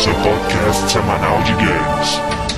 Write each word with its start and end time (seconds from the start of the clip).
seu 0.00 0.14
podcast 0.14 0.90
semanal 0.90 1.42
de 1.42 1.52
games. 1.56 2.49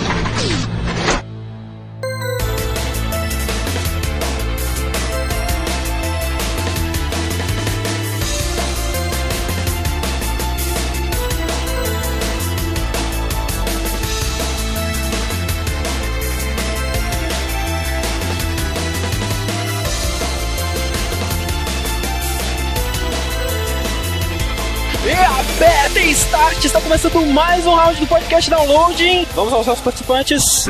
Está 26.60 26.80
começando 26.80 27.26
mais 27.32 27.66
um 27.66 27.74
round 27.74 27.98
do 27.98 28.06
podcast 28.06 28.48
Downloading. 28.48 29.26
Vamos 29.34 29.52
aos 29.52 29.66
nossos 29.66 29.82
participantes. 29.82 30.66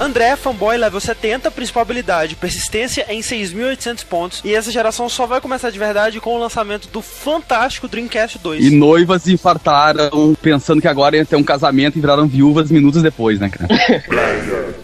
André, 0.00 0.34
fanboy 0.36 0.76
level 0.76 1.00
70, 1.00 1.50
principal 1.50 1.82
habilidade, 1.82 2.34
persistência 2.34 3.06
em 3.08 3.20
6.800 3.20 4.04
pontos. 4.04 4.40
E 4.44 4.54
essa 4.54 4.70
geração 4.70 5.08
só 5.08 5.26
vai 5.26 5.40
começar 5.40 5.70
de 5.70 5.78
verdade 5.78 6.20
com 6.20 6.34
o 6.34 6.38
lançamento 6.38 6.88
do 6.88 7.00
fantástico 7.00 7.86
Dreamcast 7.86 8.38
2. 8.38 8.64
E 8.64 8.70
noivas 8.70 9.28
infartaram 9.28 10.36
pensando 10.42 10.80
que 10.80 10.88
agora 10.88 11.16
ia 11.16 11.24
ter 11.24 11.36
um 11.36 11.44
casamento 11.44 11.96
e 11.96 12.00
viraram 12.00 12.26
viúvas 12.26 12.70
minutos 12.70 13.02
depois, 13.02 13.38
né, 13.38 13.48
cara? 13.48 13.68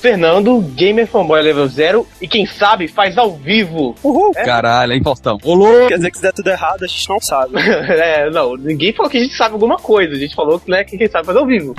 Fernando, 0.00 0.62
gamer 0.74 1.06
fanboy 1.06 1.42
level 1.42 1.68
0 1.68 2.06
e 2.22 2.26
quem 2.26 2.46
sabe 2.46 2.88
faz 2.88 3.18
ao 3.18 3.36
vivo. 3.36 3.94
Uhul! 4.02 4.32
Caralho, 4.32 4.94
hein, 4.94 5.02
Faustão? 5.02 5.36
Olô! 5.44 5.88
Quer 5.88 5.96
dizer 5.96 6.10
que 6.10 6.16
se 6.16 6.22
der 6.22 6.32
tudo 6.32 6.48
errado, 6.48 6.82
a 6.82 6.86
gente 6.86 7.06
não 7.06 7.20
sabe. 7.20 7.52
é, 7.60 8.30
não, 8.30 8.56
ninguém 8.56 8.94
falou 8.94 9.10
que 9.10 9.18
a 9.18 9.20
gente 9.20 9.36
sabe 9.36 9.52
alguma 9.52 9.76
coisa, 9.76 10.14
a 10.14 10.18
gente 10.18 10.34
falou 10.34 10.58
que, 10.58 10.70
né, 10.70 10.84
que 10.84 10.96
quem 10.96 11.06
sabe 11.06 11.26
faz 11.26 11.36
ao 11.36 11.44
vivo. 11.44 11.74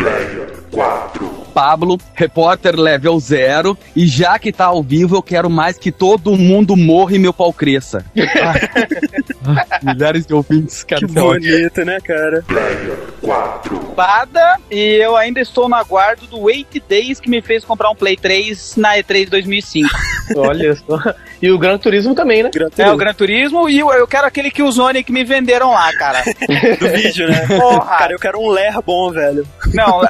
Pablo, 1.51 1.97
repórter 2.13 2.79
level 2.79 3.19
0, 3.19 3.77
e 3.95 4.05
já 4.05 4.37
que 4.37 4.51
tá 4.51 4.65
ao 4.65 4.83
vivo, 4.83 5.15
eu 5.15 5.23
quero 5.23 5.49
mais 5.49 5.77
que 5.77 5.91
todo 5.91 6.37
mundo 6.37 6.77
morra 6.77 7.15
e 7.15 7.19
meu 7.19 7.33
pau 7.33 7.51
cresça. 7.51 8.05
Ai, 8.15 9.79
milhares 9.81 10.27
de 10.27 10.33
ouvintes, 10.33 10.83
cara. 10.83 11.05
Que 11.05 11.17
é 11.17 11.21
bonito, 11.21 11.83
né, 11.83 11.99
cara? 12.01 12.45
Pada 13.95 14.57
e 14.69 14.95
eu 15.01 15.15
ainda 15.15 15.39
estou 15.39 15.67
no 15.67 15.75
aguardo 15.75 16.25
do 16.27 16.39
8 16.39 16.81
Days 16.87 17.19
que 17.19 17.29
me 17.29 17.41
fez 17.41 17.65
comprar 17.65 17.89
um 17.89 17.95
Play 17.95 18.10
3 18.17 18.77
na 18.77 18.97
E3 18.97 19.29
2005. 19.29 19.89
Olha 20.35 20.75
só. 20.75 20.97
E 21.41 21.49
o 21.49 21.57
Gran 21.57 21.77
Turismo 21.77 22.13
também, 22.13 22.43
né? 22.43 22.51
é 22.77 22.91
o 22.91 22.97
Gran 22.97 23.13
Turismo 23.13 23.69
e 23.69 23.79
eu, 23.79 23.91
eu 23.91 24.07
quero 24.07 24.27
aquele 24.27 24.51
que 24.51 24.61
os 24.61 24.75
Sony 24.81 25.03
que 25.03 25.11
me 25.11 25.23
venderam 25.23 25.71
lá, 25.71 25.91
cara. 25.93 26.23
Do 26.79 26.89
vídeo, 26.89 27.29
né? 27.29 27.45
Porra. 27.47 27.97
Cara, 27.97 28.13
eu 28.13 28.19
quero 28.19 28.39
um 28.39 28.49
Ler 28.49 28.73
bom, 28.83 29.11
velho. 29.11 29.47
Não, 29.73 30.01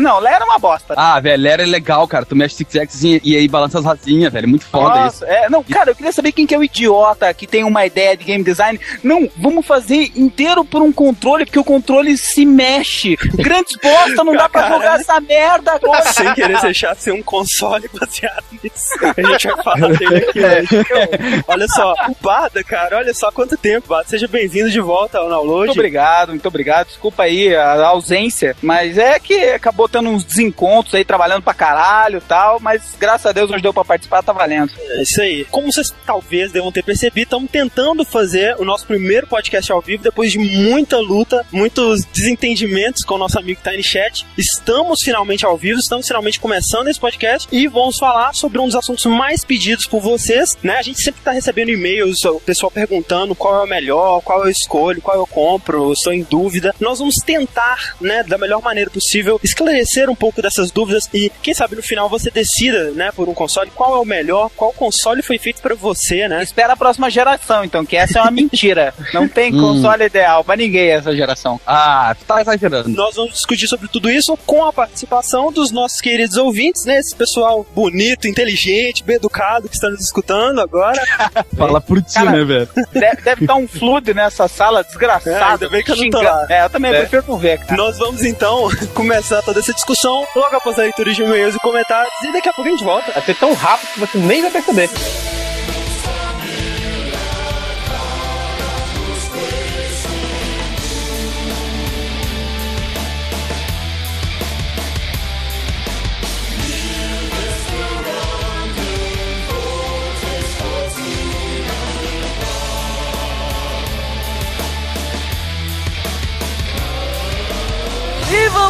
não, 0.00 0.20
lá 0.20 0.34
era 0.34 0.44
uma 0.44 0.58
bosta. 0.58 0.94
Ah, 0.96 1.18
velho, 1.18 1.48
era 1.48 1.64
legal, 1.64 2.06
cara. 2.06 2.24
Tu 2.24 2.36
mexe 2.36 2.54
Six 2.54 3.02
e, 3.02 3.20
e 3.24 3.36
aí 3.36 3.48
balança 3.48 3.78
as 3.78 3.84
rasinhas, 3.84 4.32
velho. 4.32 4.48
Muito 4.48 4.64
foda 4.66 5.06
isso. 5.08 5.22
Nossa, 5.22 5.26
é, 5.26 5.48
não, 5.48 5.64
cara, 5.64 5.90
eu 5.90 5.96
queria 5.96 6.12
saber 6.12 6.32
quem 6.32 6.46
que 6.46 6.54
é 6.54 6.58
o 6.58 6.64
idiota 6.64 7.32
que 7.34 7.46
tem 7.46 7.64
uma 7.64 7.84
ideia 7.84 8.16
de 8.16 8.24
game 8.24 8.44
design. 8.44 8.78
Não, 9.02 9.28
vamos 9.36 9.66
fazer 9.66 10.12
inteiro 10.16 10.64
por 10.64 10.80
um 10.82 10.92
controle, 10.92 11.44
porque 11.44 11.58
o 11.58 11.64
controle 11.64 12.16
se 12.16 12.46
mexe. 12.46 13.16
Grandes 13.34 13.76
bosta, 13.82 14.22
não 14.22 14.34
dá 14.34 14.48
pra 14.48 14.68
jogar 14.68 15.00
essa 15.00 15.20
merda 15.20 15.72
agora. 15.72 16.04
Sem 16.12 16.32
querer 16.34 16.60
deixar 16.60 16.94
de 16.94 17.02
ser 17.02 17.12
um 17.12 17.22
console 17.22 17.88
baseado 17.92 18.44
nisso. 18.62 18.94
A 19.02 19.32
gente 19.32 19.48
vai 19.48 19.62
falar 19.62 19.92
dele 19.96 20.16
aqui 20.16 20.40
hoje. 20.40 20.79
Olha 21.46 21.66
só, 21.68 21.94
Bada, 22.20 22.62
cara, 22.62 22.98
olha 22.98 23.14
só 23.14 23.30
quanto 23.30 23.56
tempo, 23.56 23.88
Bada. 23.88 24.08
Seja 24.08 24.28
bem-vindo 24.28 24.70
de 24.70 24.80
volta 24.80 25.18
ao 25.18 25.28
download. 25.28 25.66
Muito 25.66 25.78
obrigado, 25.78 26.28
muito 26.30 26.46
obrigado. 26.48 26.88
Desculpa 26.88 27.24
aí 27.24 27.54
a 27.54 27.86
ausência, 27.86 28.56
mas 28.62 28.98
é 28.98 29.18
que 29.18 29.34
acabou 29.50 29.88
tendo 29.88 30.08
uns 30.08 30.24
desencontros 30.24 30.94
aí, 30.94 31.04
trabalhando 31.04 31.42
pra 31.42 31.54
caralho 31.54 32.18
e 32.18 32.22
tal, 32.22 32.60
mas 32.60 32.94
graças 32.98 33.26
a 33.26 33.32
Deus 33.32 33.50
hoje 33.50 33.62
deu 33.62 33.72
pra 33.72 33.84
participar, 33.84 34.22
tá 34.22 34.32
valendo. 34.32 34.72
É 34.78 35.02
isso 35.02 35.20
aí. 35.20 35.44
Como 35.50 35.72
vocês 35.72 35.92
talvez 36.06 36.52
devam 36.52 36.72
ter 36.72 36.82
percebido, 36.82 37.24
estamos 37.24 37.50
tentando 37.50 38.04
fazer 38.04 38.56
o 38.58 38.64
nosso 38.64 38.86
primeiro 38.86 39.26
podcast 39.26 39.70
ao 39.72 39.80
vivo 39.80 40.02
depois 40.02 40.32
de 40.32 40.38
muita 40.38 40.98
luta, 40.98 41.44
muitos 41.52 42.04
desentendimentos 42.06 43.04
com 43.04 43.14
o 43.14 43.18
nosso 43.18 43.38
amigo 43.38 43.60
Tiny 43.62 43.82
Chat. 43.82 44.26
Estamos 44.36 45.00
finalmente 45.02 45.44
ao 45.44 45.56
vivo, 45.56 45.78
estamos 45.78 46.06
finalmente 46.06 46.40
começando 46.40 46.88
esse 46.88 47.00
podcast 47.00 47.48
e 47.52 47.66
vamos 47.66 47.96
falar 47.98 48.34
sobre 48.34 48.58
um 48.58 48.66
dos 48.66 48.76
assuntos 48.76 49.04
mais 49.06 49.44
pedidos 49.44 49.86
por 49.86 50.00
vocês, 50.00 50.56
né? 50.62 50.69
A 50.78 50.82
gente 50.82 51.02
sempre 51.02 51.20
está 51.20 51.30
recebendo 51.32 51.70
e-mails, 51.70 52.24
o 52.24 52.40
pessoal 52.40 52.70
perguntando 52.70 53.34
qual 53.34 53.60
é 53.60 53.64
o 53.64 53.68
melhor, 53.68 54.20
qual 54.22 54.44
eu 54.44 54.50
escolho, 54.50 55.00
qual 55.02 55.16
eu 55.16 55.26
compro, 55.26 55.92
estou 55.92 56.12
em 56.12 56.22
dúvida. 56.22 56.74
Nós 56.80 56.98
vamos 56.98 57.16
tentar, 57.16 57.94
né, 58.00 58.22
da 58.22 58.38
melhor 58.38 58.62
maneira 58.62 58.90
possível, 58.90 59.40
esclarecer 59.42 60.08
um 60.10 60.14
pouco 60.14 60.40
dessas 60.42 60.70
dúvidas 60.70 61.08
e 61.12 61.30
quem 61.42 61.54
sabe 61.54 61.76
no 61.76 61.82
final 61.82 62.08
você 62.08 62.30
decida, 62.30 62.90
né, 62.92 63.10
por 63.14 63.28
um 63.28 63.34
console, 63.34 63.70
qual 63.74 63.94
é 63.96 63.98
o 63.98 64.04
melhor, 64.04 64.50
qual 64.56 64.72
console 64.72 65.22
foi 65.22 65.38
feito 65.38 65.60
para 65.60 65.74
você, 65.74 66.28
né? 66.28 66.42
Espera 66.42 66.72
a 66.74 66.76
próxima 66.76 67.10
geração, 67.10 67.64
então, 67.64 67.84
que 67.84 67.96
essa 67.96 68.18
é 68.18 68.22
uma 68.22 68.30
mentira. 68.30 68.94
Não 69.12 69.28
tem 69.28 69.54
Hum. 69.54 69.60
console 69.60 70.04
ideal 70.04 70.44
pra 70.44 70.56
ninguém 70.56 70.90
essa 70.90 71.14
geração. 71.14 71.60
Ah, 71.66 72.14
tu 72.18 72.24
tá 72.24 72.40
exagerando. 72.40 72.88
Nós 72.90 73.16
vamos 73.16 73.32
discutir 73.32 73.66
sobre 73.66 73.88
tudo 73.88 74.10
isso 74.10 74.36
com 74.46 74.64
a 74.64 74.72
participação 74.72 75.50
dos 75.52 75.70
nossos 75.70 76.00
queridos 76.00 76.36
ouvintes, 76.36 76.84
né? 76.84 76.98
Esse 76.98 77.14
pessoal 77.14 77.66
bonito, 77.74 78.28
inteligente, 78.28 79.02
bem 79.02 79.16
educado 79.16 79.68
que 79.68 79.74
está 79.74 79.88
nos 79.90 80.00
escutando 80.00 80.59
agora. 80.62 81.00
Fala 81.56 81.80
por 81.80 82.02
ti, 82.02 82.14
Cara, 82.14 82.30
né, 82.32 82.44
velho? 82.44 82.68
Deve, 82.92 83.22
deve 83.22 83.44
estar 83.44 83.54
um 83.56 83.66
flood 83.68 84.12
nessa 84.14 84.46
sala 84.48 84.80
É, 84.80 84.84
desgraçado. 84.84 85.52
ainda 85.52 85.68
bem 85.68 85.82
que 85.82 85.92
eu 85.92 85.96
não 85.96 86.10
tô 86.10 86.20
lá. 86.22 86.46
É, 86.48 86.64
eu 86.64 86.70
também 86.70 86.92
É. 86.92 86.98
prefiro 87.00 87.24
não 87.28 87.36
ver, 87.38 87.58
cara. 87.58 87.76
Nós 87.76 87.98
vamos 87.98 88.22
então 88.24 88.68
começar 88.94 89.42
toda 89.42 89.60
essa 89.60 89.72
discussão 89.74 90.26
logo 90.34 90.56
após 90.56 90.78
a 90.78 90.82
leitura 90.82 91.12
de 91.12 91.22
e-mails 91.22 91.54
e 91.54 91.58
comentários 91.60 92.12
e 92.22 92.32
daqui 92.32 92.48
a 92.48 92.52
pouco 92.52 92.68
a 92.68 92.72
gente 92.72 92.84
volta. 92.84 93.12
Vai 93.12 93.22
ser 93.22 93.34
tão 93.36 93.52
rápido 93.54 93.88
que 93.92 94.00
você 94.00 94.18
nem 94.18 94.42
vai 94.42 94.50
perceber. 94.50 94.90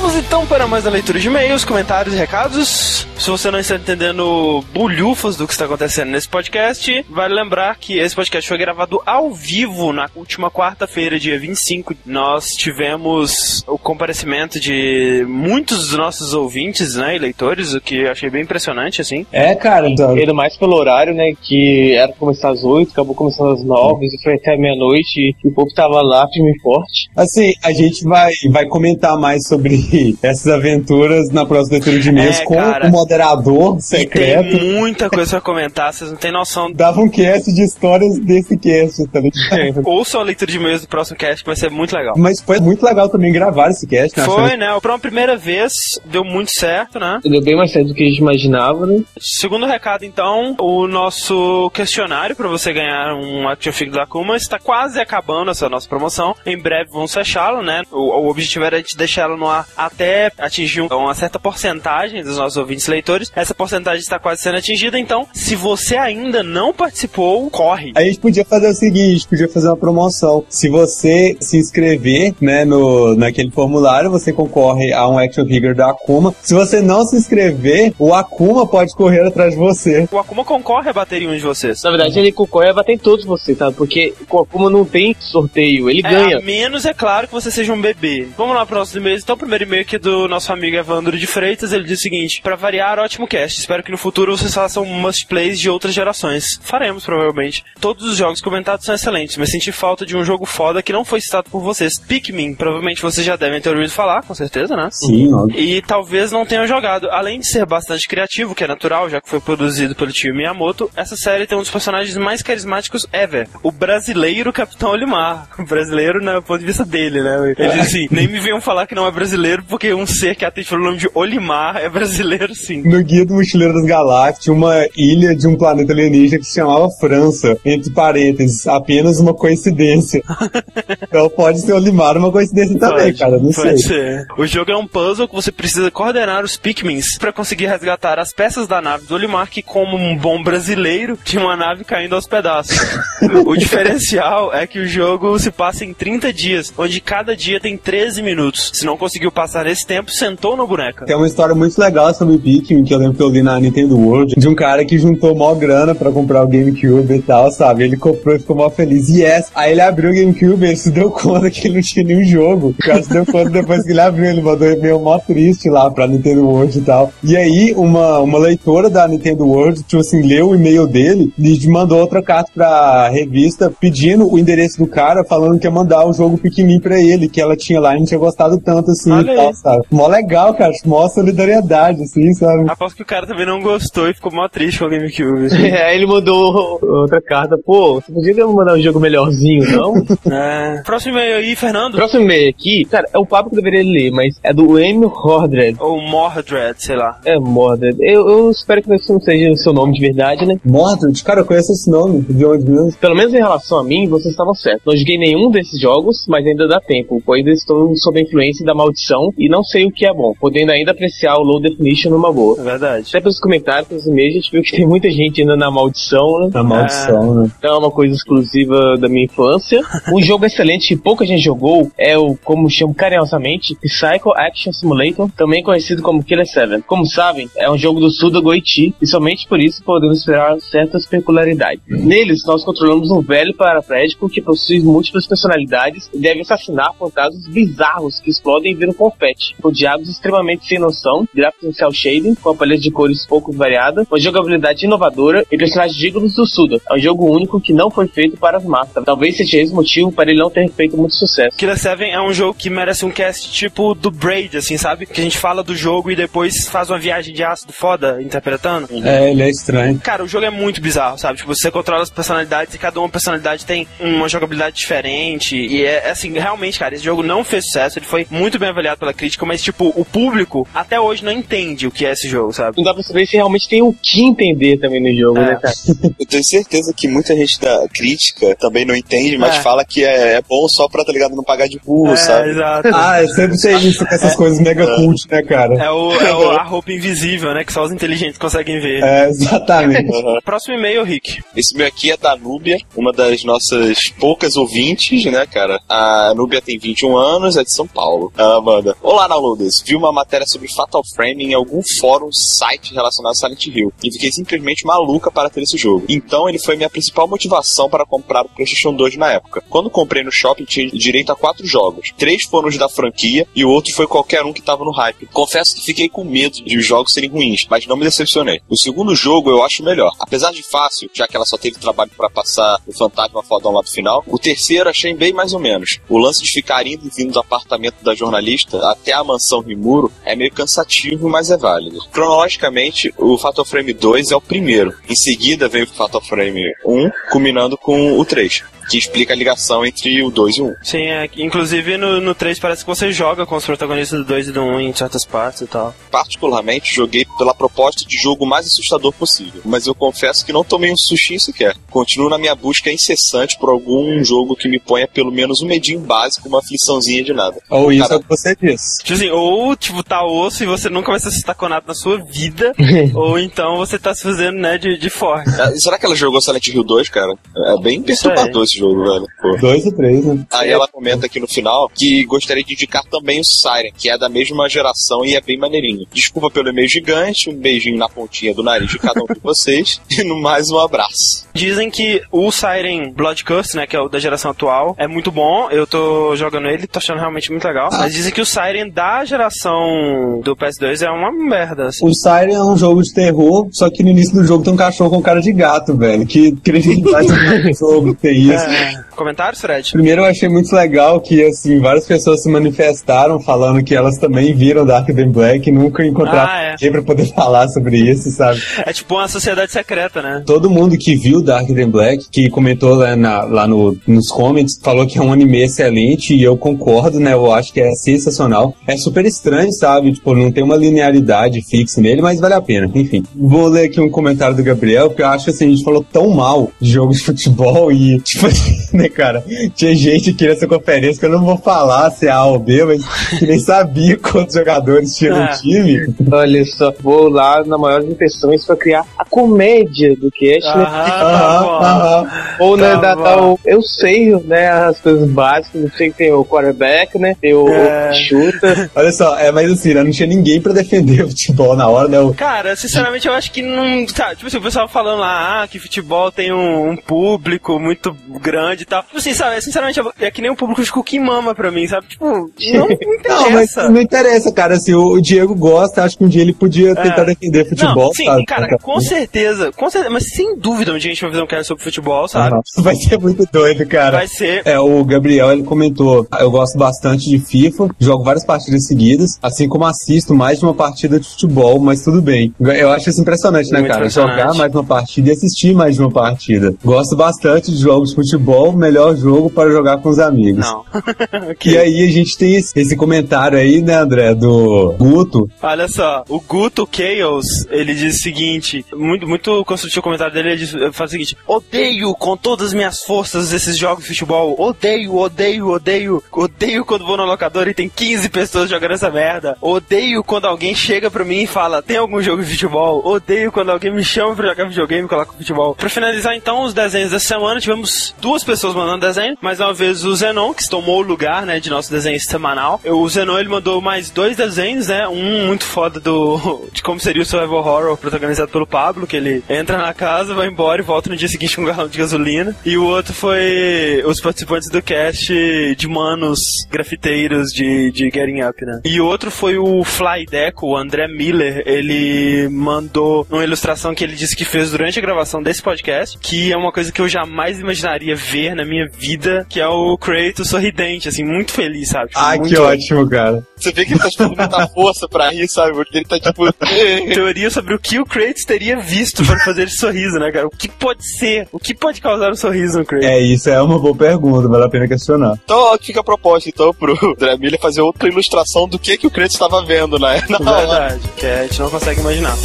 Vamos 0.01 0.17
então 0.17 0.47
para 0.47 0.67
mais 0.67 0.87
a 0.87 0.91
leitura 0.91 1.19
de 1.19 1.27
e-mails, 1.27 1.65
comentários 1.65 2.15
e 2.15 2.19
recados. 2.19 3.07
Se 3.21 3.29
você 3.29 3.51
não 3.51 3.59
está 3.59 3.77
entendendo 3.77 4.65
bulhufas 4.73 5.37
do 5.37 5.47
que 5.47 5.53
está 5.53 5.67
acontecendo 5.67 6.09
nesse 6.11 6.27
podcast, 6.27 7.05
vale 7.11 7.35
lembrar 7.35 7.77
que 7.77 7.99
esse 7.99 8.17
podcast 8.17 8.49
foi 8.49 8.57
gravado 8.57 8.99
ao 9.05 9.31
vivo 9.31 9.93
na 9.93 10.09
última 10.17 10.51
quarta-feira, 10.51 11.19
dia 11.19 11.39
25. 11.39 11.95
Nós 12.07 12.47
tivemos 12.47 13.63
o 13.69 13.77
comparecimento 13.77 14.59
de 14.59 15.23
muitos 15.29 15.89
dos 15.89 15.99
nossos 15.99 16.33
ouvintes 16.33 16.95
né, 16.95 17.15
e 17.17 17.19
leitores, 17.19 17.75
o 17.75 17.81
que 17.81 17.97
eu 17.97 18.11
achei 18.11 18.31
bem 18.31 18.43
impressionante, 18.43 19.03
assim. 19.03 19.27
É, 19.31 19.55
cara, 19.55 19.91
então, 19.91 20.15
Ainda 20.15 20.33
mais 20.33 20.57
pelo 20.57 20.75
horário, 20.77 21.13
né? 21.13 21.35
Que 21.43 21.95
era 21.97 22.09
pra 22.09 22.17
começar 22.17 22.49
às 22.49 22.65
8, 22.65 22.91
acabou 22.91 23.15
começando 23.15 23.51
às 23.53 23.63
9, 23.63 24.07
e 24.07 24.23
foi 24.23 24.37
até 24.37 24.57
meia-noite 24.57 25.37
e 25.45 25.49
o 25.49 25.53
povo 25.53 25.69
tava 25.75 26.01
lá 26.01 26.27
firme 26.33 26.53
e 26.57 26.61
forte. 26.63 27.11
assim, 27.15 27.53
a 27.63 27.71
gente 27.73 28.03
vai, 28.03 28.33
vai 28.51 28.65
comentar 28.67 29.19
mais 29.19 29.47
sobre 29.47 30.17
essas 30.23 30.47
aventuras 30.51 31.29
na 31.31 31.45
próxima 31.45 31.77
leitura 31.77 31.99
de 32.01 32.09
e-mails 32.09 32.41
É, 32.41 32.45
com 32.45 32.55
cara. 32.55 32.89
o 32.89 32.91
moderador 33.11 33.81
secreto. 33.81 34.57
tem 34.57 34.73
muita 34.73 35.11
coisa 35.11 35.33
pra 35.33 35.41
comentar, 35.41 35.93
vocês 35.93 36.11
não 36.11 36.17
têm 36.17 36.31
noção. 36.31 36.71
Dava 36.73 37.01
um 37.01 37.09
cast 37.09 37.53
de 37.53 37.63
histórias 37.63 38.19
desse 38.19 38.57
cast, 38.57 39.07
tá 39.09 39.21
ligado? 39.21 39.83
Ouçam 39.89 40.21
a 40.21 40.25
leitura 40.25 40.51
de 40.51 40.57
e-mails 40.57 40.83
do 40.83 40.89
próximo 40.89 41.19
cast, 41.19 41.43
que 41.43 41.49
vai 41.49 41.57
ser 41.57 41.71
muito 41.71 41.95
legal. 41.95 42.15
Mas 42.17 42.41
foi 42.41 42.61
muito 42.61 42.85
legal 42.85 43.09
também 43.09 43.33
gravar 43.33 43.71
esse 43.71 43.87
cast, 43.87 44.19
né? 44.19 44.25
Foi, 44.25 44.57
né? 44.57 44.79
Pra 44.81 44.93
uma 44.93 44.99
primeira 44.99 45.37
vez, 45.37 45.73
deu 46.05 46.25
muito 46.25 46.53
certo, 46.53 47.01
né? 47.01 47.19
Deu 47.25 47.43
bem 47.43 47.57
mais 47.57 47.73
certo 47.73 47.89
do 47.89 47.95
que 47.95 48.05
a 48.05 48.07
gente 48.07 48.21
imaginava, 48.21 48.87
né? 48.87 49.03
Segundo 49.19 49.67
recado, 49.67 50.05
então, 50.05 50.55
o 50.59 50.87
nosso 50.87 51.71
questionário 51.75 52.37
para 52.37 52.49
você 52.49 52.73
ganhar 52.73 53.15
um 53.15 53.49
Action 53.49 53.73
Figure 53.73 53.97
da 53.97 54.05
Akuma 54.05 54.37
está 54.37 54.59
quase 54.59 55.01
acabando 55.01 55.51
essa 55.51 55.69
nossa 55.69 55.89
promoção. 55.89 56.35
Em 56.47 56.59
breve 56.59 56.91
vamos 56.91 57.13
fechá-lo, 57.13 57.63
né? 57.63 57.83
O, 57.91 58.27
o 58.27 58.29
objetivo 58.29 58.65
era 58.65 58.77
a 58.77 58.79
gente 58.79 58.97
deixá-lo 58.97 59.37
no 59.37 59.49
ar 59.49 59.67
até 59.77 60.31
atingir 60.39 60.83
uma 60.83 61.15
certa 61.15 61.39
porcentagem 61.39 62.23
dos 62.23 62.37
nossos 62.39 62.57
ouvintes 62.57 62.87
leitores 62.87 63.00
leitores, 63.01 63.33
essa 63.35 63.55
porcentagem 63.55 64.01
está 64.01 64.19
quase 64.19 64.43
sendo 64.43 64.59
atingida. 64.59 64.99
Então, 64.99 65.27
se 65.33 65.57
você 65.57 65.97
ainda 65.97 66.43
não 66.43 66.73
participou, 66.73 67.49
corre. 67.51 67.93
A 67.97 68.03
gente 68.03 68.21
podia 68.21 68.45
fazer 68.45 68.69
o 68.69 68.75
seguinte, 68.75 69.11
a 69.11 69.13
gente 69.19 69.29
podia 69.29 69.49
fazer 69.49 69.69
uma 69.69 69.77
promoção. 69.77 70.45
Se 70.49 70.69
você 70.69 71.37
se 71.41 71.57
inscrever, 71.57 72.35
né, 72.41 72.65
no, 72.65 73.15
naquele 73.17 73.51
formulário, 73.51 74.11
você 74.11 74.33
concorre 74.33 74.93
a 74.93 75.09
um 75.09 75.19
action 75.19 75.47
figure 75.47 75.75
da 75.75 75.91
Akuma. 75.91 76.35
Se 76.43 76.55
você 76.55 76.81
não 76.83 77.05
se 77.05 77.17
inscrever, 77.17 77.93
o 77.99 78.15
Akuma 78.15 78.67
pode 78.67 78.95
correr 78.95 79.27
atrás 79.27 79.53
de 79.53 79.59
você. 79.59 80.07
O 80.13 80.19
Akuma 80.19 80.45
concorre 80.45 80.91
a 80.91 80.93
bater 80.93 81.23
em 81.23 81.29
um 81.29 81.35
de 81.37 81.43
vocês. 81.43 81.83
Na 81.83 81.91
verdade, 81.91 82.19
ele 82.19 82.33
concorre 82.33 82.69
a 82.69 82.75
bater 82.75 82.93
em 82.93 82.99
todos 82.99 83.25
vocês, 83.25 83.57
tá? 83.57 83.73
Porque 83.73 84.13
o 84.31 84.39
Akuma 84.41 84.69
não 84.69 84.85
tem 84.85 85.17
sorteio, 85.19 85.89
ele 85.89 86.01
É, 86.05 86.11
ganha. 86.11 86.39
a 86.39 86.43
menos, 86.43 86.85
é 86.85 86.93
claro, 86.93 87.27
que 87.27 87.33
você 87.33 87.51
seja 87.51 87.73
um 87.73 87.81
bebê. 87.81 88.29
Vamos 88.37 88.55
lá 88.55 88.67
para 88.67 88.81
e-mails. 88.95 89.23
Então, 89.23 89.35
o 89.35 89.39
primeiro 89.39 89.65
e-mail 89.65 89.83
aqui 89.83 89.99
do 89.99 90.27
nosso 90.29 90.53
amigo 90.53 90.77
Evandro 90.77 91.19
de 91.19 91.27
Freitas, 91.27 91.73
ele 91.73 91.85
diz 91.85 91.99
o 91.99 92.03
seguinte: 92.03 92.41
Pra 92.43 92.57
variar, 92.57 92.90
ótimo 92.99 93.27
cast. 93.27 93.61
Espero 93.61 93.83
que 93.83 93.91
no 93.91 93.99
futuro 93.99 94.37
vocês 94.37 94.55
façam 94.55 94.85
must 94.85 95.27
plays 95.27 95.59
de 95.59 95.71
outras 95.71 95.95
gerações. 95.95 96.59
Faremos, 96.63 97.05
provavelmente. 97.05 97.65
Todos 97.81 98.05
os 98.05 98.17
jogos 98.17 98.41
comentados 98.41 98.85
são 98.85 98.95
excelentes, 98.95 99.37
mas 99.37 99.51
senti 99.51 99.73
falta 99.73 100.05
de 100.05 100.17
um 100.17 100.25
jogo 100.25 100.45
foda 100.45 100.83
que 100.83 100.93
não 100.93 101.05
foi 101.05 101.21
citado 101.21 101.51
por 101.51 101.61
vocês. 101.61 101.99
Pikmin, 101.99 102.55
provavelmente 102.55 103.03
vocês 103.03 103.25
já 103.25 103.37
devem 103.37 103.61
ter 103.61 103.71
ouvido 103.71 103.91
falar, 103.91 104.23
com 104.23 104.35
certeza, 104.35 104.77
né? 104.77 104.89
Sim, 104.91 105.33
óbvio. 105.33 105.59
E 105.59 105.83
talvez 105.83 106.33
não 106.33 106.47
tenham 106.47 106.67
jogado. 106.67 107.09
Além 107.11 107.41
de 107.41 107.49
ser 107.49 107.65
bastante 107.67 108.09
criativo, 108.09 108.55
que 108.55 108.65
é 108.65 108.67
natural, 108.67 109.09
já 109.09 109.21
que 109.21 109.29
foi 109.29 109.41
produzido 109.41 109.95
pelo 109.95 110.13
tio 110.13 110.35
Miyamoto, 110.35 110.91
essa 110.97 111.17
série 111.17 111.47
tem 111.47 111.57
um 111.57 111.63
dos 111.63 111.71
personagens 111.71 112.17
mais 112.17 112.43
carismáticos 112.43 113.07
ever. 113.13 113.49
O 113.63 113.71
brasileiro 113.71 114.53
Capitão 114.53 114.91
Olimar. 114.91 115.49
O 115.59 115.65
brasileiro, 115.65 116.23
né, 116.23 116.35
do 116.35 116.43
ponto 116.43 116.61
de 116.61 116.67
vista 116.67 116.85
dele, 116.85 117.21
né? 117.23 117.55
Ele 117.59 117.71
diz 117.73 117.81
assim, 117.81 118.09
nem 118.11 118.29
me 118.29 118.41
venham 118.41 118.61
falar 118.61 118.87
que 118.87 118.95
não 118.95 119.07
é 119.07 119.11
brasileiro, 119.11 119.63
porque 119.69 119.93
um 119.93 120.07
ser 120.07 120.35
que 120.35 120.45
atende 120.45 120.69
pelo 120.69 120.85
nome 120.85 120.99
de 120.99 121.09
Olimar 121.15 121.77
é 121.77 121.89
brasileiro 121.89 122.55
sim. 122.55 122.80
No 122.85 123.03
Guia 123.03 123.25
do 123.25 123.35
Mochileiro 123.35 123.75
das 123.75 123.85
Galáxias, 123.85 124.47
uma 124.49 124.87
ilha 124.97 125.35
de 125.35 125.47
um 125.47 125.57
planeta 125.57 125.93
alienígena 125.93 126.39
que 126.39 126.47
se 126.47 126.55
chamava 126.55 126.91
França, 126.91 127.59
entre 127.65 127.91
parênteses, 127.93 128.67
apenas 128.67 129.19
uma 129.19 129.35
coincidência. 129.35 130.23
então 131.03 131.29
pode 131.29 131.61
ser 131.61 131.73
o 131.73 131.79
Limar 131.79 132.17
uma 132.17 132.31
coincidência 132.31 132.79
também, 132.79 133.07
Pode, 133.07 133.19
cara, 133.19 133.39
não 133.39 133.53
sei. 133.53 133.65
pode 133.65 133.83
ser. 133.83 134.27
O 134.37 134.47
jogo 134.47 134.71
é 134.71 134.77
um 134.77 134.87
puzzle 134.87 135.29
que 135.29 135.35
você 135.35 135.51
precisa 135.51 135.91
coordenar 135.91 136.45
os 136.45 136.57
Pikmins 136.57 137.19
pra 137.19 137.33
conseguir 137.33 137.67
resgatar 137.67 138.19
as 138.19 138.33
peças 138.33 138.67
da 138.67 138.81
nave 138.81 139.07
do 139.07 139.15
Olimar, 139.15 139.49
que, 139.51 139.63
como 139.63 139.97
um 139.97 140.17
bom 140.17 140.43
brasileiro, 140.43 141.19
tinha 141.25 141.43
uma 141.43 141.57
nave 141.57 141.85
caindo 141.85 142.15
aos 142.15 142.27
pedaços. 142.27 142.77
o 143.47 143.57
diferencial 143.57 144.53
é 144.55 144.67
que 144.67 144.79
o 144.79 144.87
jogo 144.87 145.39
se 145.39 145.51
passa 145.51 145.85
em 145.85 145.93
30 145.93 146.33
dias, 146.33 146.73
onde 146.77 147.01
cada 147.01 147.37
dia 147.37 147.61
tem 147.61 147.77
13 147.77 148.23
minutos. 148.23 148.71
Se 148.75 148.85
não 148.85 148.97
conseguiu 148.97 149.33
passar 149.33 149.67
esse 149.67 149.87
tempo, 149.87 150.11
sentou 150.11 150.57
na 150.57 150.65
boneca. 150.65 151.05
Tem 151.05 151.17
uma 151.17 151.27
história 151.27 151.55
muito 151.55 151.79
legal 151.79 152.13
sobre 152.15 152.35
o 152.35 152.39
Que 152.85 152.95
eu 152.95 152.99
lembro 152.99 153.15
que 153.15 153.23
eu 153.23 153.29
li 153.29 153.43
na 153.43 153.59
Nintendo 153.59 153.99
World, 153.99 154.35
de 154.37 154.49
um 154.49 154.55
cara 154.55 154.85
que 154.85 154.99
juntou 154.99 155.35
mó 155.35 155.55
grana 155.55 155.95
pra 155.95 156.11
comprar 156.11 156.45
o 156.45 156.49
GameCube 156.49 157.15
e 157.15 157.23
tal, 157.23 157.51
sabe? 157.51 157.85
Ele 157.85 157.97
comprou 157.97 158.37
e 158.37 158.39
ficou 158.39 158.57
mó 158.57 158.71
feliz. 158.71 159.09
Yes! 159.09 159.51
Aí 159.55 159.73
ele 159.73 159.81
abriu 159.81 160.11
o 160.11 160.15
GameCube 160.15 160.65
e 160.65 160.69
ele 160.69 160.77
se 160.77 160.91
deu 160.91 161.11
conta 161.13 161.51
que 161.51 161.67
ele 161.67 161.75
não 161.75 161.83
tinha 161.83 162.05
nenhum 162.05 162.25
jogo. 162.25 162.69
O 162.69 162.83
cara 162.83 163.03
se 163.03 163.11
deu 163.11 163.27
conta 163.27 163.51
depois 163.51 163.83
que 163.83 163.91
ele 163.91 164.01
abriu, 164.01 164.27
ele 164.27 164.41
mandou 164.41 164.69
um 164.69 164.73
e-mail 164.73 165.01
mó 165.01 165.19
triste 165.19 165.69
lá 165.69 165.91
pra 165.91 166.07
Nintendo 166.07 166.47
World 166.47 166.79
e 166.79 166.83
tal. 166.83 167.13
E 167.23 167.37
aí, 167.37 167.75
uma, 167.77 168.21
uma 168.21 168.39
leitora 168.39 168.89
da 168.89 169.07
Nintendo 169.09 169.47
World, 169.47 169.83
tipo 169.83 170.01
assim, 170.01 170.23
leu 170.23 170.51
o 170.51 170.55
e-mail 170.55 170.87
dele 170.87 171.33
e 171.39 171.67
mandou 171.69 171.99
outra 171.99 172.23
carta 172.23 172.51
pra 172.55 173.09
revista 173.09 173.73
pedindo 173.81 174.31
o 174.31 174.39
endereço 174.39 174.79
do 174.79 174.87
cara, 174.87 175.25
falando 175.25 175.59
que 175.59 175.67
ia 175.67 175.71
mandar 175.71 176.07
o 176.07 176.13
jogo 176.13 176.39
Pikmin 176.39 176.81
pra 176.81 177.01
ele, 177.01 177.29
que 177.29 177.41
ela 177.41 177.57
tinha 177.57 177.81
lá 177.81 177.95
e 177.95 177.99
não 177.99 178.07
tinha 178.07 178.19
gostado 178.19 178.59
tanto 178.59 178.91
assim 178.91 179.11
Olha 179.11 179.33
e 179.33 179.37
tal, 179.37 179.49
aí. 179.49 179.55
sabe? 179.55 179.83
Mó 179.91 180.07
legal, 180.07 180.55
cara. 180.55 180.73
Mó 180.85 181.09
solidariedade, 181.09 182.03
assim, 182.03 182.33
sabe? 182.35 182.60
Aposto 182.69 182.97
que 182.97 183.03
o 183.03 183.07
cara 183.07 183.27
também 183.27 183.47
não 183.47 183.61
gostou 183.61 184.09
e 184.09 184.15
ficou 184.15 184.33
mó 184.33 184.49
triste 184.49 184.79
com 184.79 184.87
o 184.87 184.89
GameCube. 184.89 185.49
Aí 185.53 185.97
ele 185.97 186.07
mandou 186.07 186.79
outra 186.83 187.21
carta, 187.21 187.57
pô, 187.59 188.01
você 188.01 188.13
podia 188.13 188.47
mandar 188.47 188.75
um 188.75 188.81
jogo 188.81 189.01
melhorzinho, 189.01 189.65
não? 189.71 189.95
É. 190.31 190.83
Próximo 190.85 191.17
e-mail 191.17 191.37
aí, 191.37 191.57
Fernando. 191.57 191.97
Próximo 191.97 192.23
e-mail 192.23 192.51
aqui, 192.51 192.85
cara, 192.85 193.07
é 193.13 193.19
o 193.19 193.27
papo 193.27 193.51
que 193.51 193.57
eu 193.57 193.63
deveria 193.63 193.83
ler, 193.83 194.11
mas 194.11 194.39
é 194.43 194.53
do 194.53 194.79
Emil 194.79 195.09
Hordred. 195.09 195.77
Ou 195.81 196.01
Mordred, 196.01 196.75
sei 196.77 196.97
lá. 196.97 197.19
É 197.25 197.39
Mordred. 197.39 197.97
Eu, 198.01 198.29
eu 198.29 198.51
espero 198.51 198.83
que 198.83 198.95
isso 198.95 199.13
não 199.13 199.21
seja 199.21 199.51
o 199.51 199.57
seu 199.57 199.73
nome 199.73 199.95
de 199.95 200.01
verdade, 200.01 200.47
né? 200.47 200.57
Mordred, 200.65 201.23
cara, 201.25 201.41
eu 201.41 201.45
conheço 201.45 201.73
esse 201.73 201.91
nome, 201.91 202.21
de 202.21 202.45
onde 202.45 202.71
mesmo? 202.71 202.93
Pelo 203.01 203.17
menos 203.17 203.33
em 203.33 203.39
relação 203.39 203.79
a 203.79 203.85
mim, 203.85 204.09
vocês 204.09 204.33
estavam 204.33 204.55
certos. 204.55 204.85
Não 204.87 204.97
joguei 204.97 205.19
nenhum 205.19 205.51
desses 205.51 205.81
jogos, 205.81 206.25
mas 206.29 206.47
ainda 206.47 206.69
dá 206.69 206.81
tempo, 206.81 207.21
pois 207.25 207.45
estou 207.47 207.95
sob 207.97 208.21
a 208.21 208.23
influência 208.23 208.65
da 208.65 208.75
maldição 208.75 209.33
e 209.37 209.49
não 209.49 209.63
sei 209.63 209.85
o 209.85 209.91
que 209.91 210.07
é 210.07 210.13
bom, 210.13 210.35
podendo 210.39 210.73
ainda 210.73 210.93
apreciar 210.93 211.37
o 211.37 211.43
low 211.43 211.61
definition 211.61 212.11
numa 212.11 212.33
boa. 212.55 212.61
É 212.61 212.65
verdade. 212.65 213.07
Até 213.09 213.21
pelos 213.21 213.41
comentários, 213.41 213.89
pelos 213.89 214.07
e-mails, 214.07 214.33
a 214.33 214.37
gente 214.37 214.51
viu 214.51 214.63
que 214.63 214.77
tem 214.77 214.87
muita 214.87 215.11
gente 215.11 215.41
ainda 215.41 215.57
na 215.57 215.71
maldição, 215.71 216.41
né? 216.41 216.51
A 216.55 216.63
maldição, 216.63 217.35
né? 217.35 217.51
Então 217.59 217.75
é 217.75 217.79
uma 217.79 217.91
coisa 217.91 218.15
exclusiva 218.15 218.97
da 218.99 219.09
minha 219.09 219.25
infância. 219.25 219.81
Um 220.13 220.21
jogo 220.21 220.45
excelente 220.45 220.89
que 220.89 220.97
pouca 220.97 221.25
gente 221.25 221.43
jogou 221.43 221.91
é 221.97 222.19
o, 222.19 222.37
como 222.43 222.69
chamo 222.69 222.95
carinhosamente, 222.95 223.77
Psycho 223.77 224.33
Action 224.37 224.73
Simulator, 224.73 225.31
também 225.37 225.63
conhecido 225.63 226.03
como 226.03 226.23
Killer 226.23 226.47
7. 226.47 226.83
Como 226.87 227.07
sabem, 227.07 227.49
é 227.57 227.71
um 227.71 227.79
jogo 227.79 228.01
do 228.01 228.11
Suda 228.11 228.41
Goichi 228.41 228.95
e 229.01 229.07
somente 229.07 229.47
por 229.47 229.61
isso 229.61 229.83
podemos 229.85 230.19
esperar 230.19 230.59
certas 230.61 231.07
peculiaridades. 231.07 231.83
Neles, 231.89 232.45
nós 232.45 232.65
controlamos 232.65 233.11
um 233.11 233.21
velho 233.21 233.55
paraplégico 233.55 234.29
que 234.29 234.43
possui 234.43 234.81
múltiplas 234.81 235.27
personalidades 235.27 236.11
e 236.13 236.19
deve 236.19 236.41
assassinar 236.41 236.93
fantasmas 236.99 237.47
bizarros 237.47 238.19
que 238.21 238.31
explodem 238.31 238.73
e 238.73 238.75
viram 238.75 238.93
confete, 238.93 239.55
com 239.63 239.71
diabos 239.71 240.09
extremamente 240.09 240.67
sem 240.67 240.79
noção, 240.79 241.27
gráficos 241.35 241.69
em 241.69 241.73
cel 241.73 241.93
shading, 241.93 242.30
com 242.35 242.51
a 242.51 242.55
paleta 242.55 242.81
de 242.81 242.91
cores 242.91 243.27
pouco 243.27 243.53
variada, 243.53 244.07
uma 244.11 244.19
jogabilidade 244.19 244.85
inovadora 244.85 245.45
e 245.51 245.57
personagens 245.57 245.97
dignos 245.97 246.35
do 246.35 246.47
Suda. 246.47 246.81
É 246.91 246.95
um 246.95 246.99
jogo 246.99 247.31
único 247.31 247.61
que 247.61 247.73
não 247.73 247.91
foi 247.91 248.09
feito 248.09 248.37
para 248.37 248.59
as 248.59 248.65
massas. 248.65 249.05
Talvez 249.05 249.37
seja 249.37 249.59
esse 249.59 249.73
motivo 249.73 250.11
para 250.11 250.31
ele 250.31 250.41
não 250.41 250.51
ter 250.51 250.69
feito 250.71 250.97
muito 250.97 251.15
sucesso. 251.15 251.57
Killer 251.57 251.79
7 251.79 252.05
é 252.05 252.21
um 252.21 252.33
jogo 252.33 252.55
que 252.55 252.69
merece 252.69 253.05
um 253.05 253.11
cast 253.11 253.53
tipo 253.53 253.95
do 253.95 254.11
Braid, 254.11 254.57
assim, 254.57 254.77
sabe? 254.77 255.07
Que 255.07 255.21
a 255.21 255.25
gente 255.25 255.39
fala 255.39 255.63
do 255.63 255.75
jogo 255.77 256.11
e 256.11 256.17
depois 256.17 256.69
faz 256.69 256.91
uma 256.91 256.99
viagem 256.99 257.35
de 257.35 257.43
ácido 257.43 257.73
foda 257.73 258.21
interpretando. 258.23 258.89
É, 259.05 259.31
ele 259.31 259.43
é 259.43 259.51
estranho. 259.51 259.99
Cara, 260.01 260.25
o 260.25 260.29
jogo 260.29 260.45
é 260.45 260.51
muito 260.51 260.81
bizarro, 260.81 261.19
sabe? 261.19 261.39
Tipo, 261.39 261.55
você 261.55 261.71
controla 261.71 262.03
as 262.03 262.11
personalidades 262.11 262.75
e 262.75 262.79
cada 262.79 262.99
uma 263.01 263.09
personalidade 263.09 263.65
tem 263.65 263.87
uma 264.01 264.29
jogabilidade 264.29 264.77
diferente. 264.77 265.57
E 265.57 265.85
é 265.85 266.01
é 266.05 266.11
assim, 266.11 266.33
realmente, 266.33 266.79
cara, 266.79 266.95
esse 266.95 267.05
jogo 267.05 267.23
não 267.23 267.45
fez 267.45 267.65
sucesso, 267.67 267.99
ele 267.99 268.07
foi 268.07 268.27
muito 268.31 268.59
bem 268.59 268.69
avaliado 268.69 268.99
pela 268.99 269.13
crítica, 269.13 269.45
mas, 269.45 269.63
tipo, 269.63 269.93
o 269.95 270.05
público 270.05 270.67
até 270.75 270.99
hoje 271.01 271.25
não 271.25 271.33
entende 271.33 271.87
o 271.87 271.91
que 271.91 272.07
é 272.07 272.11
esse 272.21 272.29
jogo, 272.29 272.53
sabe? 272.53 272.77
Não 272.77 272.85
dá 272.85 272.93
pra 272.95 273.03
saber 273.03 273.27
se 273.27 273.37
realmente 273.37 273.69
tem 273.69 273.83
o 273.83 273.93
que 273.93 274.23
entender 274.23 274.79
também 274.79 275.01
no 275.01 275.19
jogo, 275.19 275.39
É. 275.39 275.47
né, 275.47 275.57
cara? 275.61 275.75
Eu 276.19 276.27
tenho 276.27 276.45
certeza 276.45 276.93
que 276.95 277.09
muita 277.09 277.35
gente 277.35 277.61
da 277.61 277.87
crítica 277.89 278.55
também 278.57 278.85
não 278.85 278.95
entende, 278.95 279.37
mas 279.39 279.57
É. 279.57 279.61
fala 279.63 279.85
que 279.85 280.05
é, 280.05 280.35
é 280.35 280.43
bom 280.43 280.67
só 280.69 280.89
pra, 280.89 281.05
tá 281.05 281.13
ligado, 281.13 281.35
não 281.35 281.45
pagar 281.45 281.69
de 281.69 281.79
burro, 281.79 282.13
é, 282.13 282.17
sabe? 282.17 282.51
exato. 282.51 282.89
Ah, 282.95 283.23
eu 283.23 283.29
sempre 283.29 283.57
sei 283.57 283.75
isso 283.77 284.05
com 284.07 284.15
essas 284.15 284.37
coisas 284.37 284.61
mega 284.61 284.85
cult, 284.97 285.27
né, 285.31 285.43
cara? 285.43 285.75
É, 285.75 285.91
o, 285.91 286.13
é 286.15 286.35
o- 286.35 286.51
a 286.59 286.63
roupa 286.65 286.93
invisível, 286.93 287.55
né? 287.55 287.65
Que 287.65 287.73
só 287.73 287.85
os 287.85 287.93
inteligentes 287.93 288.37
conseguem 288.39 288.79
ver. 288.81 289.03
É, 289.03 289.29
exatamente. 289.29 290.11
Uhum. 290.13 290.39
Próximo 290.45 290.75
e-mail, 290.75 291.03
Rick. 291.05 291.43
Esse 291.57 291.77
meu 291.77 291.87
aqui 291.87 292.11
é 292.11 292.17
da 292.17 292.37
Núbia, 292.37 292.79
uma 292.97 293.13
das 293.13 293.43
nossas 293.45 293.99
poucas 294.19 294.57
ouvintes, 294.57 295.25
né, 295.27 295.47
cara? 295.47 295.81
A 295.89 296.33
Núbia 296.37 296.61
tem 296.61 296.79
21 296.79 297.17
anos, 297.17 297.57
é 297.57 297.63
de 297.65 297.73
São 297.75 297.87
Paulo. 297.87 298.33
Ela 298.37 298.61
manda: 298.61 298.97
Olá, 299.03 299.27
downloaders. 299.29 299.83
Vi 299.85 299.97
uma 299.97 300.13
matéria 300.13 300.47
sobre 300.47 300.69
Fatal 300.73 301.03
Frame 301.15 301.45
em 301.45 301.55
algum 301.55 301.81
fórum, 301.99 302.10
site 302.33 302.95
relacionado 302.95 303.33
a 303.33 303.35
Silent 303.35 303.67
Hill 303.67 303.93
e 304.03 304.13
fiquei 304.13 304.33
simplesmente 304.33 304.85
maluca 304.85 305.31
para 305.31 305.51
ter 305.51 305.63
esse 305.63 305.77
jogo. 305.77 306.05
Então 306.09 306.49
ele 306.49 306.59
foi 306.59 306.77
minha 306.77 306.91
principal 306.91 307.29
motivação 307.29 307.89
para 307.89 308.07
comprar 308.07 308.45
o 308.45 308.49
PlayStation 308.49 308.95
2 308.95 309.17
na 309.17 309.33
época. 309.33 309.63
Quando 309.69 309.91
comprei 309.91 310.23
no 310.23 310.33
shopping, 310.33 310.65
tinha 310.65 310.91
direito 310.91 311.31
a 311.31 311.37
quatro 311.37 311.67
jogos. 311.67 312.13
Três 312.17 312.45
foram 312.45 312.69
os 312.69 312.79
da 312.79 312.89
franquia 312.89 313.47
e 313.55 313.65
o 313.65 313.71
outro 313.71 313.95
foi 313.95 314.07
qualquer 314.07 314.45
um 314.45 314.53
que 314.53 314.63
tava 314.63 314.85
no 314.85 314.93
hype. 314.93 315.27
Confesso 315.27 315.75
que 315.75 315.85
fiquei 315.85 316.09
com 316.09 316.25
medo 316.25 316.63
de 316.65 316.79
os 316.79 316.87
jogos 316.87 317.13
serem 317.13 317.31
ruins, 317.31 317.67
mas 317.69 317.87
não 317.87 317.97
me 317.97 318.05
decepcionei. 318.05 318.61
O 318.69 318.77
segundo 318.77 319.15
jogo 319.15 319.51
eu 319.51 319.63
acho 319.63 319.83
melhor. 319.83 320.13
Apesar 320.19 320.53
de 320.53 320.63
fácil, 320.63 321.11
já 321.13 321.27
que 321.27 321.37
ela 321.37 321.47
só 321.47 321.57
teve 321.57 321.79
trabalho 321.79 322.11
para 322.17 322.31
passar 322.31 322.81
o 322.87 322.93
fantasma 322.93 323.43
fodão 323.43 323.73
lá 323.73 323.83
do 323.83 323.91
final, 323.91 324.25
o 324.27 324.39
terceiro 324.39 324.89
achei 324.89 325.15
bem 325.15 325.33
mais 325.33 325.53
ou 325.53 325.61
menos. 325.61 325.99
O 326.09 326.19
lance 326.19 326.43
de 326.43 326.51
ficar 326.51 326.87
indo 326.87 327.07
e 327.07 327.11
vindo 327.11 327.33
do 327.33 327.39
apartamento 327.39 328.03
da 328.03 328.15
jornalista 328.15 328.91
até 328.91 329.13
a 329.13 329.25
mansão 329.25 329.61
Rimuro 329.61 330.13
é 330.25 330.35
meio 330.35 330.53
cansativo, 330.53 331.29
mas 331.29 331.51
é 331.51 331.57
válido. 331.57 332.00
Cronologicamente, 332.13 333.13
o 333.17 333.37
Fatal 333.39 333.65
Frame 333.65 333.93
2 333.93 334.31
é 334.31 334.37
o 334.37 334.41
primeiro. 334.41 334.95
Em 335.09 335.15
seguida 335.15 335.69
vem 335.69 335.83
o 335.83 335.87
Fatal 335.87 336.21
Frame 336.21 336.63
1, 336.85 337.11
culminando 337.31 337.77
com 337.77 338.19
o 338.19 338.25
3. 338.25 338.63
Que 338.91 338.99
explica 338.99 339.33
a 339.33 339.37
ligação 339.37 339.87
entre 339.87 340.21
o 340.23 340.31
2 340.31 340.57
e 340.57 340.63
o 340.63 340.67
1. 340.67 340.75
Sim, 340.83 341.03
é, 341.03 341.29
que, 341.29 341.43
inclusive 341.43 341.97
no, 341.97 342.21
no 342.21 342.35
3 342.35 342.59
parece 342.59 342.83
que 342.83 342.89
você 342.89 343.13
joga 343.13 343.47
com 343.47 343.55
os 343.55 343.65
protagonistas 343.65 344.19
do 344.19 344.25
2 344.25 344.49
e 344.49 344.53
do 344.53 344.61
1 344.61 344.81
em 344.81 344.95
certas 344.95 345.25
partes 345.25 345.63
e 345.63 345.67
tal. 345.67 345.95
Particularmente, 346.11 346.93
joguei 346.93 347.25
pela 347.39 347.55
proposta 347.55 348.05
de 348.05 348.17
jogo 348.19 348.45
mais 348.45 348.67
assustador 348.67 349.13
possível, 349.13 349.63
mas 349.65 349.87
eu 349.87 349.95
confesso 349.95 350.45
que 350.45 350.53
não 350.53 350.65
tomei 350.65 350.93
um 350.93 350.97
sustinho 350.97 351.41
sequer. 351.41 351.77
Continuo 351.89 352.29
na 352.29 352.37
minha 352.37 352.55
busca 352.55 352.91
incessante 352.91 353.57
por 353.59 353.71
algum 353.71 354.23
jogo 354.25 354.57
que 354.57 354.69
me 354.69 354.81
ponha 354.81 355.07
pelo 355.07 355.31
menos 355.31 355.63
um 355.63 355.67
medinho 355.67 356.01
básico, 356.01 356.49
uma 356.49 356.59
afliçãozinha 356.59 357.23
de 357.23 357.33
nada. 357.33 357.61
Ou 357.71 357.93
isso 357.93 358.13
é 358.13 358.17
o 358.17 358.21
que 358.21 358.29
você 358.29 358.57
disse. 358.61 359.05
Tipo 359.05 359.15
assim, 359.15 359.31
ou 359.31 359.77
tipo, 359.77 360.03
tá 360.03 360.25
osso 360.25 360.65
e 360.65 360.67
você 360.67 360.89
nunca 360.89 361.13
vai 361.13 361.21
ser 361.21 361.29
estaconado 361.29 361.85
na 361.87 361.95
sua 361.95 362.19
vida, 362.25 362.73
ou 363.15 363.39
então 363.39 363.77
você 363.77 363.99
tá 363.99 364.13
se 364.15 364.23
fazendo, 364.23 364.59
né, 364.59 364.79
de, 364.79 364.99
de 364.99 365.11
forte. 365.11 365.49
ah, 365.61 365.71
será 365.77 365.97
que 365.97 366.07
ela 366.07 366.17
jogou 366.17 366.41
Silent 366.41 366.67
Hill 366.67 366.83
2, 366.83 367.09
cara? 367.09 367.33
É 367.57 367.81
bem 367.81 368.03
perturbador 368.03 368.65
esse 368.65 368.80
jogo, 368.81 369.05
velho. 369.05 369.27
Pô. 369.41 369.57
Dois 369.57 369.85
ou 369.87 369.93
três, 369.93 370.25
né? 370.25 370.45
Aí 370.53 370.71
ela 370.71 370.89
comenta 370.89 371.27
aqui 371.27 371.39
no 371.39 371.47
final 371.47 371.91
que 371.95 372.25
gostaria 372.25 372.65
de 372.65 372.73
indicar 372.73 373.05
também 373.05 373.41
o 373.41 373.45
Siren, 373.45 373.93
que 373.97 374.11
é 374.11 374.19
da 374.19 374.29
mesma 374.29 374.69
geração 374.69 375.25
e 375.25 375.35
é 375.35 375.41
bem 375.41 375.59
maneirinho. 375.59 376.07
Desculpa 376.13 376.51
pelo 376.51 376.71
e-mail 376.71 376.89
gigante, 376.89 377.51
um 377.51 377.55
beijinho 377.55 377.99
na 377.99 378.09
pontinha 378.09 378.55
do 378.55 378.63
nariz 378.63 378.91
de 378.91 378.99
cada 378.99 379.23
um 379.23 379.27
de 379.27 379.41
vocês 379.43 380.01
e 380.11 380.25
no 380.25 380.41
mais 380.41 380.71
um 380.71 380.79
abraço. 380.79 381.47
Dizem 381.55 381.91
que 381.91 382.23
o 382.33 382.51
Siren 382.51 383.13
Blood 383.13 383.45
Curse, 383.45 383.77
né, 383.77 383.87
que 383.87 383.97
é 383.97 384.01
o 384.01 384.09
da 384.09 384.19
geração 384.19 384.51
atual, 384.51 384.95
é 384.99 385.07
muito 385.07 385.31
bom. 385.31 385.69
Eu 385.71 385.87
tô 385.87 386.35
jogando 386.37 386.69
ele, 386.69 386.87
tô 386.87 386.99
achando 386.99 387.19
realmente 387.19 387.51
muito 387.51 387.65
legal. 387.67 387.91
Mas 387.93 388.15
dizem 388.15 388.33
que 388.33 388.41
o 388.41 388.47
Siren 388.47 388.89
da 388.89 389.25
geração 389.25 390.41
do 390.43 390.57
PS2 390.57 391.03
é 391.03 391.11
uma 391.11 391.31
merda, 391.31 391.87
assim. 391.87 392.07
O 392.07 392.15
Siren 392.15 392.55
é 392.55 392.63
um 392.63 392.77
jogo 392.77 393.03
de 393.03 393.13
terror, 393.13 393.69
só 393.73 393.91
que 393.91 394.03
no 394.03 394.11
início 394.11 394.35
do 394.35 394.45
jogo 394.45 394.65
tem 394.65 394.73
um 394.73 394.77
cachorro 394.77 395.11
com 395.11 395.23
cara 395.23 395.41
de 395.41 395.53
gato, 395.53 395.97
velho. 395.97 396.27
Que 396.27 396.53
credibilidade 396.57 397.29
no 397.65 397.75
jogo 397.75 398.15
tem 398.15 398.39
isso. 398.41 398.53
É, 398.53 398.70
comentários, 399.17 399.61
Fred? 399.61 399.93
Primeiro 399.93 400.23
eu 400.23 400.25
achei 400.27 400.49
muito 400.49 400.75
legal 400.75 401.21
que, 401.21 401.43
assim, 401.45 401.79
várias 401.81 402.07
pessoas 402.07 402.43
se 402.43 402.49
manifestaram 402.49 403.41
falando 403.41 403.83
que 403.83 403.95
elas 403.95 404.17
também 404.19 404.55
viram 404.55 404.85
Dark 404.87 405.07
Than 405.09 405.31
Black 405.31 405.69
e 405.69 405.73
nunca 405.73 406.05
encontraram 406.05 406.51
Ah, 406.51 406.61
é. 406.63 406.71
ninguém 406.73 406.93
pra 406.93 407.03
poder 407.03 407.27
falar 407.35 407.69
sobre 407.69 407.99
isso, 407.99 408.31
sabe? 408.31 408.61
É 408.87 408.93
tipo 408.93 409.15
uma 409.15 409.29
sociedade 409.29 409.73
secreta, 409.73 410.23
né? 410.23 410.43
Todo 410.47 410.71
mundo 410.71 410.97
que 410.97 411.17
viu 411.17 411.43
Dark 411.43 411.67
Than 411.69 411.91
Black, 411.91 412.29
que 412.31 412.49
comentou 412.51 412.95
lá, 412.95 413.15
na- 413.17 413.43
lá 413.45 413.67
no, 413.67 413.97
nos 414.07 414.29
comments, 414.31 414.79
falou 414.83 415.07
que 415.07 415.19
é 415.19 415.23
um 415.23 415.33
anime 415.33 415.63
excelente 415.63 416.35
e 416.35 416.43
eu 416.43 416.57
concordo, 416.57 417.19
né? 417.21 417.33
Eu 417.33 417.53
acho 417.53 417.73
que 417.73 417.81
é 417.81 417.91
sensacional. 417.93 418.75
É 418.87 418.97
super 418.97 419.25
estranho, 419.25 419.73
sabe? 419.73 420.13
Tipo, 420.13 420.35
não 420.35 420.51
tem 420.53 420.63
uma 420.65 420.77
linearidade 420.77 421.61
fixa 421.63 422.01
nele, 422.01 422.23
mas 422.23 422.41
vale 422.41 422.55
a 422.55 422.61
pena. 422.61 422.91
Enfim, 422.95 423.23
vou 423.35 423.69
ler 423.69 423.87
aqui 423.87 424.01
um 424.01 424.11
comentário 424.11 424.57
do 424.57 424.63
Gabriel, 424.63 425.09
porque 425.09 425.23
eu 425.23 425.29
acho 425.29 425.45
que 425.45 425.51
assim, 425.51 425.67
a 425.67 425.71
gente 425.71 425.85
falou 425.85 426.05
tão 426.13 426.31
mal 426.31 426.71
de 426.81 426.91
jogo 426.91 427.13
de 427.13 427.21
futebol 427.23 427.91
e, 427.93 428.19
tipo 428.25 428.47
assim, 428.47 428.60
né, 428.93 429.09
cara? 429.09 429.43
Tinha 429.75 429.95
gente 429.95 430.31
aqui 430.31 430.47
nessa 430.47 430.67
conferência 430.67 431.21
que 431.21 431.27
eu 431.27 431.31
não 431.31 431.45
vou 431.45 431.57
falar 431.57 432.11
se 432.11 432.27
é 432.27 432.31
A 432.31 432.45
ou 432.45 432.59
B, 432.59 432.85
mas 432.85 433.05
que 433.39 433.47
nem 433.47 433.59
sabia 433.59 434.17
quantos 434.19 434.55
jogadores 434.55 435.15
tinha 435.17 435.35
no 435.35 435.47
time. 435.59 436.13
Olha 436.31 436.65
só, 436.65 436.93
vou 437.01 437.29
lá 437.29 437.63
na 437.65 437.79
maior 437.79 438.01
das 438.03 438.11
intenções 438.11 438.65
pra 438.65 438.77
criar 438.77 439.05
a 439.19 439.25
comédia 439.25 440.15
do 440.17 440.31
cast, 440.31 440.67
né? 440.77 440.85
Tá 440.85 441.21
Aham, 441.23 441.63
bom. 441.63 441.71
aham. 441.85 442.31
Ou, 442.61 442.77
né, 442.77 442.91
Tá 443.01 443.15
da. 443.15 443.37
Eu 443.65 443.81
sei, 443.83 444.35
né, 444.45 444.69
as 444.71 444.99
coisas 445.01 445.29
básicas. 445.31 445.83
Eu 445.85 445.91
sei 445.97 446.11
que 446.11 446.17
tem 446.19 446.33
o 446.33 446.45
quarterback, 446.45 447.19
né? 447.19 447.37
Tem 447.41 447.55
o, 447.55 447.69
É. 447.69 448.11
o 448.11 448.15
chuta. 448.15 448.91
Olha 448.95 449.13
só, 449.13 449.39
é, 449.39 449.51
mas 449.53 449.71
assim, 449.71 449.95
né, 449.95 450.03
não 450.03 450.11
tinha 450.11 450.27
ninguém 450.27 450.61
pra 450.61 450.73
defender 450.73 451.23
o 451.25 451.29
futebol 451.29 451.77
na 451.77 451.89
hora, 451.89 452.09
né? 452.09 452.19
O- 452.21 452.35
Cara, 452.35 452.75
sinceramente 452.77 453.27
eu 453.29 453.35
acho 453.35 453.51
que 453.53 453.63
não. 453.63 454.05
Tá, 454.07 454.35
tipo 454.35 454.47
assim, 454.49 454.57
o 454.59 454.63
pessoal 454.63 454.89
falando 454.89 455.21
lá 455.21 455.63
ah, 455.63 455.69
que 455.69 455.79
futebol 455.79 456.31
tem 456.33 456.53
um, 456.53 456.91
um 456.91 456.97
público 456.97 457.79
muito 457.79 458.15
grande 458.41 458.83
e 458.83 458.87
tal. 458.87 459.03
Tipo 459.03 459.19
assim, 459.19 459.35
sabe? 459.35 459.61
Sinceramente, 459.63 460.01
é 460.21 460.31
que 460.31 460.41
nem 460.43 460.51
o 460.51 460.57
público 460.57 460.83
de 460.83 460.91
Cookie 460.91 461.19
Mama 461.21 461.55
pra 461.55 461.71
mim, 461.71 461.87
sabe? 461.87 462.07
Tipo, 462.09 462.25
não, 462.27 462.49
não 462.61 462.89
Não, 462.89 463.51
mas 463.51 463.71
interessa. 463.71 463.89
não 463.89 464.01
interessa, 464.01 464.53
cara. 464.53 464.75
Assim, 464.75 464.95
o 464.95 465.21
Diego 465.21 465.55
gosta, 465.55 466.03
acho 466.05 466.17
que 466.19 466.25
um 466.25 466.29
dia 466.29 466.43
ele 466.43 466.53
podia 466.55 466.95
tentar 466.95 467.25
defender 467.25 467.69
futebol, 467.69 468.05
É. 468.05 468.07
Não, 468.07 468.13
sim, 468.15 468.25
sabe? 468.25 468.45
cara, 468.45 468.79
com 468.79 469.01
certeza, 469.01 469.71
com 469.73 469.91
certeza, 469.91 470.13
mas 470.13 470.31
sem 470.35 470.57
dúvida, 470.57 470.93
onde 470.93 471.07
a 471.07 471.11
gente 471.11 471.21
vai 471.23 471.31
fazer 471.31 471.43
um 471.43 471.47
cast 471.47 471.67
sobre 471.69 471.83
futebol, 471.85 472.27
sabe? 472.29 472.55
Aham. 472.55 472.61
Vai 472.83 472.95
ser 472.97 473.19
muito 473.19 473.47
doido, 473.53 473.87
cara. 473.87 474.19
Vai 474.19 474.27
ser. 474.29 474.63
É, 474.65 474.79
o 474.79 475.05
Gabriel, 475.05 475.53
ele 475.53 475.63
comentou, 475.63 476.27
eu 476.39 476.51
gosto 476.51 476.79
bastante 476.79 477.29
de 477.29 477.39
FIFA, 477.39 477.89
jogo 477.99 478.25
várias 478.25 478.45
partidas 478.45 478.87
seguidas, 478.87 479.39
assim 479.43 479.69
como 479.69 479.85
assisto 479.85 480.35
mais 480.35 480.59
de 480.59 480.65
uma 480.65 480.75
partida 480.75 481.21
de 481.21 481.29
futebol, 481.29 481.79
mas 481.79 482.03
tudo 482.03 482.21
bem. 482.23 482.55
Eu 482.61 482.91
acho 482.91 483.11
isso 483.11 483.21
impressionante, 483.21 483.71
né, 483.71 483.81
Muito 483.81 483.89
cara? 483.91 484.01
impressionante. 484.01 484.39
Jogar 484.39 484.55
mais 484.55 484.75
uma 484.75 484.85
partida 484.85 485.29
e 485.29 485.33
assistir 485.33 485.75
mais 485.75 485.95
de 485.97 486.01
uma 486.01 486.11
partida. 486.11 486.75
Gosto 486.85 487.17
bastante 487.17 487.71
de 487.71 487.77
jogos 487.79 488.11
de 488.11 488.15
futebol, 488.17 488.30
melhor 488.77 489.17
jogo 489.17 489.51
para 489.51 489.71
jogar 489.71 489.99
com 489.99 490.09
os 490.09 490.19
amigos. 490.19 490.67
Não. 490.67 490.85
E 491.65 491.77
aí 491.77 492.03
a 492.03 492.11
gente 492.11 492.37
tem 492.37 492.57
esse, 492.57 492.79
esse 492.79 492.97
comentário 492.97 493.59
aí, 493.59 493.83
né, 493.83 493.95
André, 493.95 494.35
do 494.35 494.95
Guto, 494.99 495.49
Olha 495.63 495.89
só, 495.89 496.25
o 496.29 496.41
Guto 496.41 496.89
Chaos, 496.91 497.47
ele 497.71 497.95
diz 497.95 498.17
o 498.17 498.23
seguinte, 498.23 498.85
muito, 498.95 499.27
muito 499.27 499.65
construtivo 499.65 500.01
o 500.01 500.03
comentário 500.03 500.33
dele, 500.33 500.51
ele 500.51 500.57
diz, 500.57 500.73
faz 500.93 501.11
o 501.11 501.13
seguinte, 501.13 501.37
odeio 501.47 502.15
com 502.15 502.37
todas 502.37 502.69
as 502.69 502.75
minhas 502.75 503.03
forças 503.03 503.53
esses 503.53 503.77
jogos 503.77 504.05
de 504.05 504.11
futebol, 504.11 504.57
odeio, 504.59 505.17
odeio, 505.17 505.69
odeio, 505.69 506.23
odeio 506.33 506.85
quando 506.85 507.07
vou 507.07 507.17
na 507.17 507.25
locadora 507.25 507.71
e 507.71 507.75
tem 507.75 507.89
15 507.89 508.29
pessoas 508.31 508.71
jogando 508.71 508.93
essa 508.93 509.11
merda, 509.11 509.57
odeio 509.61 510.25
quando 510.25 510.47
alguém 510.47 510.75
chega 510.75 511.11
pra 511.11 511.25
mim 511.25 511.43
e 511.43 511.47
fala, 511.47 511.83
tem 511.83 511.99
algum 511.99 512.21
jogo 512.23 512.43
de 512.43 512.51
futebol, 512.51 513.07
odeio 513.07 513.53
quando 513.53 513.71
alguém 513.71 513.93
me 513.93 514.03
chama 514.03 514.35
pra 514.35 514.49
jogar 514.49 514.69
videogame 514.69 515.05
e 515.05 515.09
coloca 515.09 515.33
futebol. 515.33 515.75
Pra 515.75 515.89
finalizar 515.89 516.35
então 516.35 516.63
os 516.63 516.75
desenhos 516.75 517.11
dessa 517.11 517.29
semana, 517.29 517.61
tivemos 517.61 518.15
duas 518.21 518.45
pessoas 518.45 518.75
mandando 518.75 519.07
desenho, 519.07 519.37
mais 519.41 519.61
uma 519.61 519.73
vez 519.73 520.05
o 520.05 520.15
Zenon, 520.15 520.53
que 520.53 520.69
tomou 520.69 520.99
o 520.99 521.03
lugar, 521.03 521.47
né, 521.47 521.59
de 521.59 521.71
nosso 521.71 521.91
desenho 521.91 522.21
semanal. 522.21 522.81
O 522.85 523.09
Zenon, 523.09 523.39
ele 523.39 523.49
mandou 523.49 523.81
mais 523.81 524.11
dois 524.11 524.37
desenhos, 524.37 524.89
né, 524.89 525.09
um 525.09 525.47
muito 525.47 525.65
foda 525.65 525.99
do 525.99 526.69
de 526.73 526.83
como 526.83 527.01
seria 527.01 527.23
o 527.23 527.25
Survival 527.25 527.59
Horror 527.59 527.97
protagonizado 527.97 528.51
pelo 528.51 528.67
Pablo, 528.67 529.07
que 529.07 529.17
ele 529.17 529.43
entra 529.49 529.79
na 529.79 529.95
casa, 529.95 530.35
vai 530.35 530.49
embora 530.49 530.83
e 530.83 530.85
volta 530.85 531.09
no 531.09 531.17
dia 531.17 531.29
seguinte 531.29 531.57
com 531.57 531.63
um 531.63 531.67
galão 531.67 531.89
de 531.89 531.99
gasolina. 531.99 532.55
E 532.65 532.77
o 532.77 532.85
outro 532.85 533.15
foi 533.15 534.03
os 534.05 534.21
participantes 534.21 534.69
do 534.69 534.83
cast 534.83 535.75
de 535.75 535.89
manos 535.89 536.39
grafiteiros 536.71 537.49
de, 537.49 537.91
de 537.91 538.11
Getting 538.11 538.43
Up, 538.43 538.65
né. 538.65 538.81
E 538.85 539.01
o 539.01 539.07
outro 539.07 539.31
foi 539.31 539.57
o 539.57 539.83
Fly 539.83 540.27
Deco, 540.31 540.69
o 540.69 540.77
André 540.77 541.09
Miller, 541.09 541.63
ele 541.65 542.49
mandou 542.51 543.27
uma 543.31 543.45
ilustração 543.45 543.95
que 543.95 544.05
ele 544.05 544.15
disse 544.15 544.37
que 544.37 544.45
fez 544.45 544.71
durante 544.71 544.99
a 544.99 545.03
gravação 545.03 545.43
desse 545.43 545.63
podcast, 545.63 546.19
que 546.19 546.53
é 546.53 546.57
uma 546.57 546.73
coisa 546.73 546.93
que 546.93 547.01
eu 547.01 547.09
jamais 547.09 547.59
imaginaria 547.59 548.10
ver 548.17 548.55
na 548.55 548.65
minha 548.65 548.87
vida, 548.89 549.47
que 549.49 549.61
é 549.61 549.67
o 549.69 549.97
Kratos 549.99 550.49
sorridente, 550.49 551.09
assim, 551.09 551.25
muito 551.25 551.53
feliz, 551.53 551.89
sabe? 551.89 552.09
Tipo, 552.09 552.21
Ah, 552.21 552.37
muito 552.37 552.49
que 552.49 552.59
ótimo, 552.59 553.09
cara. 553.09 553.45
Você 553.57 553.73
vê 553.73 553.85
que 553.85 553.93
ele 553.93 554.01
tá 554.01 554.09
tipo, 554.09 554.25
muita 554.27 554.67
força 554.75 555.09
pra 555.09 555.31
rir, 555.31 555.49
sabe? 555.49 555.73
Porque 555.75 555.99
ele 555.99 556.05
tá 556.07 556.19
tipo. 556.19 556.51
teoria 557.15 557.51
sobre 557.51 557.75
o 557.75 557.79
que 557.79 557.99
o 557.99 558.07
Kratos 558.07 558.45
teria 558.45 558.79
visto 558.79 559.25
para 559.25 559.39
fazer 559.41 559.65
esse 559.65 559.77
sorriso, 559.77 560.19
né, 560.19 560.31
cara? 560.33 560.47
O 560.47 560.51
que 560.51 560.69
pode 560.69 561.05
ser? 561.19 561.49
O 561.53 561.59
que 561.59 561.75
pode 561.75 562.01
causar 562.01 562.31
um 562.31 562.37
sorriso 562.37 562.79
no 562.79 562.85
Kratos? 562.85 563.07
É, 563.07 563.19
isso 563.19 563.51
é 563.51 563.61
uma 563.61 563.79
boa 563.79 563.95
pergunta, 563.95 564.49
vale 564.49 564.65
a 564.65 564.69
pena 564.69 564.89
questionar. 564.89 565.39
Então, 565.45 565.59
ó, 565.59 565.79
fica 565.79 566.01
a 566.01 566.05
proposta, 566.05 566.49
então, 566.49 566.73
pro 566.73 566.95
Miller 567.39 567.61
fazer 567.61 567.81
outra 567.83 568.09
ilustração 568.09 568.69
do 568.69 568.79
que, 568.79 568.97
que 568.97 569.07
o 569.07 569.11
Kratos 569.11 569.35
estava 569.35 569.65
vendo 569.65 569.99
na, 569.99 570.15
na 570.29 570.39
hora. 570.51 570.61
Verdade, 570.61 571.01
que 571.17 571.27
a 571.27 571.43
gente 571.43 571.61
não 571.61 571.71
consegue 571.71 572.01
imaginar. 572.01 572.37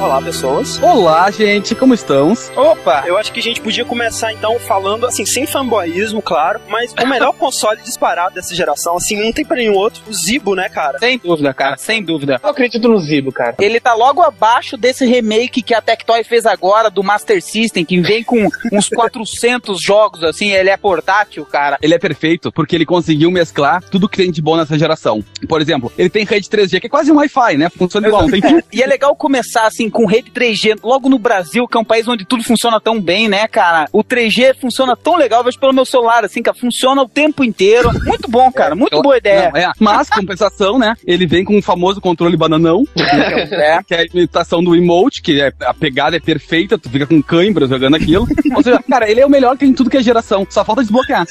Olá, 0.00 0.22
pessoas. 0.22 0.80
Olá, 0.80 1.28
gente, 1.28 1.74
como 1.74 1.92
estamos? 1.92 2.52
Opa! 2.54 3.02
Eu 3.04 3.18
acho 3.18 3.32
que 3.32 3.40
a 3.40 3.42
gente 3.42 3.60
podia 3.60 3.84
começar 3.84 4.32
então 4.32 4.56
falando, 4.60 5.04
assim, 5.04 5.26
sem 5.26 5.44
fanboyismo, 5.44 6.22
claro, 6.22 6.60
mas 6.68 6.92
o 6.92 7.06
melhor 7.06 7.32
console 7.36 7.80
disparado 7.82 8.36
dessa 8.36 8.54
geração, 8.54 8.96
assim, 8.96 9.16
não 9.20 9.32
tem 9.32 9.44
pra 9.44 9.56
nenhum 9.56 9.74
outro, 9.74 10.00
o 10.06 10.12
Zibo, 10.14 10.54
né, 10.54 10.68
cara? 10.68 11.00
Sem 11.00 11.18
dúvida, 11.18 11.52
cara, 11.52 11.76
sem 11.76 12.00
dúvida. 12.00 12.40
Eu 12.40 12.48
acredito 12.48 12.88
no 12.88 12.96
Zibo, 13.00 13.32
cara. 13.32 13.56
Ele 13.58 13.80
tá 13.80 13.92
logo 13.92 14.22
abaixo 14.22 14.76
desse 14.76 15.04
remake 15.04 15.62
que 15.62 15.74
a 15.74 15.80
Tectoy 15.82 16.22
fez 16.22 16.46
agora 16.46 16.90
do 16.90 17.02
Master 17.02 17.42
System, 17.42 17.84
que 17.84 18.00
vem 18.00 18.22
com 18.22 18.48
uns 18.72 18.88
400 18.94 19.82
jogos, 19.82 20.22
assim, 20.22 20.52
ele 20.52 20.70
é 20.70 20.76
portátil, 20.76 21.44
cara. 21.44 21.76
Ele 21.82 21.94
é 21.94 21.98
perfeito 21.98 22.52
porque 22.52 22.76
ele 22.76 22.86
conseguiu 22.86 23.32
mesclar 23.32 23.82
tudo 23.82 24.08
que 24.08 24.18
tem 24.18 24.30
de 24.30 24.40
bom 24.40 24.56
nessa 24.56 24.78
geração. 24.78 25.24
Por 25.48 25.60
exemplo, 25.60 25.92
ele 25.98 26.08
tem 26.08 26.24
rede 26.24 26.48
3G, 26.48 26.78
que 26.78 26.86
é 26.86 26.90
quase 26.90 27.10
um 27.10 27.16
Wi-Fi, 27.16 27.56
né? 27.56 27.68
Funciona 27.68 28.06
igual, 28.06 28.30
tem 28.30 28.40
fio. 28.40 28.62
E 28.72 28.80
é 28.80 28.86
legal 28.86 29.16
começar 29.16 29.66
assim 29.66 29.87
com 29.90 30.06
rede 30.06 30.30
3G 30.30 30.78
logo 30.82 31.08
no 31.08 31.18
Brasil, 31.18 31.66
que 31.66 31.76
é 31.76 31.80
um 31.80 31.84
país 31.84 32.06
onde 32.08 32.24
tudo 32.24 32.42
funciona 32.42 32.80
tão 32.80 33.00
bem, 33.00 33.28
né, 33.28 33.46
cara? 33.46 33.86
O 33.92 34.02
3G 34.04 34.56
funciona 34.60 34.96
tão 34.96 35.16
legal, 35.16 35.42
vejo 35.44 35.58
pelo 35.58 35.72
meu 35.72 35.84
celular, 35.84 36.24
assim, 36.24 36.42
que 36.42 36.52
funciona 36.54 37.02
o 37.02 37.08
tempo 37.08 37.44
inteiro. 37.44 37.90
Muito 38.04 38.28
bom, 38.30 38.50
cara, 38.52 38.74
muito 38.74 39.00
boa 39.02 39.16
ideia. 39.18 39.50
Não, 39.52 39.60
é. 39.60 39.72
Mas, 39.78 40.08
compensação, 40.08 40.78
né? 40.78 40.94
Ele 41.06 41.26
vem 41.26 41.44
com 41.44 41.58
o 41.58 41.62
famoso 41.62 42.00
controle 42.00 42.36
bananão, 42.36 42.84
É. 42.96 43.82
que 43.86 43.94
é 43.94 44.00
a 44.00 44.04
imitação 44.04 44.62
do 44.62 44.74
emote, 44.74 45.22
que 45.22 45.40
é, 45.40 45.52
a 45.60 45.74
pegada 45.74 46.16
é 46.16 46.20
perfeita, 46.20 46.78
tu 46.78 46.88
fica 46.90 47.06
com 47.06 47.22
cãibra 47.22 47.66
jogando 47.66 47.96
aquilo. 47.96 48.26
Ou 48.54 48.62
seja, 48.62 48.82
cara, 48.88 49.10
ele 49.10 49.20
é 49.20 49.26
o 49.26 49.30
melhor 49.30 49.52
que 49.52 49.58
tem 49.60 49.70
em 49.70 49.74
tudo 49.74 49.90
que 49.90 49.96
é 49.96 50.02
geração. 50.02 50.46
Só 50.48 50.64
falta 50.64 50.82
desbloquear. 50.82 51.26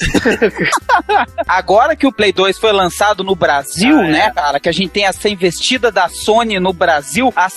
Agora 1.46 1.96
que 1.96 2.06
o 2.06 2.12
Play 2.12 2.32
2 2.32 2.58
foi 2.58 2.72
lançado 2.72 3.24
no 3.24 3.34
Brasil, 3.34 3.98
Ah, 3.98 4.06
é. 4.08 4.10
né, 4.12 4.30
cara, 4.34 4.60
que 4.60 4.68
a 4.68 4.72
gente 4.72 4.90
tem 4.90 5.04
essa 5.06 5.28
investida 5.28 5.90
da 5.90 6.08
Sony 6.08 6.58
no 6.60 6.72
Brasil 6.72 7.32
a 7.34 7.48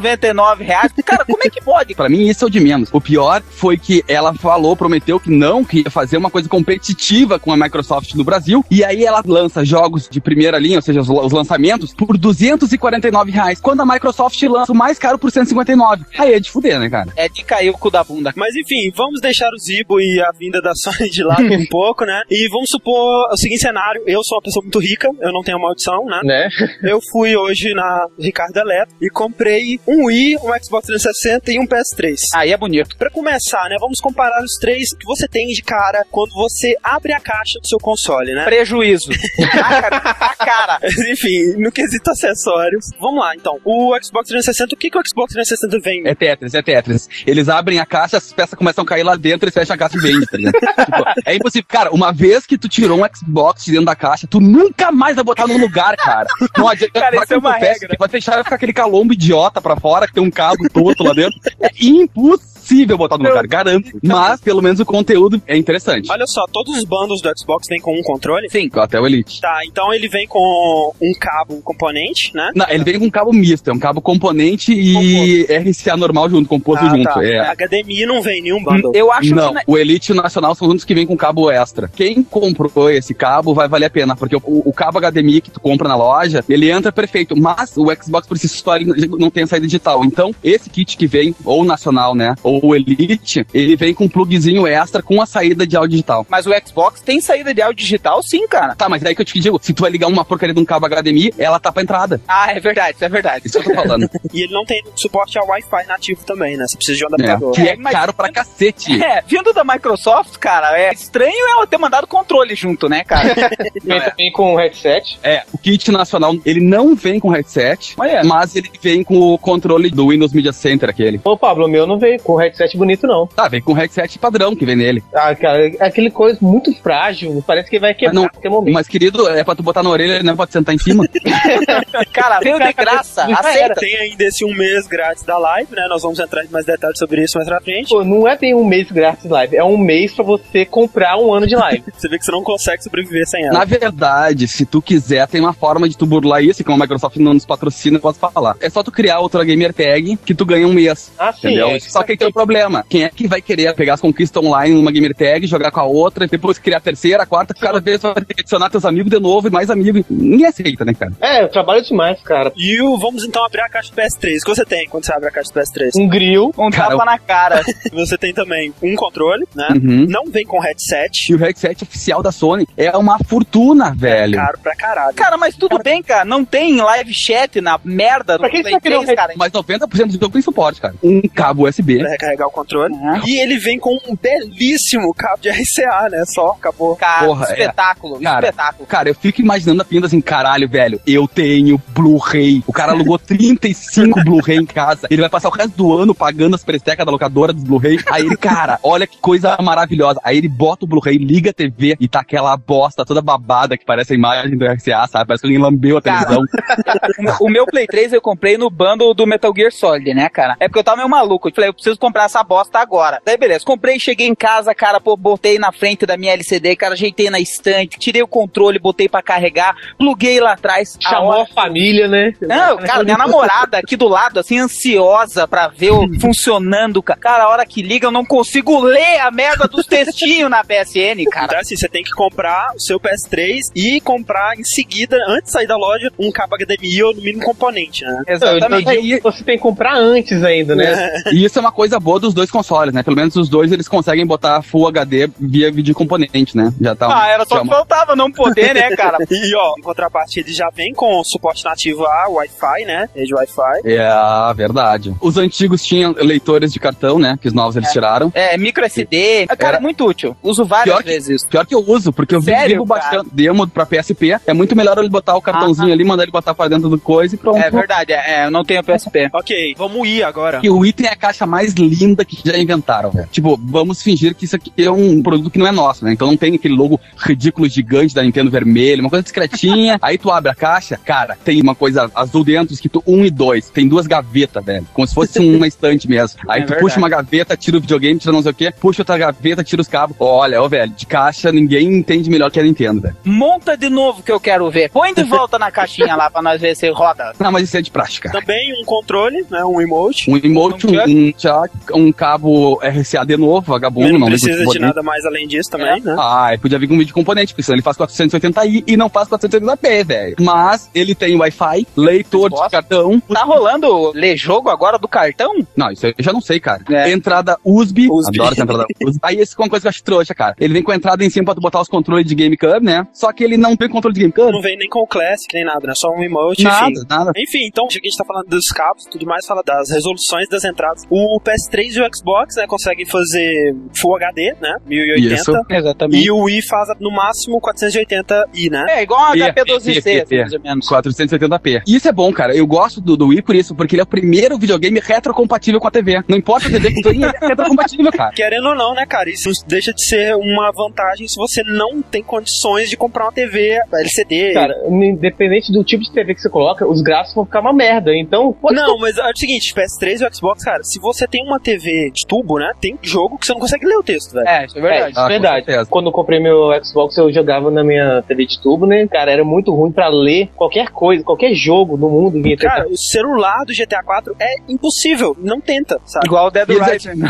799 0.00 0.64
reais. 0.64 0.92
Cara, 1.04 1.24
como 1.24 1.42
é 1.44 1.50
que 1.50 1.62
pode? 1.62 1.94
Pra 2.00 2.08
mim, 2.08 2.28
isso 2.28 2.44
é 2.44 2.46
o 2.46 2.50
de 2.50 2.60
menos. 2.60 2.88
O 2.92 3.00
pior 3.00 3.42
foi 3.42 3.76
que 3.76 4.04
ela 4.08 4.34
falou, 4.34 4.76
prometeu 4.76 5.18
que 5.18 5.30
não, 5.30 5.64
que 5.64 5.80
ia 5.80 5.90
fazer 5.90 6.16
uma 6.16 6.30
coisa 6.30 6.48
competitiva 6.48 7.38
com 7.38 7.52
a 7.52 7.56
Microsoft 7.56 8.14
no 8.14 8.24
Brasil. 8.24 8.64
E 8.70 8.84
aí 8.84 9.04
ela 9.04 9.22
lança 9.24 9.64
jogos 9.64 10.08
de 10.08 10.20
primeira 10.20 10.58
linha, 10.58 10.78
ou 10.78 10.82
seja, 10.82 11.00
os, 11.00 11.08
os 11.08 11.32
lançamentos, 11.32 11.94
por 11.94 12.16
249 12.16 13.30
reais. 13.30 13.60
Quando 13.60 13.80
a 13.80 13.86
Microsoft 13.86 14.40
lança 14.42 14.72
o 14.72 14.76
mais 14.76 14.98
caro 14.98 15.18
por 15.18 15.30
159. 15.30 16.04
Aí 16.18 16.34
é 16.34 16.40
de 16.40 16.50
fuder, 16.50 16.78
né, 16.78 16.88
cara? 16.88 17.12
É 17.16 17.28
de 17.28 17.44
cair 17.44 17.70
o 17.70 17.78
cu 17.78 17.90
da 17.90 18.04
bunda. 18.04 18.32
Mas 18.36 18.54
enfim, 18.56 18.90
vamos 18.94 19.20
deixar 19.20 19.50
o 19.52 19.58
Zibo 19.58 20.00
e 20.00 20.20
a 20.20 20.30
vinda 20.32 20.60
da 20.60 20.72
Sony 20.74 21.10
de 21.10 21.22
lado 21.22 21.42
um 21.52 21.66
pouco, 21.66 22.04
né? 22.04 22.22
E 22.30 22.48
vamos 22.48 22.68
supor 22.70 23.28
o 23.32 23.36
seguinte 23.36 23.60
cenário: 23.60 24.02
eu 24.06 24.22
sou 24.22 24.38
uma 24.38 24.42
pessoa 24.42 24.62
muito 24.62 24.78
rica, 24.78 25.08
eu 25.20 25.32
não 25.32 25.42
tenho 25.42 25.60
maldição, 25.60 26.04
né? 26.04 26.20
Né? 26.22 26.48
Eu 26.82 27.00
fui 27.10 27.36
hoje 27.36 27.74
na 27.74 28.06
Ricardo 28.18 28.56
Eletro 28.56 28.94
e 29.00 29.08
comprei 29.08 29.80
um 29.90 30.06
Wii, 30.06 30.36
um 30.36 30.52
Xbox 30.62 30.86
360 30.86 31.52
e 31.52 31.58
um 31.58 31.66
PS3. 31.66 32.14
Aí 32.36 32.52
é 32.52 32.56
bonito. 32.56 32.96
Pra 32.96 33.10
começar, 33.10 33.68
né, 33.68 33.76
vamos 33.80 33.98
comparar 33.98 34.40
os 34.44 34.52
três 34.60 34.90
que 34.96 35.04
você 35.04 35.26
tem 35.26 35.48
de 35.48 35.62
cara 35.62 36.04
quando 36.08 36.32
você 36.32 36.76
abre 36.80 37.12
a 37.12 37.18
caixa 37.18 37.58
do 37.60 37.66
seu 37.66 37.78
console, 37.78 38.32
né? 38.32 38.44
Prejuízo. 38.44 39.10
a 39.42 39.48
cara. 39.48 39.96
A 39.96 40.36
cara. 40.36 40.78
Enfim, 41.10 41.56
no 41.58 41.72
quesito 41.72 42.08
acessórios. 42.08 42.86
Vamos 43.00 43.20
lá, 43.20 43.34
então. 43.34 43.58
O 43.64 43.98
Xbox 44.00 44.28
360, 44.28 44.74
o 44.74 44.78
que, 44.78 44.90
que 44.90 44.98
o 44.98 45.02
Xbox 45.04 45.32
360 45.32 45.80
vem? 45.82 46.02
É 46.06 46.14
Tetris, 46.14 46.54
é 46.54 46.62
Tetris. 46.62 47.08
Eles 47.26 47.48
abrem 47.48 47.80
a 47.80 47.86
caixa, 47.86 48.16
as 48.16 48.32
peças 48.32 48.54
começam 48.54 48.84
a 48.84 48.86
cair 48.86 49.02
lá 49.02 49.16
dentro, 49.16 49.46
eles 49.46 49.54
fecham 49.54 49.74
a 49.74 49.78
caixa 49.78 49.96
e 49.96 50.00
vendem, 50.00 50.26
tá 50.26 50.36
ligado? 50.36 50.60
Tipo, 50.80 51.04
é 51.26 51.34
impossível. 51.34 51.66
Cara, 51.68 51.90
uma 51.90 52.12
vez 52.12 52.46
que 52.46 52.56
tu 52.56 52.68
tirou 52.68 53.02
um 53.02 53.06
Xbox 53.14 53.64
de 53.64 53.72
dentro 53.72 53.86
da 53.86 53.96
caixa, 53.96 54.26
tu 54.26 54.40
nunca 54.40 54.92
mais 54.92 55.16
vai 55.16 55.24
botar 55.24 55.48
no 55.48 55.56
lugar, 55.56 55.96
cara. 55.96 56.26
Não 56.56 56.68
adianta. 56.68 57.00
Cara, 57.00 57.16
vai 57.16 57.24
isso 57.24 57.34
é 57.34 57.38
uma 57.38 57.56
regra. 57.56 57.96
Vai 57.98 58.08
fechar, 58.08 58.34
vai 58.34 58.44
ficar 58.44 58.56
aquele 58.56 58.72
calombo 58.72 59.12
idiota 59.12 59.60
pra 59.60 59.79
fora, 59.80 60.06
que 60.06 60.12
tem 60.12 60.22
um 60.22 60.30
cabo 60.30 60.68
todo 60.72 61.02
lá 61.02 61.12
dentro. 61.12 61.40
É 61.60 61.70
impossível 61.80 62.49
botar 62.96 63.18
no 63.18 63.24
lugar, 63.24 63.46
garanto. 63.46 63.90
Mas, 64.02 64.40
pelo 64.40 64.62
menos, 64.62 64.80
o 64.80 64.84
conteúdo 64.84 65.40
é 65.46 65.56
interessante. 65.56 66.10
Olha 66.10 66.26
só, 66.26 66.44
todos 66.52 66.76
os 66.76 66.84
bundles 66.84 67.20
do 67.20 67.30
Xbox 67.38 67.66
vêm 67.68 67.80
com 67.80 67.98
um 67.98 68.02
controle. 68.02 68.48
Sim. 68.50 68.68
Até 68.74 69.00
o 69.00 69.06
Elite. 69.06 69.40
Tá, 69.40 69.60
então 69.66 69.92
ele 69.92 70.08
vem 70.08 70.26
com 70.26 70.92
um 71.00 71.12
cabo, 71.18 71.54
um 71.54 71.60
componente, 71.60 72.30
né? 72.34 72.50
Não, 72.54 72.66
ele 72.68 72.84
vem 72.84 72.98
com 72.98 73.06
um 73.06 73.10
cabo 73.10 73.32
misto, 73.32 73.70
é 73.70 73.72
um 73.72 73.78
cabo 73.78 74.00
componente 74.00 74.72
e 74.72 75.44
RCA 75.44 75.96
normal 75.96 76.28
junto, 76.30 76.48
composto 76.48 76.84
Ah, 76.84 76.88
junto. 76.90 77.04
tá. 77.04 77.24
É. 77.24 77.40
HDMI 77.54 78.06
não 78.06 78.22
vem 78.22 78.42
nenhum 78.42 78.62
bundle. 78.62 78.92
Eu 78.94 79.10
acho 79.12 79.34
Não, 79.34 79.48
que. 79.48 79.54
na- 79.54 79.62
o 79.66 79.76
Elite 79.78 80.10
e 80.10 80.12
o 80.12 80.16
Nacional 80.16 80.54
são 80.54 80.66
os 80.66 80.70
únicos 80.70 80.84
que 80.84 80.94
vêm 80.94 81.06
com 81.06 81.16
cabo 81.16 81.50
extra. 81.50 81.88
Quem 81.94 82.22
comprou 82.22 82.90
esse 82.90 83.14
cabo 83.14 83.54
vai 83.54 83.68
valer 83.68 83.86
a 83.86 83.90
pena, 83.90 84.16
porque 84.16 84.36
o, 84.36 84.40
o 84.44 84.72
cabo 84.72 84.98
HDMI 85.00 85.40
que 85.40 85.50
tu 85.50 85.60
compra 85.60 85.88
na 85.88 85.96
loja, 85.96 86.44
ele 86.48 86.70
entra 86.70 86.90
perfeito, 86.92 87.36
mas 87.36 87.76
o 87.76 87.86
Xbox 88.02 88.26
por 88.26 88.38
si 88.38 88.48
só 88.48 88.76
ele 88.76 88.86
não 89.18 89.30
tem 89.30 89.44
a 89.44 89.46
saída 89.46 89.66
digital. 89.66 90.04
Então, 90.04 90.34
esse 90.42 90.68
kit 90.70 90.96
que 90.96 91.06
vem, 91.06 91.34
ou 91.44 91.64
Nacional, 91.64 92.14
né, 92.14 92.34
ou 92.42 92.59
o 92.62 92.74
Elite, 92.74 93.46
ele 93.52 93.76
vem 93.76 93.94
com 93.94 94.04
um 94.04 94.08
plugzinho 94.08 94.66
extra 94.66 95.02
com 95.02 95.20
a 95.20 95.26
saída 95.26 95.66
de 95.66 95.76
áudio 95.76 95.90
digital. 95.92 96.26
Mas 96.28 96.46
o 96.46 96.50
Xbox 96.66 97.00
tem 97.00 97.20
saída 97.20 97.52
de 97.54 97.62
áudio 97.62 97.82
digital, 97.84 98.22
sim, 98.22 98.46
cara. 98.46 98.74
Tá, 98.74 98.88
mas 98.88 99.02
daí 99.02 99.14
que 99.14 99.20
eu 99.20 99.24
te 99.26 99.38
digo, 99.38 99.58
se 99.62 99.72
tu 99.72 99.82
vai 99.82 99.90
ligar 99.90 100.06
uma 100.08 100.24
porcaria 100.24 100.54
de 100.54 100.60
um 100.60 100.64
cabo 100.64 100.86
HDMI, 100.88 101.32
ela 101.38 101.58
tá 101.58 101.70
pra 101.72 101.82
entrada. 101.82 102.20
Ah, 102.28 102.50
é 102.52 102.60
verdade, 102.60 102.94
isso 102.96 103.04
é 103.04 103.08
verdade. 103.08 103.46
Isso 103.46 103.60
que 103.60 103.70
eu 103.70 103.74
tô 103.74 103.82
falando. 103.82 104.08
E 104.32 104.42
ele 104.42 104.52
não 104.52 104.64
tem 104.64 104.80
suporte 104.94 105.36
ao 105.38 105.46
Wi-Fi 105.48 105.86
nativo 105.88 106.20
também, 106.24 106.56
né? 106.56 106.64
Você 106.68 106.76
precisa 106.76 106.98
de 106.98 107.04
um 107.04 107.08
É, 107.08 107.14
adaptador. 107.14 107.52
que 107.52 107.60
é 107.68 107.76
mas- 107.76 107.92
caro 107.92 108.12
pra 108.12 108.30
cacete. 108.30 108.90
É, 109.02 109.22
vindo 109.26 109.52
da 109.52 109.64
Microsoft, 109.64 110.36
cara, 110.38 110.78
é 110.78 110.92
estranho 110.92 111.46
ela 111.52 111.66
ter 111.66 111.78
mandado 111.78 112.06
controle 112.06 112.54
junto, 112.54 112.88
né, 112.88 113.02
cara? 113.02 113.34
Vem 113.82 114.00
também 114.00 114.30
com 114.32 114.54
o 114.54 114.56
headset. 114.58 115.18
É, 115.22 115.42
o 115.52 115.58
kit 115.58 115.90
nacional, 115.90 116.34
ele 116.44 116.60
não 116.60 116.94
vem 116.94 117.18
com 117.18 117.28
headset, 117.30 117.94
Mas 117.96 118.12
é. 118.12 118.22
mas 118.22 118.54
ele 118.54 118.70
vem 118.80 119.02
com 119.02 119.18
o 119.18 119.38
controle 119.38 119.90
do 119.90 120.08
Windows 120.08 120.32
Media 120.32 120.52
Center, 120.52 120.88
aquele. 120.90 121.20
Ô, 121.24 121.36
Pablo, 121.36 121.66
o 121.66 121.68
meu 121.68 121.86
não 121.86 121.98
veio 121.98 122.20
com 122.22 122.36
headset 122.40 122.76
bonito, 122.76 123.06
não. 123.06 123.26
Tá, 123.26 123.48
vem 123.48 123.60
com 123.60 123.72
headset 123.72 124.18
padrão 124.18 124.54
que 124.56 124.64
vem 124.66 124.76
nele. 124.76 125.02
Ah, 125.14 125.34
cara, 125.34 125.68
é 125.68 125.76
aquele 125.84 126.10
coisa 126.10 126.38
muito 126.40 126.74
frágil. 126.82 127.42
Parece 127.46 127.70
que 127.70 127.78
vai 127.78 127.94
quebrar 127.94 128.14
Mas 128.14 128.22
não- 128.22 128.26
a 128.26 128.30
qualquer 128.30 128.48
momento. 128.50 128.74
Mas, 128.74 128.88
querido, 128.88 129.28
é 129.28 129.44
pra 129.44 129.54
tu 129.54 129.62
botar 129.62 129.82
na 129.82 129.90
orelha, 129.90 130.22
não 130.22 130.32
é 130.32 130.36
pra 130.36 130.46
tu 130.46 130.52
sentar 130.52 130.74
em 130.74 130.78
cima. 130.78 131.04
cara, 132.12 132.40
veio 132.40 132.58
de 132.58 132.72
graça, 132.72 133.24
aceita. 133.24 133.74
Tem 133.74 133.96
ainda 133.96 134.24
esse 134.24 134.44
um 134.44 134.54
mês 134.54 134.86
grátis 134.86 135.22
da 135.22 135.38
live, 135.38 135.74
né? 135.74 135.86
Nós 135.88 136.02
vamos 136.02 136.18
entrar 136.18 136.44
em 136.44 136.48
mais 136.48 136.64
detalhes 136.66 136.98
sobre 136.98 137.22
isso 137.22 137.36
mais 137.36 137.48
pra 137.48 137.60
frente. 137.60 137.88
Pô, 137.88 138.04
não 138.04 138.26
é 138.26 138.36
bem 138.36 138.54
um 138.54 138.64
mês 138.64 138.90
grátis 138.90 139.22
de 139.24 139.28
live, 139.28 139.56
é 139.56 139.64
um 139.64 139.76
mês 139.78 140.12
pra 140.12 140.24
você 140.24 140.64
comprar 140.64 141.16
um 141.18 141.32
ano 141.32 141.46
de 141.46 141.56
live. 141.56 141.82
Você 142.00 142.08
vê 142.08 142.18
que 142.18 142.24
você 142.24 142.32
não 142.32 142.42
consegue 142.42 142.82
sobreviver 142.82 143.26
sem 143.26 143.44
ela. 143.44 143.58
na 143.58 143.64
verdade, 143.64 144.48
se 144.48 144.64
tu 144.64 144.80
quiser, 144.80 145.26
tem 145.28 145.40
uma 145.40 145.52
forma 145.52 145.86
de 145.88 145.96
tu 145.96 146.06
burlar 146.06 146.42
isso, 146.42 146.64
que 146.64 146.72
a 146.72 146.76
Microsoft 146.76 147.16
não 147.16 147.34
nos 147.34 147.44
patrocina, 147.44 147.98
eu 147.98 148.00
posso 148.00 148.18
falar. 148.18 148.56
É 148.60 148.70
só 148.70 148.82
tu 148.82 148.90
criar 148.90 149.18
outra 149.20 149.44
gamer 149.44 149.72
tag 149.74 150.16
que 150.24 150.34
tu 150.34 150.46
ganha 150.46 150.66
um 150.66 150.72
mês. 150.72 151.12
Ah, 151.18 151.32
sim. 151.32 151.48
Entendeu? 151.48 151.68
é. 151.68 151.80
Só 151.80 152.02
que 152.02 152.12
aí 152.12 152.29
um 152.30 152.32
problema. 152.32 152.84
Quem 152.88 153.04
é 153.04 153.08
que 153.08 153.26
vai 153.26 153.40
querer 153.40 153.74
pegar 153.74 153.94
as 153.94 154.00
conquistas 154.00 154.42
online 154.42 154.74
numa 154.74 154.90
gamer 154.90 155.14
tag, 155.14 155.46
jogar 155.46 155.70
com 155.70 155.80
a 155.80 155.84
outra, 155.84 156.24
e 156.24 156.28
depois 156.28 156.58
criar 156.58 156.78
a 156.78 156.80
terceira, 156.80 157.22
a 157.22 157.26
quarta, 157.26 157.54
cada 157.54 157.80
vez 157.80 158.00
vai 158.00 158.14
ter 158.14 158.34
que 158.34 158.40
adicionar 158.40 158.70
teus 158.70 158.84
amigos 158.84 159.10
de 159.10 159.18
novo 159.18 159.48
e 159.48 159.50
mais 159.50 159.70
amigos. 159.70 160.04
Ninguém 160.08 160.46
aceita, 160.46 160.84
né, 160.84 160.94
cara? 160.94 161.12
É, 161.20 161.42
eu 161.42 161.48
trabalho 161.48 161.82
demais, 161.82 162.20
cara. 162.22 162.52
E 162.56 162.80
o, 162.80 162.96
vamos 162.98 163.24
então 163.24 163.44
abrir 163.44 163.60
a 163.60 163.68
caixa 163.68 163.90
do 163.90 164.00
PS3. 164.00 164.38
O 164.40 164.44
que 164.44 164.54
você 164.54 164.64
tem 164.64 164.88
quando 164.88 165.04
você 165.04 165.12
abre 165.12 165.28
a 165.28 165.30
caixa 165.30 165.52
do 165.52 165.60
PS3? 165.60 165.90
Um 165.96 166.08
grill. 166.08 166.52
Um 166.58 166.70
Cara, 166.70 166.90
tapa 166.90 167.04
na 167.04 167.18
cara. 167.18 167.62
Você 167.92 168.16
tem 168.16 168.32
também 168.32 168.72
um 168.82 168.94
controle, 168.94 169.46
né? 169.54 169.68
Uhum. 169.72 170.06
Não 170.08 170.26
vem 170.26 170.44
com 170.44 170.60
headset. 170.60 171.30
E 171.30 171.34
o 171.34 171.38
headset 171.38 171.82
oficial 171.82 172.22
da 172.22 172.30
Sony 172.30 172.66
é 172.76 172.96
uma 172.96 173.18
fortuna, 173.18 173.92
velho. 173.94 174.36
Caro 174.36 174.58
pra 174.58 174.76
caralho. 174.76 175.14
Cara, 175.14 175.36
mas 175.36 175.56
tudo 175.56 175.78
bem, 175.82 176.02
cara. 176.02 176.24
Não 176.24 176.44
tem 176.44 176.80
live 176.80 177.12
chat 177.12 177.60
na 177.60 177.78
merda 177.84 178.36
do 178.36 178.40
Pra 178.40 178.50
que 178.50 178.58
você 178.58 178.62
Play 178.62 178.72
vai 178.72 178.80
querer 178.80 178.98
um 178.98 179.04
3, 179.04 179.16
cara. 179.16 179.32
Mas 179.36 179.52
90% 179.52 180.06
do 180.06 180.12
jogo 180.12 180.30
tem 180.30 180.42
suporte, 180.42 180.80
cara. 180.80 180.94
Um 181.02 181.22
cabo 181.22 181.68
USB. 181.68 181.98
Pra 181.98 182.16
recarregar 182.20 182.48
o 182.48 182.50
controle. 182.50 182.94
É. 182.94 183.20
E 183.28 183.40
ele 183.40 183.56
vem 183.58 183.78
com 183.78 183.98
um 184.08 184.16
belíssimo 184.16 185.12
cabo 185.14 185.40
de 185.40 185.48
RCA, 185.48 186.08
né? 186.10 186.24
Só, 186.26 186.50
acabou. 186.52 186.96
Cara, 186.96 187.26
Porra, 187.26 187.46
é. 187.46 187.52
espetáculo, 187.52 188.20
Cara, 188.20 188.46
espetáculo. 188.46 188.86
Cara, 188.86 189.08
eu 189.08 189.14
fico 189.14 189.40
imaginando 189.40 189.82
a 189.82 189.84
pinta 189.84 190.06
assim, 190.06 190.20
caralho, 190.20 190.68
velho, 190.68 191.00
eu 191.06 191.26
tenho 191.26 191.80
Blu-ray. 191.88 192.62
O 192.66 192.72
cara 192.72 192.92
alugou 192.92 193.18
35 193.20 194.22
Blu-ray 194.24 194.58
em 194.58 194.66
casa. 194.66 195.06
Ele 195.10 195.20
vai 195.20 195.30
passar 195.30 195.48
o 195.48 195.52
resto 195.52 195.76
do 195.76 195.96
ano 195.96 196.14
pagando 196.14 196.54
as 196.54 196.64
prestecas 196.64 197.04
da 197.04 197.12
locadora 197.12 197.52
dos 197.52 197.64
Blu-ray. 197.64 197.98
Aí 198.10 198.24
ele, 198.26 198.36
cara, 198.36 198.78
olha 198.82 199.06
que 199.06 199.18
coisa 199.18 199.56
maravilhosa. 199.62 200.20
Aí 200.22 200.38
ele 200.38 200.48
bota 200.48 200.84
o 200.84 200.88
Blu-ray, 200.88 201.16
liga 201.16 201.50
a 201.50 201.54
TV 201.54 201.96
e 201.98 202.08
tá 202.08 202.20
aquela 202.20 202.56
bosta 202.56 203.04
toda 203.04 203.22
babada 203.22 203.76
que 203.76 203.84
parece 203.84 204.12
a 204.12 204.16
imagem 204.16 204.56
do 204.56 204.66
RCA, 204.66 205.06
sabe? 205.06 205.26
Parece 205.26 205.42
que 205.42 205.46
alguém 205.46 205.58
lambeu 205.62 205.96
a 205.96 206.02
Cara, 206.02 206.26
televisão. 206.26 206.44
O 207.40 207.48
meu 207.48 207.66
Play 207.66 207.86
3 207.86 208.12
eu 208.12 208.20
comprei 208.20 208.56
no 208.58 208.70
bundle 208.70 209.14
do 209.14 209.26
Metal 209.26 209.52
Gear 209.54 209.72
Solid, 209.72 210.12
né, 210.14 210.28
cara? 210.28 210.56
É 210.60 210.68
porque 210.68 210.78
eu 210.78 210.84
tava 210.84 210.98
meio 210.98 211.08
maluco. 211.08 211.48
Eu 211.48 211.54
falei, 211.54 211.70
eu 211.70 211.74
preciso 211.74 211.98
comprar 211.98 212.09
essa 212.18 212.42
bosta 212.42 212.78
agora. 212.78 213.20
Daí, 213.24 213.36
beleza. 213.36 213.64
Comprei, 213.64 213.98
cheguei 213.98 214.26
em 214.26 214.34
casa, 214.34 214.74
cara, 214.74 215.00
pô, 215.00 215.16
botei 215.16 215.58
na 215.58 215.72
frente 215.72 216.06
da 216.06 216.16
minha 216.16 216.32
LCD, 216.32 216.76
cara, 216.76 216.94
ajeitei 216.94 217.30
na 217.30 217.38
estante, 217.40 217.98
tirei 217.98 218.22
o 218.22 218.28
controle, 218.28 218.78
botei 218.78 219.08
pra 219.08 219.22
carregar, 219.22 219.74
pluguei 219.98 220.40
lá 220.40 220.52
atrás. 220.52 220.96
A 221.04 221.08
Chamou 221.10 221.30
hora- 221.32 221.42
a 221.50 221.54
família, 221.54 222.08
né? 222.08 222.32
Não, 222.40 222.76
cara, 222.78 223.04
minha 223.04 223.18
namorada 223.18 223.78
aqui 223.78 223.96
do 223.96 224.08
lado, 224.08 224.40
assim, 224.40 224.58
ansiosa 224.58 225.46
pra 225.46 225.68
ver 225.68 225.90
o 225.92 226.08
funcionando, 226.20 227.02
cara. 227.02 227.20
Cara, 227.20 227.44
a 227.44 227.48
hora 227.48 227.66
que 227.66 227.82
liga, 227.82 228.06
eu 228.06 228.10
não 228.10 228.24
consigo 228.24 228.80
ler 228.80 229.20
a 229.20 229.30
merda 229.30 229.68
dos 229.68 229.86
textinhos 229.86 230.50
na 230.50 230.64
PSN, 230.64 231.24
cara. 231.30 231.46
Então, 231.46 231.58
assim, 231.60 231.76
você 231.76 231.88
tem 231.88 232.02
que 232.02 232.10
comprar 232.10 232.72
o 232.74 232.80
seu 232.80 232.98
PS3 232.98 233.60
e 233.74 234.00
comprar 234.00 234.58
em 234.58 234.64
seguida, 234.64 235.16
antes 235.28 235.46
de 235.46 235.52
sair 235.52 235.66
da 235.66 235.76
loja, 235.76 236.10
um 236.18 236.30
cabo 236.32 236.56
HDMI 236.56 237.02
ou 237.02 237.14
no 237.14 237.20
mínimo 237.22 237.44
componente, 237.44 238.04
né? 238.04 238.22
Então, 238.28 238.56
Exatamente. 238.56 239.00
que 239.00 239.20
você 239.20 239.44
tem 239.44 239.56
que 239.56 239.62
comprar 239.62 239.96
antes 239.96 240.42
ainda, 240.42 240.74
né? 240.74 241.22
E 241.32 241.44
isso 241.44 241.58
é 241.58 241.60
uma 241.60 241.72
coisa 241.72 241.99
boa 242.00 242.18
dos 242.18 242.34
dois 242.34 242.50
consoles, 242.50 242.92
né? 242.94 243.02
Pelo 243.02 243.16
menos 243.16 243.36
os 243.36 243.48
dois 243.48 243.70
eles 243.72 243.88
conseguem 243.88 244.26
botar 244.26 244.62
Full 244.62 244.88
HD 244.88 245.30
via 245.38 245.70
vídeo 245.70 245.94
componente, 245.94 246.56
né? 246.56 246.72
Já 246.80 246.94
tá. 246.94 247.08
Ah, 247.10 247.28
era 247.28 247.44
só 247.44 247.56
que 247.56 247.62
uma- 247.64 247.74
faltava 247.74 248.16
não 248.16 248.30
poder, 248.30 248.74
né, 248.74 248.90
cara? 248.96 249.18
E 249.30 249.54
ó, 249.54 249.74
em 249.78 249.82
contrapartida, 249.82 250.48
ele 250.48 250.56
já 250.56 250.70
vem 250.70 250.92
com 250.94 251.22
suporte 251.24 251.64
nativo 251.64 252.04
a 252.04 252.28
Wi-Fi, 252.28 252.84
né? 252.86 253.08
Rede 253.14 253.34
Wi-Fi. 253.34 253.80
É 253.84 254.06
a 254.06 254.52
verdade. 254.56 255.14
Os 255.20 255.36
antigos 255.36 255.84
tinham 255.84 256.12
leitores 256.18 256.72
de 256.72 256.80
cartão, 256.80 257.18
né? 257.18 257.38
Que 257.40 257.48
os 257.48 257.54
novos 257.54 257.76
eles 257.76 257.90
tiraram. 257.92 258.30
É, 258.34 258.56
micro 258.56 258.84
SD. 258.84 259.46
Cara, 259.48 259.68
Era- 259.68 259.76
é 259.76 259.80
muito 259.80 260.04
útil. 260.06 260.36
Uso 260.42 260.64
várias 260.64 260.94
Pior 260.94 261.02
que- 261.02 261.10
vezes 261.10 261.28
isso. 261.42 261.48
Pior 261.48 261.66
que 261.66 261.74
eu 261.74 261.80
uso, 261.86 262.12
porque 262.12 262.34
eu 262.34 262.42
Sério, 262.42 262.68
vivo 262.76 262.84
baixando 262.86 263.28
demo 263.32 263.66
pra 263.68 263.84
PSP. 263.86 264.38
É 264.46 264.52
muito 264.54 264.74
melhor 264.76 264.98
ele 264.98 265.08
botar 265.08 265.36
o 265.36 265.42
cartãozinho 265.42 265.92
ali, 265.92 266.04
mandar 266.04 266.22
ele 266.24 266.32
botar 266.32 266.54
pra 266.54 266.68
dentro 266.68 266.88
do 266.88 266.98
coisa 266.98 267.34
e 267.34 267.38
pronto. 267.38 267.58
É 267.58 267.70
verdade, 267.70 268.12
é, 268.12 268.40
é, 268.42 268.46
eu 268.46 268.50
não 268.50 268.64
tenho 268.64 268.82
PSP. 268.82 269.28
Ok, 269.32 269.74
vamos 269.76 270.06
ir 270.08 270.22
agora. 270.22 270.60
E 270.62 270.70
o 270.70 270.84
item 270.84 271.06
é 271.06 271.10
a 271.12 271.16
caixa 271.16 271.46
mais 271.46 271.72
linda 271.74 271.89
que 272.24 272.38
já 272.44 272.56
inventaram, 272.58 273.10
velho. 273.10 273.28
Tipo, 273.30 273.58
vamos 273.62 274.02
fingir 274.02 274.34
que 274.34 274.44
isso 274.44 274.56
aqui 274.56 274.72
é 274.76 274.90
um 274.90 275.22
produto 275.22 275.50
que 275.50 275.58
não 275.58 275.66
é 275.66 275.72
nosso, 275.72 276.04
né? 276.04 276.12
Então 276.12 276.28
não 276.28 276.36
tem 276.36 276.54
aquele 276.54 276.74
logo 276.74 277.00
ridículo 277.16 277.68
gigante 277.68 278.14
da 278.14 278.22
Nintendo 278.22 278.50
vermelho, 278.50 279.02
uma 279.02 279.10
coisa 279.10 279.22
discretinha. 279.22 279.98
Aí 280.02 280.18
tu 280.18 280.30
abre 280.30 280.50
a 280.50 280.54
caixa, 280.54 280.96
cara, 280.96 281.36
tem 281.44 281.60
uma 281.60 281.74
coisa 281.74 282.10
azul 282.14 282.44
dentro, 282.44 282.72
escrito 282.74 283.02
1 283.06 283.24
e 283.26 283.30
2. 283.30 283.70
Tem 283.70 283.88
duas 283.88 284.06
gavetas, 284.06 284.64
velho. 284.64 284.86
Como 284.92 285.06
se 285.06 285.14
fosse 285.14 285.38
uma 285.38 285.66
estante 285.66 286.08
mesmo. 286.08 286.40
Aí 286.48 286.60
É 286.60 286.64
tu 286.64 286.68
verdade. 286.68 286.80
puxa 286.80 286.98
uma 286.98 287.08
gaveta, 287.08 287.56
tira 287.56 287.76
o 287.76 287.80
videogame, 287.80 288.18
tira 288.18 288.32
não 288.32 288.42
sei 288.42 288.50
o 288.50 288.54
quê, 288.54 288.72
puxa 288.72 289.02
outra 289.02 289.18
gaveta, 289.18 289.62
tira 289.64 289.82
os 289.82 289.88
cabos. 289.88 290.16
Olha, 290.18 290.62
ó, 290.62 290.68
velho, 290.68 290.92
de 290.92 291.06
caixa 291.06 291.50
ninguém 291.52 291.86
entende 291.94 292.30
melhor 292.30 292.50
que 292.50 292.60
a 292.60 292.62
Nintendo, 292.62 293.00
velho. 293.00 293.16
Monta 293.24 293.76
de 293.76 293.88
novo 293.88 294.22
que 294.22 294.30
eu 294.32 294.40
quero 294.40 294.70
ver. 294.70 294.90
Põe 294.90 295.14
de 295.14 295.22
volta 295.24 295.58
na 295.58 295.70
caixinha 295.70 296.14
lá 296.16 296.30
pra 296.30 296.42
nós 296.42 296.60
ver 296.60 296.74
se 296.76 296.88
roda. 296.90 297.32
Não, 297.38 297.50
mas 297.52 297.64
isso 297.64 297.76
é 297.76 297.82
de 297.82 297.90
prática. 297.90 298.30
Também 298.30 298.72
um 298.80 298.84
controle, 298.84 299.44
né? 299.50 299.64
Um 299.64 299.80
emote. 299.80 300.30
Um 300.30 300.36
emote, 300.36 300.86
Um 300.86 300.90
um, 300.90 301.28
um 301.28 301.32
jack, 301.36 301.74
um 301.92 302.12
cabo 302.12 302.80
RCA 302.82 303.24
de 303.24 303.36
novo, 303.36 303.66
vagabundo. 303.72 304.08
Ele 304.08 304.18
não 304.18 304.26
precisa 304.28 304.64
de 304.64 304.78
nada 304.78 305.02
mais 305.02 305.24
além 305.24 305.46
disso 305.46 305.70
também, 305.70 306.00
né? 306.02 306.16
Ah, 306.18 306.48
ele 306.50 306.58
podia 306.60 306.78
vir 306.78 306.88
com 306.88 306.96
vídeo 306.98 307.14
componente, 307.14 307.52
porque 307.52 307.62
senão 307.62 307.76
ele 307.76 307.82
faz 307.82 307.96
480i 307.96 308.84
e 308.86 308.96
não 308.96 309.08
faz 309.08 309.28
480p, 309.28 310.04
velho. 310.04 310.36
Mas 310.40 310.90
ele 310.94 311.14
tem 311.14 311.36
Wi-Fi, 311.36 311.86
leitor 311.96 312.50
de 312.50 312.70
cartão. 312.70 313.20
Tá 313.20 313.42
rolando 313.44 314.12
ler 314.14 314.36
jogo 314.36 314.68
agora 314.70 314.98
do 314.98 315.08
cartão? 315.08 315.52
Não, 315.76 315.90
isso 315.90 316.06
eu 316.06 316.14
já 316.18 316.32
não 316.32 316.40
sei, 316.40 316.60
cara. 316.60 316.82
É. 316.90 317.10
Entrada 317.10 317.56
USB. 317.64 318.08
USB. 318.10 318.38
Adoro 318.40 318.52
essa 318.54 318.62
entrada 318.62 318.84
USB. 319.04 319.20
Aí 319.22 319.36
esse 319.40 319.54
é 319.58 319.62
uma 319.62 319.68
coisa 319.68 319.82
que 319.82 319.86
eu 319.86 319.90
acho 319.90 320.02
trouxa, 320.04 320.34
cara. 320.34 320.54
Ele 320.58 320.72
vem 320.74 320.82
com 320.82 320.92
a 320.92 320.96
entrada 320.96 321.24
em 321.24 321.30
cima 321.30 321.44
pra 321.46 321.54
tu 321.54 321.60
botar 321.60 321.80
os 321.80 321.88
controles 321.88 322.26
de 322.26 322.34
GameCube, 322.34 322.84
né? 322.84 323.06
Só 323.12 323.32
que 323.32 323.44
ele 323.44 323.56
não 323.56 323.76
tem 323.76 323.88
controle 323.88 324.14
de 324.14 324.20
GameCube. 324.20 324.52
Não 324.52 324.62
vem 324.62 324.76
nem 324.76 324.88
com 324.88 325.00
o 325.00 325.06
Classic, 325.06 325.52
nem 325.54 325.64
nada, 325.64 325.86
né? 325.86 325.92
Só 325.96 326.10
um 326.10 326.22
emote, 326.22 326.62
Nada, 326.62 326.90
enfim. 326.90 327.02
nada. 327.08 327.32
Enfim, 327.36 327.66
então, 327.66 327.86
já 327.90 328.00
que 328.00 328.06
a 328.06 328.10
gente 328.10 328.18
tá 328.18 328.24
falando 328.24 328.46
dos 328.48 328.68
cabos 328.68 329.06
e 329.06 329.10
tudo 329.10 329.26
mais, 329.26 329.46
fala 329.46 329.62
das 329.64 329.90
resoluções 329.90 330.48
das 330.48 330.64
entradas. 330.64 331.04
O 331.10 331.40
PS3 331.70 331.96
e 331.96 332.00
o 332.00 332.08
Xbox, 332.14 332.56
né, 332.56 332.66
conseguem 332.66 333.06
fazer 333.06 333.74
Full 334.00 334.16
HD, 334.16 334.54
né? 334.60 334.76
1080. 334.86 335.34
Isso. 335.34 335.52
Exatamente. 335.70 336.24
E 336.24 336.30
o 336.30 336.38
Wii 336.44 336.62
faz 336.62 336.88
no 337.00 337.10
máximo 337.10 337.60
480i, 337.60 338.70
né? 338.70 338.86
É, 338.88 339.02
igual 339.02 339.20
a 339.32 339.36
E- 339.36 339.40
HP12C, 339.42 340.12
e- 340.14 340.20
assim, 340.20 340.34
e- 340.34 340.38
mais 340.40 340.52
ou 340.52 340.60
menos. 340.60 340.86
480p. 340.88 341.82
E 341.86 341.96
isso 341.96 342.08
é 342.08 342.12
bom, 342.12 342.32
cara. 342.32 342.54
Eu 342.54 342.66
gosto 342.66 343.00
do, 343.00 343.16
do 343.16 343.28
Wii 343.28 343.42
por 343.42 343.54
isso, 343.54 343.74
porque 343.74 343.94
ele 343.94 344.00
é 344.00 344.04
o 344.04 344.06
primeiro 344.06 344.58
videogame 344.58 345.00
retrocompatível 345.00 345.80
com 345.80 345.88
a 345.88 345.90
TV. 345.90 346.22
Não 346.28 346.36
importa 346.36 346.68
a 346.68 346.70
TV 346.70 346.92
tem, 347.02 347.16
ele 347.16 347.24
é 347.24 347.46
retrocompatível, 347.48 348.10
cara. 348.12 348.32
Querendo 348.34 348.68
ou 348.68 348.74
não, 348.74 348.94
né, 348.94 349.06
cara? 349.06 349.30
Isso 349.30 349.50
deixa 349.66 349.92
de 349.92 350.04
ser 350.04 350.34
uma 350.36 350.70
vantagem 350.72 351.26
se 351.28 351.36
você 351.36 351.62
não 351.62 352.02
tem 352.02 352.22
condições 352.22 352.88
de 352.90 352.96
comprar 352.96 353.24
uma 353.26 353.32
TV 353.32 353.78
LCD. 353.92 354.52
Cara, 354.54 354.74
independente 354.88 355.72
do 355.72 355.84
tipo 355.84 356.02
de 356.02 356.12
TV 356.12 356.34
que 356.34 356.40
você 356.40 356.48
coloca, 356.48 356.86
os 356.86 357.02
gráficos 357.02 357.34
vão 357.34 357.44
ficar 357.44 357.60
uma 357.60 357.72
merda. 357.72 358.14
Então, 358.14 358.52
pode 358.52 358.74
Não, 358.76 358.98
mas 358.98 359.16
é 359.16 359.22
o 359.30 359.36
seguinte, 359.36 359.72
PS3 359.74 360.20
e 360.20 360.26
o 360.26 360.34
Xbox, 360.34 360.64
cara, 360.64 360.82
se 360.82 360.98
você 361.00 361.26
tem 361.26 361.44
uma 361.50 361.60
TV 361.60 362.10
de 362.12 362.26
tubo, 362.26 362.58
né, 362.58 362.72
tem 362.80 362.98
jogo 363.02 363.38
que 363.38 363.46
você 363.46 363.52
não 363.52 363.60
consegue 363.60 363.86
ler 363.86 363.96
o 363.96 364.02
texto, 364.02 364.32
velho. 364.32 364.48
É, 364.48 364.64
isso 364.66 364.78
é 364.78 364.80
verdade. 364.80 365.02
É, 365.04 365.10
isso 365.10 365.20
Ah, 365.20 365.24
é 365.24 365.28
verdade. 365.28 365.88
Quando 365.90 366.06
eu 366.06 366.12
comprei 366.12 366.40
meu 366.40 366.70
Xbox, 366.84 367.16
eu 367.16 367.32
jogava 367.32 367.70
na 367.70 367.82
minha 367.84 368.22
TV 368.22 368.46
de 368.46 368.60
tubo, 368.60 368.86
né? 368.86 369.06
Cara, 369.08 369.30
era 369.32 369.44
muito 369.44 369.74
ruim 369.74 369.92
pra 369.92 370.08
ler 370.08 370.48
qualquer 370.56 370.88
coisa, 370.90 371.22
qualquer 371.24 371.54
jogo 371.54 371.96
no 371.96 372.08
mundo. 372.08 372.42
Vinha 372.42 372.56
Cara, 372.56 372.86
o 372.88 372.96
celular 372.96 373.64
do 373.64 373.72
GTA 373.74 374.02
4 374.02 374.34
é 374.38 374.56
impossível, 374.68 375.36
não 375.38 375.60
tenta, 375.60 375.98
sabe? 376.04 376.26
Igual 376.26 376.46
o 376.46 376.50
Dead 376.50 376.68
Rising. 376.68 377.20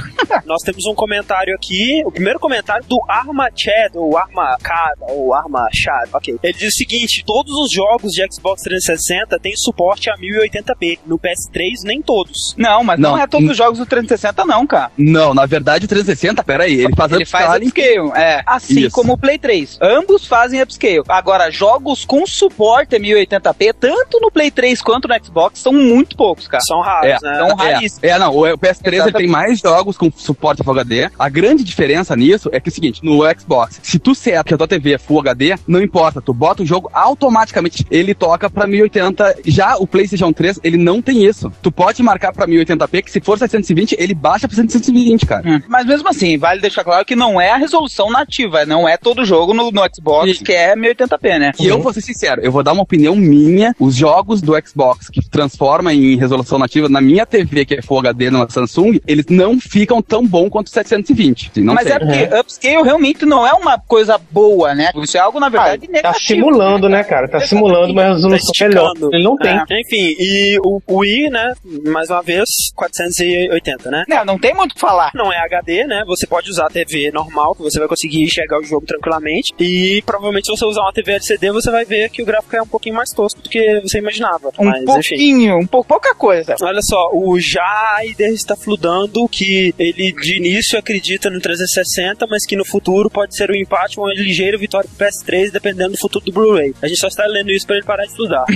Nós 0.45 0.63
temos 0.63 0.85
um 0.87 0.95
comentário 0.95 1.55
aqui, 1.55 2.03
o 2.05 2.11
primeiro 2.11 2.39
comentário 2.39 2.85
do 2.87 2.99
Arma 3.09 3.49
Chad, 3.55 3.95
ou 3.95 4.17
Arma 4.17 4.57
Cad, 4.63 4.97
ou 5.01 5.33
Arma 5.35 5.67
Chad, 5.75 6.09
ok. 6.13 6.39
Ele 6.43 6.53
diz 6.53 6.69
o 6.75 6.77
seguinte, 6.77 7.23
todos 7.27 7.53
os 7.53 7.73
jogos 7.73 8.13
de 8.13 8.25
Xbox 8.33 8.63
360 8.63 9.39
têm 9.41 9.53
suporte 9.57 10.11
a 10.11 10.15
1080p, 10.17 10.99
no 11.07 11.19
PS3 11.19 11.85
nem 11.85 12.03
todos. 12.03 12.55
Não, 12.57 12.83
mas 12.83 12.99
não, 12.99 13.13
Não. 13.13 13.19
é 13.23 13.27
todos 13.27 13.51
os 13.51 13.57
jogos 13.57 13.79
do 13.79 13.87
360 13.87 14.10
não, 14.47 14.67
cara. 14.67 14.91
Não, 14.97 15.35
na 15.35 15.47
verdade 15.47 15.85
o 15.85 15.89
360, 15.89 16.43
peraí, 16.45 16.81
ele 16.81 16.95
faz 16.97 17.13
Ele 17.13 17.25
faz 17.25 17.45
upscaling. 17.45 17.67
upscale, 17.69 18.11
é. 18.23 18.43
Assim 18.47 18.81
Isso. 18.81 18.91
como 18.91 19.13
o 19.15 19.19
Play 19.19 19.39
3. 19.39 19.79
Ambos 19.81 20.27
fazem 20.27 20.61
upscale. 20.63 21.03
Agora, 21.09 21.51
jogos 21.51 22.05
com 22.05 22.27
suporte 22.27 22.97
a 22.97 23.01
1080p, 23.01 23.75
tanto 23.79 24.21
no 24.21 24.31
Play 24.31 24.51
3 24.51 24.81
quanto 24.83 25.09
no 25.09 25.15
Xbox, 25.25 25.59
são 25.61 25.73
muito 25.73 26.17
poucos, 26.17 26.47
cara. 26.49 26.63
São 26.65 26.81
raros, 26.81 27.11
É, 27.11 27.19
né? 27.23 27.39
são 27.39 27.57
raríssimos. 27.57 28.03
É, 28.05 28.09
é, 28.11 28.19
não, 28.19 28.37
o 28.37 28.43
PS3 28.59 28.87
ele 28.87 28.97
Exatamente. 28.97 29.17
tem 29.19 29.27
mais 29.29 29.59
jogos 29.61 29.97
com 29.97 30.11
suporte 30.15 30.63
Full 30.63 30.73
HD. 30.73 31.11
A 31.19 31.29
grande 31.29 31.63
diferença 31.65 32.17
nisso 32.17 32.49
é 32.53 32.61
que 32.61 32.69
é 32.69 32.71
o 32.71 32.75
seguinte, 32.75 33.01
no 33.05 33.21
Xbox, 33.39 33.81
se 33.83 33.99
tu 33.99 34.15
seta 34.15 34.45
que 34.45 34.55
a 34.55 34.59
tua 34.59 34.69
TV 34.69 34.95
é 34.95 34.99
Full 34.99 35.21
HD, 35.21 35.57
não 35.67 35.81
importa, 35.83 36.21
tu 36.21 36.33
bota 36.33 36.63
o 36.63 36.67
jogo, 36.67 36.91
automaticamente 36.93 37.87
ele 37.91 38.15
toca 38.15 38.49
pra 38.51 38.67
1080. 38.67 39.37
Já 39.47 39.77
o 39.77 39.87
PlayStation 39.87 40.33
3, 40.33 40.61
ele 40.65 40.77
não 40.77 41.01
tem 41.03 41.25
isso. 41.25 41.53
Tu 41.63 41.71
pode 41.71 42.03
marcar 42.03 42.33
pra 42.33 42.47
1080p, 42.47 43.03
que 43.03 43.11
se 43.11 43.21
for 43.21 43.39
720, 43.39 43.97
ele 44.03 44.15
baixa 44.15 44.49
pra 44.49 44.57
720, 44.57 45.27
cara. 45.27 45.49
Hum. 45.49 45.61
Mas 45.69 45.85
mesmo 45.87 46.09
assim, 46.09 46.39
vale 46.39 46.61
deixar 46.61 46.83
claro 46.83 47.05
que 47.05 47.15
não 47.15 47.41
é 47.41 47.51
a 47.51 47.57
resolução 47.57 48.11
nativa, 48.11 48.65
não 48.65 48.89
é 48.89 48.97
todo 48.97 49.25
jogo 49.25 49.53
no, 49.53 49.71
no 49.71 49.83
Xbox 49.95 50.39
Sim. 50.39 50.45
que 50.45 50.53
é 50.53 50.75
1080p, 50.75 51.39
né? 51.39 51.53
E 51.61 51.67
eu 51.67 51.81
vou 51.83 51.93
ser 51.93 52.01
sincero, 52.01 52.41
eu 52.41 52.51
vou 52.51 52.63
dar 52.63 52.73
uma 52.73 52.83
opinião 52.83 53.15
minha. 53.15 53.75
Os 53.79 53.95
jogos 53.95 54.41
do 54.41 54.55
Xbox 54.67 55.09
que 55.11 55.21
transforma 55.29 55.93
em 55.93 56.17
resolução 56.17 56.59
nativa 56.59 56.89
na 56.89 57.01
minha 57.01 57.27
TV, 57.27 57.65
que 57.65 57.75
é 57.75 57.83
Full 57.83 57.99
HD 57.99 58.31
na 58.31 58.49
Samsung, 58.49 59.01
eles 59.07 59.27
não 59.29 59.61
ficam 59.61 60.01
tão 60.01 60.27
bom 60.27 60.49
quanto 60.49 60.69
o 60.69 60.71
720. 60.71 61.61
Não 61.61 61.75
Mas 61.75 61.85
sei. 61.87 61.93
é 61.93 61.99
porque 61.99 62.39
upscale 62.41 62.83
realmente 62.83 63.27
não 63.27 63.47
é 63.47 63.53
uma 63.53 63.79
coisa 63.79 64.19
boa, 64.31 64.75
né? 64.75 64.91
Isso 64.97 65.17
é 65.17 65.21
algo, 65.21 65.39
na 65.39 65.49
verdade, 65.49 65.87
Tá 65.87 65.93
negativo. 65.93 66.27
simulando, 66.27 66.89
né, 66.89 67.05
cara? 67.05 67.29
Tá 67.29 67.41
simulando 67.41 67.93
uma 67.93 68.03
Tá 68.03 68.09
resolução 68.15 68.53
melhor. 68.69 68.87
esticando. 68.93 69.15
Ele 69.15 69.25
não 69.25 69.37
tem. 69.37 69.51
É, 69.51 69.81
Enfim, 69.81 70.15
e 70.19 70.59
o, 70.65 70.81
o 70.87 70.97
Wii, 70.99 71.31
né, 71.31 71.53
mais 71.87 72.09
uma 72.11 72.23
vez, 72.23 72.49
480, 72.75 73.90
né? 73.91 74.05
Não, 74.09 74.25
não 74.25 74.39
tem 74.39 74.55
muito 74.55 74.73
o 74.73 74.75
que 74.75 74.81
falar. 74.81 75.11
Não 75.15 75.33
é 75.33 75.39
HD, 75.39 75.85
né? 75.85 76.03
Você 76.07 76.27
pode 76.27 76.51
usar 76.51 76.67
a 76.67 76.71
TV 76.71 77.11
normal, 77.13 77.55
que 77.55 77.63
você 77.63 77.79
vai 77.79 77.89
conseguir 77.89 78.23
enxergar 78.23 78.59
o 78.59 78.65
jogo 78.65 78.87
tranquilamente. 78.87 79.53
E 79.59 80.03
provavelmente 80.07 80.47
se 80.47 80.53
você 80.53 80.65
usar 80.65 80.83
uma 80.83 80.93
TV 80.93 81.13
LCD, 81.13 81.51
você 81.53 81.71
vai 81.71 81.85
ver 81.85 82.11
que 82.11 82.23
o 82.23 82.27
gráfico 82.27 82.57
é 82.57 82.63
um 82.63 82.67
pouquinho 82.67 82.95
mais 82.95 83.11
tosco 83.11 83.41
do 83.43 83.49
que 83.49 83.81
você 83.81 83.99
imaginava. 83.99 84.51
Um 84.59 84.65
Mas 84.65 84.83
enfim. 84.83 84.87
pouquinho, 84.87 85.59
um 85.59 85.67
pou, 85.67 85.85
pouca 85.85 86.15
coisa. 86.15 86.55
Olha 86.63 86.81
só, 86.83 87.11
o 87.13 87.39
Jaider 87.39 88.33
está 88.33 88.57
fludando 88.57 89.29
que 89.29 89.75
ele 89.79 90.13
de 90.13 90.37
início 90.37 90.79
acredita 90.79 91.31
no 91.31 91.41
360, 91.41 92.27
mas 92.29 92.47
que 92.47 92.57
no 92.57 92.65
futuro 92.65 93.11
pode 93.11 93.37
ser 93.37 93.51
um 93.51 93.55
empate 93.55 93.99
ou 93.99 94.07
uma 94.07 94.15
ligeira 94.15 94.57
vitória 94.57 94.89
pro 94.89 95.07
PS3, 95.07 95.51
dependendo 95.51 95.93
do 95.93 95.99
futuro 95.99 96.25
do 96.25 96.33
Blu-ray. 96.33 96.75
A 96.83 96.89
gente 96.89 96.99
só 96.99 97.09
está 97.09 97.27
lendo 97.27 97.51
isso 97.51 97.67
para 97.67 97.77
ele 97.77 97.85
parar 97.85 98.05
de 98.05 98.15
fludar. 98.15 98.45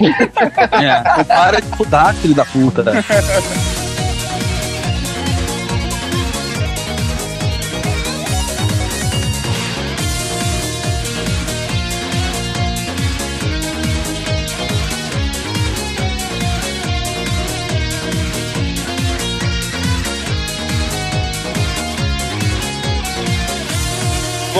É, 0.74 1.24
para 1.24 1.60
de 1.60 1.76
fudar, 1.76 2.14
filho 2.14 2.34
da 2.34 2.44
puta. 2.44 2.84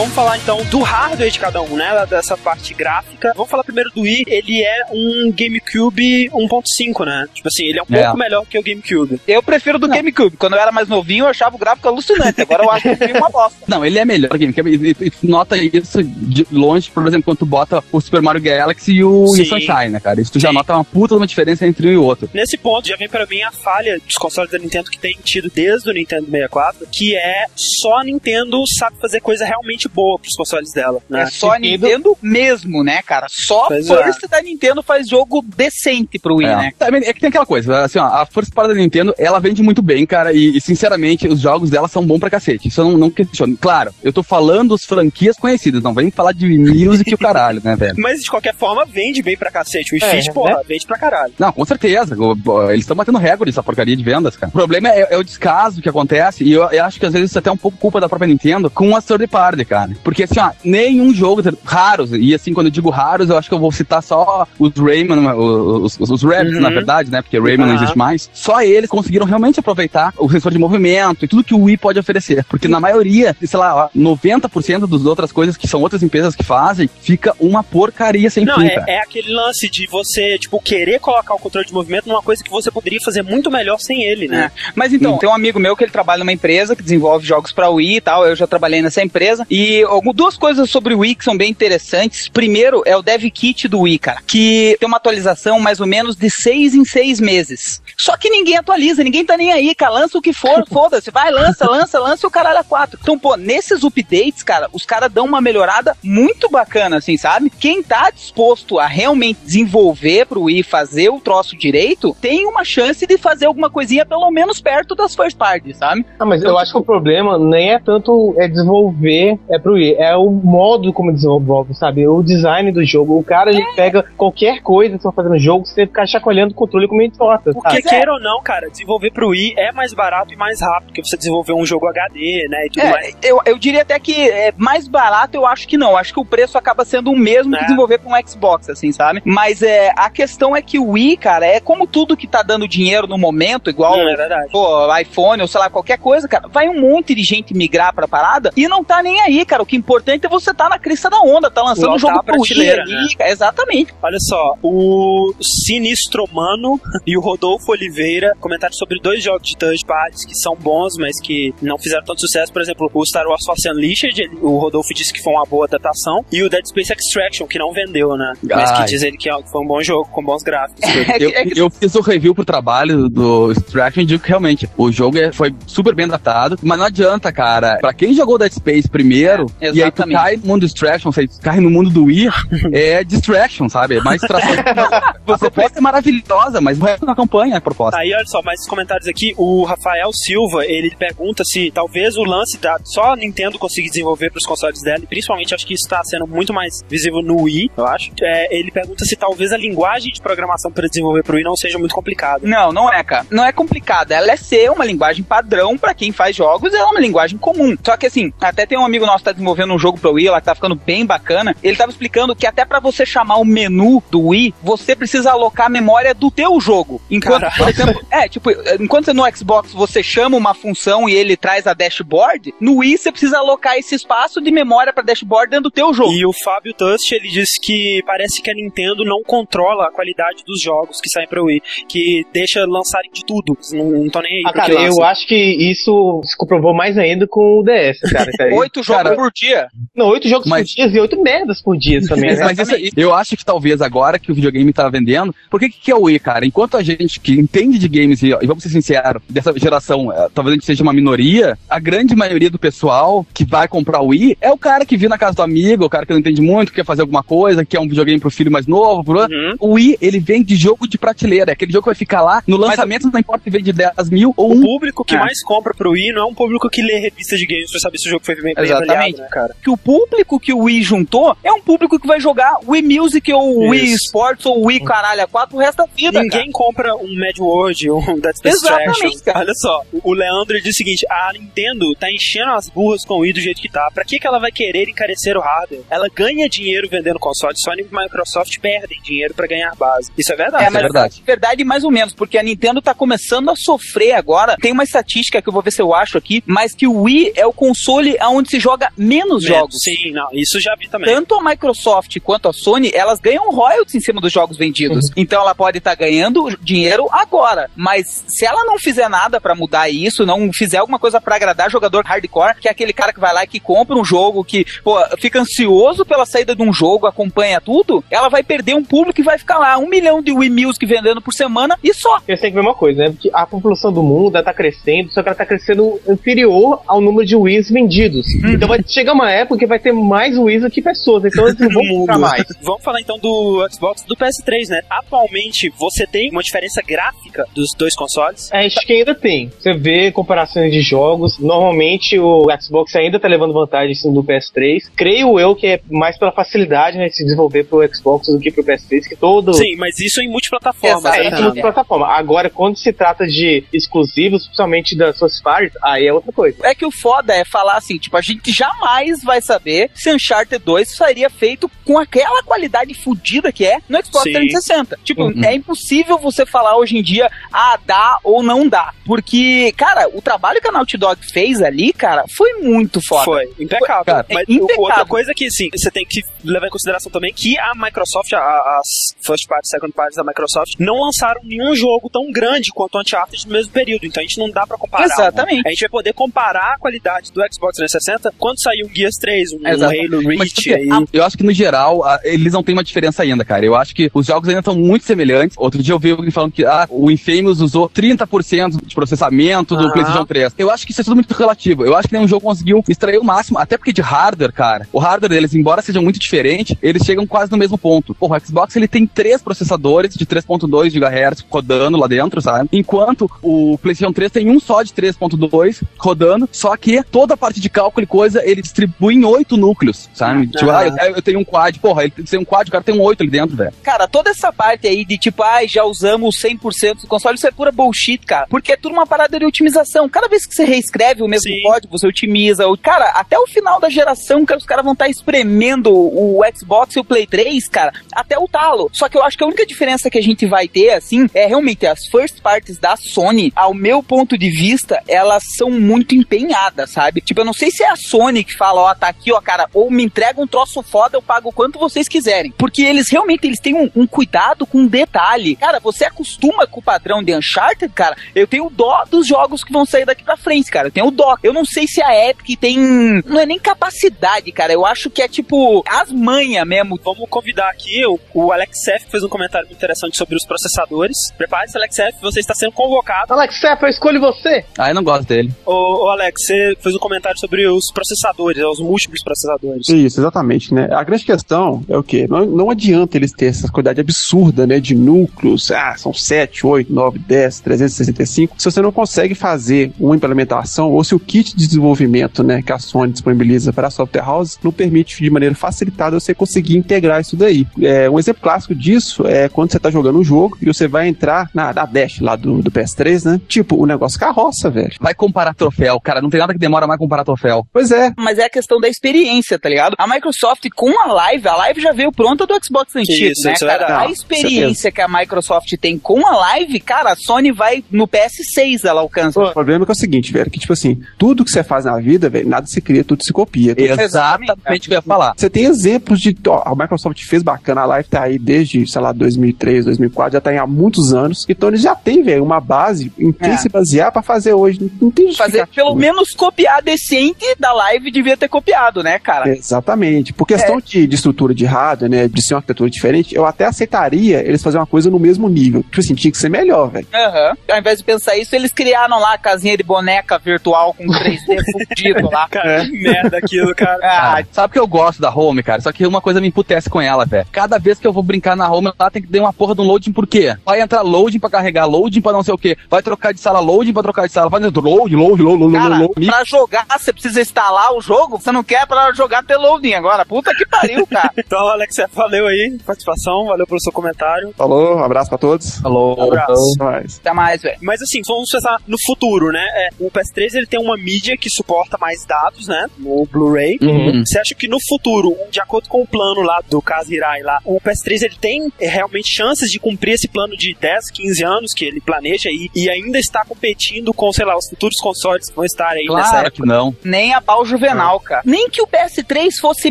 Vamos 0.05 0.17
falar 0.17 0.37
então 0.37 0.63
do 0.67 0.81
hardware 0.83 1.31
de 1.31 1.39
cada 1.39 1.63
um, 1.63 1.77
né? 1.77 2.05
Dessa 2.05 2.37
parte 2.37 2.75
gráfica. 2.75 3.33
Vamos 3.35 3.51
falar 3.51 3.65
primeiro 3.65 3.89
do 3.89 4.03
Wii. 4.03 4.25
Ele 4.27 4.63
é 4.63 4.85
um 4.93 5.33
GameCube 5.33 6.29
1.5, 6.29 7.07
né? 7.07 7.27
Tipo 7.33 7.49
assim, 7.49 7.65
ele 7.65 7.79
é 7.79 7.83
um 7.83 7.87
É. 7.91 8.03
pouco 8.03 8.19
melhor 8.19 8.45
que 8.45 8.59
o 8.59 8.63
GameCube. 8.63 9.19
Eu 9.27 9.43
prefiro 9.43 9.79
do 9.79 9.89
GameCube. 9.89 10.37
Quando 10.37 10.53
eu 10.53 10.59
era 10.59 10.71
mais 10.71 10.89
novinho, 10.89 11.25
eu 11.25 11.29
achava 11.29 11.57
o 11.57 11.59
gráfico 11.59 11.89
alucinante. 11.89 12.39
Agora 12.43 12.65
eu 12.65 12.71
acho 12.71 12.83
que 12.97 13.03
é 13.05 13.17
uma 13.17 13.31
bosta. 13.31 13.57
Não, 13.67 13.83
ele 13.83 13.99
é 13.99 14.05
melhor 14.05 14.37
GameCube. 14.37 14.71
E, 14.77 14.91
e, 15.07 15.09
e 15.09 15.13
nota 15.27 15.57
isso 15.57 16.03
de 16.03 16.47
longe, 16.53 16.91
por 16.91 17.07
exemplo, 17.07 17.25
quando 17.25 17.39
tu 17.39 17.47
bota 17.47 17.83
o 17.91 17.99
Super 17.99 18.21
Mario 18.21 18.43
Galaxy 18.43 18.93
e 18.93 19.03
o, 19.03 19.25
e 19.25 19.25
o 19.25 19.29
Sim. 19.37 19.45
Sunshine, 19.47 19.89
né, 19.89 20.01
cara? 20.01 20.21
Isso 20.21 20.33
tu 20.33 20.39
já 20.39 20.49
Sim. 20.51 20.55
nota 20.57 20.75
uma 20.75 20.85
puta 20.85 21.17
uma 21.17 21.27
diferença 21.27 21.67
entre 21.67 21.89
um 21.89 21.93
e 21.93 21.97
o 21.97 22.03
outro. 22.05 22.29
Nesse 22.35 22.59
ponto, 22.59 22.87
já 22.87 22.97
vem 22.97 23.09
para 23.09 23.25
mim 23.25 23.41
a 23.41 23.51
falha 23.51 23.99
dos 24.07 24.17
consoles 24.17 24.51
da 24.51 24.59
Nintendo 24.59 24.91
que 24.91 24.99
tem 24.99 25.17
tido 25.25 25.51
desde 25.51 25.89
o 25.89 25.95
Nintendo 25.95 26.27
64, 26.27 26.87
que 26.93 27.17
é 27.17 27.47
só 27.57 28.01
a 28.01 28.05
Nintendo 28.05 28.63
sabe 28.79 28.99
fazer 29.01 29.21
coisa 29.21 29.47
realmente 29.47 29.89
boa 29.95 30.19
pros 30.19 30.35
consoles 30.35 30.73
dela, 30.73 31.01
né? 31.09 31.23
É 31.23 31.27
só 31.27 31.53
a 31.53 31.59
Nintendo 31.59 32.17
mesmo, 32.21 32.83
né, 32.83 33.01
cara? 33.03 33.27
Só 33.31 33.69
Pois 33.69 33.91
a 33.91 34.01
é. 34.01 34.05
First 34.05 34.29
da 34.29 34.43
Nintendo 34.43 34.83
faz 34.83 35.09
jogo 35.09 35.45
decente 35.57 36.19
pro 36.19 36.37
Wii, 36.37 36.47
É. 36.47 36.57
né? 36.57 36.73
Também 36.79 37.03
É 37.05 37.13
que 37.13 37.21
tem 37.21 37.29
aquela 37.29 37.47
coisa, 37.47 37.83
assim, 37.85 37.99
ó, 37.99 38.05
a 38.07 38.27
Força 38.27 38.51
Parada 38.55 38.75
da 38.75 38.81
Nintendo, 38.81 39.15
ela 39.19 39.39
vende 39.39 39.63
muito 39.63 39.81
bem, 39.83 40.05
cara, 40.07 40.33
e, 40.33 40.57
e, 40.57 40.61
sinceramente, 40.61 41.29
os 41.29 41.41
jogos 41.41 41.71
dela 41.71 41.89
são 41.89 42.05
bons 42.05 42.19
pra 42.19 42.31
cacete. 42.31 42.69
Isso 42.69 42.81
eu 42.81 42.85
não, 42.91 42.99
não 42.99 43.11
questiono. 43.11 43.57
Claro, 43.57 43.93
eu 44.03 44.13
tô 44.13 44.23
falando 44.23 44.75
as 44.75 44.85
franquias 44.85 45.37
conhecidas, 45.37 45.83
não 45.83 45.95
vem 45.95 46.11
falar 46.11 46.33
de 46.33 46.47
music 46.59 47.11
e 47.11 47.15
o 47.15 47.19
caralho, 47.19 47.61
né, 47.65 47.77
velho? 47.77 47.95
Mas 47.99 48.21
de 48.23 48.31
qualquer 48.31 48.55
forma, 48.55 48.85
vende 48.85 49.23
bem 49.23 49.37
pra 49.37 49.51
cacete. 49.51 49.93
O 49.93 49.95
Wii 49.95 50.05
É, 50.05 50.17
Fit, 50.17 50.33
porra, 50.33 50.61
vende 50.67 50.87
pra 50.87 50.99
caralho. 50.99 51.33
Não, 51.39 51.53
com 51.53 51.65
certeza. 51.65 52.17
o- 52.19 52.37
o- 52.45 52.71
Eles 52.71 52.81
estão 52.85 52.97
batendo 52.97 53.19
recorde 53.19 53.51
essa 53.51 53.63
porcaria 53.63 53.97
de 53.97 54.03
vendas, 54.03 54.37
cara. 54.37 54.49
O 54.49 54.53
problema 54.53 54.89
é, 54.89 55.09
é 55.11 55.17
o 55.17 55.23
descaso 55.25 55.81
que 55.83 55.89
acontece, 55.89 56.43
e 56.45 56.53
eu, 56.53 56.63
eu 56.71 56.85
acho 56.85 56.99
que 56.99 57.07
às 57.07 57.13
vezes 57.13 57.31
isso 57.31 57.39
é 57.39 57.41
até 57.41 57.51
um 57.51 57.57
pouco 57.57 57.77
culpa 57.79 58.01
da 58.01 58.09
própria 58.09 58.27
Nintendo 58.29 58.71
com 58.71 58.97
a 58.97 59.03
third 59.03 59.27
party, 59.27 59.65
cara. 59.65 59.84
Porque 60.03 60.25
assim, 60.25 60.41
ó, 60.41 60.51
nenhum 60.65 61.13
jogo 61.13 61.43
raros, 61.65 62.11
e 62.13 62.35
assim, 62.35 62.53
quando 62.53 62.67
eu 62.67 62.71
digo 62.73 62.91
raros, 62.91 63.29
eu 63.29 63.37
acho 63.39 63.49
que 63.49 63.55
eu 63.55 63.59
vou 63.59 63.73
citar 63.73 64.03
só 64.03 64.47
os 64.59 64.73
Rayman, 64.77 65.19
os, 65.35 65.97
os, 66.01 66.11
os 66.11 66.23
Rabbits, 66.23 66.55
Uhum. 66.57 66.61
na 66.63 66.71
verdade, 66.71 67.11
né? 67.11 67.23
Porque 67.23 67.39
Rayman 67.39 67.67
não 67.67 67.75
Aham. 67.75 67.77
existe 67.77 67.99
mais. 67.99 68.31
Só 68.33 68.63
eles 68.63 68.89
conseguiram 68.91 69.27
realmente 69.27 69.61
aproveitar 69.61 70.13
o 70.19 70.29
sensor 70.31 70.53
de 70.53 70.59
movimento 70.59 71.25
e 71.25 71.29
tudo 71.29 71.45
que 71.45 71.55
o 71.55 71.63
Wii 71.65 71.77
pode 71.77 71.99
oferecer. 71.99 72.45
Porque 72.45 72.69
na 72.69 72.81
maioria, 72.81 73.37
sei 73.45 73.59
lá, 73.59 73.75
ó, 73.87 73.89
90% 73.97 74.87
das 74.87 75.05
outras 75.05 75.33
coisas 75.33 75.57
que 75.57 75.67
são 75.69 75.81
outras 75.81 76.03
empresas 76.03 76.35
que 76.35 76.43
fazem, 76.45 76.89
fica 77.01 77.35
uma 77.41 77.63
porcaria 77.63 78.31
sem 78.31 78.45
Não, 78.45 78.57
fim, 78.59 78.67
é, 78.67 78.75
cara. 78.75 78.91
é 78.91 78.99
aquele 79.01 79.33
lance 79.33 79.69
de 79.69 79.87
você, 79.87 80.39
tipo, 80.39 80.61
querer 80.61 80.99
colocar 81.01 81.35
o 81.35 81.39
controle 81.39 81.67
de 81.67 81.73
movimento 81.73 82.09
numa 82.09 82.23
coisa 82.23 82.43
que 82.43 82.51
você 82.51 82.71
poderia 82.71 83.01
fazer 83.01 83.23
muito 83.23 83.51
melhor 83.51 83.79
sem 83.79 84.03
ele, 84.05 84.29
né? 84.29 84.51
Mas 84.75 84.93
então, 84.93 85.19
tem 85.19 85.29
um 85.29 85.35
amigo 85.35 85.59
meu 85.59 85.77
que 85.77 85.85
ele 85.85 85.91
trabalha 85.93 86.19
numa 86.21 86.33
empresa 86.33 86.77
que 86.77 86.83
desenvolve 86.83 87.27
jogos 87.27 87.53
pra 87.53 87.69
Wii 87.69 87.97
e 87.97 88.01
tal. 88.01 88.27
Eu 88.27 88.37
já 88.37 88.47
trabalhei 88.47 88.83
nessa 88.83 89.03
empresa. 89.03 89.47
E 89.51 89.74
duas 90.15 90.37
coisas 90.37 90.71
sobre 90.71 90.95
o 90.95 91.01
Wii 91.01 91.15
que 91.15 91.25
são 91.25 91.37
bem 91.37 91.51
interessantes. 91.51 92.29
Primeiro 92.29 92.83
é 92.85 92.97
o 92.97 93.03
Dev 93.03 93.25
Kit 93.31 93.69
do 93.69 93.81
Wii, 93.81 93.99
cara. 93.99 94.23
Que 94.27 94.77
tem 94.79 94.87
uma 94.87 94.97
atualização 94.97 95.59
mais 95.59 95.81
ou 95.81 95.87
menos 95.87 96.17
de 96.17 96.31
seis 96.31 96.75
em 96.75 96.85
seis 96.85 97.21
meses. 97.21 97.83
Só 97.97 98.17
que 98.17 98.31
ninguém 98.31 98.57
atualiza, 98.57 99.05
ninguém 99.05 99.25
tá 99.25 99.37
nem 99.37 99.53
aí, 99.53 99.75
cara. 99.75 99.93
Lança 99.93 100.19
o 100.19 100.23
que 100.23 100.33
for, 100.33 100.65
foda-se. 100.71 101.11
Vai, 101.11 101.31
lança, 101.31 101.69
lança, 101.69 101.99
lança 101.99 102.27
e 102.27 102.29
o 102.29 102.31
caralho 102.31 102.59
a 102.59 102.65
quatro. 102.65 102.99
Então, 103.01 103.19
pô, 103.19 103.37
nesses 103.37 103.83
updates, 103.85 104.43
cara, 104.43 104.69
os 104.73 104.85
caras 104.85 105.13
dão 105.13 105.25
uma 105.25 105.41
melhorada 105.41 105.97
muito 106.03 106.49
bacana, 106.49 106.97
assim, 106.97 107.17
sabe? 107.17 107.51
Quem 107.51 107.83
tá 107.83 108.11
disposto 108.11 108.79
a 108.79 108.87
realmente 108.87 109.41
desenvolver 109.45 110.27
pro 110.27 110.43
Wii, 110.43 110.63
fazer 110.63 111.09
o 111.09 111.21
troço 111.21 111.57
direito, 111.57 112.17
tem 112.21 112.47
uma 112.47 112.65
chance 112.65 113.07
de 113.07 113.19
fazer 113.19 113.47
alguma 113.47 113.71
coisinha 113.71 114.05
pelo 114.05 114.31
menos 114.31 114.61
perto 114.61 114.95
das 114.95 115.15
first 115.15 115.37
parties, 115.37 115.77
sabe? 115.77 116.05
Ah, 116.19 116.25
mas 116.25 116.43
eu 116.43 116.59
acho 116.59 116.73
que 116.73 116.79
o 116.79 116.85
problema 116.85 117.39
nem 117.39 117.73
é 117.73 117.79
tanto 117.79 118.35
é 118.39 118.49
desenvolver 118.49 119.39
é 119.49 119.59
pro 119.65 119.75
Wii, 119.75 119.97
é 119.99 120.15
o 120.17 120.31
modo 120.31 120.93
como 120.93 121.13
desenvolve, 121.13 121.75
sabe? 121.75 122.07
O 122.07 122.23
design 122.23 122.71
do 122.71 122.85
jogo. 122.85 123.19
O 123.19 123.25
cara 123.25 123.51
ele 123.51 123.65
pega 123.75 124.05
qualquer 124.17 124.61
coisa 124.63 124.97
que 124.97 125.03
você 125.03 125.09
vai 125.09 125.15
fazer 125.17 125.29
no 125.31 125.39
jogo, 125.39 125.67
você 125.67 125.87
ficar 125.87 126.07
chacoalhando 126.07 126.53
o 126.53 126.55
controle 126.55 126.87
como 126.87 127.03
idiota. 127.03 127.53
Porque, 127.53 127.83
sabe? 127.83 127.83
queira 127.83 128.13
ou 128.13 128.21
não, 128.21 128.43
cara, 128.43 128.71
desenvolver 128.71 129.11
pro 129.11 129.29
Wii 129.31 129.55
é 129.57 129.73
mais 129.73 129.93
barato 129.95 130.33
e 130.33 130.37
mais 130.37 130.61
rápido 130.61 130.93
que 130.93 131.03
você 131.03 131.17
desenvolver 131.17 131.55
um 131.55 131.65
jogo 131.65 131.87
HD, 131.89 132.47
né? 132.49 132.67
E 132.67 132.71
tudo 132.71 132.87
mais. 132.91 133.07
É, 133.09 133.31
eu, 133.31 133.41
eu 133.47 133.59
diria 133.59 133.83
até 133.83 133.99
que 133.99 134.29
é 134.31 134.53
mais 134.57 134.87
barato, 134.87 135.37
eu 135.37 135.47
acho 135.47 135.67
que 135.67 135.77
não. 135.79 135.97
Acho 135.97 136.13
que 136.13 136.21
o 136.21 136.25
preço 136.25 136.59
acaba 136.59 136.85
sendo 136.85 137.11
o 137.11 137.17
mesmo 137.17 137.55
É. 137.57 137.59
que 137.59 137.65
desenvolver 137.65 137.99
com 137.99 138.13
o 138.13 138.29
Xbox, 138.29 138.69
assim, 138.69 138.93
sabe? 138.93 139.23
Mas 139.25 139.63
é, 139.63 139.91
a 139.97 140.11
questão 140.11 140.55
é 140.55 140.61
que 140.61 140.79
o 140.79 140.91
Wii, 140.91 141.17
cara, 141.17 141.47
é 141.47 141.59
como 141.59 141.87
tudo 141.87 142.17
que 142.17 142.27
tá 142.27 142.43
dando 142.43 142.69
dinheiro 142.69 143.07
no 143.07 143.17
momento, 143.17 143.71
igual 143.71 143.97
Não, 143.97 144.09
é 144.09 144.15
verdade. 144.17 144.51
pô, 144.53 144.95
iPhone 144.99 145.41
ou 145.43 145.49
sei 145.49 145.61
lá, 145.61 145.71
qualquer 145.71 145.99
coisa, 145.99 146.29
cara, 146.29 146.49
vai 146.49 146.69
um 146.69 146.81
monte 146.81 147.15
de 147.15 147.23
gente 147.23 147.55
migrar 147.55 147.95
pra 147.95 148.07
parada 148.07 148.51
e 148.57 148.69
não 148.69 148.85
tá 148.85 149.03
nem 149.03 149.21
aí, 149.21 149.45
cara. 149.45 149.54
O 149.63 149.67
que 149.67 149.77
é 149.77 149.79
importante 149.79 150.27
é 150.27 150.29
você 150.29 150.53
tá 150.53 150.69
na 150.69 150.79
crista 150.79 151.09
da 151.11 151.21
onda, 151.21 151.51
tá 151.51 151.63
lançando 151.63 151.89
um 151.89 151.93
Lotar 151.93 152.01
jogo 152.01 152.19
a 152.19 152.23
pro 152.23 152.41
Wii 152.41 152.59
né? 152.59 152.77
cara. 153.19 153.31
Exatamente. 153.31 153.95
Olha 154.03 154.19
só, 154.21 154.55
o 154.63 155.33
Sinistromano 155.41 156.81
e 157.07 157.17
o 157.17 157.21
Rodolfo 157.21 157.73
Oliveira 157.73 158.33
comentaram 158.41 158.73
sobre 158.75 158.99
dois 159.01 159.23
jogos 159.23 159.49
de 159.49 159.57
third 159.57 159.85
parties 159.85 160.25
que 160.25 160.35
são 160.35 160.55
bons, 160.57 160.95
mas 160.99 161.21
que 161.21 161.55
não 161.61 161.79
fizeram 161.79 162.05
tanto 162.05 162.21
sucesso. 162.21 162.53
Por 162.53 162.63
exemplo, 162.63 162.91
o 162.93 163.07
Star 163.07 163.27
Wars 163.27 163.45
Force 163.45 163.69
Unleashed, 163.69 164.19
ele- 164.21 164.39
o 164.41 164.59
Rodolfo 164.59 164.93
disse 164.95 165.13
que 165.13 165.23
foi 165.23 165.33
uma 165.33 165.45
boa 165.45 165.67
adaptação, 165.67 166.25
e 166.33 166.43
o 166.43 166.49
Dead 166.49 166.65
Space 166.67 166.93
Extraction, 166.93 167.47
que 167.47 167.59
não 167.59 167.73
vendeu, 167.73 168.17
né? 168.17 168.33
Mas 168.43 168.71
que 168.71 168.79
Ai. 168.79 168.85
diz 168.87 169.03
ele 169.03 169.17
que 169.17 169.29
é- 169.29 169.43
foi 169.51 169.61
um 169.63 169.67
bom 169.67 169.83
jogo, 169.83 170.09
com 170.11 170.23
bons 170.23 170.43
gráficos. 170.43 170.83
É 170.85 171.23
Eu, 171.23 171.31
é 171.31 171.45
que- 171.45 171.59
eu 171.61 171.71
fiz 171.71 171.95
o 171.95 172.01
review 172.01 172.35
pro 172.35 172.45
trabalho 172.45 173.09
do 173.09 173.53
Extraction 173.53 174.03
e 174.03 174.07
digo 174.07 174.23
que 174.23 174.29
realmente 174.29 174.69
o 174.77 174.91
jogo 174.93 175.17
foi 175.33 175.55
super 175.67 175.95
bem 175.95 176.07
adaptado, 176.07 176.59
mas 176.63 176.79
não 176.79 176.87
adianta, 176.87 177.33
cara. 177.33 177.79
Pra 177.81 177.93
quem 177.93 178.15
jogou 178.15 178.39
Dead 178.39 178.53
Space 178.53 178.89
primeiro, 178.89 179.34
É, 179.61 179.71
e 179.73 179.83
aí 179.83 179.91
tu 179.91 180.07
cai 180.09 180.37
no 180.37 180.47
mundo 180.47 180.61
do 180.61 180.67
Extraction, 180.67 181.13
você 181.13 181.27
cai 181.43 181.61
no 181.61 181.71
mundo 181.71 181.91
do 181.91 182.05
Wii, 182.05 182.29
é 182.73 183.05
Distraction, 183.05 183.69
sabe? 183.69 183.97
É 183.97 184.01
mais 184.01 184.21
distração. 184.21 184.55
Você 185.27 185.51
pode 185.51 185.73
ser 185.73 185.81
maravilhosa, 185.81 186.61
mas 186.61 186.79
o 186.79 186.85
resto 186.85 187.07
não 187.07 187.13
acompanha 187.15 187.57
a 187.57 187.61
proposta. 187.61 187.99
Aí, 187.99 188.13
olha 188.15 188.27
só, 188.27 188.43
mais 188.43 188.67
comentários 188.69 189.09
aqui. 189.09 189.35
O 189.39 189.65
Rafael 189.65 190.11
Silva, 190.13 190.67
ele 190.67 190.95
pergunta 190.95 191.43
se 191.45 191.71
talvez 191.71 192.17
o 192.17 192.23
lance 192.23 192.59
da 192.59 192.79
só 192.85 193.13
a 193.13 193.17
Nintendo 193.17 193.59
conseguir 193.59 193.89
desenvolver 193.89 194.31
para 194.31 194.39
os 194.39 194.47
consoles 194.47 194.83
dela, 194.83 195.01
e 195.03 195.07
principalmente 195.07 195.55
acho 195.55 195.67
que 195.67 195.75
isso 195.75 195.85
está 195.85 196.03
sendo 196.05 196.27
muito 196.27 196.53
mais 196.53 196.83
visível 196.89 197.23
no 197.23 197.43
Wii, 197.43 197.71
eu 197.77 197.87
acho. 197.87 198.11
É, 198.21 198.57
ele 198.57 198.71
pergunta 198.71 199.05
se 199.05 199.17
talvez 199.17 199.53
a 199.53 199.57
linguagem 199.57 200.13
de 200.13 200.21
programação 200.21 200.71
para 200.71 200.87
desenvolver 200.87 201.23
para 201.23 201.33
o 201.33 201.37
Wii 201.37 201.45
não 201.45 201.57
seja 201.57 201.79
muito 201.79 201.95
complicada. 201.95 202.47
Não, 202.47 202.73
não 202.73 202.93
é, 202.93 203.03
cara. 203.03 203.27
Não 203.31 203.45
é 203.45 203.53
complicada. 203.53 204.15
Ela 204.15 204.33
é 204.33 204.37
ser 204.37 204.71
uma 204.71 204.85
linguagem 204.85 205.25
padrão 205.25 205.79
pra 205.79 205.95
quem 205.95 206.13
faz 206.13 206.37
jogos, 206.37 206.73
ela 206.75 206.89
é 206.89 206.91
uma 206.91 207.01
linguagem 207.01 207.39
comum. 207.39 207.77
Só 207.83 207.97
que 207.97 208.07
assim, 208.07 208.33
até 208.41 208.67
tem 208.67 208.79
um 208.79 208.85
amigo 208.85 209.07
nosso 209.07 209.24
tá 209.25 209.33
desenvolvendo 209.33 209.75
um 209.75 209.79
jogo 209.79 209.99
pro 209.99 210.13
Wii, 210.13 210.31
lá 210.31 210.41
que 210.41 210.47
tá 210.47 210.55
ficando 210.55 210.75
bem 210.75 211.05
bacana. 211.05 211.57
Ele 211.63 211.77
tava 211.77 211.91
explicando 211.91 212.37
que 212.37 212.47
até 212.47 212.65
pra 212.65 212.81
você 212.81 213.05
chamar 213.07 213.37
o 213.37 213.45
menu 213.45 214.03
do 214.11 214.29
Wii, 214.29 214.55
você 214.63 214.95
precisa 214.95 215.33
alocar 215.33 215.67
a 215.67 215.71
memória 215.71 216.15
do 216.15 216.31
teu 216.31 216.61
jogo. 216.61 217.01
Enquanto, 217.11 217.43
Caraca. 217.43 217.57
por 217.57 217.69
exemplo, 217.69 218.07
é, 218.11 218.29
tipo, 218.29 218.51
enquanto 218.81 219.13
no 219.13 219.25
Xbox 219.35 219.73
você 219.73 220.03
chama 220.03 220.37
uma 220.37 220.55
função 220.55 221.09
e 221.09 221.15
ele 221.15 221.37
traz 221.37 221.67
a 221.67 221.75
dashboard, 221.75 222.55
no 222.61 222.79
Wii 222.79 222.99
você 222.99 223.11
precisa 223.11 223.39
alocar 223.39 223.77
esse 223.77 223.95
espaço 223.95 224.41
de 224.41 224.51
memória 224.51 224.93
pra 224.93 225.03
dashboard 225.03 225.51
dentro 225.51 225.65
do 225.65 225.71
teu 225.71 225.93
jogo. 225.93 226.13
E 226.13 226.27
o 226.27 226.33
Fábio 226.33 226.75
Dust, 226.79 227.11
ele 227.13 227.29
disse 227.29 227.61
que 227.61 228.03
parece 228.07 228.43
que 228.43 228.51
a 228.51 228.55
Nintendo 228.55 229.05
não 229.05 229.23
controla 229.23 229.87
a 229.87 229.91
qualidade 229.91 230.45
dos 230.47 230.61
jogos 230.61 231.01
que 231.01 231.09
saem 231.09 231.29
para 231.29 231.43
o 231.43 231.47
Wii, 231.47 231.63
que 231.89 232.27
deixa 232.33 232.65
lançarem 232.67 233.11
de 233.13 233.25
tudo. 233.25 233.57
Não, 233.73 233.91
não 233.91 234.11
tô 234.11 234.21
nem 234.21 234.39
aí. 234.39 234.43
Ah, 234.47 234.53
cara, 234.53 234.73
eu 234.73 235.03
acho 235.03 235.27
que 235.27 235.35
isso 235.35 236.21
se 236.25 236.37
comprovou 236.37 236.75
mais 236.75 236.99
ainda 236.99 237.27
com 237.27 237.61
o 237.61 237.63
DS, 237.63 238.01
cara. 238.11 238.31
Oito 238.55 238.83
jogos 238.83 239.14
Cara, 239.17 239.29
por 239.29 239.33
dia. 239.35 239.67
Não, 239.95 240.07
oito 240.09 240.29
jogos 240.29 240.47
Mas- 240.47 240.71
por 240.75 240.77
dia 240.77 240.87
e 240.87 241.01
oito 241.01 241.23
merdas 241.23 241.63
por 241.63 241.77
dia 241.77 242.01
também, 242.07 242.35
né? 242.37 242.45
Mas 242.45 242.59
isso, 242.59 242.93
eu 242.97 243.15
acho 243.15 243.37
que 243.37 243.45
talvez 243.45 243.81
agora 243.81 244.19
que 244.19 244.31
o 244.31 244.35
videogame 244.35 244.73
tá 244.73 244.89
vendendo, 244.89 245.35
por 245.51 245.61
que 245.61 245.69
que 245.69 245.91
é 245.91 245.95
o 245.95 246.03
Wii, 246.03 246.19
cara? 246.19 246.45
Enquanto 246.47 246.77
a 246.77 246.83
gente 246.83 247.21
que 247.21 247.33
entende 247.33 247.79
de 247.79 247.89
games, 247.89 248.23
e, 248.23 248.29
e 248.29 248.47
vamos 248.47 248.63
ser 248.63 248.69
sinceros, 248.71 249.23
dessa 249.29 249.53
geração, 249.59 250.13
eh, 250.13 250.29
talvez 250.35 250.53
a 250.53 250.55
gente 250.57 250.67
seja 250.67 250.83
uma 250.83 250.93
minoria, 250.93 251.59
a 251.69 251.79
grande 251.79 252.15
maioria 252.15 252.51
do 252.51 252.59
pessoal 252.59 253.27
que 253.33 253.45
vai 253.45 253.69
comprar 253.69 254.01
o 254.01 254.09
Wii 254.09 254.39
é 254.41 254.51
o 254.51 254.59
cara 254.59 254.85
que 254.85 254.97
viu 254.97 255.09
na 255.09 255.19
casa 255.19 255.35
do 255.37 255.43
amigo, 255.43 255.85
o 255.85 255.91
cara 255.91 256.05
que 256.07 256.13
não 256.13 256.21
entende 256.21 256.41
muito, 256.43 256.73
quer 256.73 256.85
fazer 256.85 257.03
alguma 257.03 257.23
coisa, 257.23 257.65
quer 257.65 257.79
um 257.81 257.89
videogame 257.89 258.21
pro 258.21 258.31
filho 258.31 258.51
mais 258.51 258.67
novo, 258.67 259.05
pro... 259.05 259.21
Uhum. 259.21 259.55
O 259.61 259.73
Wii, 259.75 259.99
ele 260.01 260.19
vem 260.19 260.43
de 260.43 260.57
jogo 260.57 260.87
de 260.89 260.99
prateleira, 260.99 261.51
é 261.51 261.55
aquele 261.55 261.73
jogo 261.73 261.83
que 261.85 261.89
vai 261.91 261.95
ficar 261.95 262.23
lá 262.23 262.43
no 262.47 262.57
lançamento, 262.57 263.11
não 263.13 263.21
importa 263.21 263.45
se 263.45 263.51
vem 263.51 263.63
de 263.63 263.73
10 263.73 264.11
mil 264.11 264.33
ou 264.37 264.51
O 264.53 264.59
um. 264.59 264.61
público 264.63 265.05
que 265.05 265.15
É. 265.15 265.19
mais 265.19 265.43
compra 265.43 265.73
pro 265.75 265.93
Wii 265.93 266.13
não 266.13 266.23
é 266.23 266.25
um 266.27 266.35
público 266.35 266.69
que 266.69 266.83
lê 266.83 266.99
revista 266.99 267.37
de 267.37 267.47
games 267.47 267.71
pra 267.71 267.81
saber 267.81 267.99
se 267.99 268.09
o 268.09 268.11
jogo 268.11 268.25
foi 268.25 268.35
bem, 268.41 268.55
bem 268.55 269.04
Exatamente. 269.09 269.21
né, 269.21 269.29
cara? 269.31 269.57
que 269.63 269.71
o 269.71 269.77
público 269.77 270.39
que 270.39 270.53
o 270.53 270.61
Wii 270.61 270.83
juntou 270.83 271.37
é 271.43 271.53
um 271.53 271.61
público 271.61 271.99
que 271.99 272.07
vai 272.07 272.21
jogar 272.21 272.59
Wii 272.67 272.83
Music 272.83 273.33
ou 273.33 273.71
Wii 273.71 273.85
Isso. 273.85 274.07
Sports 274.07 274.47
ou 274.47 274.67
Wii 274.67 274.81
caralho 274.81 275.23
a 275.23 275.27
quatro 275.27 275.57
o 275.57 275.61
resto 275.61 275.79
da 275.79 275.87
vida. 275.87 276.23
Ninguém 276.23 276.51
compra 276.51 276.95
um 276.97 277.15
Mad 277.17 277.39
World, 277.39 277.91
um 277.91 278.01
Dead 278.19 278.37
Space 278.37 278.57
Exatamente, 278.57 279.23
cara. 279.23 279.41
Olha 279.41 279.55
só, 279.55 279.83
o 279.93 280.13
Leandro 280.13 280.61
diz 280.61 280.75
o 280.75 280.77
seguinte: 280.77 281.07
a 281.09 281.33
Nintendo 281.33 281.95
tá 281.95 282.11
enchendo 282.11 282.53
as 282.53 282.69
burras 282.69 283.05
com 283.05 283.15
o 283.15 283.19
Wii 283.21 283.33
do 283.33 283.41
jeito 283.41 283.61
que 283.61 283.69
tá. 283.69 283.89
Pra 283.93 284.05
que, 284.05 284.19
que 284.19 284.27
ela 284.27 284.39
vai 284.39 284.53
querer 284.53 284.89
encarecer 284.89 285.37
o 285.37 285.41
hardware? 285.41 285.83
Ela 285.91 286.09
ganha 286.09 286.49
dinheiro 286.49 286.89
vendendo 286.89 287.19
console, 287.19 287.55
Sony 287.57 287.83
e 287.83 287.95
Microsoft 287.95 288.59
perdem 288.61 289.01
dinheiro 289.03 289.35
pra 289.35 289.47
ganhar 289.47 289.75
base. 289.77 290.11
Isso 290.17 290.33
é 290.33 290.37
verdade. 290.37 290.65
É, 290.65 290.67
é 290.67 290.71
mas 290.71 290.83
verdade. 290.83 291.23
verdade 291.25 291.65
mais 291.65 291.85
ou 291.85 291.91
menos, 291.91 292.13
porque 292.13 292.39
a 292.39 292.43
Nintendo 292.43 292.83
tá 292.83 292.95
começando 292.95 293.51
a 293.51 293.57
sofrer 293.57 294.13
agora. 294.13 294.57
Tem 294.61 294.73
uma 294.73 294.85
estatística 294.85 295.41
que 295.41 295.49
eu 295.49 295.53
vou 295.53 295.63
ver 295.63 295.71
se 295.71 295.83
eu 295.83 295.95
acho 295.95 296.19
aqui, 296.19 296.43
mas 296.47 296.75
que 296.75 296.87
o 296.87 297.03
Wii 297.03 297.33
é 297.37 297.47
o 297.47 297.53
console 297.53 298.17
onde 298.23 298.51
se 298.51 298.61
joga 298.61 298.91
menos 298.97 299.25
Menos. 299.25 299.45
jogos. 299.45 299.77
Sim, 299.83 300.13
não, 300.13 300.29
isso 300.33 300.61
já 300.61 300.75
vi 300.79 300.89
também. 300.89 301.13
Tanto 301.13 301.35
a 301.35 301.43
Microsoft 301.43 302.19
quanto 302.21 302.49
a 302.49 302.53
Sony, 302.53 302.91
elas 302.95 303.21
ganham 303.21 303.51
royalties 303.51 303.95
em 303.95 304.01
cima 304.01 304.21
dos 304.21 304.33
jogos 304.33 304.57
vendidos. 304.57 305.11
Então 305.17 305.41
ela 305.41 305.55
pode 305.55 305.79
estar 305.79 305.95
ganhando 305.95 306.57
dinheiro 306.61 307.07
agora. 307.11 307.71
Mas 307.77 308.25
se 308.27 308.45
ela 308.45 308.65
não 308.65 308.79
fizer 308.79 309.09
nada 309.09 309.41
pra 309.41 309.55
mudar 309.55 309.89
isso, 309.89 310.27
não 310.27 310.51
fizer 310.53 310.79
alguma 310.79 310.99
coisa 310.99 311.21
pra 311.21 311.37
agradar 311.37 311.71
jogador 311.71 312.05
hardcore, 312.05 312.57
que 312.61 312.69
é 312.69 312.71
aquele 312.71 312.93
cara 312.93 313.13
que 313.13 313.21
vai 313.21 313.33
lá 313.33 313.45
e 313.45 313.49
que 313.49 313.61
compra 313.61 313.97
um 313.97 314.05
jogo, 314.05 314.45
que 314.45 314.65
pô, 314.83 314.97
fica 315.19 315.41
ansioso 315.41 316.05
pela 316.05 316.27
saída 316.27 316.55
de 316.55 316.63
um 316.63 316.73
jogo, 316.73 317.07
acompanha 317.07 317.61
tudo, 317.61 318.05
ela 318.11 318.29
vai 318.29 318.43
perder 318.43 318.75
um 318.75 318.85
público 318.85 319.21
e 319.21 319.25
vai 319.25 319.39
ficar 319.39 319.59
lá 319.59 319.77
um 319.79 319.89
milhão 319.89 320.23
de 320.23 320.33
Wii 320.33 320.51
Music 320.51 320.85
vendendo 320.87 321.21
por 321.21 321.33
semana 321.33 321.79
e 321.83 321.93
só. 321.95 322.21
Eu 322.27 322.37
sei 322.37 322.51
que 322.51 322.57
é 322.57 322.61
a 322.61 322.63
mesma 322.63 322.75
coisa, 322.77 323.03
né? 323.05 323.11
Porque 323.11 323.31
a 323.33 323.47
população 323.47 323.93
do 323.93 324.03
mundo 324.03 324.37
ela 324.37 324.45
tá 324.45 324.53
crescendo, 324.55 325.11
só 325.11 325.23
que 325.23 325.29
ela 325.29 325.37
tá 325.37 325.47
crescendo 325.47 326.01
inferior 326.09 326.81
ao 326.87 327.01
número 327.01 327.27
de 327.27 327.37
Wii's 327.37 327.71
vendidos. 327.71 328.27
Então 328.45 328.69
vai 328.69 328.84
Chega 328.87 329.13
uma 329.13 329.31
época 329.31 329.59
que 329.59 329.67
vai 329.67 329.79
ter 329.79 329.93
mais 329.93 330.37
Wii 330.37 330.71
que 330.71 330.83
pessoas, 330.83 331.25
então 331.25 331.47
eles 331.47 331.59
não 331.59 331.69
vão 331.69 331.83
comprar 332.01 332.19
mais. 332.19 332.45
Vamos 332.63 332.83
falar 332.83 333.01
então 333.01 333.19
do 333.19 333.67
Xbox 333.71 334.03
e 334.03 334.07
do 334.07 334.17
PS3, 334.17 334.69
né? 334.69 334.83
Atualmente, 334.89 335.73
você 335.79 336.07
tem 336.07 336.31
uma 336.31 336.43
diferença 336.43 336.83
gráfica 336.83 337.47
dos 337.55 337.71
dois 337.77 337.95
consoles? 337.95 338.51
É, 338.53 338.67
acho 338.67 338.81
que 338.87 338.93
ainda 338.93 339.15
tem. 339.15 339.51
Você 339.59 339.73
vê 339.75 340.13
comparações 340.13 340.73
de 340.73 340.81
jogos. 340.81 341.39
Normalmente 341.39 342.19
o 342.19 342.47
Xbox 342.61 342.95
ainda 342.97 343.19
tá 343.19 343.29
levando 343.29 343.53
vantagem 343.53 343.93
em 343.93 343.95
cima 343.95 344.15
do 344.15 344.23
PS3. 344.23 344.91
Creio 344.97 345.39
eu 345.39 345.55
que 345.55 345.67
é 345.67 345.81
mais 345.91 346.19
pela 346.19 346.33
facilidade 346.33 346.99
né, 346.99 347.09
de 347.09 347.17
se 347.17 347.25
desenvolver 347.25 347.65
pro 347.65 347.83
Xbox 347.95 348.29
do 348.29 348.39
que 348.39 348.51
pro 348.51 348.65
PS3, 348.65 349.09
que 349.09 349.17
todo. 349.17 349.55
Sim, 349.55 349.77
mas 349.77 349.99
isso 349.99 350.21
em 350.21 350.29
multiplataforma. 350.29 351.15
É, 351.15 351.25
né? 351.25 351.29
isso 351.29 351.37
é 351.37 351.43
multiplataforma. 351.43 352.07
Agora, 352.07 352.51
quando 352.51 352.77
se 352.77 352.93
trata 352.93 353.27
de 353.27 353.65
exclusivos, 353.73 354.45
principalmente 354.45 354.97
das 354.97 355.19
suas 355.19 355.41
partes, 355.41 355.77
aí 355.83 356.07
é 356.07 356.13
outra 356.13 356.33
coisa. 356.33 356.59
É 356.63 356.75
que 356.75 356.85
o 356.85 356.91
foda 356.91 357.35
é 357.35 357.45
falar 357.45 357.77
assim, 357.77 357.99
tipo, 357.99 358.17
a 358.17 358.21
gente 358.21 358.53
jamais 358.79 359.23
vai 359.23 359.41
saber 359.41 359.91
se 359.95 360.13
Uncharted 360.13 360.63
2 360.65 360.89
seria 360.97 361.31
feito 361.31 361.71
com 361.85 361.99
aquela 361.99 362.43
qualidade 362.43 362.95
fodida 362.95 363.53
que 363.53 363.65
é 363.65 363.79
no 363.89 363.99
Xbox 364.05 364.25
Sim. 364.25 364.33
360. 364.33 364.99
Tipo, 365.05 365.33
é 365.45 365.55
impossível 365.55 366.19
você 366.19 366.45
falar 366.47 366.77
hoje 366.77 366.97
em 366.97 367.03
dia, 367.03 367.31
ah, 367.53 367.79
dá 367.85 368.19
ou 368.23 368.43
não 368.43 368.69
dá. 368.69 368.93
Porque, 369.05 369.73
cara, 369.77 370.09
o 370.13 370.21
trabalho 370.23 370.61
que 370.61 370.69
a 370.69 370.73
Naughty 370.73 370.97
Dog 370.97 371.21
fez 371.25 371.63
ali, 371.63 371.93
cara, 371.93 372.25
foi 372.37 372.55
muito 372.55 373.01
foda. 373.07 373.25
Foi, 373.25 373.45
impecável. 373.59 374.05
Cara, 374.05 374.27
Mas 374.31 374.49
é 374.49 374.53
impecável. 374.53 374.83
outra 374.83 375.05
coisa 375.07 375.33
que, 375.35 375.51
sim, 375.51 375.69
você 375.73 375.91
tem 375.91 376.05
que 376.07 376.21
levar 376.43 376.67
em 376.67 376.71
consideração 376.71 377.11
também 377.13 377.33
que 377.33 377.59
a 377.59 377.73
Microsoft, 377.75 378.33
a- 378.33 378.79
as 378.81 378.89
first 379.25 379.47
parties, 379.47 379.69
second 379.71 379.93
parties 379.93 380.17
da 380.17 380.25
Microsoft, 380.25 380.73
não 380.79 380.95
lançaram 381.01 381.41
nenhum 381.45 381.75
jogo 381.75 382.09
tão 382.11 382.31
grande 382.33 382.71
quanto 382.75 382.97
o 382.97 383.01
Uncharted 383.01 383.47
no 383.47 383.53
mesmo 383.53 383.73
período. 383.73 384.07
Então 384.07 384.21
a 384.23 384.25
gente 384.27 384.39
não 384.39 384.51
dá 384.51 384.67
pra 384.67 384.77
comparar. 384.79 385.05
Exatamente. 385.05 385.67
A 385.67 385.71
gente 385.71 385.81
vai 385.81 385.91
poder 385.91 386.13
comparar 386.15 386.75
a 386.75 386.79
qualidade 386.79 387.31
do 387.33 387.41
Xbox 387.53 387.77
360 387.77 388.33
quando 388.39 388.61
sair 388.65 388.85
um 388.85 388.95
Gears 388.95 389.17
3, 389.17 389.53
um, 389.53 389.69
Exato. 389.69 389.95
Halo 389.95 390.29
Reach 390.29 390.55
porque, 390.55 390.75
aí. 390.75 390.89
ah, 390.91 391.05
eu 391.13 391.25
acho 391.25 391.37
que 391.37 391.45
no 391.45 391.53
geral, 391.53 392.05
ah, 392.05 392.21
eles 392.25 392.53
não 392.53 392.63
têm 392.63 392.75
uma 392.75 392.85
diferença 392.85 393.23
ainda, 393.23 393.45
cara. 393.45 393.65
Eu 393.65 393.75
acho 393.75 393.95
que 393.95 394.11
os 394.13 394.27
jogos 394.27 394.49
ainda 394.49 394.61
estão 394.61 394.75
muito 394.75 395.05
semelhantes. 395.05 395.57
Outro 395.59 395.83
dia 395.83 395.95
eu 395.95 395.99
vi 395.99 396.11
alguém 396.11 396.31
falando 396.31 396.53
que 396.53 396.65
ah, 396.65 396.87
o 396.91 397.11
Infamous 397.11 397.61
usou 397.61 397.89
30% 397.89 398.85
de 398.85 398.95
processamento 398.95 399.77
do 399.77 399.85
Aham. 399.85 399.93
PlayStation 399.93 400.25
3. 400.25 400.55
Eu 400.59 400.71
acho 400.71 400.87
que 400.87 400.93
isso 400.93 401.01
é 401.01 401.05
tudo 401.05 401.17
muito 401.17 401.33
relativo. 401.33 401.85
Eu 401.85 401.97
acho 401.97 402.09
que 402.09 402.15
nenhum 402.15 402.29
jogo 402.29 402.43
conseguiu 402.43 402.83
extrair 402.89 403.19
o 403.19 403.25
máximo, 403.25 403.59
até 403.59 403.77
porque 403.77 403.93
de 403.93 404.01
hardware, 404.01 404.53
cara. 404.53 404.89
O 404.93 404.99
hardware 404.99 405.31
deles, 405.31 405.55
embora 405.55 405.83
seja 405.83 406.01
muito 406.01 406.19
diferente, 406.19 406.79
eles 406.83 407.03
chegam 407.05 407.27
quase 407.27 407.51
no 407.51 407.59
mesmo 407.59 407.77
ponto. 407.77 408.15
Porra, 408.15 408.39
o 408.39 408.47
Xbox 408.47 408.75
ele 408.77 408.89
tem 408.89 409.07
três 409.07 409.43
processadores 409.43 410.15
de 410.15 410.27
3.2 410.27 410.91
GHz 410.93 411.45
rodando 411.49 411.99
lá 411.99 412.07
dentro, 412.07 412.41
sabe? 412.41 412.69
Enquanto 412.73 413.31
o 413.43 413.79
PlayStation 413.79 414.13
3 414.13 414.33
tem 414.33 414.51
um 414.51 414.59
só 414.59 414.83
de 414.83 414.93
3.2 414.93 415.83
rodando, 415.99 416.49
só 416.51 416.77
que 416.77 417.03
toda 417.03 417.35
a 417.35 417.37
parte 417.37 417.61
de 417.61 417.69
cálculo 417.69 418.05
e 418.05 418.07
coisa 418.07 418.41
ele 418.55 418.63
distribui 418.63 419.15
em 419.15 419.25
oito 419.25 419.57
núcleos, 419.57 420.09
sabe? 420.15 420.47
Tipo, 420.47 420.71
ah, 420.71 420.87
eu, 420.87 421.17
eu 421.17 421.23
tenho 421.23 421.39
um 421.41 421.45
quad, 421.45 421.79
porra, 421.79 422.05
ele 422.05 422.11
tem 422.13 422.39
um 422.39 422.45
quad, 422.45 422.69
o 422.69 422.73
cara 422.73 422.85
tem 422.85 422.95
um 422.95 423.01
8 423.03 423.23
ali 423.23 423.31
dentro, 423.31 423.57
velho. 423.57 423.73
Cara, 423.83 424.07
toda 424.09 424.31
essa 424.31 424.53
parte 424.53 424.87
aí 424.87 425.05
de 425.05 425.19
tipo, 425.19 425.43
ai, 425.43 425.69
já 425.69 425.85
usamos 425.85 426.37
100% 426.43 427.03
do 427.03 427.07
console, 427.07 427.37
isso 427.37 427.47
é 427.47 427.51
pura 427.51 427.71
bullshit, 427.73 428.19
cara. 428.25 428.47
Porque 428.49 428.73
é 428.73 428.77
tudo 428.77 428.93
uma 428.93 429.07
parada 429.07 429.39
de 429.39 429.45
otimização. 429.45 430.09
Cada 430.09 430.29
vez 430.29 430.47
que 430.47 430.55
você 430.55 430.65
reescreve 430.65 431.23
o 431.23 431.29
mesmo 431.29 431.51
Sim. 431.51 431.63
código, 431.63 431.99
você 431.99 432.07
otimiza. 432.07 432.67
O- 432.69 432.77
Cara, 432.79 433.11
até 433.13 433.39
o 433.39 433.47
final 433.47 433.81
da 433.81 433.89
geração, 433.89 434.45
cara, 434.45 434.59
os 434.59 434.67
caras 434.67 434.85
vão 434.85 434.93
estar 434.93 435.09
espremendo 435.09 435.91
o 435.93 436.41
Xbox 436.55 436.97
e 436.97 437.01
o 437.01 437.05
Play 437.05 437.27
3, 437.27 437.69
cara, 437.69 437.93
até 438.13 438.39
o 438.39 438.47
talo. 438.49 438.89
Só 438.93 439.09
que 439.09 439.17
eu 439.17 439.23
acho 439.23 439.37
que 439.37 439.45
a 439.45 439.47
única 439.47 439.67
diferença 439.67 440.11
que 440.11 440.19
a 440.19 440.23
gente 440.23 440.47
vai 440.47 440.69
ter, 440.69 440.91
assim, 440.91 441.27
é 441.35 441.47
realmente 441.47 441.87
as 441.87 442.07
first 442.07 442.41
parties 442.41 442.79
da 442.79 442.97
Sony, 442.97 443.53
ao 443.57 443.73
meu 443.75 444.03
ponto 444.03 444.37
de 444.39 444.51
vista, 444.51 445.03
elas 445.09 445.43
são 445.57 445.71
muito 445.71 446.15
empenhadas, 446.15 446.91
sabe? 446.91 447.21
Tipo, 447.21 447.41
eu 447.41 447.45
não 447.45 447.53
sei 447.53 447.71
se 447.71 447.83
é 447.83 447.91
a 447.91 447.97
Sony 447.97 448.34
que 448.43 448.57
fala, 448.57 448.81
ó, 448.81 448.95
tá 448.95 449.09
aqui, 449.09 449.33
ó, 449.33 449.41
cara, 449.41 449.69
ou 449.73 449.91
me 449.91 450.05
entrega 450.05 450.41
um 450.41 450.47
troço 450.47 450.83
foda, 450.83 451.17
eu 451.17 451.23
pago 451.23 451.51
o 451.51 451.53
quanto 451.53 451.79
vocês 451.79 452.09
quiserem. 452.09 452.53
Porque 452.53 452.83
eles 452.83 453.11
realmente, 453.11 453.47
eles 453.47 453.61
têm 453.61 453.75
um, 453.75 453.91
um 453.95 454.07
cuidado 454.07 454.67
com 454.67 454.87
detalhe. 454.87 455.57
Cara, 455.57 455.79
você 455.79 456.05
acostuma 456.05 456.67
com 456.67 456.81
o 456.81 456.83
padrão 456.83 457.23
de 457.23 457.35
Uncharted, 457.35 457.93
cara, 457.93 458.17
eu 458.35 458.47
tenho 458.47 458.71
dó 458.71 459.05
dos 459.11 459.27
jogos 459.27 459.63
que 459.63 459.73
vão 459.73 459.85
sair 459.85 460.05
daqui 460.05 460.25
pra 460.25 460.37
frente, 460.37 460.71
cara. 460.71 460.89
Eu 460.89 460.93
tenho 460.93 461.11
dó. 461.11 461.37
Eu 461.43 461.53
não 461.53 461.65
sei 461.65 461.87
se 461.87 462.03
a 462.03 462.29
Epic 462.29 462.59
tem. 462.59 462.79
Não 463.25 463.41
é 463.41 463.47
nem 463.47 463.59
capacidade, 463.59 464.51
cara. 464.53 464.73
Eu 464.73 464.87
acho 464.87 465.11
que 465.11 465.23
é 465.23 465.29
tipo 465.29 465.85
as 465.87 466.11
manhas 466.11 466.67
mesmo. 466.67 466.99
Vamos 467.03 467.29
convidar 467.29 467.69
aqui 467.69 468.05
o, 468.07 468.19
o 468.33 468.53
Alex 468.53 468.89
F, 468.89 469.05
que 469.05 469.11
fez 469.11 469.23
um 469.23 469.29
comentário 469.29 469.67
muito 469.67 469.77
interessante 469.77 470.17
sobre 470.17 470.37
os 470.37 470.47
processadores. 470.47 471.17
Prepare-se, 471.37 471.77
Alex 471.77 471.99
F, 471.99 472.19
você 472.21 472.41
está 472.41 472.55
sendo 472.55 472.73
convocado. 472.73 473.33
Alex 473.33 473.61
Sepp, 473.61 473.83
eu 473.83 473.89
escolho 473.89 474.21
você. 474.21 474.65
Ah, 474.79 474.91
eu 474.91 474.95
não 474.95 475.03
gosto 475.03 475.27
dele. 475.27 475.53
Ô, 475.67 476.05
ô, 476.05 476.11
Alex, 476.11 476.41
você 476.45 476.77
fez 476.81 476.95
um 476.95 476.99
comentário 476.99 477.39
sobre 477.39 477.67
os 477.67 477.91
processadores, 477.93 478.24
os 478.71 478.81
múltiplos 478.81 479.23
processadores. 479.23 479.89
Isso, 479.89 480.21
exatamente, 480.21 480.73
né? 480.73 480.89
A 480.93 481.03
grande 481.03 481.25
questão 481.25 481.83
é 481.89 481.97
o 481.97 482.03
quê? 482.03 482.27
Não, 482.29 482.47
não 482.47 482.71
adianta 482.71 483.17
eles 483.17 483.33
terem 483.33 483.51
essa 483.51 483.69
quantidade 483.69 484.01
absurda, 484.01 484.67
né, 484.67 484.81
de 484.81 484.95
núcleos, 484.95 485.71
ah, 485.71 485.95
são 485.97 486.13
7, 486.13 486.67
8, 486.67 486.93
9, 486.93 487.19
10, 487.19 487.61
365, 487.61 488.55
se 488.59 488.71
você 488.71 488.81
não 488.81 488.93
consegue 488.93 489.35
fazer 489.35 489.93
uma 489.99 490.17
implementação, 490.17 490.91
ou 490.93 491.03
se 491.05 491.15
o 491.15 491.21
kit 491.21 491.57
de 491.57 491.67
desenvolvimento, 491.67 492.43
né, 492.43 492.63
que 492.63 492.73
a 492.73 492.79
Sony 492.79 493.13
disponibiliza 493.13 493.73
para 493.73 493.89
a 493.89 493.91
software 493.91 494.23
house, 494.23 494.59
não 494.63 494.73
permite 494.73 495.23
de 495.23 495.31
maneira 495.31 495.55
facilitada 495.55 496.19
você 496.19 496.35
conseguir 496.35 496.77
integrar 496.77 497.21
isso 497.21 497.37
daí. 497.37 497.67
É, 497.81 498.09
um 498.09 498.19
exemplo 498.19 498.43
clássico 498.43 498.75
disso 498.75 499.27
é 499.27 499.49
quando 499.49 499.71
você 499.71 499.77
está 499.77 499.91
jogando 499.91 500.19
um 500.19 500.25
jogo 500.25 500.57
e 500.61 500.67
você 500.67 500.89
vai 500.89 501.09
entrar 501.09 501.51
na, 501.55 501.73
na 501.73 501.87
Dash 501.87 502.21
lá 502.21 502.37
do, 502.37 502.63
do 502.63 502.71
PS3, 502.71 503.25
né? 503.25 503.41
Tipo, 503.49 503.77
o 503.77 503.87
negócio 503.87 504.19
carroça, 504.19 504.71
velho. 504.71 504.93
Vai 505.01 505.15
comparar 505.15 505.55
troféu, 505.55 506.01
cara. 506.01 506.21
Não 506.21 506.31
tem 506.31 506.41
nada 506.41 506.53
que 506.53 506.59
demora 506.59 506.87
mais 506.87 506.99
comparar 506.99 507.25
troféu. 507.25 507.67
Pois 507.73 507.91
é, 507.91 508.13
Mas 508.17 508.39
é 508.39 508.45
a 508.45 508.51
questão 508.51 508.81
da 508.81 508.89
experiência, 508.89 509.59
tá 509.59 509.69
ligado? 509.69 509.95
A 509.99 510.07
Microsoft 510.07 510.67
com 510.75 510.91
a 511.03 511.07
live, 511.13 511.49
a 511.49 511.57
live 511.57 511.81
já 511.81 511.93
veio 511.93 512.13
pronta 512.13 512.47
do 512.47 512.55
Xbox 512.65 512.95
antigo, 512.97 513.33
Isso, 513.33 513.47
né, 513.47 513.53
isso 513.55 513.65
é 513.65 513.79
cara? 513.79 514.01
a 514.01 514.09
experiência 514.11 514.91
que 514.93 515.01
a 515.01 515.09
Microsoft 515.09 515.73
tem 515.81 515.99
com 515.99 516.27
a 516.27 516.37
live, 516.37 516.79
cara, 516.81 517.13
a 517.13 517.17
Sony 517.17 517.53
vai 517.53 517.85
no 517.91 518.07
PS6, 518.09 518.85
ela 518.85 519.01
alcança. 519.01 519.41
O 519.41 519.53
problema 519.53 519.85
é 519.85 519.87
que 519.87 519.93
é 519.93 519.95
o 519.95 519.97
seguinte, 519.97 520.33
velho, 520.33 520.51
que 520.51 520.59
tipo 520.59 520.73
assim, 520.73 521.01
tudo 521.19 521.45
que 521.45 521.51
você 521.51 521.63
faz 521.65 521.85
na 521.85 521.99
vida, 521.99 522.29
velho, 522.29 522.49
nada 522.49 522.67
se 522.67 522.81
cria, 522.81 523.05
tudo 523.05 523.25
se 523.25 523.33
copia. 523.33 523.75
Exatamente 523.77 524.87
o 524.87 524.89
que 524.89 524.95
eu 524.95 524.99
ia 524.99 525.03
falar. 525.03 525.35
Você 525.37 525.51
tem 525.51 525.65
exemplos 525.65 526.21
de. 526.21 526.37
Ó, 526.49 526.63
a 526.65 526.75
Microsoft 526.75 527.23
fez 527.25 527.43
bacana, 527.43 527.83
a 527.83 527.87
Live 527.87 528.09
tá 528.09 528.23
aí 528.23 528.39
desde, 528.39 528.87
sei 528.87 529.01
lá, 529.01 529.13
2003, 529.13 529.85
2004, 529.87 530.33
já 530.35 530.41
tá 530.41 530.51
aí 530.51 530.59
há 530.59 530.67
muitos 530.67 531.13
anos. 531.13 531.45
Então 531.49 531.69
eles 531.69 531.81
já 531.83 531.95
têm, 531.95 532.23
velho, 532.23 532.43
uma 532.43 532.61
base 532.61 533.13
em 533.19 533.33
quem 533.33 533.51
É. 533.53 533.57
se 533.57 533.69
basear 533.69 534.13
pra 534.13 534.23
fazer 534.23 534.53
hoje. 534.55 534.79
Não, 534.81 534.91
não 535.03 535.11
tem 535.11 535.33
Fazer 535.35 535.67
pelo 535.69 535.95
menos 535.95 536.33
copiar 536.33 536.83
decente 536.83 537.45
da 537.59 537.73
live 537.73 538.04
devia 538.11 538.37
ter 538.37 538.49
copiado, 538.49 539.03
né, 539.03 539.19
cara? 539.19 539.49
Exatamente. 539.49 540.33
Por 540.33 540.47
questão 540.47 540.79
de, 540.81 541.07
de 541.07 541.15
estrutura 541.15 541.55
de 541.55 541.65
hardware, 541.65 542.11
né, 542.11 542.29
de 542.29 542.43
ser 542.43 542.55
uma 542.55 542.59
arquitetura 542.59 542.89
diferente, 542.91 543.35
eu 543.35 543.45
até 543.47 543.65
aceitaria 543.67 544.41
eles 544.47 544.63
fazerem 544.63 544.81
uma 544.81 544.87
coisa 544.87 545.11
no 545.11 545.19
mesmo 545.19 545.49
nível. 545.49 545.83
Tipo 545.85 546.01
assim, 546.01 546.15
tinha 546.15 546.31
que 546.31 546.39
ser 546.39 546.49
melhor, 546.49 546.91
velho. 546.91 547.07
Aham. 547.15 547.57
Ao 547.71 547.79
invés 547.79 547.99
de 547.99 548.05
pensar 548.05 548.37
isso, 548.37 548.55
eles 548.55 548.73
criaram 548.73 549.19
lá 549.19 549.35
a 549.35 549.39
casinha 549.39 549.77
de 549.77 549.83
boneca 549.83 550.39
virtual 550.39 550.95
com 550.95 551.05
3D 551.07 551.63
fudido 551.89 552.31
lá. 552.31 552.49
Cara, 552.49 552.85
que 552.85 552.93
merda 552.93 553.39
aquilo, 553.39 553.75
cara. 553.75 553.99
Ah, 554.03 554.39
Ah, 554.41 554.45
sabe 554.53 554.73
que 554.73 554.79
eu 554.79 554.87
gosto 554.87 555.21
da 555.21 555.31
home, 555.35 555.63
cara? 555.63 555.81
Só 555.81 555.93
que 555.93 556.07
uma 556.07 556.21
coisa 556.21 556.41
me 556.41 556.49
emputece 556.49 556.89
com 556.91 557.01
ela, 557.01 557.25
velho. 557.25 557.47
Cada 557.53 557.79
vez 557.79 557.99
que 557.99 558.07
eu 558.07 558.13
vou 558.13 558.23
brincar 558.23 558.57
na 558.57 558.71
home, 558.71 558.93
ela 558.99 559.11
tem 559.11 559.23
que 559.23 559.29
dar 559.31 559.41
uma 559.41 559.53
porra 559.53 559.75
de 559.75 559.81
um 559.81 559.85
loading, 559.85 560.13
por 560.13 560.27
quê? 560.27 560.57
Vai 560.65 560.81
entrar 560.81 561.03
loading 561.03 561.39
pra 561.39 561.51
carregar, 561.51 561.87
loading 561.87 562.21
pra 562.21 562.33
não 562.33 562.43
sei 562.43 562.55
o 562.55 562.59
quê. 562.59 562.77
Vai 562.91 563.03
trocar 563.03 563.33
de 563.33 563.41
sala, 563.41 563.61
loading 563.61 563.93
pra 563.93 564.03
trocar 564.03 564.27
de 564.27 564.33
sala. 564.33 564.49
Vai 564.49 564.61
dentro, 564.61 564.81
load, 564.83 565.15
load, 565.15 565.43
load, 565.43 565.63
load, 565.63 565.73
Cara, 565.75 565.99
load. 565.99 566.13
Me- 566.19 566.27
pra 566.27 566.43
jogar, 566.45 566.87
você 566.99 567.13
precisa 567.13 567.41
instalar 567.41 567.93
o 567.97 568.01
jogo? 568.01 568.39
Você 568.39 568.53
não 568.53 568.63
quer 568.65 568.87
pra 568.87 569.13
jogar 569.13 569.43
ter 569.45 569.57
loading 569.57 569.95
agora? 569.95 570.25
Puta 570.25 570.55
que 570.55 570.67
pariu, 570.67 571.07
cara. 571.09 571.33
Então, 571.37 571.67
Alex 571.69 571.99
F, 571.99 572.15
valeu 572.15 572.47
aí, 572.47 572.79
participação, 572.85 573.47
valeu 573.47 573.67
pelo 573.67 573.81
seu 573.81 573.93
comentário. 573.93 574.53
Falou, 574.57 574.97
um 574.97 575.05
abraço 575.05 575.29
pra 575.29 575.39
todos. 575.39 575.79
Falou. 575.81 576.21
Abraço. 576.21 576.75
Até 576.77 576.85
mais. 576.85 577.19
Até 577.19 577.33
mais, 577.33 577.63
velho. 577.63 577.79
Mas 577.83 578.03
assim, 578.03 578.21
vamos 578.27 578.51
pensar 578.51 578.81
no 578.87 578.97
futuro, 579.07 579.51
né? 579.51 579.65
É, 579.75 579.89
o 579.99 580.11
PS3 580.11 580.55
ele 580.55 580.67
tem 580.67 580.81
uma 580.81 580.97
mídia 580.97 581.37
que 581.37 581.49
suporta 581.51 581.97
mais 581.99 582.25
dados, 582.27 582.69
né? 582.69 582.87
No 582.99 583.27
Blu-ray. 583.27 583.79
Uhum. 583.83 584.25
Você 584.25 584.39
acha 584.39 584.55
que 584.55 584.69
no 584.69 584.79
futuro, 584.89 585.37
de 585.51 585.61
acordo 585.61 585.89
com 585.89 586.03
o 586.03 586.07
plano 586.07 586.43
lá 586.43 586.61
do 586.69 586.81
caso 586.81 587.13
Hirai 587.13 587.43
lá, 587.43 587.59
o 587.65 587.81
PS3 587.81 588.23
ele 588.23 588.37
tem 588.41 588.73
é, 588.81 588.89
realmente 588.89 589.29
chances 589.35 589.71
de 589.71 589.79
cumprir 589.79 590.15
esse 590.15 590.29
plano 590.29 590.57
de 590.57 590.75
10, 590.81 591.11
15 591.11 591.45
anos 591.45 591.73
que 591.75 591.85
ele 591.85 592.01
planeja 592.01 592.49
e, 592.51 592.71
e 592.75 592.89
ainda 592.91 593.19
está 593.19 593.45
competindo 593.45 594.13
com, 594.13 594.33
sei 594.33 594.45
lá, 594.45 594.57
os 594.57 594.69
futuros 594.69 594.97
consoles 595.01 595.49
que 595.49 595.57
vão 595.57 595.65
estar 595.65 595.91
aí 595.91 596.07
nessa 596.07 596.31
Claro 596.31 596.47
época? 596.47 596.63
que 596.63 596.69
não. 596.69 596.97
Nem 597.05 597.35
a 597.35 597.41
pau 597.41 597.65
juvenal, 597.89 598.21
cara. 598.21 598.43
Nem 598.45 598.69
que 598.69 598.83
o 598.83 598.87
PS3 598.87 599.53
fosse 599.61 599.91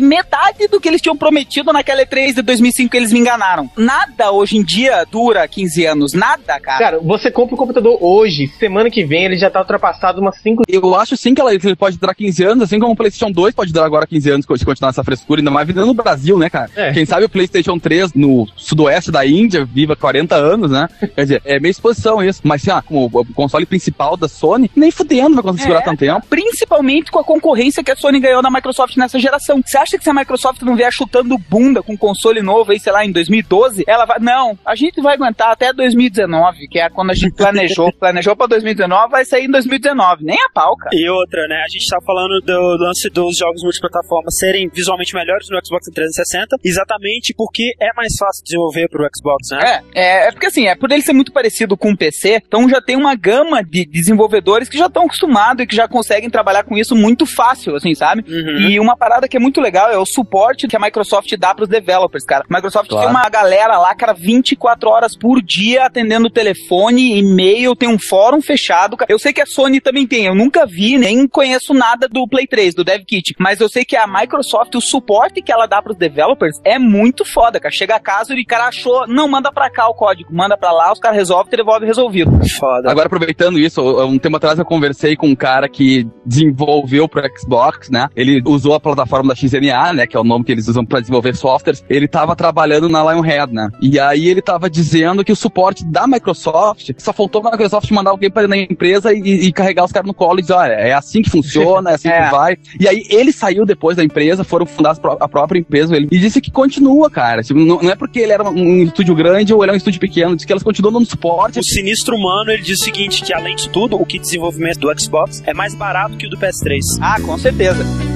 metade 0.00 0.68
do 0.68 0.80
que 0.80 0.88
eles 0.88 1.00
tinham 1.00 1.16
prometido 1.16 1.72
naquela 1.72 2.04
E3 2.04 2.34
de 2.34 2.42
2005 2.42 2.90
que 2.90 2.96
eles 2.96 3.12
me 3.12 3.20
enganaram. 3.20 3.70
Nada 3.76 4.30
hoje 4.30 4.56
em 4.56 4.62
dia 4.62 5.04
dura 5.10 5.46
15 5.46 5.86
anos. 5.86 6.12
Nada, 6.12 6.60
cara. 6.60 6.78
Cara, 6.78 7.00
você 7.00 7.30
compra 7.30 7.54
o 7.54 7.58
computador 7.58 7.98
hoje, 8.00 8.48
semana 8.58 8.90
que 8.90 9.04
vem 9.04 9.24
ele 9.24 9.36
já 9.36 9.50
tá 9.50 9.60
ultrapassado 9.60 10.20
umas 10.20 10.36
5 10.38 10.64
Eu 10.68 10.94
acho 10.94 11.16
sim 11.16 11.34
que 11.34 11.40
ela, 11.40 11.54
ele 11.54 11.76
pode 11.76 11.98
durar 11.98 12.14
15 12.14 12.44
anos, 12.44 12.64
assim 12.64 12.78
como 12.78 12.92
o 12.92 12.96
PlayStation 12.96 13.30
2 13.30 13.54
pode 13.54 13.72
durar 13.72 13.86
agora 13.86 14.06
15 14.06 14.30
anos 14.30 14.46
se 14.56 14.64
continuar 14.64 14.90
essa 14.90 15.04
frescura, 15.04 15.40
ainda 15.40 15.50
mais 15.50 15.66
vendendo 15.66 15.86
no 15.86 15.94
Brasil, 15.94 16.38
né, 16.38 16.48
cara? 16.48 16.70
É. 16.76 16.92
Quem 16.92 17.04
sabe 17.04 17.24
o 17.24 17.28
PlayStation 17.28 17.78
3 17.78 18.14
no 18.14 18.46
sudoeste 18.56 19.10
da 19.10 19.26
Índia 19.26 19.64
viva 19.64 19.96
40 19.96 20.34
anos, 20.34 20.70
né? 20.70 20.88
Quer 21.14 21.22
dizer, 21.22 21.42
é 21.44 21.60
meio 21.60 21.70
exposição 21.70 22.22
isso. 22.22 22.40
Mas, 22.44 22.62
assim, 22.62 22.70
ah, 22.70 22.82
como 22.82 23.06
o 23.06 23.24
console 23.34 23.66
principal 23.66 24.16
da 24.16 24.28
Sony, 24.28 24.70
nem 24.74 24.90
fudendo 24.90 25.34
vai 25.34 25.42
conseguir 25.42 25.62
segurar 25.62 25.80
É, 25.80 25.84
tanto 25.84 25.98
tempo. 25.98 26.26
Principalmente 26.28 27.10
com 27.10 27.18
a 27.18 27.24
concorrência 27.24 27.83
que 27.84 27.90
a 27.90 27.96
Sony 27.96 28.18
ganhou 28.18 28.42
da 28.42 28.50
Microsoft 28.50 28.96
nessa 28.96 29.18
geração. 29.18 29.60
Você 29.64 29.76
acha 29.76 29.98
que 29.98 30.04
se 30.04 30.10
a 30.10 30.14
Microsoft 30.14 30.62
não 30.62 30.76
vier 30.76 30.92
chutando 30.92 31.36
bunda 31.38 31.82
com 31.82 31.96
console 31.96 32.42
novo 32.42 32.72
aí, 32.72 32.80
sei 32.80 32.92
lá, 32.92 33.04
em 33.04 33.12
2012, 33.12 33.84
ela 33.86 34.04
vai. 34.04 34.18
Não, 34.18 34.58
a 34.64 34.74
gente 34.74 35.00
vai 35.00 35.14
aguentar 35.14 35.50
até 35.50 35.72
2019, 35.72 36.68
que 36.68 36.78
é 36.78 36.88
quando 36.88 37.10
a 37.10 37.14
gente 37.14 37.34
planejou. 37.34 37.92
planejou 37.98 38.36
pra 38.36 38.46
2019, 38.46 39.10
vai 39.10 39.24
sair 39.24 39.44
em 39.44 39.50
2019. 39.50 40.24
Nem 40.24 40.36
a 40.36 40.50
pau, 40.52 40.76
cara. 40.76 40.94
E 40.94 41.08
outra, 41.08 41.46
né? 41.46 41.62
A 41.64 41.68
gente 41.68 41.86
tá 41.88 41.98
falando 42.04 42.40
do 42.40 42.76
lance 42.84 43.08
dos 43.10 43.36
jogos 43.36 43.62
multiplataforma 43.62 44.30
serem 44.30 44.68
visualmente 44.68 45.14
melhores 45.14 45.48
no 45.50 45.58
Xbox 45.64 45.86
360, 45.92 46.56
exatamente 46.64 47.34
porque 47.36 47.74
é 47.80 47.92
mais 47.94 48.14
fácil 48.18 48.44
desenvolver 48.44 48.88
pro 48.88 49.08
Xbox, 49.14 49.50
né? 49.50 49.82
É, 49.94 50.04
é, 50.04 50.28
é 50.28 50.32
porque 50.32 50.46
assim, 50.46 50.66
é 50.66 50.74
por 50.74 50.90
ele 50.90 51.02
ser 51.02 51.12
muito 51.12 51.32
parecido 51.32 51.76
com 51.76 51.92
o 51.92 51.96
PC, 51.96 52.42
então 52.46 52.68
já 52.68 52.80
tem 52.80 52.96
uma 52.96 53.14
gama 53.14 53.62
de 53.62 53.84
desenvolvedores 53.84 54.68
que 54.68 54.78
já 54.78 54.86
estão 54.86 55.04
acostumados 55.04 55.62
e 55.62 55.66
que 55.66 55.76
já 55.76 55.88
conseguem 55.88 56.30
trabalhar 56.30 56.64
com 56.64 56.76
isso 56.76 56.94
muito 56.94 57.26
fácil, 57.26 57.73
assim, 57.76 57.94
sabe? 57.94 58.24
Uhum. 58.28 58.68
E 58.68 58.80
uma 58.80 58.96
parada 58.96 59.28
que 59.28 59.36
é 59.36 59.40
muito 59.40 59.60
legal 59.60 59.90
é 59.90 59.98
o 59.98 60.06
suporte 60.06 60.66
que 60.68 60.76
a 60.76 60.80
Microsoft 60.80 61.32
dá 61.38 61.54
pros 61.54 61.68
developers, 61.68 62.24
cara. 62.24 62.44
A 62.48 62.54
Microsoft 62.54 62.88
Claro. 62.88 63.06
tem 63.08 63.16
uma 63.16 63.28
galera 63.28 63.78
lá, 63.78 63.94
cara, 63.94 64.12
24 64.12 64.88
horas 64.90 65.16
por 65.16 65.42
dia 65.42 65.86
atendendo 65.86 66.30
telefone, 66.30 67.18
e-mail, 67.18 67.74
tem 67.74 67.88
um 67.88 67.98
fórum 67.98 68.40
fechado. 68.40 68.96
cara. 68.96 69.10
Eu 69.12 69.18
sei 69.18 69.32
que 69.32 69.40
a 69.40 69.46
Sony 69.46 69.80
também 69.80 70.06
tem, 70.06 70.26
eu 70.26 70.34
nunca 70.34 70.66
vi, 70.66 70.98
nem 70.98 71.26
conheço 71.26 71.72
nada 71.74 72.08
do 72.08 72.26
Play 72.28 72.46
3, 72.46 72.74
do 72.74 72.84
DevKit, 72.84 73.34
mas 73.38 73.60
eu 73.60 73.68
sei 73.68 73.84
que 73.84 73.96
a 73.96 74.06
Microsoft, 74.06 74.74
o 74.74 74.80
suporte 74.80 75.42
que 75.42 75.52
ela 75.52 75.66
dá 75.66 75.80
pros 75.82 75.96
developers 75.96 76.56
é 76.64 76.78
muito 76.78 77.24
foda, 77.24 77.58
cara. 77.60 77.72
Chega 77.74 77.96
a 77.96 78.00
casa 78.00 78.34
e 78.34 78.42
o 78.42 78.46
cara 78.46 78.66
achou, 78.68 79.06
não, 79.06 79.28
manda 79.28 79.50
pra 79.52 79.70
cá 79.70 79.88
o 79.88 79.94
código, 79.94 80.32
manda 80.32 80.56
pra 80.56 80.72
lá, 80.72 80.92
os 80.92 80.98
caras 81.00 81.16
resolvem, 81.16 81.50
te 81.50 81.56
devolve 81.56 81.86
resolvido. 81.86 82.30
Foda. 82.58 82.90
Agora, 82.90 83.06
aproveitando 83.06 83.58
isso, 83.58 83.80
um 84.04 84.18
tempo 84.18 84.36
atrás 84.36 84.58
eu 84.58 84.64
conversei 84.64 85.16
com 85.16 85.28
um 85.28 85.34
cara 85.36 85.68
que 85.68 86.06
desenvolveu 86.24 87.08
pro 87.08 87.22
Xbox, 87.36 87.44
né? 87.90 88.08
Ele 88.14 88.42
usou 88.44 88.74
a 88.74 88.80
plataforma 88.80 89.34
da 89.34 89.34
XNA, 89.34 89.92
né? 89.92 90.06
Que 90.06 90.16
é 90.16 90.20
o 90.20 90.24
nome 90.24 90.44
que 90.44 90.52
eles 90.52 90.68
usam 90.68 90.84
pra 90.84 91.00
desenvolver 91.00 91.34
softwares. 91.36 91.84
Ele 91.88 92.08
tava 92.08 92.34
trabalhando 92.36 92.88
na 92.88 93.02
Lionhead, 93.02 93.52
né? 93.52 93.68
E 93.80 93.98
aí 93.98 94.28
ele 94.28 94.42
tava 94.42 94.68
dizendo 94.68 95.24
que 95.24 95.32
o 95.32 95.36
suporte 95.36 95.84
da 95.84 96.06
Microsoft 96.06 96.90
só 96.98 97.12
faltou 97.12 97.46
a 97.46 97.50
Microsoft 97.50 97.90
mandar 97.90 98.10
alguém 98.10 98.30
para 98.30 98.48
na 98.48 98.56
empresa 98.56 99.12
e, 99.12 99.46
e 99.46 99.52
carregar 99.52 99.84
os 99.84 99.92
caras 99.92 100.06
no 100.06 100.14
colo 100.14 100.38
e 100.38 100.42
dizer, 100.42 100.54
olha, 100.54 100.72
é 100.72 100.92
assim 100.92 101.22
que 101.22 101.30
funciona, 101.30 101.90
é 101.90 101.94
assim 101.94 102.08
É. 102.14 102.24
que 102.24 102.30
vai. 102.30 102.56
E 102.78 102.86
aí 102.86 103.06
ele 103.08 103.32
saiu 103.32 103.64
depois 103.66 103.96
da 103.96 104.04
empresa, 104.04 104.44
foram 104.44 104.66
fundar 104.66 104.96
a 105.20 105.28
própria 105.28 105.58
empresa, 105.58 105.96
ele, 105.96 106.08
e 106.10 106.18
disse 106.18 106.40
que 106.40 106.50
continua, 106.50 107.10
cara. 107.10 107.42
Tipo, 107.42 107.58
não, 107.58 107.80
não 107.82 107.90
é 107.90 107.96
porque 107.96 108.20
ele 108.20 108.32
era 108.32 108.48
um, 108.48 108.54
um 108.54 108.82
estúdio 108.84 109.14
grande 109.14 109.52
ou 109.52 109.62
ele 109.62 109.70
é 109.70 109.74
um 109.74 109.76
estúdio 109.76 110.00
pequeno, 110.00 110.36
diz 110.36 110.44
que 110.44 110.52
elas 110.52 110.62
continuam 110.62 110.92
dando 110.92 111.06
suporte. 111.06 111.58
O 111.58 111.64
sinistro 111.64 112.14
humano, 112.16 112.50
ele 112.50 112.62
diz 112.62 112.80
o 112.80 112.84
seguinte, 112.84 113.22
que 113.22 113.32
além 113.32 113.56
de 113.56 113.68
tudo, 113.68 113.96
o 113.96 114.04
kit 114.06 114.20
de 114.20 114.26
desenvolvimento 114.26 114.78
do 114.78 115.00
Xbox 115.00 115.42
é 115.46 115.52
mais 115.52 115.74
barato 115.74 116.16
que 116.16 116.26
o 116.26 116.30
do 116.30 116.36
PS3. 116.36 116.78
Ah, 117.00 117.20
com 117.20 117.34
certeza. 117.44 118.13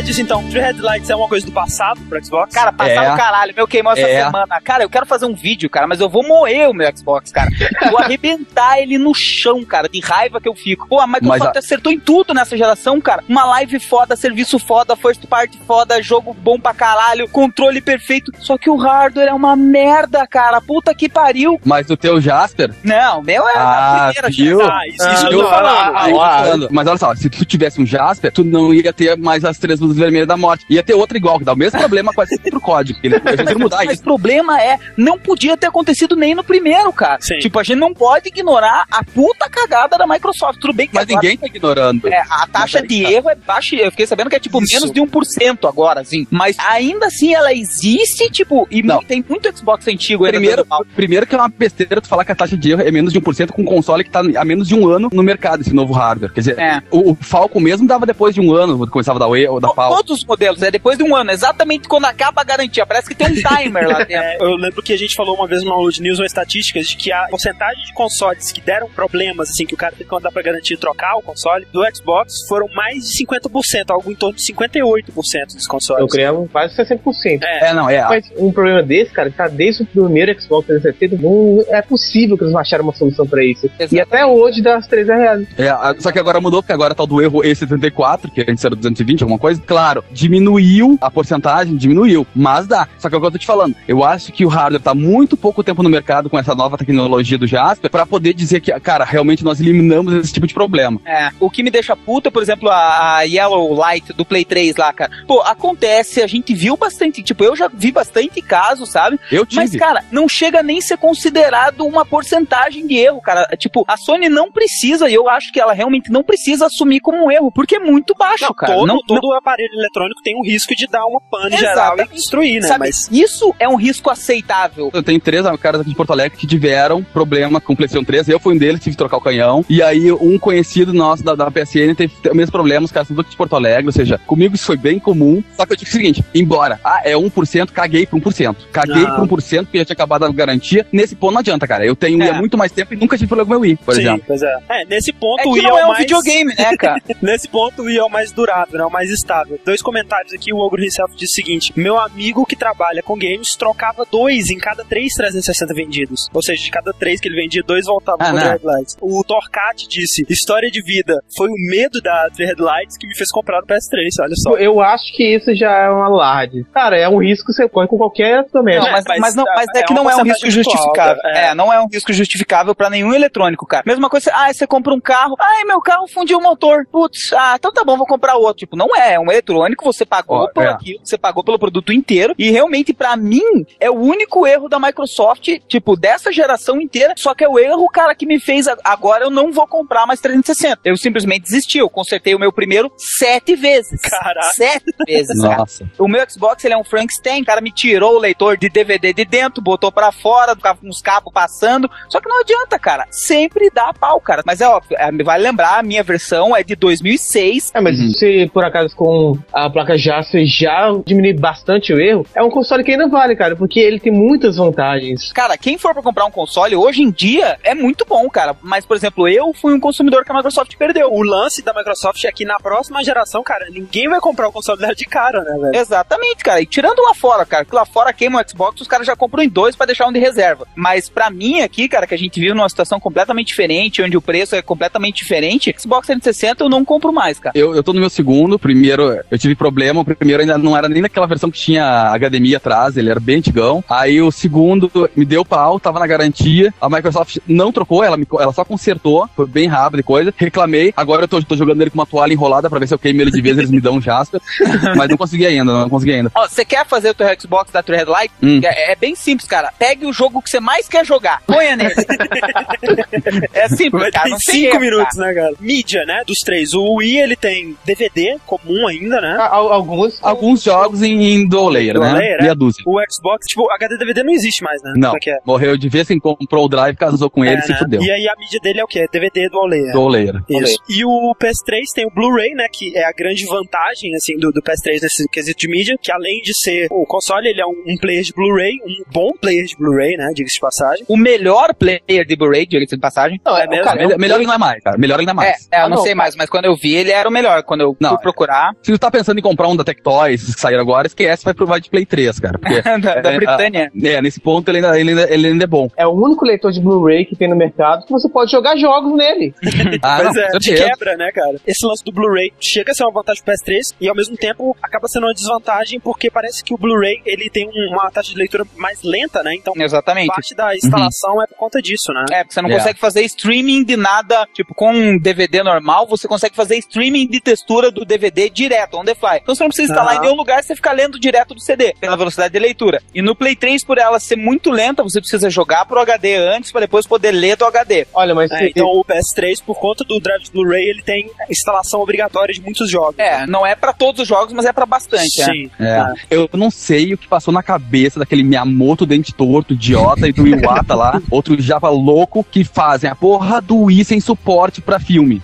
Falar 0.00 0.02
disso 0.02 0.20
então. 0.20 0.42
Three 0.48 0.60
Headlights 0.60 1.10
é 1.10 1.16
uma 1.16 1.28
coisa 1.28 1.44
do 1.46 1.52
passado 1.52 2.00
pro 2.08 2.24
Xbox? 2.24 2.54
Cara, 2.54 2.72
passar 2.72 3.04
É. 3.04 3.12
o 3.12 3.16
caralho, 3.16 3.52
meu 3.54 3.66
queimou 3.68 3.92
essa 3.92 4.00
É. 4.02 4.24
semana. 4.24 4.60
Cara, 4.62 4.82
eu 4.82 4.90
quero 4.90 5.06
fazer 5.06 5.26
um 5.26 5.34
vídeo, 5.34 5.68
cara, 5.68 5.86
mas 5.86 6.00
eu 6.00 6.08
vou 6.08 6.26
moer 6.26 6.68
o 6.70 6.74
meu 6.74 6.90
Xbox, 6.96 7.30
cara. 7.30 7.48
Vou 7.90 7.98
arrebentar 7.98 8.78
ele 8.80 8.98
no 8.98 9.14
chão, 9.14 9.64
cara, 9.64 9.88
de 9.88 10.00
raiva 10.00 10.40
que 10.40 10.48
eu 10.48 10.54
fico. 10.54 10.86
Pô, 10.88 11.00
a 11.00 11.06
Microsoft 11.06 11.38
Mas 11.44 11.56
a- 11.56 11.58
acertou 11.58 11.92
em 11.92 11.98
tudo 11.98 12.32
nessa 12.34 12.56
geração, 12.56 13.00
cara. 13.00 13.22
Uma 13.28 13.44
live 13.44 13.78
foda, 13.80 14.16
serviço 14.16 14.58
foda, 14.58 14.96
first 14.96 15.26
party 15.26 15.58
foda, 15.66 16.02
jogo 16.02 16.34
bom 16.34 16.58
pra 16.58 16.72
caralho, 16.74 17.28
controle 17.28 17.80
perfeito. 17.80 18.32
Só 18.38 18.56
que 18.56 18.70
o 18.70 18.76
hardware 18.76 19.28
é 19.28 19.34
uma 19.34 19.54
merda, 19.56 20.26
cara. 20.26 20.60
Puta 20.60 20.94
que 20.94 21.08
pariu. 21.08 21.60
Mas 21.64 21.88
o 21.90 21.96
teu 21.96 22.20
Jasper, 22.20 22.70
Não, 22.82 23.20
o 23.20 23.22
meu 23.22 23.46
é 23.48 23.52
Ah, 23.56 23.94
a 24.08 24.12
primeira 24.12 24.28
viu? 24.30 24.58
geração. 24.58 24.76
Ah, 24.76 24.86
isso, 24.86 24.96
isso 25.14 25.26
Ah, 25.26 25.30
eu 25.30 25.42
tô 25.42 25.48
falando. 25.50 25.66
ah, 25.76 25.92
ah, 25.94 26.42
falando. 26.44 26.68
Mas 26.70 26.86
olha 26.86 26.98
só, 26.98 27.14
se 27.14 27.28
tu 27.28 27.44
tivesse 27.44 27.80
um 27.80 27.86
Jasper, 27.86 28.32
tu 28.32 28.44
não 28.44 28.72
ia 28.72 28.92
ter 28.92 29.16
mais 29.16 29.44
as 29.44 29.58
três 29.58 29.78
luzes 29.80 29.89
vermelhas 29.96 30.28
da 30.28 30.36
morte. 30.36 30.64
Ia 30.70 30.82
ter 30.82 30.94
outra 30.94 31.16
igual, 31.16 31.38
que 31.38 31.44
dá 31.44 31.52
o 31.52 31.56
mesmo 31.56 31.78
problema 31.78 32.12
quase 32.12 32.38
pro 32.38 32.60
código. 32.60 32.98
Ele, 33.02 33.16
a 33.16 33.18
gente 33.30 33.44
tem 33.44 33.46
que 33.54 33.62
mudar 33.62 33.78
Mas 33.78 33.94
isso. 33.94 34.00
o 34.02 34.04
problema 34.04 34.60
é, 34.60 34.78
não 34.96 35.18
podia 35.18 35.56
ter 35.56 35.66
acontecido 35.66 36.16
nem 36.16 36.34
no 36.34 36.44
primeiro, 36.44 36.92
cara. 36.92 37.18
Sim. 37.20 37.38
Tipo, 37.38 37.58
a 37.58 37.62
gente 37.62 37.78
não 37.78 37.92
pode 37.94 38.28
ignorar 38.28 38.84
a 38.90 39.02
puta 39.04 39.48
cagada 39.48 39.96
da 39.98 40.06
Microsoft. 40.06 40.58
Tudo 40.60 40.72
bem 40.72 40.86
que 40.88 40.94
Mas 40.94 41.04
agora- 41.04 41.20
ninguém 41.22 41.36
tá 41.36 41.46
ignorando. 41.46 42.08
É, 42.08 42.22
a 42.30 42.46
taxa 42.46 42.82
de 42.82 43.02
erro 43.04 43.28
é 43.30 43.34
baixa. 43.34 43.76
Eu 43.76 43.90
fiquei 43.90 44.06
sabendo 44.06 44.30
que 44.30 44.36
é 44.36 44.40
tipo 44.40 44.62
Isso. 44.62 44.74
menos 44.74 44.90
de 44.92 45.00
1% 45.00 45.68
agora, 45.68 46.00
assim. 46.00 46.26
Mas 46.30 46.56
ainda 46.58 47.06
assim 47.06 47.34
ela 47.34 47.52
existe, 47.52 48.30
tipo, 48.30 48.66
e 48.70 48.82
Não. 48.82 49.02
tem 49.02 49.24
muito 49.28 49.50
Xbox 49.56 49.86
antigo 49.88 50.24
ainda 50.24 50.38
Primeiro, 50.38 50.66
primeiro 50.94 51.26
que 51.26 51.34
é 51.34 51.38
uma 51.38 51.48
besteira 51.48 52.00
tu 52.00 52.08
falar 52.08 52.24
que 52.24 52.32
a 52.32 52.34
taxa 52.34 52.56
de 52.56 52.70
erro 52.72 52.82
é 52.82 52.90
menos 52.90 53.12
de 53.12 53.20
1% 53.20 53.52
com 53.52 53.62
um 53.62 53.64
console 53.64 54.04
que 54.04 54.10
tá 54.10 54.20
há 54.36 54.44
menos 54.44 54.68
de 54.68 54.74
um 54.74 54.88
ano 54.88 55.08
no 55.12 55.22
mercado, 55.22 55.60
esse 55.62 55.74
novo 55.74 55.92
hardware. 55.92 56.32
Quer 56.32 56.40
dizer, 56.40 56.58
É. 56.58 56.82
o, 56.90 57.10
o 57.12 57.14
Falcon 57.20 57.60
mesmo 57.60 57.86
dava 57.86 58.06
depois 58.06 58.34
de 58.34 58.40
um 58.40 58.54
ano, 58.54 58.76
quando 58.78 58.90
começava 58.90 59.18
a 59.18 59.20
dar 59.20 59.28
o 59.28 59.36
erro, 59.36 59.60
da 59.60 59.68
pau. 59.80 59.96
Todos 59.96 60.18
os 60.18 60.24
modelos, 60.24 60.62
é 60.62 60.70
depois 60.70 60.98
de 60.98 61.04
um 61.04 61.14
ano, 61.14 61.30
exatamente 61.30 61.88
quando 61.88 62.04
acaba 62.04 62.40
a 62.40 62.44
garantia. 62.44 62.86
Parece 62.86 63.08
que 63.08 63.14
tem 63.14 63.28
um 63.28 63.34
timer 63.34 63.88
lá 63.88 63.98
dentro. 64.04 64.14
É, 64.14 64.36
eu 64.40 64.56
lembro 64.56 64.82
que 64.82 64.92
a 64.92 64.98
gente 64.98 65.14
falou 65.14 65.34
uma 65.34 65.46
vez 65.46 65.62
no 65.62 65.70
Download 65.70 66.02
News 66.02 66.18
uma 66.18 66.26
estatística 66.26 66.80
de 66.80 66.96
que 66.96 67.12
a 67.12 67.26
porcentagem 67.30 67.84
de 67.84 67.92
consoles 67.92 68.52
que 68.52 68.60
deram 68.60 68.88
problemas, 68.90 69.50
assim, 69.50 69.64
que 69.66 69.74
o 69.74 69.76
cara 69.76 69.92
teve 69.92 70.04
que 70.04 70.14
mandar 70.14 70.30
pra 70.30 70.42
garantir 70.42 70.76
trocar 70.76 71.16
o 71.16 71.22
console, 71.22 71.66
do 71.72 71.82
Xbox 71.94 72.46
foram 72.48 72.66
mais 72.74 73.04
de 73.04 73.24
50%, 73.24 73.90
algo 73.90 74.10
em 74.10 74.14
torno 74.14 74.36
de 74.36 74.42
58% 74.42 75.54
dos 75.54 75.66
consoles. 75.66 76.02
Eu 76.02 76.08
criava 76.08 76.46
quase 76.50 76.76
60%. 76.76 77.42
É, 77.42 77.72
não, 77.72 77.88
é. 77.88 78.02
Mas 78.02 78.30
um 78.36 78.52
problema 78.52 78.82
desse, 78.82 79.12
cara, 79.12 79.30
que 79.30 79.36
tá 79.36 79.48
desde 79.48 79.82
o 79.82 79.86
primeiro 79.86 80.40
Xbox 80.40 80.66
360, 80.66 81.22
não 81.22 81.64
é 81.68 81.82
possível 81.82 82.36
que 82.36 82.44
eles 82.44 82.52
não 82.52 82.60
acharam 82.60 82.84
uma 82.84 82.94
solução 82.94 83.26
pra 83.26 83.44
isso. 83.44 83.70
E 83.90 84.00
até 84.00 84.24
hoje 84.24 84.62
dá 84.62 84.76
as 84.76 84.86
300 84.86 85.20
reais. 85.20 85.48
É, 85.58 86.00
só 86.00 86.12
que 86.12 86.18
agora 86.18 86.40
mudou, 86.40 86.62
porque 86.62 86.72
agora 86.72 86.94
tá 86.94 87.02
o 87.02 87.06
do 87.06 87.20
erro 87.20 87.42
E74, 87.42 88.30
que 88.32 88.44
antes 88.48 88.64
era 88.64 88.74
220, 88.74 89.22
alguma 89.22 89.38
coisa. 89.38 89.60
Claro, 89.70 90.02
diminuiu 90.10 90.98
a 91.00 91.08
porcentagem, 91.08 91.76
diminuiu, 91.76 92.26
mas 92.34 92.66
dá. 92.66 92.88
Só 92.98 93.08
que 93.08 93.14
é 93.14 93.18
o 93.18 93.20
que 93.20 93.26
eu 93.28 93.30
tô 93.30 93.38
te 93.38 93.46
falando, 93.46 93.76
eu 93.86 94.02
acho 94.02 94.32
que 94.32 94.44
o 94.44 94.48
hardware 94.48 94.82
tá 94.82 94.96
muito 94.96 95.36
pouco 95.36 95.62
tempo 95.62 95.80
no 95.80 95.88
mercado 95.88 96.28
com 96.28 96.36
essa 96.36 96.56
nova 96.56 96.76
tecnologia 96.76 97.38
do 97.38 97.46
Jasper 97.46 97.88
pra 97.88 98.04
poder 98.04 98.34
dizer 98.34 98.60
que, 98.60 98.72
cara, 98.80 99.04
realmente 99.04 99.44
nós 99.44 99.60
eliminamos 99.60 100.12
esse 100.14 100.32
tipo 100.32 100.44
de 100.44 100.52
problema. 100.54 101.00
É, 101.06 101.30
o 101.38 101.48
que 101.48 101.62
me 101.62 101.70
deixa 101.70 101.94
puta, 101.94 102.32
por 102.32 102.42
exemplo, 102.42 102.68
a, 102.68 103.18
a 103.18 103.22
Yellow 103.22 103.72
Light 103.72 104.12
do 104.12 104.24
Play 104.24 104.44
3 104.44 104.74
lá, 104.74 104.92
cara. 104.92 105.12
Pô, 105.28 105.40
acontece, 105.42 106.20
a 106.20 106.26
gente 106.26 106.52
viu 106.52 106.76
bastante, 106.76 107.22
tipo, 107.22 107.44
eu 107.44 107.54
já 107.54 107.70
vi 107.72 107.92
bastante 107.92 108.42
casos, 108.42 108.88
sabe? 108.88 109.20
Eu 109.30 109.46
tive. 109.46 109.60
Mas, 109.60 109.76
cara, 109.76 110.02
não 110.10 110.28
chega 110.28 110.64
nem 110.64 110.78
a 110.78 110.82
ser 110.82 110.96
considerado 110.96 111.86
uma 111.86 112.04
porcentagem 112.04 112.88
de 112.88 112.96
erro, 112.96 113.20
cara. 113.20 113.46
Tipo, 113.56 113.84
a 113.86 113.96
Sony 113.96 114.28
não 114.28 114.50
precisa, 114.50 115.08
e 115.08 115.14
eu 115.14 115.28
acho 115.28 115.52
que 115.52 115.60
ela 115.60 115.72
realmente 115.72 116.10
não 116.10 116.24
precisa 116.24 116.66
assumir 116.66 116.98
como 116.98 117.24
um 117.24 117.30
erro, 117.30 117.52
porque 117.52 117.76
é 117.76 117.78
muito 117.78 118.16
baixo, 118.18 118.46
Não, 118.46 118.54
cara. 118.54 118.74
todo, 118.74 118.86
não, 118.88 118.98
todo 119.06 119.32
aparelho 119.34 119.59
eletrônico 119.72 120.22
tem 120.22 120.36
um 120.36 120.42
risco 120.44 120.74
de 120.74 120.86
dar 120.86 121.04
uma 121.06 121.20
pane 121.20 121.56
geral 121.56 121.96
e 121.98 122.06
destruir, 122.08 122.60
né? 122.60 122.68
sabe, 122.68 122.80
Mas 122.80 123.08
isso 123.10 123.54
é 123.58 123.68
um 123.68 123.76
risco 123.76 124.10
aceitável. 124.10 124.90
Eu 124.92 125.02
tenho 125.02 125.20
três 125.20 125.44
caras 125.60 125.80
aqui 125.80 125.90
de 125.90 125.96
Porto 125.96 126.12
Alegre 126.12 126.38
que 126.38 126.46
tiveram 126.46 127.02
problema 127.02 127.60
com 127.60 127.72
o 127.72 127.76
PlayStation 127.76 128.04
3. 128.04 128.28
Eu 128.28 128.40
fui 128.40 128.54
um 128.54 128.58
deles, 128.58 128.80
tive 128.80 128.92
que 128.92 128.98
trocar 128.98 129.16
o 129.16 129.20
canhão. 129.20 129.64
E 129.68 129.82
aí, 129.82 130.10
um 130.12 130.38
conhecido 130.38 130.92
nosso 130.92 131.22
da, 131.22 131.34
da 131.34 131.50
PSN 131.50 131.94
teve 131.96 132.12
o 132.30 132.34
mesmo 132.34 132.52
problema, 132.52 132.84
os 132.84 132.92
caras 132.92 133.08
são 133.08 133.16
de 133.16 133.36
Porto 133.36 133.56
Alegre. 133.56 133.86
Ou 133.86 133.92
seja, 133.92 134.18
comigo 134.26 134.54
isso 134.54 134.64
foi 134.66 134.76
bem 134.76 134.98
comum. 134.98 135.42
Só 135.56 135.66
que 135.66 135.72
eu 135.72 135.76
digo 135.76 135.88
o 135.88 135.92
seguinte: 135.92 136.24
embora, 136.34 136.80
ah, 136.84 137.00
é 137.04 137.14
1%, 137.14 137.70
caguei 137.70 138.06
por 138.06 138.20
1%. 138.20 138.56
Caguei 138.72 139.04
Ah. 139.04 139.12
por 139.12 139.26
1%, 139.38 139.64
porque 139.64 139.78
já 139.78 139.84
tinha 139.84 139.94
acabado 139.94 140.24
a 140.24 140.32
garantia. 140.32 140.86
Nesse 140.92 141.14
ponto 141.16 141.32
não 141.32 141.40
adianta, 141.40 141.66
cara. 141.66 141.84
Eu 141.84 141.96
tenho 141.96 142.20
É. 142.20 142.24
Wii 142.24 142.30
há 142.34 142.38
muito 142.38 142.56
mais 142.58 142.72
tempo 142.72 142.94
e 142.94 142.96
nunca 142.96 143.16
tive 143.16 143.28
problema 143.28 143.46
com 143.48 143.56
o 143.56 143.60
meu 143.60 143.68
Wii, 143.68 143.76
por 143.84 143.94
sim, 143.94 144.00
exemplo. 144.02 144.24
pois 144.26 144.42
é. 144.42 144.58
É, 144.68 144.84
nesse 144.86 145.12
ponto 145.12 145.40
É 145.40 145.46
o 145.46 145.50
Wii 145.52 145.62
não 145.62 145.78
é 145.78 145.80
é 145.80 145.84
o 145.84 145.86
um 145.86 145.88
mais... 145.88 145.98
videogame, 146.00 146.54
né, 146.56 146.76
cara? 146.76 147.00
Nesse 147.22 147.48
ponto, 147.48 147.82
o 147.82 147.84
Wii 147.86 147.98
é 147.98 148.04
o 148.04 148.08
mais 148.08 148.32
durável, 148.32 148.78
né? 148.78 148.84
O 148.84 148.90
mais 148.90 149.10
estável. 149.10 149.39
Dois 149.64 149.82
comentários 149.82 150.32
aqui, 150.32 150.52
o 150.52 150.58
Ogro 150.58 150.82
himself 150.82 151.14
diz 151.16 151.30
o 151.30 151.34
seguinte: 151.34 151.72
Meu 151.76 151.98
amigo 151.98 152.44
que 152.46 152.56
trabalha 152.56 153.02
com 153.02 153.16
games 153.16 153.54
trocava 153.58 154.06
dois 154.10 154.50
em 154.50 154.58
cada 154.58 154.84
três 154.84 155.12
360 155.14 155.74
vendidos. 155.74 156.28
Ou 156.32 156.42
seja, 156.42 156.62
de 156.62 156.70
cada 156.70 156.92
três 156.92 157.20
que 157.20 157.28
ele 157.28 157.36
vendia, 157.40 157.62
dois 157.62 157.86
voltavam 157.86 158.26
Ah, 158.26 158.30
pro 158.30 158.38
não. 158.38 158.50
Red 158.52 158.60
Lights. 158.62 158.96
O 159.00 159.22
Torcat 159.24 159.88
disse: 159.88 160.24
História 160.28 160.70
de 160.70 160.82
vida. 160.82 161.22
Foi 161.36 161.48
o 161.48 161.54
medo 161.70 162.00
da 162.00 162.28
Red 162.36 162.56
Lights 162.58 162.96
que 162.98 163.06
me 163.06 163.16
fez 163.16 163.30
comprar 163.30 163.62
o 163.62 163.66
PS3, 163.66 164.08
olha 164.22 164.34
só. 164.36 164.56
Eu 164.56 164.80
acho 164.80 165.12
que 165.14 165.36
isso 165.36 165.54
já 165.54 165.70
é 165.70 165.90
um 165.90 166.02
alarde. 166.02 166.64
Cara, 166.72 166.96
é 166.96 167.08
um 167.08 167.18
risco 167.18 167.46
que 167.46 167.52
você 167.52 167.68
corre 167.68 167.88
com 167.88 167.96
qualquer. 167.96 168.44
Não, 168.52 168.62
mas, 168.62 169.04
mas 169.06 169.20
mas 169.20 169.34
não, 169.34 169.44
mas 169.44 169.66
é, 169.74 169.80
é 169.80 169.82
que 169.82 169.92
uma 169.92 170.02
não 170.02 170.10
é 170.10 170.16
um 170.16 170.22
risco 170.24 170.50
justificável. 170.50 171.14
alta, 171.24 171.28
é. 171.28 171.46
é. 171.46 171.54
não 171.54 171.72
é 171.72 171.80
um 171.80 171.86
risco 171.86 172.12
justificável 172.12 172.74
pra 172.74 172.90
nenhum 172.90 173.12
eletrônico, 173.14 173.66
cara. 173.66 173.84
Mesma 173.86 174.08
coisa, 174.10 174.30
ah, 174.34 174.52
você 174.52 174.66
compra 174.66 174.92
um 174.92 175.00
carro, 175.00 175.36
ai, 175.38 175.64
meu 175.64 175.80
carro 175.80 176.06
fundiu 176.08 176.38
o 176.38 176.42
motor. 176.42 176.86
Putz, 176.90 177.32
ah, 177.32 177.54
então 177.58 177.72
tá 177.72 177.84
bom, 177.84 177.96
vou 177.96 178.06
comprar 178.06 178.36
outro. 178.36 178.56
Tipo, 178.60 178.76
não 178.76 178.94
é, 178.96 179.18
um 179.18 179.29
eletrônico, 179.30 179.84
você 179.84 180.04
pagou 180.04 180.38
Ó, 180.38 180.48
por 180.48 180.64
é. 180.64 180.68
aquilo, 180.68 181.00
você 181.04 181.16
pagou 181.16 181.42
pelo 181.44 181.58
produto 181.58 181.92
inteiro, 181.92 182.34
e 182.38 182.50
realmente, 182.50 182.92
pra 182.92 183.16
mim, 183.16 183.64
é 183.78 183.90
o 183.90 183.94
único 183.94 184.46
erro 184.46 184.68
da 184.68 184.78
Microsoft, 184.78 185.48
tipo, 185.68 185.96
dessa 185.96 186.32
geração 186.32 186.80
inteira, 186.80 187.14
só 187.16 187.34
que 187.34 187.44
é 187.44 187.48
o 187.48 187.58
erro, 187.58 187.88
cara, 187.88 188.14
que 188.14 188.26
me 188.26 188.40
fez, 188.40 188.66
agora 188.84 189.24
eu 189.24 189.30
não 189.30 189.52
vou 189.52 189.66
comprar 189.66 190.06
mais 190.06 190.20
360. 190.20 190.80
Eu 190.84 190.96
simplesmente 190.96 191.42
desisti, 191.42 191.78
eu 191.78 191.88
consertei 191.88 192.34
o 192.34 192.38
meu 192.38 192.52
primeiro 192.52 192.90
sete 192.96 193.54
vezes. 193.54 194.00
Caraca. 194.00 194.54
Sete 194.54 194.94
vezes, 195.06 195.40
cara. 195.40 195.58
Nossa. 195.58 195.90
O 195.98 196.08
meu 196.08 196.28
Xbox, 196.28 196.64
ele 196.64 196.74
é 196.74 196.78
um 196.78 196.84
Frankenstein, 196.84 197.42
o 197.42 197.44
cara 197.44 197.60
me 197.60 197.72
tirou 197.72 198.16
o 198.16 198.18
leitor 198.18 198.56
de 198.56 198.68
DVD 198.68 199.12
de 199.12 199.24
dentro, 199.24 199.62
botou 199.62 199.92
pra 199.92 200.12
fora, 200.12 200.54
ficava 200.54 200.78
com 200.78 200.88
uns 200.88 201.00
cabos 201.00 201.32
passando. 201.32 201.90
Só 202.08 202.20
que 202.20 202.28
não 202.28 202.40
adianta, 202.40 202.78
cara. 202.78 203.06
Sempre 203.10 203.70
dá 203.70 203.92
pau, 203.92 204.20
cara. 204.20 204.42
Mas 204.44 204.60
é 204.60 204.68
óbvio, 204.68 204.96
é, 204.98 205.10
vale 205.22 205.42
lembrar, 205.42 205.78
a 205.78 205.82
minha 205.82 206.02
versão 206.02 206.56
é 206.56 206.62
de 206.62 206.74
2006. 206.74 207.72
É, 207.74 207.80
mas 207.80 207.96
se 208.18 208.50
por 208.52 208.64
acaso 208.64 208.94
com 208.94 209.19
a 209.52 209.68
placa 209.68 209.96
Jasper 209.96 210.44
já 210.46 210.90
diminuir 211.04 211.34
bastante 211.34 211.92
o 211.92 212.00
erro, 212.00 212.26
é 212.34 212.42
um 212.42 212.50
console 212.50 212.84
que 212.84 212.92
ainda 212.92 213.08
vale, 213.08 213.36
cara, 213.36 213.56
porque 213.56 213.80
ele 213.80 214.00
tem 214.00 214.12
muitas 214.12 214.56
vantagens. 214.56 215.32
Cara, 215.32 215.56
quem 215.56 215.78
for 215.78 215.92
pra 215.92 216.02
comprar 216.02 216.24
um 216.24 216.30
console, 216.30 216.76
hoje 216.76 217.02
em 217.02 217.10
dia, 217.10 217.58
é 217.62 217.74
muito 217.74 218.04
bom, 218.04 218.28
cara. 218.28 218.56
Mas, 218.62 218.84
por 218.84 218.96
exemplo, 218.96 219.28
eu 219.28 219.52
fui 219.52 219.72
um 219.72 219.80
consumidor 219.80 220.24
que 220.24 220.32
a 220.32 220.34
Microsoft 220.34 220.76
perdeu. 220.76 221.12
O 221.12 221.22
lance 221.22 221.62
da 221.62 221.74
Microsoft 221.74 222.24
é 222.24 222.32
que 222.32 222.44
na 222.44 222.58
próxima 222.58 223.02
geração, 223.02 223.42
cara, 223.42 223.68
ninguém 223.70 224.08
vai 224.08 224.20
comprar 224.20 224.48
o 224.48 224.52
console 224.52 224.80
dela 224.80 224.94
de 224.94 225.04
cara, 225.04 225.42
né, 225.42 225.58
velho? 225.58 225.76
Exatamente, 225.76 226.44
cara. 226.44 226.60
E 226.60 226.66
tirando 226.66 227.00
lá 227.02 227.14
fora, 227.14 227.44
cara, 227.44 227.64
que 227.64 227.74
lá 227.74 227.84
fora 227.84 228.12
queima 228.12 228.40
o 228.40 228.48
Xbox, 228.48 228.80
os 228.80 228.88
caras 228.88 229.06
já 229.06 229.16
compram 229.16 229.42
em 229.42 229.48
dois 229.48 229.76
pra 229.76 229.86
deixar 229.86 230.06
um 230.06 230.12
de 230.12 230.18
reserva. 230.18 230.66
Mas 230.74 231.08
pra 231.08 231.30
mim 231.30 231.60
aqui, 231.60 231.88
cara, 231.88 232.06
que 232.06 232.14
a 232.14 232.18
gente 232.18 232.38
vive 232.40 232.54
numa 232.54 232.68
situação 232.68 233.00
completamente 233.00 233.48
diferente, 233.48 234.02
onde 234.02 234.16
o 234.16 234.22
preço 234.22 234.54
é 234.54 234.62
completamente 234.62 235.16
diferente, 235.16 235.74
Xbox 235.78 236.06
360 236.06 236.64
eu 236.64 236.68
não 236.68 236.84
compro 236.84 237.12
mais, 237.12 237.38
cara. 237.38 237.56
Eu, 237.56 237.74
eu 237.74 237.82
tô 237.82 237.92
no 237.92 238.00
meu 238.00 238.10
segundo, 238.10 238.58
primeiro 238.58 239.09
eu 239.30 239.38
tive 239.38 239.54
problema, 239.54 240.00
o 240.00 240.04
primeiro 240.04 240.42
ainda 240.42 240.58
não 240.58 240.76
era 240.76 240.88
nem 240.88 241.02
naquela 241.02 241.26
versão 241.26 241.50
que 241.50 241.58
tinha 241.58 242.12
HDMI 242.18 242.56
atrás, 242.56 242.96
ele 242.96 243.10
era 243.10 243.20
bem 243.20 243.36
antigão. 243.36 243.84
Aí 243.88 244.20
o 244.20 244.30
segundo 244.30 244.90
me 245.16 245.24
deu 245.24 245.44
pau, 245.44 245.78
tava 245.80 245.98
na 245.98 246.06
garantia, 246.06 246.72
a 246.80 246.88
Microsoft 246.88 247.38
não 247.46 247.72
trocou, 247.72 248.02
ela, 248.04 248.16
me, 248.16 248.26
ela 248.38 248.52
só 248.52 248.64
consertou, 248.64 249.28
foi 249.34 249.46
bem 249.46 249.66
rápido 249.66 250.00
e 250.00 250.04
coisa. 250.04 250.34
Reclamei, 250.36 250.92
agora 250.96 251.24
eu 251.24 251.28
tô, 251.28 251.42
tô 251.42 251.56
jogando 251.56 251.80
ele 251.80 251.90
com 251.90 251.98
uma 251.98 252.06
toalha 252.06 252.32
enrolada 252.32 252.68
pra 252.68 252.78
ver 252.78 252.86
se 252.86 252.94
eu 252.94 252.98
queimo 252.98 253.20
ele 253.20 253.30
de 253.30 253.40
vez, 253.40 253.58
eles 253.58 253.70
me 253.70 253.80
dão 253.80 253.94
um 253.94 254.02
jasper. 254.02 254.40
Mas 254.96 255.08
não 255.08 255.16
consegui 255.16 255.46
ainda, 255.46 255.64
não 255.64 255.88
consegui 255.88 256.12
ainda. 256.12 256.30
Ó, 256.34 256.48
você 256.48 256.64
quer 256.64 256.86
fazer 256.86 257.10
o 257.10 257.14
teu 257.14 257.26
Xbox 257.40 257.70
da 257.70 257.82
True 257.82 257.96
Headlight? 257.96 258.32
Hum. 258.42 258.60
É, 258.62 258.92
é 258.92 258.96
bem 258.96 259.14
simples, 259.14 259.48
cara. 259.48 259.72
Pegue 259.78 260.06
o 260.06 260.12
jogo 260.12 260.42
que 260.42 260.50
você 260.50 260.60
mais 260.60 260.88
quer 260.88 261.04
jogar, 261.04 261.42
ponha 261.46 261.76
nele. 261.76 261.94
é 263.52 263.68
simples, 263.68 264.10
cara. 264.10 264.28
Não 264.28 264.36
tem 264.36 264.54
cinco 264.54 264.74
erro, 264.74 264.80
minutos, 264.80 265.16
né, 265.16 265.32
cara? 265.32 265.52
Mídia, 265.60 266.04
né? 266.04 266.22
Dos 266.26 266.38
três. 266.38 266.74
O 266.74 266.96
Wii, 266.96 267.18
ele 267.18 267.36
tem 267.36 267.76
DVD 267.84 268.36
comum 268.46 268.86
ainda, 268.86 268.99
né? 269.08 269.36
A- 269.38 269.46
al- 269.54 269.72
Alguns. 269.72 270.18
Alguns 270.22 270.62
jogos 270.62 271.02
em, 271.02 271.22
em 271.34 271.48
dual 271.48 271.68
layer, 271.68 271.94
Dual 271.94 272.12
né? 272.12 272.18
layer, 272.18 272.38
é? 272.38 272.42
Meia 272.42 272.54
dúzia. 272.54 272.82
O 272.86 272.98
Xbox, 273.10 273.46
tipo, 273.46 273.70
HD 273.72 273.96
DVD 273.98 274.22
não 274.22 274.32
existe 274.32 274.62
mais, 274.62 274.82
né? 274.82 274.92
Não, 274.96 275.14
é 275.16 275.18
que 275.20 275.30
é? 275.30 275.38
morreu 275.44 275.76
de 275.76 275.88
vez 275.88 276.10
em 276.10 276.18
quando 276.18 276.36
comprou 276.36 276.64
o 276.64 276.68
drive, 276.68 276.96
casou 276.96 277.30
com 277.30 277.44
ele 277.44 277.56
É, 277.56 277.58
e 277.58 277.62
se 277.62 277.72
né? 277.72 277.78
fudeu. 277.78 278.02
E 278.02 278.10
aí 278.10 278.28
a 278.28 278.34
mídia 278.38 278.58
dele 278.62 278.80
é 278.80 278.84
o 278.84 278.86
quê? 278.86 279.06
DVD 279.12 279.48
dual 279.48 279.66
layer. 279.66 279.92
Dual 279.92 280.08
layer. 280.08 280.34
Isso. 280.48 280.76
E 280.88 281.04
o 281.04 281.34
PS3 281.40 281.80
tem 281.94 282.06
o 282.06 282.10
Blu-ray, 282.10 282.50
né? 282.54 282.66
Que 282.72 282.96
é 282.96 283.04
a 283.04 283.12
grande 283.12 283.44
vantagem, 283.46 284.14
assim, 284.14 284.36
do, 284.36 284.50
do 284.52 284.60
PS3 284.62 285.00
nesse 285.02 285.28
quesito 285.28 285.58
de 285.60 285.68
mídia. 285.68 285.96
Que 286.00 286.12
além 286.12 286.40
de 286.42 286.52
ser 286.54 286.88
o 286.90 287.04
console, 287.06 287.48
ele 287.48 287.60
é 287.60 287.66
um, 287.66 287.94
um 287.94 287.96
player 287.96 288.22
de 288.22 288.32
Blu-ray, 288.32 288.72
um 288.84 289.12
bom 289.12 289.30
player 289.40 289.64
de 289.66 289.76
Blu-ray, 289.76 290.16
né? 290.16 290.30
Diga-se 290.34 290.54
de 290.54 290.60
passagem. 290.60 291.04
O 291.08 291.16
melhor 291.16 291.74
player 291.74 292.24
de 292.26 292.36
Blu-ray, 292.36 292.66
diga-se 292.66 292.94
de 292.94 293.00
passagem. 293.00 293.40
Não, 293.44 293.56
É 293.56 293.64
é, 293.64 293.66
mesmo? 293.68 293.84
cara, 293.84 294.02
é 294.02 294.06
um- 294.06 294.08
Melhor, 294.18 294.38
melhor 294.38 294.54
é 294.54 294.58
mais, 294.58 294.82
cara. 294.82 294.98
Melhor 294.98 295.20
é 295.20 295.32
mais. 295.32 295.68
É, 295.70 295.76
é, 295.76 295.80
eu 295.80 295.84
Ah, 295.84 295.88
não, 295.88 295.96
não, 295.96 296.02
sei 296.04 296.14
mais, 296.14 296.34
mas 296.36 296.48
quando 296.50 296.64
eu 296.66 296.74
vi, 296.76 296.94
ele 296.94 297.10
era 297.10 297.28
o 297.28 297.32
melhor. 297.32 297.62
Quando 297.62 297.80
eu 297.82 297.96
Não, 298.00 298.10
fui 298.10 298.18
é. 298.18 298.22
procurar, 298.22 298.72
Se 298.90 298.98
tu 298.98 298.98
tá 298.98 299.08
pensando 299.10 299.38
em 299.38 299.42
comprar 299.42 299.68
um 299.68 299.76
da 299.76 299.84
Tectoys 299.84 300.52
que 300.54 300.60
saíram 300.60 300.80
agora, 300.82 301.06
esquece, 301.06 301.44
vai 301.44 301.54
pro 301.54 301.64
vai 301.64 301.80
de 301.80 301.88
Play 301.88 302.04
3, 302.04 302.40
cara. 302.40 302.58
Porque, 302.58 302.82
da, 303.00 303.20
da 303.20 303.32
é, 303.32 303.36
Britânia. 303.36 303.92
é, 304.02 304.20
nesse 304.20 304.40
ponto 304.40 304.68
ele 304.68 304.78
ainda, 304.78 304.98
ele, 304.98 305.10
ainda, 305.10 305.32
ele 305.32 305.46
ainda 305.48 305.64
é 305.64 305.66
bom. 305.66 305.88
é 305.96 306.06
o 306.06 306.10
único 306.10 306.44
leitor 306.44 306.72
de 306.72 306.80
Blu-ray 306.80 307.24
que 307.24 307.36
tem 307.36 307.48
no 307.48 307.54
mercado 307.54 308.04
que 308.04 308.10
você 308.12 308.28
pode 308.28 308.50
jogar 308.50 308.76
jogos 308.76 309.14
nele. 309.16 309.54
Ah, 310.02 310.20
Pois 310.22 310.34
não, 310.34 310.42
é, 310.42 310.58
de 310.58 310.74
quebra, 310.74 311.16
né, 311.16 311.30
cara? 311.32 311.56
Esse 311.66 311.86
lance 311.86 312.02
do 312.04 312.10
Blu-ray 312.12 312.52
chega 312.58 312.92
a 312.92 312.94
ser 312.94 313.04
uma 313.04 313.12
vantagem 313.12 313.42
pro 313.44 313.52
PS3 313.54 313.94
e 314.00 314.08
ao 314.08 314.14
mesmo 314.16 314.36
tempo 314.36 314.76
acaba 314.82 315.06
sendo 315.08 315.26
uma 315.26 315.34
desvantagem 315.34 316.00
porque 316.00 316.30
parece 316.30 316.64
que 316.64 316.72
o 316.74 316.78
Blu-ray 316.78 317.20
ele 317.26 317.48
tem 317.50 317.68
um- 317.68 317.92
uma 317.92 318.10
taxa 318.10 318.30
de 318.30 318.36
leitura 318.38 318.64
mais 318.76 319.02
lenta, 319.02 319.42
né? 319.42 319.54
Então 319.54 319.72
Exatamente. 319.76 320.28
parte 320.28 320.54
da 320.54 320.74
instalação 320.74 321.40
é 321.42 321.46
por 321.46 321.56
conta 321.56 321.80
disso, 321.82 322.12
né? 322.12 322.24
É, 322.32 322.38
porque 322.42 322.54
você 322.54 322.62
não 322.62 322.70
É. 322.70 322.74
consegue 322.76 322.98
fazer 322.98 323.22
streaming 323.22 323.84
de 323.84 323.96
nada, 323.96 324.46
tipo, 324.54 324.74
com 324.74 324.90
um 324.92 325.18
DVD 325.18 325.62
normal, 325.62 326.06
você 326.06 326.26
consegue 326.26 326.56
fazer 326.56 326.76
streaming 326.78 327.26
de 327.28 327.40
textura 327.40 327.90
do 327.90 328.04
DVD 328.04 328.48
direto, 328.50 328.79
on 328.94 329.04
the 329.04 329.14
fly. 329.14 329.38
Então 329.42 329.54
você 329.54 329.62
não 329.62 329.68
precisa 329.70 329.92
instalar 329.92 330.14
Ah. 330.14 330.16
em 330.16 330.20
nenhum 330.20 330.34
lugar, 330.34 330.62
você 330.62 330.74
fica 330.74 330.92
lendo 330.92 331.18
direto 331.18 331.54
do 331.54 331.60
CD, 331.60 331.94
pela 332.00 332.16
velocidade 332.16 332.52
de 332.52 332.58
leitura. 332.58 333.02
E 333.14 333.22
no 333.22 333.34
Play 333.34 333.54
3, 333.56 333.84
por 333.84 333.98
ela 333.98 334.18
ser 334.20 334.36
muito 334.36 334.70
lenta, 334.70 335.02
você 335.02 335.20
precisa 335.20 335.48
jogar 335.50 335.84
pro 335.84 336.00
HD 336.00 336.36
antes, 336.36 336.70
pra 336.72 336.80
depois 336.80 337.06
poder 337.06 337.30
ler 337.32 337.56
do 337.56 337.64
HD. 337.64 338.06
Olha, 338.14 338.34
mas 338.34 338.50
É, 338.50 338.68
então 338.68 338.86
o 338.86 339.04
PS3, 339.04 339.62
por 339.64 339.78
conta 339.78 340.04
do 340.04 340.18
drive 340.20 340.44
Blu-ray, 340.52 340.88
ele 340.88 341.02
tem 341.02 341.30
instalação 341.48 342.00
obrigatória 342.00 342.54
de 342.54 342.60
muitos 342.60 342.90
jogos. 342.90 343.18
É, 343.18 343.46
não 343.46 343.66
é 343.66 343.74
pra 343.74 343.92
todos 343.92 344.22
os 344.22 344.28
jogos, 344.28 344.52
mas 344.52 344.64
é 344.66 344.72
pra 344.72 344.86
bastante, 344.86 345.38
né? 345.40 345.44
Sim. 345.46 345.70
É. 345.80 346.12
Eu 346.30 346.48
não 346.52 346.70
sei 346.70 347.14
o 347.14 347.18
que 347.18 347.26
passou 347.28 347.52
na 347.52 347.62
cabeça 347.62 348.18
daquele 348.18 348.42
Miyamoto 348.42 349.06
dente 349.06 349.32
torto, 349.34 349.74
idiota, 349.74 350.28
e 350.28 350.32
do 350.32 350.46
Iwata 350.46 350.94
lá, 350.94 351.20
outro 351.30 351.60
Java 351.60 351.88
louco, 351.88 352.44
que 352.44 352.64
fazem 352.64 353.08
a 353.10 353.14
porra 353.14 353.60
do 353.60 353.76
Wii 353.84 354.04
sem 354.04 354.20
suporte 354.20 354.80
pra 354.80 354.98
filme. 355.00 355.42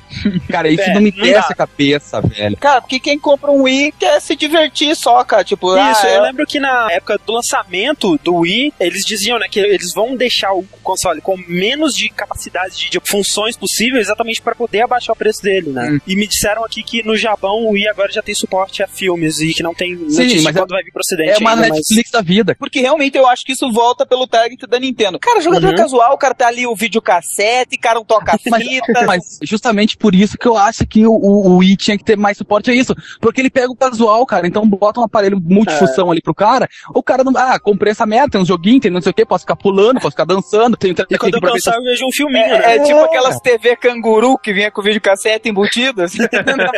Cara, 0.48 0.68
isso 0.68 0.82
É, 0.82 0.94
não 0.94 1.00
me 1.00 1.10
desce 1.10 1.52
a 1.52 1.56
cabeça, 1.56 2.20
velho. 2.20 2.56
Cara, 2.56 2.80
porque 2.80 2.98
quem 3.00 3.18
compra 3.26 3.50
um 3.50 3.62
Wii 3.62 3.92
quer 3.98 4.20
se 4.20 4.36
divertir 4.36 4.94
só, 4.94 5.24
cara. 5.24 5.42
Tipo, 5.42 5.76
Isso, 5.76 6.06
ah, 6.06 6.10
eu 6.10 6.22
lembro 6.22 6.46
que 6.46 6.60
na 6.60 6.86
época 6.92 7.18
do 7.26 7.32
lançamento 7.32 8.16
do 8.22 8.36
Wii, 8.36 8.72
eles 8.78 9.04
diziam, 9.04 9.36
né, 9.38 9.48
que 9.50 9.58
eles 9.58 9.92
vão 9.92 10.14
deixar 10.14 10.52
o 10.52 10.62
console 10.82 11.20
com 11.20 11.36
menos 11.48 11.92
de 11.92 12.08
capacidade 12.08 12.76
de, 12.76 12.90
de 12.90 13.00
funções 13.04 13.56
possíveis 13.56 14.06
exatamente 14.06 14.40
para 14.40 14.54
poder 14.54 14.82
abaixar 14.82 15.12
o 15.12 15.18
preço 15.18 15.42
dele, 15.42 15.70
né? 15.70 15.90
Hum. 15.90 16.00
E 16.06 16.14
me 16.14 16.26
disseram 16.28 16.64
aqui 16.64 16.84
que 16.84 17.02
no 17.02 17.16
Japão 17.16 17.64
o 17.66 17.70
Wii 17.72 17.88
agora 17.88 18.12
já 18.12 18.22
tem 18.22 18.34
suporte 18.34 18.80
a 18.82 18.86
filmes 18.86 19.40
e 19.40 19.52
que 19.52 19.62
não 19.62 19.74
tem 19.74 19.96
Sim, 19.96 20.02
notícia 20.04 20.42
mas 20.42 20.42
de 20.42 20.48
é- 20.48 20.52
quando 20.52 20.70
vai 20.70 20.82
vir 20.84 20.92
pro 20.92 21.00
ocidente 21.00 21.30
É 21.32 21.38
uma 21.38 21.50
ainda, 21.50 21.62
mas- 21.62 21.72
Netflix 21.78 22.10
da 22.12 22.20
vida. 22.22 22.54
Porque 22.58 22.80
realmente 22.80 23.18
eu 23.18 23.26
acho 23.26 23.42
que 23.44 23.52
isso 23.52 23.70
volta 23.72 24.06
pelo 24.06 24.26
target 24.28 24.66
da 24.68 24.78
Nintendo. 24.78 25.18
Cara, 25.18 25.40
jogador 25.40 25.70
Uhum. 25.70 25.74
casual, 25.76 26.14
o 26.14 26.18
cara 26.18 26.34
tá 26.34 26.46
ali 26.46 26.64
o 26.66 26.76
videocassete, 26.76 27.76
cara 27.78 27.96
não 27.96 28.04
toca 28.04 28.36
Mas, 28.48 28.62
fita. 28.62 29.04
mas 29.06 29.38
justamente 29.42 29.96
por 29.96 30.14
isso 30.14 30.36
que 30.38 30.46
eu 30.46 30.56
acho 30.56 30.86
que 30.86 31.06
o, 31.06 31.12
o, 31.12 31.48
o 31.48 31.56
Wii 31.58 31.76
tinha 31.76 31.98
que 31.98 32.04
ter 32.04 32.16
mais 32.16 32.36
suporte 32.36 32.70
a 32.70 32.74
isso. 32.74 32.94
Porque 33.20 33.40
ele 33.40 33.50
pega 33.50 33.70
o 33.70 33.76
casual, 33.76 34.24
cara. 34.26 34.46
Então 34.46 34.66
bota 34.68 35.00
um 35.00 35.04
aparelho 35.04 35.40
multifunção 35.42 36.10
ali 36.10 36.20
pro 36.20 36.34
cara. 36.34 36.68
O 36.94 37.02
cara 37.02 37.22
não. 37.24 37.32
Ah, 37.36 37.58
comprei 37.58 37.92
essa 37.92 38.06
merda, 38.06 38.30
tem 38.32 38.40
uns 38.40 38.48
joguinhos, 38.48 38.80
tem 38.80 38.90
não 38.90 39.00
sei 39.00 39.10
o 39.10 39.14
que, 39.14 39.24
posso 39.26 39.42
ficar 39.42 39.56
pulando, 39.56 39.96
posso 40.00 40.10
ficar 40.12 40.24
dançando, 40.24 40.76
tem 40.76 40.94
E 41.10 41.18
quando 41.18 41.34
eu 41.34 41.40
cansar, 41.40 41.74
eu 41.76 41.82
vejo 41.82 42.04
um 42.06 42.12
filminho, 42.12 42.44
É, 42.44 42.58
né? 42.58 42.76
é 42.76 42.82
tipo 42.82 42.98
aquelas 43.00 43.38
TV 43.40 43.76
canguru 43.76 44.38
que 44.38 44.52
vinha 44.52 44.70
com 44.70 44.82
videocassete 44.82 45.48
embutido. 45.48 46.02
Assim. 46.02 46.18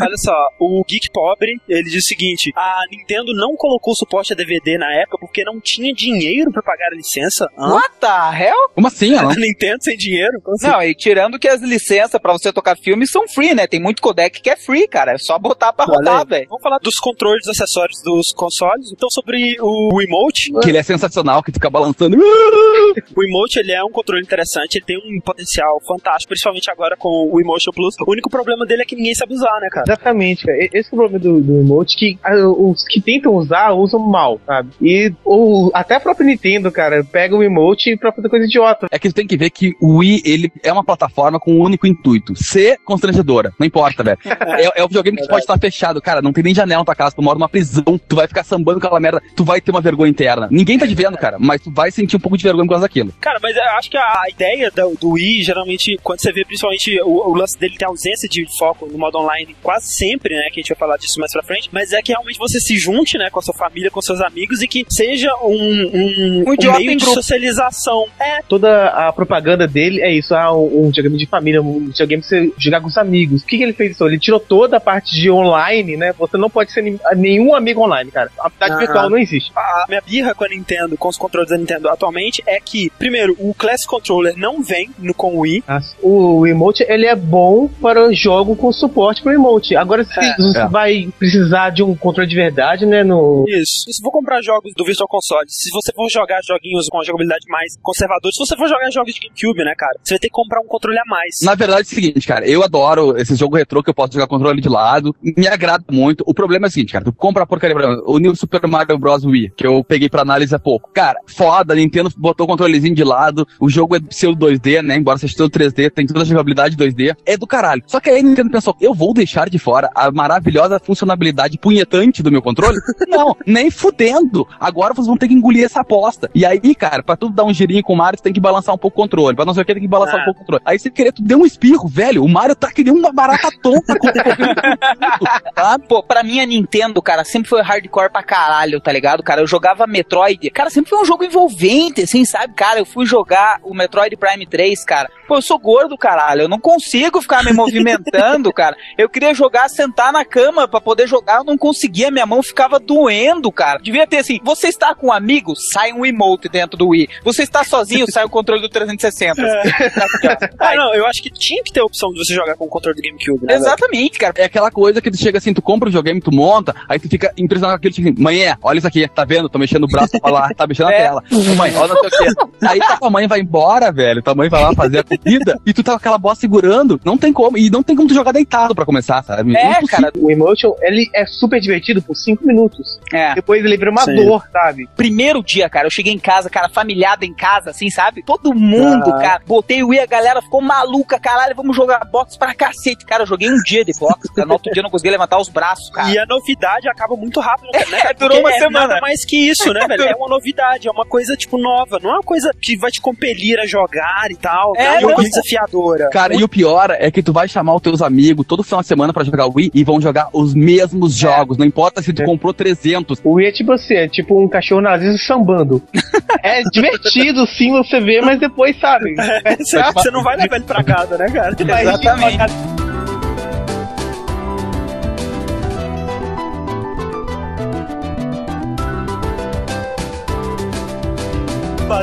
Olha 0.00 0.16
só, 0.16 0.34
o 0.58 0.84
Geek 0.88 1.08
Pobre, 1.12 1.60
ele 1.68 1.84
diz 1.84 2.04
o 2.04 2.06
seguinte: 2.06 2.52
a 2.56 2.82
Nintendo 2.90 3.34
não 3.34 3.54
colocou 3.56 3.94
suporte 3.94 4.32
a 4.32 4.36
DVD 4.36 4.78
na 4.78 4.90
época 4.92 5.18
porque 5.20 5.44
não 5.44 5.60
tinha 5.60 5.92
dinheiro 5.92 6.50
pra 6.52 6.62
pagar 6.62 6.88
a 6.92 6.94
licença. 6.96 7.46
Hã? 7.58 7.74
What 7.74 7.90
the 8.00 8.44
hell? 8.44 8.70
Como 8.74 8.86
assim, 8.86 9.14
A 9.14 9.22
ela? 9.22 9.34
Nintendo 9.36 9.82
sem 9.82 9.96
dinheiro? 9.96 10.40
Como 10.42 10.56
assim? 10.56 10.66
Não, 10.68 10.82
e 10.82 10.94
tirando 10.94 11.38
que 11.38 11.48
as 11.48 11.60
licenças 11.60 12.20
pra 12.20 12.32
você 12.32 12.52
tocar 12.52 12.76
filme 12.76 13.06
são 13.06 13.26
free, 13.28 13.54
né? 13.54 13.66
Tem 13.66 13.80
muito 13.80 14.02
codec 14.02 14.40
que 14.40 14.50
é 14.50 14.56
free, 14.56 14.86
cara. 14.86 15.12
É 15.12 15.18
só 15.18 15.38
botar 15.50 15.72
pra 15.72 15.84
rodar, 15.84 16.26
velho. 16.26 16.46
Vamos 16.48 16.62
falar 16.62 16.78
dos 16.78 16.94
controles, 16.96 17.44
dos 17.44 17.60
acessórios 17.60 18.00
dos 18.02 18.32
consoles. 18.34 18.92
Então, 18.92 19.08
sobre 19.10 19.56
o 19.60 20.00
emote, 20.00 20.52
Que 20.62 20.70
ele 20.70 20.78
é 20.78 20.82
sensacional, 20.82 21.42
que 21.42 21.52
fica 21.52 21.68
balançando. 21.68 22.16
o 23.16 23.22
emote 23.22 23.58
ele 23.58 23.72
é 23.72 23.82
um 23.82 23.90
controle 23.90 24.22
interessante, 24.22 24.76
ele 24.76 24.84
tem 24.84 24.98
um 24.98 25.20
potencial 25.20 25.80
fantástico, 25.86 26.28
principalmente 26.28 26.70
agora 26.70 26.96
com 26.96 27.30
o 27.32 27.40
Emotion 27.40 27.72
Plus. 27.72 27.94
O 28.00 28.10
único 28.10 28.30
problema 28.30 28.64
dele 28.64 28.82
é 28.82 28.84
que 28.84 28.96
ninguém 28.96 29.14
sabe 29.14 29.34
usar, 29.34 29.60
né, 29.60 29.68
cara? 29.70 29.84
Exatamente, 29.86 30.44
cara. 30.44 30.58
Esse 30.72 30.88
é 30.90 30.92
o 30.92 30.96
problema 30.96 31.18
do, 31.18 31.40
do 31.40 31.60
emote 31.60 31.96
que 31.96 32.18
ah, 32.22 32.46
os 32.46 32.84
que 32.84 33.00
tentam 33.00 33.34
usar, 33.34 33.72
usam 33.72 34.00
mal, 34.00 34.40
sabe? 34.46 34.70
E 34.80 35.12
ou, 35.24 35.70
até 35.74 35.96
a 35.96 36.00
própria 36.00 36.26
Nintendo, 36.26 36.70
cara, 36.70 37.04
pega 37.04 37.36
o 37.36 37.42
emote 37.42 37.96
pra 37.96 38.12
fazer 38.12 38.28
coisa 38.28 38.46
idiota. 38.46 38.86
É 38.90 38.98
que 38.98 39.12
tem 39.12 39.26
que 39.26 39.36
ver 39.36 39.50
que 39.50 39.72
o 39.80 39.98
Wii, 39.98 40.22
ele 40.24 40.52
é 40.62 40.72
uma 40.72 40.84
plataforma 40.84 41.38
com 41.40 41.52
um 41.52 41.60
único 41.60 41.86
intuito. 41.86 42.34
Ser 42.36 42.78
constrangedora. 42.84 43.52
Não 43.58 43.66
importa, 43.66 44.02
velho. 44.02 44.18
É, 44.60 44.80
é 44.80 44.84
o 44.84 44.88
videogame 44.88 45.18
que 45.18 45.28
pode 45.28 45.39
estar 45.40 45.58
fechado. 45.58 46.00
Cara, 46.00 46.22
não 46.22 46.32
tem 46.32 46.44
nem 46.44 46.54
janela 46.54 46.80
na 46.80 46.84
tua 46.84 46.94
casa. 46.94 47.14
Tu 47.14 47.22
mora 47.22 47.38
numa 47.38 47.48
prisão. 47.48 48.00
Tu 48.08 48.16
vai 48.16 48.26
ficar 48.26 48.44
sambando 48.44 48.80
com 48.80 48.86
aquela 48.86 49.00
merda. 49.00 49.22
Tu 49.34 49.44
vai 49.44 49.60
ter 49.60 49.70
uma 49.70 49.80
vergonha 49.80 50.10
interna. 50.10 50.48
Ninguém 50.50 50.78
tá 50.78 50.86
te 50.86 50.94
vendo, 50.94 51.16
cara. 51.16 51.36
Mas 51.38 51.60
tu 51.62 51.70
vai 51.70 51.90
sentir 51.90 52.16
um 52.16 52.20
pouco 52.20 52.36
de 52.36 52.44
vergonha 52.44 52.64
por 52.64 52.70
causa 52.70 52.86
daquilo. 52.86 53.12
Cara, 53.20 53.38
mas 53.42 53.56
eu 53.56 53.62
acho 53.78 53.90
que 53.90 53.96
a 53.96 54.24
ideia 54.28 54.70
do, 54.70 54.94
do 55.00 55.10
Wii, 55.10 55.42
geralmente, 55.42 55.98
quando 56.02 56.20
você 56.20 56.32
vê 56.32 56.44
principalmente 56.44 57.00
o, 57.02 57.30
o 57.30 57.34
lance 57.34 57.58
dele 57.58 57.76
ter 57.76 57.84
ausência 57.84 58.28
de 58.28 58.46
foco 58.58 58.86
no 58.86 58.98
modo 58.98 59.18
online, 59.18 59.56
quase 59.62 59.94
sempre, 59.94 60.34
né, 60.34 60.42
que 60.52 60.60
a 60.60 60.62
gente 60.62 60.68
vai 60.68 60.78
falar 60.78 60.96
disso 60.96 61.18
mais 61.18 61.32
pra 61.32 61.42
frente, 61.42 61.68
mas 61.72 61.92
é 61.92 62.02
que 62.02 62.12
realmente 62.12 62.38
você 62.38 62.60
se 62.60 62.76
junte, 62.76 63.16
né, 63.18 63.30
com 63.30 63.38
a 63.38 63.42
sua 63.42 63.54
família, 63.54 63.90
com 63.90 64.00
seus 64.00 64.20
amigos 64.20 64.62
e 64.62 64.68
que 64.68 64.84
seja 64.90 65.34
um, 65.42 65.52
um, 65.52 66.44
Um 66.48 66.54
idiota 66.54 66.78
meio 66.78 66.92
em 66.92 66.96
de 66.96 67.04
socialização. 67.04 68.06
É, 68.18 68.42
Toda 68.42 68.88
a 68.88 69.12
propaganda 69.12 69.66
dele 69.66 70.00
é 70.00 70.12
isso, 70.12 70.34
ah, 70.34 70.54
um, 70.54 70.84
um 70.84 70.86
videogame 70.86 71.16
de 71.16 71.26
família, 71.26 71.62
um 71.62 71.86
videogame 71.86 72.22
pra 72.22 72.28
você 72.28 72.52
jogar 72.58 72.80
com 72.80 72.88
os 72.88 72.98
amigos. 72.98 73.42
O 73.42 73.46
que, 73.46 73.56
que 73.56 73.62
ele 73.62 73.72
fez? 73.72 73.92
Então, 73.92 74.06
ele 74.06 74.18
tirou 74.18 74.40
toda 74.40 74.76
a 74.76 74.80
parte 74.80 75.14
de 75.14 75.29
online, 75.34 75.96
né? 75.96 76.12
Você 76.18 76.36
não 76.36 76.50
pode 76.50 76.72
ser 76.72 76.82
nenhum 77.16 77.54
amigo 77.54 77.80
online, 77.82 78.10
cara. 78.10 78.30
A 78.38 78.46
amizade 78.46 78.72
Ah. 78.72 78.78
virtual 78.78 79.10
não 79.10 79.18
existe. 79.18 79.50
A 79.56 79.84
minha 79.88 80.00
birra 80.00 80.34
com 80.34 80.44
a 80.44 80.48
Nintendo, 80.48 80.96
com 80.96 81.08
os 81.08 81.16
controles 81.16 81.50
da 81.50 81.56
Nintendo 81.56 81.88
atualmente, 81.88 82.42
é 82.46 82.60
que, 82.60 82.90
primeiro, 82.98 83.36
o 83.38 83.54
Classic 83.54 83.88
Controller 83.88 84.34
não 84.36 84.62
vem 84.62 84.90
no 84.98 85.14
com 85.14 85.34
o 85.36 85.40
Wii. 85.40 85.64
O 86.02 86.46
emote 86.46 86.84
ele 86.88 87.06
é 87.06 87.14
bom 87.16 87.68
para 87.80 88.06
o 88.08 88.12
jogo 88.14 88.56
com 88.56 88.72
suporte 88.72 89.22
para 89.22 89.34
emote. 89.34 89.76
Agora, 89.76 90.04
se 90.04 90.18
É, 90.18 90.36
você 90.36 90.58
é. 90.58 90.68
vai 90.68 91.08
precisar 91.18 91.70
de 91.70 91.82
um 91.82 91.94
controle 91.96 92.28
de 92.28 92.36
verdade, 92.36 92.86
né? 92.86 93.02
No... 93.04 93.44
Isso. 93.48 93.84
E 93.88 93.92
se 93.94 94.02
for 94.02 94.10
comprar 94.10 94.40
jogos 94.42 94.72
do 94.76 94.84
Virtual 94.84 95.08
Console, 95.08 95.44
se 95.48 95.70
você 95.70 95.92
for 95.92 96.08
jogar 96.10 96.40
joguinhos 96.42 96.88
com 96.88 97.00
a 97.00 97.04
jogabilidade 97.04 97.44
mais 97.48 97.76
conservadora, 97.82 98.32
se 98.32 98.38
você 98.38 98.56
for 98.56 98.68
jogar 98.68 98.90
jogos 98.90 99.14
de 99.14 99.20
GameCube, 99.20 99.64
né, 99.64 99.74
cara, 99.76 99.98
você 100.02 100.14
vai 100.14 100.18
ter 100.18 100.28
que 100.28 100.32
comprar 100.34 100.60
um 100.60 100.66
controle 100.66 100.98
a 100.98 101.04
mais. 101.06 101.36
Na 101.42 101.54
verdade 101.54 101.80
é 101.80 101.84
o 101.84 101.86
seguinte, 101.86 102.26
cara, 102.26 102.46
eu 102.46 102.62
adoro 102.62 103.16
esse 103.16 103.34
jogo 103.34 103.56
retrô 103.56 103.82
que 103.82 103.90
eu 103.90 103.94
posso 103.94 104.12
jogar 104.12 104.26
controle 104.26 104.60
de 104.60 104.68
lado, 104.68 105.14
me 105.22 105.46
agrada 105.46 105.84
muito. 105.90 106.24
O 106.26 106.34
problema 106.34 106.66
é 106.66 106.68
o 106.68 106.70
seguinte, 106.70 106.92
cara, 106.92 107.04
tu 107.04 107.12
compra 107.12 107.42
a 107.42 107.46
porcaria, 107.46 107.76
o 108.06 108.18
New 108.18 108.34
Super 108.34 108.66
Mario 108.66 108.98
Bros. 108.98 109.24
Wii, 109.24 109.52
que 109.56 109.66
eu 109.66 109.84
peguei 109.84 110.08
pra 110.08 110.22
análise 110.22 110.54
há 110.54 110.58
pouco. 110.58 110.90
Cara, 110.92 111.18
foda, 111.26 111.72
a 111.72 111.76
Nintendo 111.76 112.10
botou 112.16 112.44
o 112.46 112.48
controlezinho 112.48 112.94
de 112.94 113.04
lado, 113.04 113.46
o 113.58 113.68
jogo 113.68 113.96
é 113.96 114.00
pseudo 114.00 114.46
2D, 114.46 114.82
né, 114.82 114.96
embora 114.96 115.18
seja 115.18 115.34
todo 115.36 115.50
3D, 115.50 115.90
tem 115.90 116.06
toda 116.06 116.22
a 116.22 116.24
jogabilidade 116.24 116.76
2D, 116.76 117.14
é 117.26 117.36
do 117.36 117.46
caralho. 117.46 117.82
Só 117.86 118.00
que 118.00 118.08
aí 118.10 118.20
a 118.20 118.22
Nintendo 118.22 118.50
pensou, 118.50 118.74
eu 118.80 118.94
vou 118.94 119.12
deixar 119.12 119.48
de 119.50 119.58
fora 119.58 119.90
a 119.94 120.10
maravilhosa 120.10 120.78
funcionalidade 120.80 121.58
punhetante 121.58 122.22
do 122.22 122.30
meu 122.30 122.40
controle? 122.42 122.78
Não, 123.08 123.36
nem 123.46 123.70
fudendo. 123.70 124.46
Agora 124.58 124.94
vocês 124.94 125.06
vão 125.06 125.16
ter 125.16 125.28
que 125.28 125.34
engolir 125.34 125.64
essa 125.64 125.80
aposta. 125.80 126.30
E 126.34 126.44
aí, 126.46 126.74
cara, 126.74 127.02
pra 127.02 127.16
tu 127.16 127.28
dar 127.28 127.44
um 127.44 127.52
girinho 127.52 127.82
com 127.82 127.92
o 127.92 127.96
Mario, 127.96 128.18
tu 128.18 128.22
tem 128.22 128.32
que 128.32 128.40
balançar 128.40 128.74
um 128.74 128.78
pouco 128.78 128.98
o 128.98 129.02
controle. 129.02 129.36
Pra 129.36 129.44
não 129.44 129.52
sei 129.54 129.62
o 129.62 129.66
que, 129.66 129.74
tem 129.74 129.82
que 129.82 129.88
balançar 129.88 130.16
Ah. 130.16 130.22
um 130.22 130.24
pouco 130.24 130.38
o 130.38 130.44
controle. 130.44 130.62
Aí 130.64 130.78
você 130.78 130.90
querer, 130.90 131.12
tu 131.12 131.22
deu 131.22 131.38
um 131.38 131.46
espirro, 131.46 131.88
velho. 131.88 132.24
O 132.24 132.28
Mario 132.28 132.54
tá 132.54 132.70
que 132.70 132.82
nem 132.84 132.92
uma 132.92 133.12
barata 133.12 133.48
tonta 133.62 133.98
com 133.98 134.08
sabe? 135.54 135.86
Pô, 135.86 136.02
pra 136.02 136.22
mim 136.22 136.40
a 136.40 136.46
Nintendo, 136.46 137.00
cara, 137.02 137.24
sempre 137.24 137.48
foi 137.48 137.62
hardcore 137.62 138.10
pra 138.10 138.22
caralho, 138.22 138.80
tá 138.80 138.92
ligado, 138.92 139.22
cara? 139.22 139.40
Eu 139.40 139.46
jogava 139.46 139.86
Metroid, 139.86 140.50
cara, 140.50 140.70
sempre 140.70 140.90
foi 140.90 141.00
um 141.00 141.04
jogo 141.04 141.24
envolvente, 141.24 142.02
assim, 142.02 142.24
sabe? 142.24 142.54
Cara, 142.54 142.78
eu 142.78 142.86
fui 142.86 143.06
jogar 143.06 143.58
o 143.62 143.74
Metroid 143.74 144.16
Prime 144.16 144.46
3, 144.46 144.84
cara. 144.84 145.10
Pô, 145.30 145.36
eu 145.36 145.42
sou 145.42 145.60
gordo, 145.60 145.96
caralho, 145.96 146.42
eu 146.42 146.48
não 146.48 146.58
consigo 146.58 147.22
ficar 147.22 147.44
me 147.44 147.52
movimentando, 147.52 148.50
cara. 148.52 148.76
Eu 148.98 149.08
queria 149.08 149.32
jogar, 149.32 149.68
sentar 149.68 150.12
na 150.12 150.24
cama 150.24 150.66
pra 150.66 150.80
poder 150.80 151.06
jogar, 151.06 151.36
eu 151.38 151.44
não 151.44 151.56
conseguia, 151.56 152.10
minha 152.10 152.26
mão 152.26 152.42
ficava 152.42 152.80
doendo, 152.80 153.52
cara. 153.52 153.78
Devia 153.80 154.08
ter 154.08 154.16
assim, 154.16 154.40
você 154.42 154.66
está 154.66 154.92
com 154.92 155.06
um 155.06 155.12
amigo, 155.12 155.54
sai 155.54 155.92
um 155.92 156.04
emote 156.04 156.48
dentro 156.48 156.76
do 156.76 156.88
Wii. 156.88 157.08
Você 157.22 157.44
está 157.44 157.62
sozinho, 157.62 158.10
sai 158.10 158.24
o 158.24 158.28
controle 158.28 158.60
do 158.60 158.68
360. 158.68 159.40
Ah, 160.58 160.74
não, 160.74 160.92
eu 160.96 161.06
acho 161.06 161.22
que 161.22 161.30
tinha 161.30 161.62
que 161.62 161.72
ter 161.72 161.78
a 161.80 161.84
opção 161.84 162.10
de 162.10 162.18
você 162.18 162.34
jogar 162.34 162.56
com 162.56 162.64
o 162.64 162.68
controle 162.68 162.96
do 162.96 163.02
GameCube, 163.02 163.46
né? 163.46 163.54
Exatamente, 163.54 164.18
cara. 164.18 164.34
É 164.36 164.44
aquela 164.46 164.70
coisa 164.70 165.00
que 165.00 165.12
tu 165.12 165.16
chega 165.16 165.38
assim, 165.38 165.54
tu 165.54 165.62
compra 165.62 165.88
o 165.88 165.90
videogame, 165.92 166.20
tu 166.20 166.32
monta, 166.34 166.74
aí 166.88 166.98
tu 166.98 167.08
fica 167.08 167.32
impressionado 167.38 167.74
com 167.74 167.78
aquele 167.78 167.94
tipo 167.94 168.08
assim, 168.08 168.20
mãe, 168.20 168.42
é, 168.42 168.56
olha 168.62 168.78
isso 168.78 168.86
aqui, 168.88 169.06
tá 169.06 169.24
vendo? 169.24 169.48
Tô 169.48 169.58
mexendo 169.60 169.84
o 169.84 169.86
braço 169.86 170.18
pra 170.20 170.30
lá, 170.30 170.48
tá 170.56 170.66
mexendo 170.66 170.88
a 170.88 170.92
É. 170.92 171.02
tela. 171.04 171.22
Mãe, 171.56 171.72
olha 171.76 171.94
não 171.94 172.08
sei 172.10 172.28
o 172.30 172.34
quê. 172.34 172.66
Aí 172.66 172.80
tua 172.98 173.10
mãe 173.10 173.28
vai 173.28 173.40
embora, 173.40 173.92
velho, 173.92 174.22
tua 174.22 174.34
mãe 174.34 174.48
vai 174.48 174.62
lá 174.62 174.74
fazer 174.74 174.98
a 174.98 175.04
comida, 175.24 175.58
e 175.66 175.72
tu 175.72 175.82
tá 175.82 175.92
com 175.92 175.98
aquela 175.98 176.18
bosta 176.18 176.40
segurando, 176.40 177.00
não 177.04 177.16
tem 177.18 177.32
como, 177.32 177.56
e 177.58 177.70
não 177.70 177.82
tem 177.82 177.94
como 177.96 178.08
tu 178.08 178.14
jogar 178.14 178.32
deitado 178.32 178.74
pra 178.74 178.84
começar, 178.84 179.22
sabe? 179.22 179.56
É, 179.56 179.62
Impossível. 179.72 179.88
cara. 179.88 180.12
O 180.18 180.30
emotion, 180.30 180.74
ele 180.80 181.08
é 181.14 181.26
super 181.26 181.60
divertido 181.60 182.02
por 182.02 182.14
5 182.16 182.46
minutos. 182.46 182.98
É. 183.12 183.34
Depois 183.34 183.64
ele 183.64 183.76
vira 183.76 183.90
uma 183.90 184.04
Sim. 184.04 184.16
dor, 184.16 184.44
sabe? 184.52 184.88
primeiro 184.96 185.42
dia, 185.42 185.68
cara, 185.68 185.86
eu 185.86 185.90
cheguei 185.90 186.12
em 186.12 186.18
casa, 186.18 186.48
cara, 186.50 186.68
familiada 186.68 187.24
em 187.24 187.34
casa, 187.34 187.70
assim, 187.70 187.90
sabe? 187.90 188.22
Todo 188.22 188.54
mundo, 188.54 189.10
Ah. 189.14 189.18
cara. 189.18 189.42
Botei 189.46 189.82
o 189.82 189.88
Wii, 189.88 190.00
a 190.00 190.06
galera 190.06 190.42
ficou 190.42 190.60
maluca, 190.60 191.18
caralho, 191.18 191.54
vamos 191.54 191.74
jogar 191.76 192.04
boxe 192.10 192.38
pra 192.38 192.54
cacete. 192.54 193.04
Cara, 193.04 193.22
eu 193.22 193.26
joguei 193.26 193.50
um 193.50 193.56
dia 193.64 193.84
de 193.84 193.92
boxe, 193.98 194.32
cara. 194.34 194.46
No 194.46 194.54
outro 194.54 194.70
dia 194.72 194.80
eu 194.80 194.84
não 194.84 194.90
conseguia 194.90 195.12
levantar 195.12 195.38
os 195.38 195.48
braços, 195.48 195.90
cara. 195.90 196.10
E 196.10 196.18
a 196.18 196.26
novidade 196.26 196.88
acaba 196.88 197.16
muito 197.16 197.40
rápido, 197.40 197.68
né? 197.72 197.80
cara? 198.00 198.14
durou 198.18 198.40
uma 198.40 198.50
é 198.52 198.58
semana. 198.58 198.86
nada 198.88 199.00
mais 199.00 199.24
que 199.24 199.36
isso, 199.50 199.72
né, 199.72 199.86
velho? 199.86 200.02
É 200.04 200.14
uma 200.14 200.28
novidade, 200.28 200.88
é 200.88 200.90
uma 200.90 201.04
coisa, 201.06 201.36
tipo, 201.36 201.58
nova. 201.58 201.98
Não 202.02 202.10
é 202.10 202.14
uma 202.14 202.22
coisa 202.22 202.50
que 202.60 202.76
vai 202.76 202.90
te 202.90 203.00
compelir 203.00 203.58
a 203.58 203.66
jogar 203.66 204.26
e 204.30 204.36
tal. 204.36 204.72
É, 204.76 205.00
não 205.00 205.09
é 205.09 205.09
uma 205.10 205.16
coisa 205.16 205.30
desafiadora. 205.30 206.08
Cara, 206.10 206.34
e 206.34 206.42
o 206.42 206.48
pior 206.48 206.90
é 206.90 207.10
que 207.10 207.22
tu 207.22 207.32
vai 207.32 207.46
chamar 207.48 207.74
os 207.74 207.82
teus 207.82 208.02
amigos 208.02 208.46
todo 208.46 208.62
final 208.62 208.80
de 208.80 208.86
semana 208.86 209.12
pra 209.12 209.24
jogar 209.24 209.46
Wii 209.46 209.70
e 209.74 209.84
vão 209.84 210.00
jogar 210.00 210.28
os 210.32 210.54
mesmos 210.54 211.14
jogos. 211.14 211.56
Não 211.58 211.66
importa 211.66 212.02
se 212.02 212.12
tu 212.12 212.22
É. 212.22 212.24
comprou 212.26 212.52
300. 212.52 213.20
O 213.24 213.34
Wii 213.34 213.46
é 213.48 213.52
tipo 213.52 213.72
assim, 213.72 213.94
é 213.94 214.08
tipo 214.08 214.42
um 214.42 214.48
cachorro 214.48 214.80
nazista 214.80 215.18
sambando. 215.34 215.82
é 216.42 216.62
divertido 216.72 217.46
sim 217.46 217.70
você 217.72 218.00
ver, 218.00 218.22
mas 218.22 218.38
depois, 218.40 218.78
sabe? 218.80 219.14
Você, 219.60 219.82
você 219.92 220.10
não 220.10 220.22
vai 220.22 220.36
levar 220.36 220.56
ele 220.56 220.64
pra 220.64 220.82
casa, 220.82 221.16
né, 221.18 221.26
cara? 221.30 221.54
Exatamente. 221.58 222.38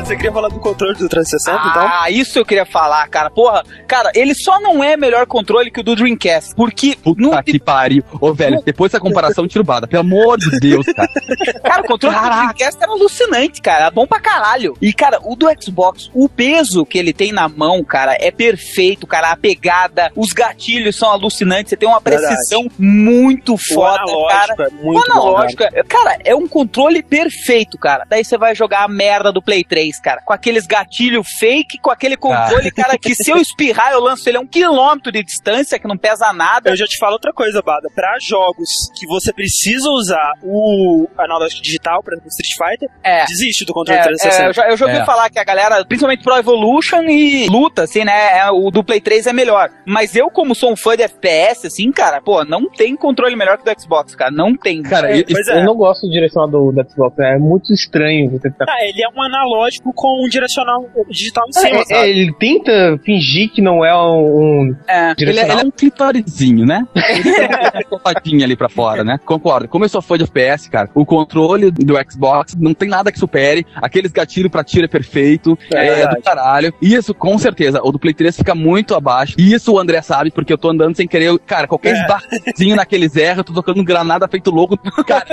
Você 0.07 0.15
queria 0.15 0.31
falar 0.31 0.47
do 0.47 0.57
controle 0.61 0.93
do 0.93 1.09
360, 1.09 1.67
então? 1.67 1.81
Ah, 1.85 2.09
isso 2.09 2.39
eu 2.39 2.45
queria 2.45 2.65
falar, 2.65 3.05
cara. 3.09 3.29
Porra, 3.29 3.61
cara, 3.85 4.09
ele 4.15 4.33
só 4.33 4.57
não 4.61 4.81
é 4.81 4.95
melhor 4.95 5.25
controle 5.25 5.69
que 5.69 5.81
o 5.81 5.83
do 5.83 5.97
Dreamcast. 5.97 6.55
Porque 6.55 6.95
Puta 7.03 7.21
não, 7.21 7.43
que 7.43 7.59
pariu. 7.59 8.01
Ô, 8.21 8.33
velho, 8.33 8.61
depois 8.63 8.89
dessa 8.89 9.01
comparação, 9.01 9.45
tiro 9.45 9.65
bada. 9.65 9.85
Pelo 9.85 9.99
amor 10.03 10.37
de 10.37 10.59
Deus, 10.61 10.85
cara. 10.85 11.09
Cara, 11.61 11.81
o 11.81 11.85
controle 11.85 12.15
do 12.15 12.21
Caraca. 12.21 12.37
Dreamcast 12.53 12.77
era 12.81 12.91
alucinante, 12.93 13.61
cara. 13.61 13.79
Era 13.81 13.91
bom 13.91 14.07
pra 14.07 14.21
caralho. 14.21 14.77
E, 14.81 14.93
cara, 14.93 15.19
o 15.23 15.35
do 15.35 15.47
Xbox, 15.61 16.09
o 16.13 16.29
peso 16.29 16.85
que 16.85 16.97
ele 16.97 17.11
tem 17.11 17.33
na 17.33 17.49
mão, 17.49 17.83
cara, 17.83 18.15
é 18.17 18.31
perfeito, 18.31 19.05
cara. 19.05 19.31
A 19.31 19.35
pegada, 19.35 20.09
os 20.15 20.31
gatilhos 20.31 20.95
são 20.95 21.09
alucinantes. 21.11 21.69
Você 21.71 21.75
tem 21.77 21.89
uma 21.89 21.99
Verdade. 21.99 22.27
precisão 22.33 22.65
muito 22.79 23.55
O 23.55 23.57
foda, 23.57 24.03
cara. 24.29 24.55
é 24.57 24.67
O 24.69 24.73
muito 24.85 25.05
bom, 25.05 25.11
analógico, 25.11 25.63
é- 25.63 25.83
cara, 25.83 26.17
é 26.23 26.33
um 26.33 26.47
controle 26.47 27.03
perfeito, 27.03 27.77
cara. 27.77 28.05
Daí 28.07 28.23
você 28.23 28.37
vai 28.37 28.55
jogar 28.55 28.83
a 28.83 28.87
merda 28.87 29.31
do 29.33 29.41
Play 29.41 29.65
3, 29.65 29.96
cara. 29.99 30.21
Com 30.21 30.33
aqueles 30.33 30.65
gatilhos 30.65 31.27
fake, 31.39 31.77
com 31.79 31.89
aquele 31.91 32.17
controle, 32.17 32.71
cara, 32.71 32.97
que 32.97 33.13
se 33.15 33.29
eu 33.31 33.37
espirrar, 33.37 33.91
eu 33.91 33.99
lanço 34.01 34.27
ele 34.29 34.37
a 34.37 34.41
um 34.41 34.47
quilômetro 34.47 35.11
de 35.11 35.23
distância, 35.23 35.79
que 35.79 35.87
não 35.87 35.97
pesa 35.97 36.31
nada. 36.33 36.69
Eu 36.69 36.75
já 36.75 36.85
te 36.85 36.97
falo 36.97 37.13
outra 37.13 37.33
coisa, 37.33 37.61
Bada. 37.61 37.89
Pra 37.93 38.17
jogos 38.21 38.69
que 38.99 39.05
você 39.07 39.31
precisa 39.33 39.89
usar 39.89 40.31
o 40.43 41.07
analógico 41.17 41.61
digital, 41.61 42.01
por 42.03 42.13
exemplo, 42.13 42.29
Street 42.29 42.53
Fighter, 42.71 42.89
É. 43.03 43.25
desiste 43.25 43.65
do 43.65 43.73
controle 43.73 43.99
É, 43.99 44.03
360. 44.03 44.43
é, 44.43 44.49
eu 44.49 44.53
já, 44.53 44.69
eu 44.69 44.77
já 44.77 44.85
ouvi 44.85 44.97
É. 44.97 45.05
falar 45.05 45.29
que 45.29 45.39
a 45.39 45.43
galera, 45.43 45.83
principalmente 45.85 46.23
Pro 46.23 46.35
Evolution 46.37 47.03
e 47.03 47.47
luta, 47.47 47.83
assim, 47.83 48.03
né? 48.03 48.39
é, 48.39 48.51
o 48.51 48.69
do 48.71 48.83
Play 48.83 48.99
3 49.01 49.27
é 49.27 49.33
melhor. 49.33 49.69
Mas 49.85 50.15
eu, 50.15 50.29
como 50.29 50.53
sou 50.55 50.71
um 50.71 50.75
fã 50.75 50.95
de 50.95 51.03
FPS, 51.03 51.67
assim, 51.67 51.91
cara, 51.91 52.21
pô, 52.21 52.43
não 52.43 52.69
tem 52.69 52.95
controle 52.95 53.35
melhor 53.35 53.57
que 53.57 53.69
o 53.69 53.73
do 53.73 53.81
Xbox, 53.81 54.15
cara. 54.15 54.31
Não 54.31 54.55
tem. 54.55 54.81
Cara, 54.83 55.11
É, 55.11 55.19
e- 55.19 55.25
pois 55.25 55.47
Eu 55.47 55.55
é. 55.57 55.63
não 55.63 55.75
gosto 55.75 56.05
do 56.07 56.11
direcional 56.11 56.49
do, 56.49 56.71
do 56.71 56.89
Xbox, 56.89 57.17
é 57.19 57.37
muito 57.37 57.73
estranho 57.73 58.29
você 58.31 58.49
tá 58.51 58.65
Ah, 58.67 58.85
ele 58.85 59.03
é 59.03 59.07
um 59.09 59.21
analógico 59.21 59.86
com 59.93 60.25
um 60.25 60.29
direcional 60.29 60.85
digital 61.09 61.45
em 61.47 61.53
cima, 61.53 61.83
É, 61.89 61.93
é, 62.05 62.09
ele 62.09 62.33
tenta 62.33 62.99
fingir 63.03 63.51
que 63.51 63.61
não 63.61 63.83
é 63.85 63.95
um, 63.95 64.75
É. 64.87 65.13
Ele, 65.17 65.39
é- 65.39 65.43
ele 65.43 65.51
é 65.61 65.65
um 65.65 65.71
clitorizinho, 65.71 66.65
né? 66.65 66.85
Ele 66.95 67.23
tem 67.23 67.85
uma 67.91 67.99
patinha 67.99 68.45
ali 68.45 68.55
pra 68.55 68.69
fora, 68.69 69.03
né? 69.03 69.17
Concordo. 69.25 69.67
Como 69.67 69.83
eu 69.85 69.89
sou 69.89 70.01
fã 70.01 70.17
de 70.17 70.23
FPS, 70.23 70.69
cara, 70.69 70.89
o 70.93 71.05
controle 71.05 71.71
do 71.71 71.93
Xbox 72.09 72.55
não 72.57 72.73
tem 72.73 72.87
nada 72.89 73.11
que 73.11 73.19
supere. 73.19 73.65
Aqueles 73.75 74.11
gatilhos 74.11 74.51
pra 74.51 74.63
tiro 74.63 74.85
é 74.85 74.87
perfeito. 74.87 75.57
É 75.73 75.87
É, 75.87 75.95
verdade. 75.95 76.15
do 76.17 76.21
caralho. 76.21 76.73
Isso, 76.81 77.13
com 77.13 77.37
certeza. 77.37 77.81
O 77.83 77.91
do 77.91 77.99
Play 77.99 78.13
3 78.13 78.35
fica 78.35 78.53
muito 78.55 78.95
abaixo. 78.95 79.35
E 79.37 79.53
isso 79.53 79.73
o 79.73 79.79
André 79.79 80.01
sabe, 80.01 80.31
porque 80.31 80.51
eu 80.53 80.57
tô 80.57 80.69
andando 80.69 80.95
sem 80.95 81.07
querer. 81.07 81.25
eu- 81.25 81.39
Cara, 81.39 81.67
qualquer 81.67 81.95
É. 81.95 82.01
esbarzinho 82.01 82.75
naqueles 82.75 83.15
erros, 83.15 83.39
eu 83.39 83.43
tô 83.43 83.53
tocando 83.53 83.83
granada 83.83 84.27
feito 84.27 84.49
louco. 84.51 84.77
Cara, 85.05 85.25